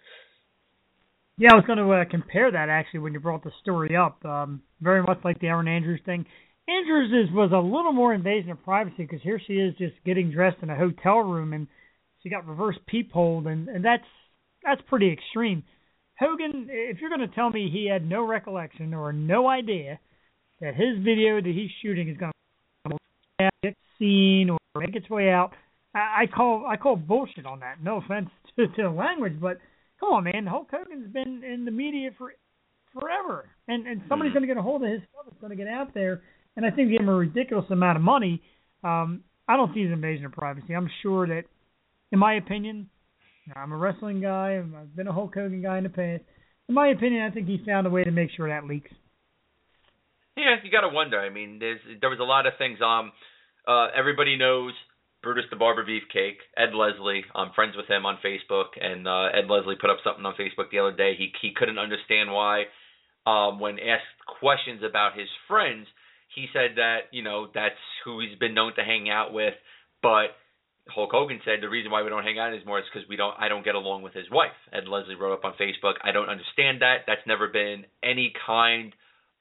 Yeah, 1.37 1.53
I 1.53 1.55
was 1.55 1.65
going 1.65 1.79
to 1.79 1.91
uh, 1.91 2.05
compare 2.09 2.51
that 2.51 2.69
actually 2.69 2.99
when 2.99 3.13
you 3.13 3.19
brought 3.19 3.43
the 3.43 3.51
story 3.61 3.95
up. 3.95 4.23
Um, 4.25 4.61
very 4.81 5.01
much 5.01 5.19
like 5.23 5.39
the 5.39 5.47
Erin 5.47 5.67
Andrews 5.67 6.01
thing. 6.05 6.25
Andrews 6.67 7.27
is, 7.27 7.33
was 7.33 7.51
a 7.51 7.57
little 7.57 7.93
more 7.93 8.13
invasion 8.13 8.51
of 8.51 8.63
privacy 8.63 8.95
because 8.99 9.21
here 9.23 9.41
she 9.45 9.53
is 9.53 9.75
just 9.77 9.95
getting 10.05 10.31
dressed 10.31 10.57
in 10.61 10.69
a 10.69 10.75
hotel 10.75 11.19
room 11.19 11.53
and 11.53 11.67
she 12.21 12.29
got 12.29 12.47
reverse 12.47 12.77
peepholed 12.91 13.47
and 13.47 13.67
and 13.67 13.83
that's 13.83 14.05
that's 14.63 14.81
pretty 14.87 15.11
extreme. 15.11 15.63
Hogan, 16.19 16.67
if 16.69 17.01
you're 17.01 17.09
going 17.09 17.27
to 17.27 17.35
tell 17.35 17.49
me 17.49 17.69
he 17.71 17.89
had 17.91 18.07
no 18.07 18.23
recollection 18.25 18.93
or 18.93 19.11
no 19.11 19.47
idea 19.47 19.99
that 20.59 20.75
his 20.75 21.03
video 21.03 21.41
that 21.41 21.45
he's 21.45 21.71
shooting 21.81 22.07
is 22.07 22.17
going 22.17 22.31
to 23.39 23.49
get 23.63 23.75
seen 23.97 24.51
or 24.51 24.59
make 24.79 24.95
its 24.95 25.09
way 25.09 25.31
out, 25.31 25.53
I, 25.95 26.23
I 26.23 26.25
call 26.27 26.65
I 26.67 26.77
call 26.77 26.95
bullshit 26.95 27.47
on 27.47 27.61
that. 27.61 27.83
No 27.83 27.97
offense 27.97 28.29
to, 28.55 28.67
to 28.67 28.83
the 28.83 28.89
language, 28.89 29.39
but 29.41 29.57
come 30.01 30.09
on, 30.09 30.23
man, 30.25 30.45
Hulk 30.47 30.67
Hogan's 30.69 31.13
been 31.13 31.43
in 31.45 31.63
the 31.63 31.71
media 31.71 32.09
for 32.17 32.33
forever, 32.93 33.47
and 33.69 33.87
and 33.87 34.01
somebody's 34.09 34.31
Mm-hmm. 34.31 34.39
going 34.39 34.47
to 34.49 34.53
get 34.55 34.57
a 34.57 34.61
hold 34.61 34.83
of 34.83 34.89
his 34.89 34.99
stuff. 35.13 35.27
It's 35.31 35.39
going 35.39 35.51
to 35.51 35.55
get 35.55 35.67
out 35.67 35.93
there 35.93 36.21
and 36.55 36.65
I 36.65 36.71
think 36.71 36.91
give 36.91 37.01
him 37.01 37.09
a 37.09 37.15
ridiculous 37.15 37.65
amount 37.69 37.97
of 37.97 38.03
money. 38.03 38.41
Um, 38.83 39.23
I 39.47 39.55
don't 39.55 39.73
see 39.73 39.83
as 39.83 39.91
invasion 39.91 40.25
of 40.25 40.31
privacy. 40.33 40.73
I'm 40.75 40.89
sure 41.01 41.27
that, 41.27 41.43
in 42.11 42.19
my 42.19 42.35
opinion, 42.35 42.89
I'm 43.55 43.71
a 43.71 43.77
wrestling 43.77 44.21
guy. 44.21 44.57
I've 44.57 44.95
been 44.95 45.07
a 45.07 45.13
Hulk 45.13 45.33
Hogan 45.33 45.61
guy 45.61 45.77
in 45.77 45.83
the 45.83 45.89
past. 45.89 46.23
In 46.67 46.75
my 46.75 46.89
opinion, 46.89 47.23
I 47.23 47.31
think 47.33 47.47
he 47.47 47.61
found 47.65 47.87
a 47.87 47.89
way 47.89 48.03
to 48.03 48.11
make 48.11 48.31
sure 48.35 48.49
that 48.49 48.67
leaks. 48.67 48.91
Yeah, 50.37 50.55
you 50.63 50.71
got 50.71 50.81
to 50.81 50.89
wonder. 50.93 51.19
I 51.19 51.29
mean, 51.29 51.59
there's 51.59 51.79
there 51.99 52.09
was 52.09 52.19
a 52.19 52.23
lot 52.23 52.45
of 52.45 52.53
things. 52.57 52.79
Um, 52.81 53.11
uh, 53.67 53.87
everybody 53.97 54.37
knows 54.37 54.73
Brutus 55.23 55.45
the 55.51 55.55
Barber 55.55 55.85
Beefcake, 55.85 56.37
Ed 56.57 56.73
Leslie. 56.73 57.23
I'm 57.35 57.53
friends 57.53 57.75
with 57.77 57.87
him 57.87 58.05
on 58.05 58.17
Facebook, 58.25 58.73
and 58.79 59.07
uh, 59.07 59.29
Ed 59.37 59.49
Leslie 59.49 59.77
put 59.79 59.89
up 59.89 59.97
something 60.03 60.25
on 60.25 60.33
Facebook 60.33 60.71
the 60.71 60.79
other 60.79 60.95
day. 60.95 61.13
He 61.17 61.31
he 61.41 61.53
couldn't 61.55 61.77
understand 61.77 62.31
why, 62.31 62.65
um, 63.25 63.59
when 63.59 63.77
asked 63.77 64.17
questions 64.39 64.81
about 64.87 65.17
his 65.17 65.29
friends, 65.47 65.87
he 66.33 66.47
said 66.53 66.77
that 66.77 67.11
you 67.11 67.23
know 67.23 67.47
that's 67.53 67.79
who 68.03 68.19
he's 68.19 68.37
been 68.39 68.55
known 68.55 68.73
to 68.75 68.83
hang 68.83 69.09
out 69.09 69.31
with, 69.31 69.53
but 70.01 70.33
Hulk 70.89 71.11
Hogan 71.11 71.39
said 71.45 71.61
the 71.61 71.69
reason 71.69 71.91
why 71.91 72.01
we 72.01 72.09
don't 72.09 72.23
hang 72.23 72.39
out 72.39 72.53
anymore 72.53 72.79
is 72.79 72.85
because 72.91 73.07
we 73.07 73.15
don't 73.15 73.35
I 73.37 73.47
don't 73.47 73.65
get 73.65 73.75
along 73.75 74.01
with 74.01 74.13
his 74.13 74.29
wife. 74.31 74.57
Ed 74.73 74.87
Leslie 74.87 75.15
wrote 75.15 75.33
up 75.33 75.45
on 75.45 75.53
Facebook, 75.59 75.95
I 76.03 76.11
don't 76.11 76.29
understand 76.29 76.81
that. 76.81 77.05
That's 77.05 77.25
never 77.27 77.47
been 77.47 77.85
any 78.03 78.33
kind 78.45 78.93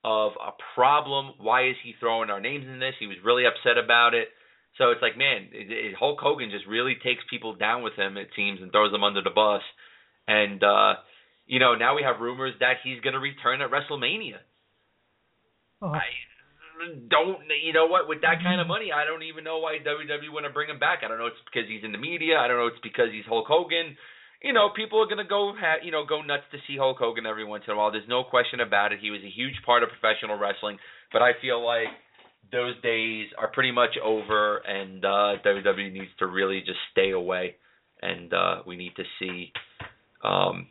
of 0.05 0.33
a 0.37 0.53
problem. 0.75 1.35
Why 1.39 1.69
is 1.69 1.77
he 1.83 1.95
throwing 1.99 2.31
our 2.31 2.41
names 2.41 2.67
in 2.67 2.79
this? 2.79 2.95
He 2.99 3.07
was 3.07 3.17
really 3.25 3.45
upset 3.47 3.83
about 3.83 4.15
it. 4.15 4.29
So 4.79 4.91
it's 4.91 5.03
like, 5.03 5.19
man, 5.19 5.49
it, 5.53 5.71
it, 5.71 5.95
Hulk 5.99 6.19
Hogan 6.21 6.51
just 6.51 6.67
really 6.67 6.97
takes 7.03 7.23
people 7.29 7.55
down 7.55 7.83
with 7.83 7.95
him, 7.95 8.17
it 8.17 8.29
seems, 8.37 8.61
and 8.63 8.71
throws 8.71 8.93
them 8.93 9.05
under 9.05 9.23
the 9.23 9.31
bus. 9.35 9.63
And 10.27 10.63
uh, 10.63 10.95
you 11.47 11.59
know, 11.59 11.75
now 11.75 11.97
we 11.97 12.03
have 12.03 12.21
rumors 12.21 12.55
that 12.61 12.79
he's 12.85 13.01
going 13.01 13.15
to 13.15 13.21
return 13.21 13.61
at 13.61 13.71
WrestleMania. 13.71 14.39
Oh, 15.83 15.91
I 15.91 16.07
don't, 17.11 17.43
you 17.63 17.73
know 17.73 17.87
what? 17.87 18.09
With 18.09 18.23
that 18.23 18.41
kind 18.43 18.61
of 18.61 18.67
money, 18.67 18.93
I 18.93 19.05
don't 19.05 19.25
even 19.25 19.45
know 19.45 19.59
why 19.59 19.83
WWE 19.83 20.33
want 20.33 20.47
to 20.47 20.53
bring 20.53 20.71
him 20.71 20.79
back. 20.79 21.01
I 21.05 21.09
don't 21.09 21.19
know. 21.19 21.27
It's 21.27 21.43
because 21.45 21.69
he's 21.69 21.85
in 21.85 21.93
the 21.93 21.99
media. 21.99 22.39
I 22.39 22.49
don't 22.49 22.57
know. 22.57 22.69
It's 22.69 22.81
because 22.83 23.13
he's 23.13 23.27
Hulk 23.27 23.47
Hogan. 23.49 23.97
You 24.41 24.55
know, 24.55 24.71
people 24.73 25.03
are 25.03 25.11
gonna 25.11 25.29
go, 25.29 25.53
ha- 25.53 25.85
you 25.85 25.93
know, 25.93 26.07
go 26.09 26.23
nuts 26.23 26.49
to 26.53 26.59
see 26.65 26.79
Hulk 26.79 26.97
Hogan 26.97 27.27
every 27.27 27.45
once 27.45 27.65
in 27.69 27.75
a 27.75 27.77
while. 27.77 27.93
There's 27.93 28.09
no 28.09 28.25
question 28.25 28.61
about 28.61 28.93
it. 28.93 29.01
He 29.03 29.11
was 29.11 29.21
a 29.21 29.29
huge 29.29 29.61
part 29.67 29.83
of 29.83 29.91
professional 29.93 30.39
wrestling, 30.39 30.79
but 31.13 31.21
I 31.21 31.37
feel 31.43 31.61
like 31.61 31.93
those 32.53 32.81
days 32.83 33.29
are 33.39 33.49
pretty 33.49 33.73
much 33.73 33.97
over, 34.03 34.59
and 34.59 35.05
uh, 35.05 35.41
WWE 35.45 35.93
needs 35.93 36.11
to 36.19 36.27
really 36.27 36.61
just 36.61 36.79
stay 36.93 37.11
away, 37.11 37.57
and 38.03 38.33
uh, 38.33 38.63
we 38.67 38.77
need 38.77 38.93
to 38.97 39.05
see 39.19 39.53
um, 40.25 40.69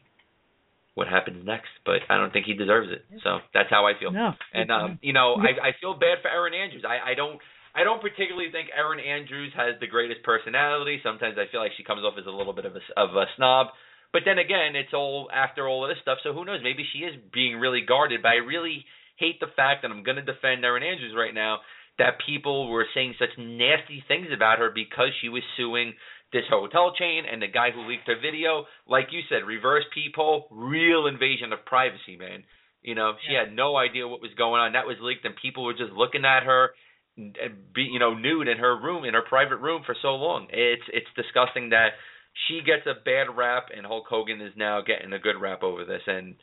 what 0.95 1.07
happens 1.07 1.45
next. 1.45 1.69
But 1.85 2.01
I 2.09 2.17
don't 2.17 2.31
think 2.31 2.45
he 2.45 2.53
deserves 2.53 2.89
it. 2.91 3.05
So 3.23 3.39
that's 3.53 3.69
how 3.69 3.85
I 3.85 3.93
feel. 3.99 4.11
no. 4.11 4.33
And 4.53 4.71
um, 4.71 4.99
you 5.01 5.13
know, 5.13 5.35
I 5.35 5.69
I 5.69 5.71
feel 5.79 5.93
bad 5.93 6.19
for 6.21 6.29
Erin 6.29 6.53
Andrews. 6.53 6.83
I 6.87 7.11
I 7.11 7.13
don't 7.15 7.39
I 7.75 7.83
don't 7.83 8.01
particularly 8.01 8.51
think 8.51 8.69
Erin 8.75 8.99
Andrews 8.99 9.53
has 9.55 9.79
the 9.79 9.87
greatest 9.87 10.23
personality. 10.23 10.99
Sometimes 11.03 11.37
I 11.37 11.51
feel 11.51 11.61
like 11.61 11.71
she 11.77 11.83
comes 11.83 12.03
off 12.03 12.15
as 12.19 12.25
a 12.25 12.31
little 12.31 12.53
bit 12.53 12.65
of 12.65 12.75
a 12.75 12.81
of 12.99 13.15
a 13.15 13.25
snob. 13.37 13.67
But 14.11 14.23
then 14.25 14.39
again, 14.39 14.75
it's 14.75 14.93
all 14.93 15.29
after 15.31 15.67
all 15.67 15.85
of 15.85 15.89
this 15.89 16.01
stuff. 16.01 16.17
So 16.23 16.33
who 16.33 16.43
knows? 16.43 16.61
Maybe 16.63 16.83
she 16.91 16.99
is 17.05 17.13
being 17.31 17.57
really 17.57 17.81
guarded. 17.85 18.25
I 18.25 18.41
really 18.41 18.85
hate 19.19 19.39
the 19.39 19.53
fact 19.55 19.81
that 19.81 19.91
I'm 19.91 20.03
going 20.03 20.17
to 20.17 20.23
defend 20.23 20.63
Erin 20.63 20.83
Andrews 20.83 21.13
right 21.15 21.33
now. 21.33 21.59
That 21.97 22.15
people 22.25 22.69
were 22.69 22.85
saying 22.93 23.15
such 23.19 23.37
nasty 23.37 24.01
things 24.07 24.27
about 24.33 24.59
her 24.59 24.71
because 24.73 25.09
she 25.19 25.27
was 25.27 25.43
suing 25.57 25.93
this 26.31 26.45
hotel 26.49 26.93
chain 26.97 27.23
and 27.29 27.41
the 27.41 27.47
guy 27.47 27.71
who 27.71 27.87
leaked 27.87 28.07
her 28.07 28.15
video. 28.15 28.65
Like 28.87 29.07
you 29.11 29.19
said, 29.27 29.45
reverse 29.45 29.83
people, 29.93 30.47
real 30.49 31.07
invasion 31.07 31.51
of 31.51 31.65
privacy, 31.65 32.15
man. 32.17 32.43
You 32.81 32.95
know, 32.95 33.13
she 33.27 33.35
had 33.35 33.53
no 33.53 33.75
idea 33.75 34.07
what 34.07 34.21
was 34.21 34.31
going 34.37 34.61
on. 34.61 34.73
That 34.73 34.87
was 34.87 34.95
leaked, 35.01 35.25
and 35.25 35.35
people 35.41 35.65
were 35.65 35.73
just 35.73 35.91
looking 35.91 36.23
at 36.23 36.43
her, 36.43 36.69
be 37.17 37.83
you 37.83 37.99
know 37.99 38.13
nude 38.13 38.47
in 38.47 38.57
her 38.57 38.79
room, 38.79 39.03
in 39.03 39.13
her 39.13 39.23
private 39.27 39.57
room 39.57 39.83
for 39.85 39.95
so 40.01 40.15
long. 40.15 40.47
It's 40.51 40.87
it's 40.93 41.11
disgusting 41.17 41.71
that 41.71 41.99
she 42.47 42.61
gets 42.65 42.87
a 42.87 43.03
bad 43.03 43.35
rap, 43.35 43.67
and 43.75 43.85
Hulk 43.85 44.05
Hogan 44.09 44.39
is 44.39 44.53
now 44.55 44.79
getting 44.81 45.11
a 45.11 45.19
good 45.19 45.35
rap 45.41 45.63
over 45.63 45.83
this, 45.83 46.01
and 46.07 46.35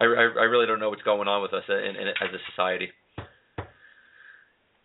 I, 0.00 0.04
I, 0.04 0.06
I 0.06 0.44
really 0.44 0.66
don't 0.66 0.80
know 0.80 0.90
what's 0.90 1.02
going 1.02 1.28
on 1.28 1.42
with 1.42 1.52
us 1.52 1.62
in, 1.68 1.96
in, 1.96 2.08
as 2.08 2.30
a 2.32 2.38
society. 2.50 2.88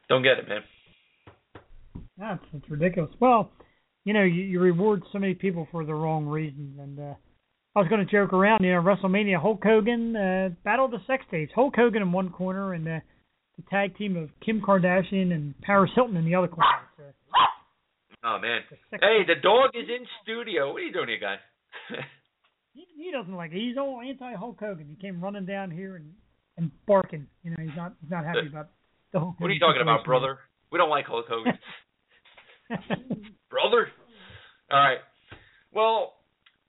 Don't 0.08 0.24
get 0.24 0.40
it, 0.40 0.48
man. 0.48 0.62
That's 2.18 2.44
it's 2.54 2.70
ridiculous. 2.70 3.12
Well, 3.20 3.52
you 4.06 4.14
know, 4.14 4.24
you, 4.24 4.44
you 4.44 4.60
reward 4.60 5.04
so 5.12 5.20
many 5.20 5.36
people 5.36 5.68
for 5.72 5.86
the 5.86 5.94
wrong 5.94 6.26
reasons, 6.26 6.80
and 6.80 7.00
uh, 7.00 7.14
I 7.76 7.80
was 7.80 7.88
going 7.88 8.06
to 8.06 8.12
joke 8.12 8.34
around. 8.34 8.64
You 8.64 8.74
know, 8.74 8.82
WrestleMania, 8.82 9.40
Hulk 9.42 9.62
Hogan, 9.64 10.16
uh, 10.16 10.50
Battle 10.64 10.86
of 10.86 10.92
the 10.92 11.00
Sex 11.08 11.24
Tapes, 11.32 11.52
Hulk 11.54 11.76
Hogan 11.76 12.02
in 12.02 12.12
one 12.12 12.30
corner, 12.30 12.74
and 12.74 12.88
uh, 12.88 13.00
the 13.58 13.64
tag 13.70 13.98
team 13.98 14.18
of 14.18 14.30
Kim 14.44 14.62
Kardashian 14.62 15.32
and 15.32 15.54
Paris 15.62 15.92
Hilton 15.96 16.18
in 16.18 16.26
the 16.26 16.36
other 16.36 16.48
corner. 16.48 16.68
Uh, 16.98 17.12
Oh 18.24 18.38
man. 18.42 18.62
the 18.92 18.98
Hey, 19.00 19.24
the 19.26 19.40
dog 19.42 19.72
is 19.74 19.88
in 19.88 20.06
studio. 20.24 20.74
What 20.74 20.82
are 20.82 20.86
you 20.86 20.92
doing 20.92 21.08
here, 21.08 21.20
guy? 21.20 21.38
he, 22.74 22.86
he 22.96 23.12
doesn't 23.12 23.34
like 23.34 23.52
it. 23.52 23.60
He's 23.60 23.78
all 23.78 24.02
anti 24.02 24.36
Hulk 24.36 24.58
Hogan. 24.60 24.88
He 24.88 24.96
came 24.96 25.22
running 25.22 25.46
down 25.46 25.72
here 25.72 25.96
and 25.96 26.14
and 26.58 26.72
barking. 26.86 27.28
You 27.44 27.52
know, 27.52 27.58
he's 27.60 27.76
not 27.76 27.94
he's 28.02 28.12
not 28.12 28.26
happy 28.26 28.48
about 28.48 28.70
the 29.14 29.20
Hulk 29.20 29.36
Hogan 29.36 29.44
what 29.44 29.52
are 29.52 29.54
you 29.54 29.60
talking 29.60 29.82
about, 29.82 30.06
brother? 30.06 30.40
We 30.72 30.78
don't 30.78 30.90
like 30.90 31.06
Hulk 31.06 31.26
Hogan. 31.28 31.58
brother. 33.50 33.88
All 34.72 34.80
right. 34.80 35.00
Well, 35.74 36.14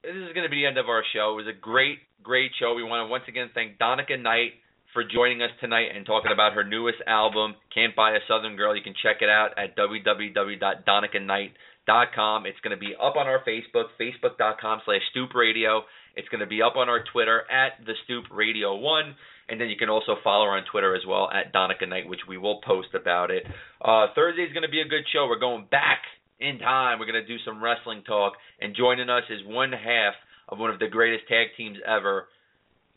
this 0.03 0.15
is 0.15 0.33
going 0.33 0.45
to 0.45 0.49
be 0.49 0.63
the 0.63 0.67
end 0.67 0.79
of 0.79 0.89
our 0.89 1.03
show. 1.13 1.33
It 1.33 1.45
was 1.45 1.47
a 1.47 1.59
great, 1.59 1.99
great 2.23 2.53
show. 2.59 2.75
We 2.75 2.83
want 2.83 3.07
to 3.07 3.11
once 3.11 3.25
again 3.29 3.51
thank 3.53 3.79
Donica 3.79 4.17
Knight 4.17 4.53
for 4.93 5.05
joining 5.05 5.41
us 5.43 5.51
tonight 5.61 5.91
and 5.95 6.05
talking 6.05 6.33
about 6.33 6.55
her 6.55 6.65
newest 6.65 6.99
album, 7.07 7.55
Can't 7.73 7.95
Buy 7.95 8.11
a 8.13 8.19
Southern 8.27 8.57
Girl. 8.57 8.75
You 8.75 8.83
can 8.83 8.95
check 9.03 9.23
it 9.23 9.29
out 9.29 9.51
at 9.57 9.77
www.donicaknight.com. 9.77 12.47
It's 12.47 12.59
going 12.61 12.77
to 12.77 12.81
be 12.81 12.95
up 12.95 13.17
on 13.17 13.27
our 13.27 13.43
Facebook, 13.47 13.87
facebook.com 14.01 14.81
slash 14.85 15.01
Stoop 15.11 15.35
Radio. 15.35 15.83
It's 16.17 16.29
going 16.29 16.41
to 16.41 16.47
be 16.47 16.63
up 16.63 16.77
on 16.77 16.89
our 16.89 17.05
Twitter 17.13 17.43
at 17.51 17.75
the 17.87 17.95
Stoop 18.05 18.25
Radio 18.33 18.75
One, 18.75 19.15
and 19.49 19.61
then 19.61 19.69
you 19.69 19.77
can 19.77 19.89
also 19.89 20.17
follow 20.25 20.47
her 20.47 20.57
on 20.57 20.65
Twitter 20.71 20.97
as 20.97 21.03
well 21.07 21.31
at 21.31 21.53
Donica 21.53 21.87
Knight, 21.87 22.09
which 22.09 22.27
we 22.29 22.37
will 22.37 22.61
post 22.67 22.89
about 22.95 23.31
it. 23.31 23.45
Uh, 23.81 24.09
Thursday 24.15 24.43
is 24.43 24.53
going 24.53 24.65
to 24.65 24.69
be 24.69 24.81
a 24.81 24.89
good 24.89 25.05
show. 25.13 25.29
We're 25.29 25.39
going 25.39 25.67
back 25.71 26.03
in 26.41 26.59
time. 26.59 26.99
We're 26.99 27.07
going 27.07 27.23
to 27.23 27.27
do 27.27 27.39
some 27.45 27.63
wrestling 27.63 28.03
talk, 28.07 28.33
and 28.61 28.75
joining 28.75 29.09
us 29.09 29.23
is 29.31 29.45
one 29.47 29.71
half 29.73 30.15
of 30.49 30.59
one 30.59 30.71
of 30.71 30.81
the 30.81 30.89
greatest 30.89 31.29
tag 31.29 31.49
teams 31.57 31.79
ever, 31.87 32.27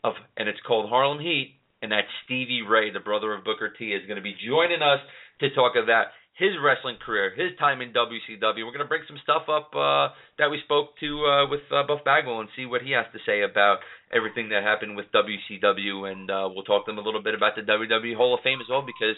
of 0.02 0.14
and 0.36 0.48
it's 0.48 0.58
called 0.66 0.88
Harlem 0.88 1.20
Heat, 1.20 1.54
and 1.84 1.92
that's 1.92 2.08
Stevie 2.24 2.64
Ray, 2.64 2.88
the 2.90 3.04
brother 3.04 3.34
of 3.36 3.44
Booker 3.44 3.68
T, 3.68 3.92
is 3.92 4.08
going 4.08 4.16
to 4.16 4.24
be 4.24 4.32
joining 4.40 4.80
us 4.80 5.04
to 5.44 5.52
talk 5.52 5.76
about 5.76 6.16
his 6.32 6.56
wrestling 6.56 6.96
career, 6.96 7.30
his 7.36 7.52
time 7.60 7.84
in 7.84 7.92
WCW. 7.92 8.64
We're 8.64 8.72
going 8.74 8.80
to 8.80 8.88
bring 8.88 9.04
some 9.06 9.20
stuff 9.22 9.52
up 9.52 9.68
uh, 9.76 10.16
that 10.40 10.48
we 10.48 10.58
spoke 10.64 10.96
to 10.98 11.10
uh, 11.28 11.44
with 11.52 11.60
uh, 11.68 11.84
Buff 11.86 12.00
Bagwell 12.08 12.40
and 12.40 12.48
see 12.56 12.64
what 12.64 12.80
he 12.80 12.96
has 12.96 13.04
to 13.12 13.20
say 13.28 13.44
about 13.44 13.84
everything 14.08 14.48
that 14.48 14.64
happened 14.64 14.96
with 14.96 15.12
WCW, 15.12 16.10
and 16.10 16.30
uh, 16.32 16.48
we'll 16.48 16.64
talk 16.64 16.86
to 16.86 16.90
him 16.90 16.98
a 16.98 17.04
little 17.04 17.22
bit 17.22 17.36
about 17.36 17.52
the 17.54 17.62
WWE 17.62 18.16
Hall 18.16 18.32
of 18.32 18.40
Fame 18.40 18.64
as 18.64 18.66
well 18.72 18.82
because 18.82 19.14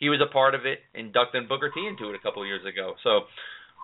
he 0.00 0.08
was 0.08 0.24
a 0.24 0.32
part 0.32 0.56
of 0.56 0.64
it, 0.64 0.80
inducting 0.96 1.46
Booker 1.46 1.70
T 1.70 1.86
into 1.86 2.08
it 2.08 2.16
a 2.16 2.22
couple 2.24 2.42
of 2.42 2.48
years 2.48 2.64
ago. 2.64 2.94
So. 3.04 3.28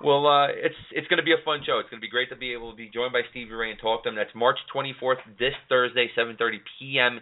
Well, 0.02 0.26
uh, 0.26 0.48
it's 0.48 0.74
it's 0.90 1.06
going 1.06 1.18
to 1.18 1.22
be 1.22 1.30
a 1.30 1.44
fun 1.44 1.60
show. 1.62 1.78
It's 1.78 1.86
going 1.88 2.00
to 2.00 2.04
be 2.04 2.10
great 2.10 2.26
to 2.30 2.34
be 2.34 2.54
able 2.54 2.72
to 2.72 2.76
be 2.76 2.90
joined 2.90 3.12
by 3.12 3.22
Stevie 3.30 3.52
Ray 3.52 3.70
and 3.70 3.78
talk 3.78 4.02
to 4.02 4.09
him. 4.09 4.16
That's 4.16 4.34
March 4.34 4.59
24th, 4.74 5.22
this 5.38 5.54
Thursday, 5.68 6.10
7:30 6.18 6.59
p.m. 6.80 7.20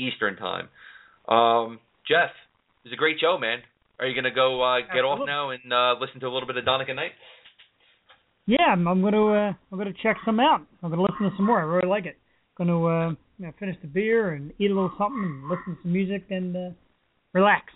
Eastern 0.00 0.36
time. 0.36 0.68
Um, 1.28 1.78
Jeff, 2.08 2.30
it 2.84 2.88
was 2.88 2.92
a 2.92 2.96
great 2.96 3.18
show, 3.20 3.38
man. 3.38 3.58
Are 3.98 4.06
you 4.06 4.14
going 4.14 4.24
to 4.24 4.34
go 4.34 4.62
uh, 4.62 4.80
get 4.92 5.04
off 5.04 5.20
now 5.26 5.50
and 5.50 5.72
uh, 5.72 6.00
listen 6.00 6.20
to 6.20 6.26
a 6.26 6.32
little 6.32 6.46
bit 6.46 6.56
of 6.56 6.64
Donica 6.64 6.94
Knight? 6.94 7.12
Yeah, 8.46 8.72
I'm, 8.72 8.88
I'm 8.88 9.00
gonna 9.00 9.26
uh, 9.26 9.52
I'm 9.70 9.78
gonna 9.78 9.94
check 10.02 10.16
some 10.24 10.40
out. 10.40 10.66
I'm 10.82 10.90
gonna 10.90 11.02
listen 11.02 11.30
to 11.30 11.36
some 11.36 11.46
more. 11.46 11.60
I 11.60 11.62
really 11.62 11.86
like 11.86 12.06
it. 12.06 12.18
Gonna 12.58 12.82
uh, 12.82 13.10
you 13.38 13.46
know, 13.46 13.52
finish 13.60 13.76
the 13.80 13.86
beer 13.86 14.34
and 14.34 14.52
eat 14.58 14.72
a 14.72 14.74
little 14.74 14.90
something 14.98 15.22
and 15.22 15.48
listen 15.48 15.76
to 15.76 15.82
some 15.82 15.92
music 15.92 16.24
and 16.30 16.56
uh, 16.56 16.70
relax 17.32 17.70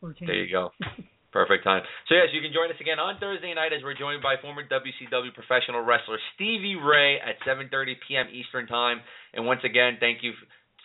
for 0.00 0.10
a 0.10 0.14
change. 0.14 0.28
There 0.28 0.44
you 0.44 0.52
go. 0.52 0.70
Perfect 1.32 1.64
time. 1.64 1.82
So 2.08 2.14
yes, 2.14 2.28
you 2.32 2.40
can 2.40 2.52
join 2.52 2.68
us 2.68 2.76
again 2.80 2.98
on 2.98 3.20
Thursday 3.20 3.52
night 3.54 3.72
as 3.72 3.80
we're 3.84 3.96
joined 3.96 4.20
by 4.20 4.36
former 4.40 4.64
WCW 4.64 5.32
professional 5.32 5.80
wrestler 5.80 6.18
Stevie 6.34 6.76
Ray 6.76 7.16
at 7.20 7.40
7:30 7.48 7.96
p.m. 8.06 8.26
Eastern 8.28 8.66
time. 8.66 9.00
And 9.32 9.46
once 9.46 9.60
again, 9.64 9.96
thank 10.00 10.20
you 10.20 10.32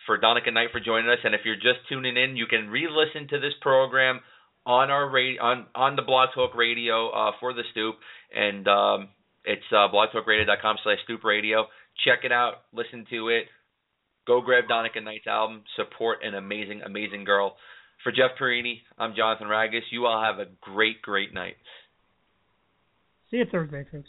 for 0.06 0.18
Donica 0.18 0.50
Knight 0.50 0.68
for 0.72 0.80
joining 0.80 1.10
us. 1.10 1.18
And 1.24 1.34
if 1.34 1.42
you're 1.44 1.56
just 1.56 1.88
tuning 1.88 2.16
in, 2.16 2.36
you 2.36 2.46
can 2.46 2.68
re-listen 2.68 3.28
to 3.28 3.40
this 3.40 3.54
program 3.60 4.20
on 4.66 4.90
our 4.90 5.08
radio 5.10 5.42
on 5.42 5.66
on 5.74 5.96
the 5.96 6.02
Blog 6.02 6.30
Talk 6.34 6.54
Radio 6.54 7.10
uh, 7.10 7.32
for 7.40 7.52
the 7.52 7.62
Stoop, 7.72 7.96
and 8.34 8.66
um, 8.66 9.08
it's 9.44 9.64
uh, 9.70 9.88
blogtalkradio.com/slash 9.92 10.98
Stoop 11.04 11.24
Radio. 11.24 11.66
Check 12.04 12.20
it 12.24 12.32
out, 12.32 12.62
listen 12.72 13.06
to 13.10 13.28
it. 13.28 13.44
Go 14.26 14.40
grab 14.40 14.64
Donica 14.68 15.00
Knight's 15.00 15.26
album. 15.26 15.62
Support 15.76 16.18
an 16.24 16.34
amazing, 16.34 16.80
amazing 16.84 17.24
girl. 17.24 17.56
For 18.02 18.10
Jeff 18.10 18.36
Perini, 18.38 18.82
I'm 18.98 19.14
Jonathan 19.14 19.48
Ragus. 19.48 19.82
You 19.90 20.06
all 20.06 20.22
have 20.22 20.38
a 20.38 20.50
great, 20.60 21.02
great 21.02 21.32
night. 21.32 21.56
See 23.30 23.38
you 23.38 23.46
Thursday, 23.50 23.84
folks. 23.90 24.08